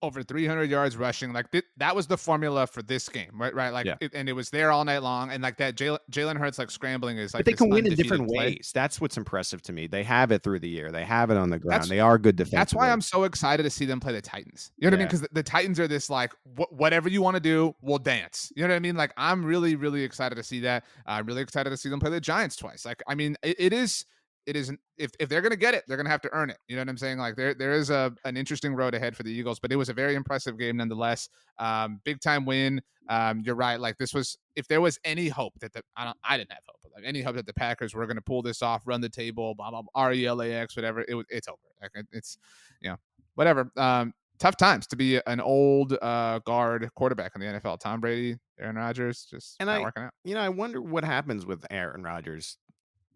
over 0.02 0.22
300 0.22 0.69
yards 0.69 0.95
rushing. 0.95 1.34
Like 1.34 1.49
th- 1.52 1.64
that 1.78 1.95
was 1.95 2.06
the 2.07 2.18
formula 2.18 2.68
for 2.68 2.82
this 2.84 3.10
game, 3.10 3.32
right? 3.34 3.53
Right. 3.53 3.69
Like, 3.72 3.86
Yeah. 3.88 3.95
it, 3.99 4.14
and 4.14 4.30
it 4.30 4.34
was 4.34 4.49
there 4.52 4.72
all 4.72 4.86
night 4.86 5.02
long. 5.02 5.32
And 5.32 5.41
like 5.41 5.57
that, 5.57 5.76
Jalen 5.76 5.98
Jalen 6.11 6.38
Hurts 6.38 6.60
like 6.60 6.69
scrambling 6.69 7.18
is 7.18 7.34
like 7.34 7.40
but 7.40 7.45
they 7.52 7.53
can 7.57 7.69
win 7.69 7.88
in 7.88 7.95
different 7.95 8.28
play. 8.28 8.38
ways. 8.38 8.72
That's 8.74 9.02
what's 9.02 9.18
impressive 9.18 9.61
to 9.64 9.74
me. 9.74 9.88
They 9.88 10.03
have 10.03 10.32
it 10.32 10.44
through 10.44 10.60
the 10.60 10.69
year. 10.69 10.91
They 10.91 11.03
have 11.03 11.32
it 11.32 11.38
on 11.38 11.49
the 11.49 11.57
ground. 11.60 11.74
That's- 11.74 11.90
they 11.90 11.99
are 11.99 12.18
good 12.18 12.36
defensively. 12.36 12.57
That's 12.60 12.74
why 12.76 12.91
I'm 12.91 13.02
so 13.02 13.24
excited 13.24 13.64
to 13.64 13.69
see 13.69 13.86
them 13.86 13.99
play 13.99 14.14
the 14.14 14.22
Titans. 14.22 14.72
You 14.78 14.90
know 14.90 14.95
what 14.95 14.98
I 14.98 14.98
mean? 14.99 15.07
Because 15.07 15.22
the, 15.22 15.30
the 15.34 15.44
Titans 15.44 15.80
are 15.80 15.88
this 15.88 16.10
like 16.10 16.34
wh- 16.57 16.72
whatever 16.72 17.10
you 17.10 17.22
want 17.22 17.36
to 17.36 17.41
do, 17.41 17.76
we'll 17.82 17.98
dance. 17.98 18.52
You 18.56 18.64
know 18.64 18.69
what 18.69 18.76
I 18.76 18.80
mean? 18.80 18.95
Like 18.95 19.14
I'm 19.18 19.44
really, 19.44 19.76
really 19.76 20.03
excited 20.03 20.36
to 20.36 20.44
see 20.44 20.60
that. 20.61 20.86
I'm 21.06 21.26
really 21.26 21.41
excited 21.41 21.69
to 21.72 21.78
see 21.78 21.90
them 21.90 21.99
play 21.99 22.11
the 22.11 22.22
Giants 22.22 22.56
twice. 22.56 22.86
Like 22.86 23.02
I 23.07 23.15
mean, 23.15 23.36
it, 23.41 23.56
it 23.60 23.74
is. 23.74 24.06
It 24.48 24.56
is 24.56 24.69
an- 24.69 24.80
if 24.98 25.11
if 25.19 25.30
they're 25.30 25.41
gonna 25.41 25.56
get 25.56 25.76
it, 25.76 25.84
they're 25.88 25.98
gonna 25.98 26.10
have 26.10 26.22
to 26.22 26.34
earn 26.34 26.49
it. 26.49 26.57
You 26.68 26.76
know 26.78 26.82
what 26.82 26.90
I'm 26.90 26.98
saying? 26.98 27.19
Like 27.19 27.36
there 27.36 27.53
there 27.53 27.74
is 27.74 27.90
a 27.91 28.11
an 28.26 28.36
interesting 28.38 28.74
road 28.74 28.95
ahead 28.95 29.15
for 29.15 29.22
the 29.24 29.32
Eagles, 29.32 29.60
but 29.60 29.72
it 29.72 29.76
was 29.76 29.90
a 29.90 29.94
very 29.94 30.15
impressive 30.15 30.57
game 30.57 30.78
nonetheless. 30.78 31.28
Um, 31.60 31.99
big 32.06 32.19
time 32.22 32.45
win. 32.45 32.82
Um, 33.10 33.41
you're 33.45 33.56
right. 33.56 33.80
Like 33.80 33.98
this 33.98 34.14
was 34.14 34.38
if 34.56 34.68
there 34.68 34.82
was 34.82 34.98
any 35.03 35.28
hope 35.28 35.53
that 35.60 35.74
the 35.74 35.84
I 35.95 36.06
don't 36.06 36.18
I 36.24 36.38
didn't 36.38 36.52
have 36.53 36.64
hope, 36.68 36.80
but 36.82 36.94
like 36.95 37.03
any 37.06 37.22
hope 37.22 37.36
that 37.36 37.45
the 37.45 37.53
Packers 37.53 37.94
were 37.94 38.07
gonna 38.07 38.22
pull 38.22 38.41
this 38.41 38.61
off, 38.61 38.82
run 38.86 39.02
the 39.02 39.10
table, 39.10 39.53
blah 39.53 39.69
blah, 39.69 39.82
blah 39.84 39.91
R 39.95 40.14
E 40.14 40.26
L 40.26 40.41
A 40.41 40.49
X, 40.52 40.76
whatever. 40.76 41.03
It 41.07 41.14
was 41.14 41.26
it's 41.30 41.48
over. 41.49 41.57
Like 41.82 41.91
it- 41.95 42.07
it's 42.14 42.38
you 42.82 42.90
know 42.90 42.98
whatever. 43.36 43.69
Um, 43.76 44.14
tough 44.40 44.56
times 44.56 44.88
to 44.88 44.95
be 44.95 45.19
an 45.28 45.41
old 45.41 45.98
uh 46.02 46.40
guard 46.45 46.90
quarterback 46.95 47.34
in 47.36 47.41
the 47.41 47.48
NFL. 47.48 47.80
Tom 47.80 47.99
Brady, 47.99 48.38
Aaron 48.60 48.78
Rodgers, 48.78 49.28
just 49.30 49.57
And 49.60 49.68
not 49.68 49.80
I- 49.80 49.82
working 49.82 50.03
out. 50.03 50.14
you 50.24 50.36
know, 50.36 50.41
I 50.41 50.49
wonder 50.49 50.82
what 50.82 51.03
happens 51.03 51.45
with 51.45 51.65
Aaron 51.69 52.03
Rodgers 52.03 52.57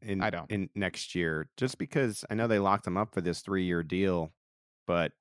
in 0.02 0.22
I 0.22 0.30
don't. 0.30 0.50
in 0.52 0.70
next 0.76 1.16
year. 1.16 1.50
Just 1.58 1.78
because 1.78 2.26
I 2.30 2.36
know 2.36 2.48
they 2.48 2.60
locked 2.60 2.88
him 2.88 2.98
up 2.98 3.14
for 3.14 3.22
this 3.22 3.42
three 3.42 3.64
year 3.64 3.84
deal, 3.84 4.32
but 4.88 5.12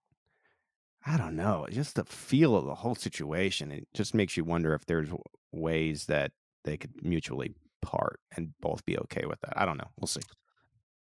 I 1.07 1.17
don't 1.17 1.37
know. 1.37 1.67
Just 1.71 1.97
the 1.97 2.05
feel 2.05 2.57
of 2.57 2.67
the 2.67 2.75
whole 2.75 2.95
situation, 2.95 3.73
it 3.73 3.89
just 3.95 4.15
makes 4.15 4.37
you 4.37 4.45
wonder 4.45 4.75
if 4.75 4.87
there's 4.87 5.09
ways 5.53 6.07
that 6.07 6.33
they 6.65 6.77
could 6.77 7.03
mutually 7.03 7.55
part 7.81 8.21
and 8.37 8.53
both 8.61 8.85
be 8.85 8.99
okay 8.99 9.25
with 9.27 9.41
that. 9.41 9.55
I 9.57 9.65
don't 9.65 9.79
know. 9.79 9.89
We'll 9.99 10.09
see. 10.09 10.21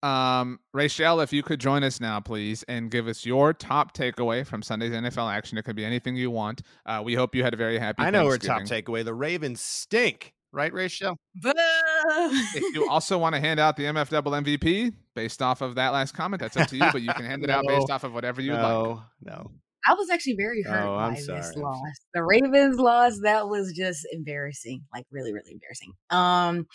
Um, 0.03 0.61
Rachel, 0.73 1.21
if 1.21 1.33
you 1.33 1.43
could 1.43 1.61
join 1.61 1.83
us 1.83 2.01
now, 2.01 2.21
please, 2.21 2.63
and 2.69 2.91
give 2.91 3.09
us 3.09 3.27
your 3.27 3.53
top 3.53 3.97
takeaway 3.97 4.47
from 4.47 4.63
Sunday's 4.63 4.93
NFL 4.93 5.33
action. 5.33 5.59
It 5.59 5.65
could 5.65 5.75
be 5.75 5.85
anything 5.85 6.15
you 6.15 6.31
want. 6.31 6.63
Uh, 6.87 7.03
we 7.05 7.15
hope 7.15 7.35
you 7.35 7.43
had 7.43 7.53
a 7.53 7.57
very 7.57 7.79
happy. 7.79 8.03
I 8.03 8.11
know 8.11 8.27
our 8.27 8.39
top 8.39 8.63
takeaway. 8.63 9.05
The 9.05 9.15
Ravens 9.15 9.61
stink, 9.61 10.35
right, 10.53 10.73
Rachel? 10.73 11.17
If 11.43 12.75
you 12.75 12.89
also 12.91 13.19
want 13.19 13.35
to 13.35 13.41
hand 13.41 13.61
out 13.61 13.77
the 13.77 13.85
MF 13.85 14.09
double 14.09 14.33
MVP 14.33 14.93
based 15.15 15.43
off 15.43 15.61
of 15.61 15.75
that 15.77 15.91
last 15.93 16.13
comment, 16.15 16.41
that's 16.41 16.57
up 16.57 16.69
to 16.69 16.77
you. 16.77 16.85
But 16.93 17.03
you 17.03 17.13
can 17.13 17.25
hand 17.25 17.45
it 17.45 17.51
out 17.51 17.65
based 17.67 17.91
off 17.91 18.05
of 18.05 18.13
whatever 18.15 18.41
you 18.41 18.53
like. 18.53 18.63
no, 18.63 19.03
no. 19.23 19.51
I 19.87 19.95
was 19.95 20.11
actually 20.11 20.35
very 20.37 20.63
hurt 20.63 20.85
Oh, 20.87 20.97
I'm 20.97 21.15
by 21.15 21.21
sorry, 21.21 21.41
this 21.41 21.55
loss. 21.57 21.81
The 22.13 22.23
Ravens 22.23 22.79
loss, 22.79 23.21
that 23.23 23.49
was 23.49 23.73
just 23.73 24.07
embarrassing. 24.13 24.83
Like 24.93 25.07
really, 25.11 25.33
really 25.33 25.53
embarrassing. 25.53 25.93
Um 26.11 26.67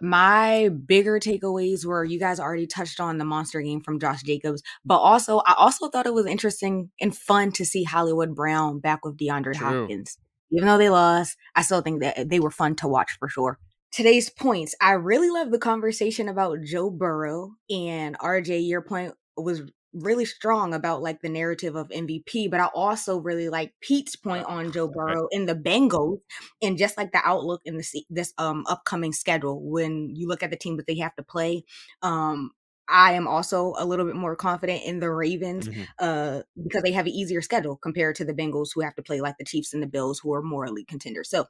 my 0.00 0.68
bigger 0.86 1.20
takeaways 1.20 1.86
were 1.86 2.04
you 2.04 2.18
guys 2.18 2.40
already 2.40 2.66
touched 2.66 2.98
on 2.98 3.18
the 3.18 3.24
monster 3.24 3.60
game 3.62 3.80
from 3.82 4.00
Josh 4.00 4.22
Jacobs, 4.22 4.60
but 4.84 4.98
also 4.98 5.38
I 5.46 5.54
also 5.56 5.88
thought 5.88 6.06
it 6.06 6.14
was 6.14 6.26
interesting 6.26 6.90
and 7.00 7.16
fun 7.16 7.52
to 7.52 7.64
see 7.64 7.84
Hollywood 7.84 8.34
Brown 8.34 8.80
back 8.80 9.04
with 9.04 9.16
DeAndre 9.16 9.54
True. 9.54 9.80
Hopkins. 9.82 10.18
Even 10.52 10.68
though 10.68 10.78
they 10.78 10.90
lost, 10.90 11.36
I 11.54 11.62
still 11.62 11.80
think 11.80 12.00
that 12.02 12.28
they 12.28 12.40
were 12.40 12.50
fun 12.50 12.76
to 12.76 12.88
watch 12.88 13.16
for 13.18 13.28
sure. 13.28 13.58
Today's 13.90 14.30
points. 14.30 14.74
I 14.80 14.92
really 14.92 15.30
love 15.30 15.50
the 15.50 15.58
conversation 15.58 16.28
about 16.28 16.62
Joe 16.62 16.90
Burrow 16.90 17.52
and 17.70 18.18
RJ. 18.18 18.66
Your 18.66 18.82
point 18.82 19.14
was 19.36 19.62
really 19.94 20.24
strong 20.24 20.72
about 20.72 21.02
like 21.02 21.20
the 21.20 21.28
narrative 21.28 21.76
of 21.76 21.88
MVP, 21.88 22.50
but 22.50 22.60
I 22.60 22.66
also 22.74 23.18
really 23.18 23.48
like 23.48 23.74
Pete's 23.80 24.16
point 24.16 24.46
on 24.46 24.72
Joe 24.72 24.88
Burrow 24.88 25.28
in 25.30 25.46
the 25.46 25.54
Bengals 25.54 26.20
and 26.62 26.78
just 26.78 26.96
like 26.96 27.12
the 27.12 27.20
outlook 27.24 27.60
in 27.64 27.76
the 27.76 28.04
this 28.08 28.32
um 28.38 28.64
upcoming 28.68 29.12
schedule. 29.12 29.60
When 29.62 30.14
you 30.14 30.28
look 30.28 30.42
at 30.42 30.50
the 30.50 30.56
team 30.56 30.76
that 30.78 30.86
they 30.86 30.96
have 30.98 31.14
to 31.16 31.22
play, 31.22 31.64
um, 32.02 32.52
I 32.88 33.12
am 33.12 33.28
also 33.28 33.74
a 33.78 33.84
little 33.86 34.04
bit 34.04 34.16
more 34.16 34.36
confident 34.36 34.84
in 34.84 35.00
the 35.00 35.10
Ravens 35.10 35.68
Mhm. 35.68 35.86
uh 35.98 36.42
because 36.62 36.82
they 36.82 36.92
have 36.92 37.06
an 37.06 37.12
easier 37.12 37.40
schedule 37.42 37.76
compared 37.76 38.16
to 38.16 38.24
the 38.24 38.34
Bengals 38.34 38.70
who 38.74 38.80
have 38.82 38.94
to 38.96 39.02
play 39.02 39.20
like 39.20 39.36
the 39.38 39.44
Chiefs 39.44 39.72
and 39.72 39.82
the 39.82 39.86
Bills 39.86 40.18
who 40.20 40.32
are 40.34 40.42
more 40.42 40.66
elite 40.66 40.88
contenders. 40.88 41.30
So 41.30 41.46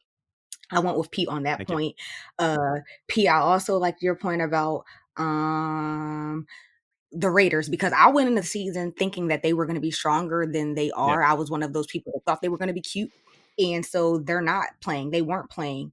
I 0.71 0.81
went 0.81 0.99
with 0.99 1.11
Pete 1.11 1.29
on 1.29 1.45
that 1.45 1.59
Thank 1.59 1.69
point. 1.69 1.97
Uh 2.39 2.81
Pete, 3.09 3.29
I 3.29 3.39
also 3.39 3.79
like 3.79 3.97
your 4.03 4.17
point 4.17 4.43
about 4.43 4.85
um 5.17 6.47
the 7.13 7.31
Raiders 7.31 7.69
because 7.69 7.93
I 7.93 8.09
went 8.11 8.29
into 8.29 8.41
the 8.41 8.47
season 8.47 8.93
thinking 8.93 9.29
that 9.29 9.43
they 9.43 9.53
were 9.53 9.67
going 9.67 9.75
to 9.75 9.81
be 9.81 9.91
stronger 9.91 10.47
than 10.51 10.75
they 10.75 10.91
are. 10.93 11.23
I 11.23 11.35
was 11.35 11.51
one 11.51 11.63
of 11.63 11.73
those 11.75 11.87
people 11.87 12.13
that 12.15 12.25
thought 12.25 12.41
they 12.41 12.49
were 12.49 12.57
going 12.59 12.69
to 12.69 12.75
be 12.75 12.81
cute. 12.81 13.13
And 13.59 13.85
so 13.85 14.19
they're 14.19 14.41
not 14.41 14.69
playing. 14.81 15.11
They 15.11 15.21
weren't 15.23 15.51
playing 15.51 15.93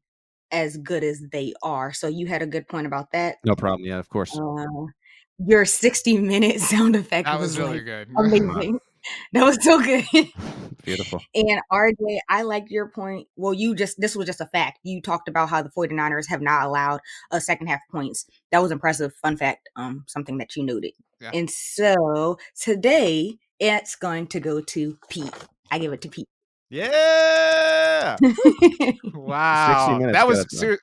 as 0.52 0.78
good 0.78 1.04
as 1.04 1.22
they 1.32 1.54
are. 1.62 1.92
So 1.92 2.08
you 2.08 2.28
had 2.28 2.42
a 2.42 2.48
good 2.48 2.68
point 2.70 2.88
about 2.88 3.12
that. 3.12 3.38
No 3.44 3.56
problem. 3.56 3.86
Yeah, 3.86 4.00
of 4.00 4.10
course. 4.10 4.40
Uh, 4.40 4.66
your 5.46 5.66
60 5.66 6.18
minute 6.20 6.60
sound 6.62 6.96
effect 6.96 7.26
That 7.26 7.40
was, 7.40 7.58
was 7.58 7.60
really 7.60 7.78
like, 7.78 7.86
good. 7.86 8.08
amazing. 8.18 8.80
that 9.34 9.44
was 9.44 9.64
so 9.64 9.82
good. 9.82 10.06
Beautiful. 10.84 11.22
And 11.36 11.62
RJ, 11.72 12.20
I 12.30 12.42
liked 12.44 12.72
your 12.72 12.90
point. 12.90 13.28
Well, 13.36 13.54
you 13.54 13.76
just, 13.76 14.00
this 14.00 14.16
was 14.16 14.26
just 14.26 14.42
a 14.42 14.48
fact. 14.48 14.80
You 14.84 15.02
talked 15.02 15.28
about 15.28 15.50
how 15.50 15.62
the 15.62 15.70
49ers 15.70 16.28
have 16.28 16.42
not 16.42 16.66
allowed 16.66 17.02
a 17.32 17.42
second 17.42 17.68
half 17.68 17.82
points. 17.92 18.26
That 18.52 18.62
was 18.62 18.72
impressive. 18.72 19.14
Fun 19.16 19.38
fact, 19.38 19.70
um, 19.76 20.04
something 20.08 20.38
that 20.38 20.56
you 20.56 20.64
noted. 20.64 20.94
Yeah. 21.22 21.32
And 21.34 21.50
so 21.50 22.38
today 22.60 23.38
it's 23.60 23.96
going 23.96 24.28
to 24.28 24.40
go 24.40 24.62
to 24.62 24.98
Pete. 25.10 25.34
I 25.70 25.80
give 25.80 25.92
it 25.94 26.02
to 26.02 26.10
Pete. 26.10 26.28
Yeah. 26.70 28.16
Wow, 29.14 30.00
that 30.12 30.28
was 30.28 30.46
good, 30.46 30.52
ser- 30.58 30.80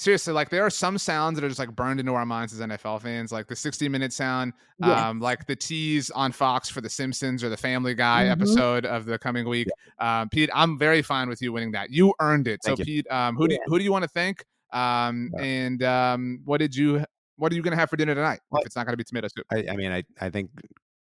seriously 0.00 0.32
like 0.32 0.48
there 0.48 0.64
are 0.64 0.70
some 0.70 0.96
sounds 0.96 1.36
that 1.36 1.44
are 1.44 1.48
just 1.48 1.58
like 1.58 1.74
burned 1.76 2.00
into 2.00 2.14
our 2.14 2.24
minds 2.24 2.52
as 2.54 2.60
NFL 2.60 3.02
fans, 3.02 3.30
like 3.32 3.46
the 3.46 3.54
60 3.56 3.88
minute 3.88 4.12
sound, 4.12 4.54
Yes. 4.78 4.98
um, 4.98 5.20
like 5.20 5.46
the 5.46 5.54
tease 5.54 6.10
on 6.10 6.32
Fox 6.32 6.70
for 6.70 6.80
the 6.80 6.88
Simpsons 6.88 7.44
or 7.44 7.50
the 7.50 7.56
Family 7.56 7.94
Guy 7.94 8.24
Mhm. 8.24 8.30
episode 8.32 8.86
of 8.86 9.04
the 9.04 9.18
coming 9.18 9.46
week. 9.46 9.68
Um, 9.98 10.28
Pete, 10.30 10.48
I'm 10.54 10.78
very 10.78 11.02
fine 11.02 11.28
with 11.28 11.42
you 11.42 11.52
winning 11.52 11.72
that. 11.72 11.90
You 11.90 12.14
earned 12.20 12.48
it. 12.48 12.60
Thank 12.64 12.78
so, 12.78 12.80
you. 12.80 13.02
Pete, 13.02 13.10
um, 13.12 13.36
who 13.36 13.46
do 13.46 13.54
you, 13.54 13.60
who 13.66 13.78
do 13.78 13.84
you 13.84 13.92
want 13.92 14.04
to 14.04 14.08
thank? 14.08 14.42
Um, 14.72 15.30
Yeah. 15.36 15.42
and 15.44 15.82
um, 15.82 16.40
what 16.44 16.58
did 16.58 16.74
you? 16.74 17.04
What 17.36 17.52
are 17.52 17.54
you 17.54 17.62
going 17.62 17.72
to 17.72 17.78
have 17.78 17.90
for 17.90 17.96
dinner 17.96 18.14
tonight? 18.14 18.40
Well, 18.50 18.60
if 18.62 18.66
it's 18.66 18.76
not 18.76 18.86
going 18.86 18.92
to 18.94 18.96
be 18.98 19.04
tomato 19.04 19.28
soup. 19.28 19.46
I, 19.52 19.66
I 19.70 19.76
mean, 19.76 19.92
I, 19.92 20.04
I 20.20 20.30
think 20.30 20.50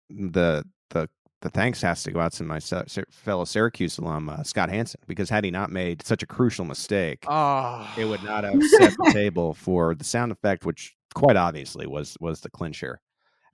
the 0.09 0.63
the 0.89 1.09
the 1.43 1.49
thanks 1.49 1.81
has 1.81 2.01
to 2.03 2.11
go 2.11 2.19
out 2.19 2.31
to 2.33 2.43
my 2.43 2.59
fellow 3.11 3.45
Syracuse 3.45 3.97
alum 3.99 4.29
uh, 4.29 4.41
Scott 4.43 4.69
Hanson 4.69 4.99
because 5.07 5.29
had 5.29 5.43
he 5.43 5.51
not 5.51 5.69
made 5.69 6.01
such 6.05 6.23
a 6.23 6.25
crucial 6.25 6.65
mistake, 6.65 7.23
Oh, 7.27 7.87
it 7.97 8.05
would 8.05 8.23
not 8.23 8.43
have 8.43 8.61
set 8.63 8.93
the 8.97 9.11
table 9.13 9.53
for 9.53 9.93
the 9.93 10.03
sound 10.03 10.31
effect, 10.31 10.65
which 10.65 10.95
quite 11.13 11.35
obviously 11.35 11.85
was 11.85 12.17
was 12.19 12.41
the 12.41 12.49
clincher. 12.49 12.99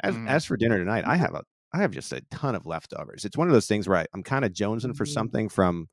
As 0.01 0.15
Mm. 0.15 0.29
as 0.29 0.45
for 0.45 0.55
dinner 0.55 0.77
tonight, 0.77 1.03
I 1.05 1.17
have 1.17 1.33
a 1.35 1.43
I 1.73 1.79
have 1.81 1.91
just 1.91 2.13
a 2.13 2.21
ton 2.31 2.55
of 2.55 2.65
leftovers. 2.65 3.25
It's 3.25 3.37
one 3.37 3.47
of 3.47 3.53
those 3.53 3.67
things 3.67 3.87
where 3.87 3.97
I, 3.99 4.05
I'm 4.13 4.23
kind 4.23 4.45
of 4.45 4.53
jonesing 4.53 4.95
for 4.95 5.05
Mhm. 5.05 5.13
something 5.13 5.49
from 5.49 5.87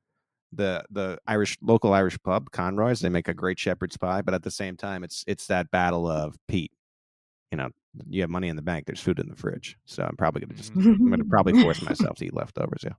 the 0.53 0.85
the 0.91 1.19
Irish 1.27 1.59
local 1.61 1.93
Irish 1.93 2.19
pub 2.23 2.51
Conroy's. 2.53 3.01
They 3.01 3.09
make 3.09 3.29
a 3.29 3.35
great 3.35 3.59
shepherd's 3.59 3.97
pie, 3.97 4.23
but 4.23 4.33
at 4.35 4.43
the 4.43 4.51
same 4.51 4.77
time, 4.77 5.03
it's 5.03 5.25
it's 5.27 5.47
that 5.49 5.71
battle 5.71 6.07
of 6.09 6.37
Pete. 6.47 6.73
You 7.53 7.59
know, 7.59 7.69
you 8.09 8.21
have 8.23 8.31
money 8.31 8.49
in 8.49 8.57
the 8.57 8.63
bank. 8.63 8.87
There's 8.87 9.01
food 9.01 9.19
in 9.19 9.29
the 9.29 9.37
fridge, 9.37 9.79
so 9.85 10.03
I'm 10.03 10.17
probably 10.17 10.41
gonna 10.43 10.55
just 10.55 10.75
Mhm. 10.75 10.97
I'm 10.99 11.11
gonna 11.11 11.25
probably 11.29 11.61
force 11.63 11.81
myself 11.83 12.17
to 12.19 12.27
eat 12.27 12.35
leftovers. 12.35 12.83
Yeah. 12.85 12.95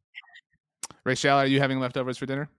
Rachel, 1.04 1.38
are 1.38 1.46
you 1.46 1.60
having 1.60 1.80
leftovers 1.80 2.18
for 2.18 2.26
dinner? 2.26 2.50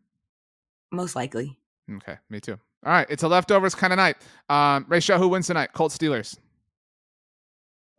Most 0.92 1.16
likely. 1.16 1.58
Okay, 1.90 2.16
me 2.30 2.40
too. 2.40 2.58
All 2.84 2.92
right, 2.92 3.06
it's 3.10 3.22
a 3.22 3.28
leftovers 3.28 3.74
kind 3.74 3.92
of 3.92 3.96
night. 3.96 4.16
Um, 4.48 4.84
Rachel, 4.88 5.18
who 5.18 5.28
wins 5.28 5.46
tonight? 5.46 5.72
Colts 5.72 5.96
Steelers. 5.96 6.38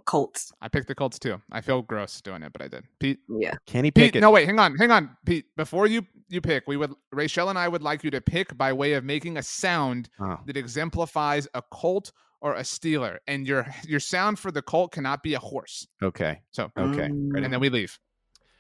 Colts. 0.06 0.52
I 0.62 0.68
picked 0.70 0.88
the 0.88 0.96
Colts 0.96 1.20
too. 1.20 1.40
I 1.52 1.62
feel 1.62 1.82
gross 1.84 2.20
doing 2.22 2.42
it, 2.42 2.52
but 2.52 2.62
I 2.64 2.68
did. 2.68 2.84
Pete, 3.00 3.20
Yeah. 3.28 3.54
Can 3.68 3.84
he 3.84 3.92
pick 3.92 4.14
Pete, 4.14 4.16
it? 4.18 4.22
no 4.22 4.32
wait, 4.32 4.46
hang 4.48 4.58
on, 4.58 4.76
hang 4.78 4.90
on, 4.92 5.16
Pete. 5.26 5.46
Before 5.56 5.86
you 5.88 6.06
you 6.30 6.42
pick, 6.42 6.68
we 6.68 6.78
would 6.78 6.94
Rachel 7.12 7.50
and 7.50 7.58
I 7.60 7.68
would 7.68 7.82
like 7.84 8.04
you 8.04 8.12
to 8.12 8.22
pick 8.22 8.56
by 8.58 8.72
way 8.74 8.94
of 8.94 9.04
making 9.04 9.38
a 9.38 9.44
sound 9.44 10.10
Oh. 10.20 10.38
that 10.46 10.58
exemplifies 10.58 11.48
a 11.54 11.62
Colt 11.72 12.12
or 12.42 12.56
a 12.56 12.62
Steeler, 12.62 13.18
and 13.28 13.46
your 13.48 13.68
your 13.84 14.00
sound 14.00 14.40
for 14.40 14.52
the 14.52 14.62
Colt 14.62 14.92
cannot 14.92 15.24
be 15.24 15.34
a 15.34 15.40
horse. 15.40 15.88
Okay. 16.02 16.42
So, 16.52 16.72
Okay. 16.78 17.10
Mm. 17.10 17.44
and 17.44 17.54
then 17.54 17.60
we 17.60 17.70
leave. 17.70 18.00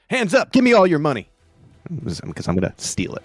Hands 0.09 0.33
up! 0.33 0.51
Give 0.51 0.63
me 0.63 0.73
all 0.73 0.87
your 0.87 0.99
money, 0.99 1.29
because 1.89 2.47
I'm 2.47 2.55
gonna 2.55 2.73
steal 2.77 3.15
it. 3.15 3.23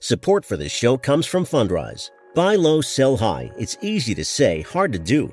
Support 0.00 0.44
for 0.44 0.56
this 0.56 0.72
show 0.72 0.96
comes 0.98 1.26
from 1.26 1.44
Fundrise. 1.46 2.10
Buy 2.34 2.56
low, 2.56 2.80
sell 2.80 3.16
high. 3.16 3.50
It's 3.58 3.78
easy 3.80 4.14
to 4.16 4.24
say, 4.24 4.60
hard 4.62 4.92
to 4.92 4.98
do. 4.98 5.32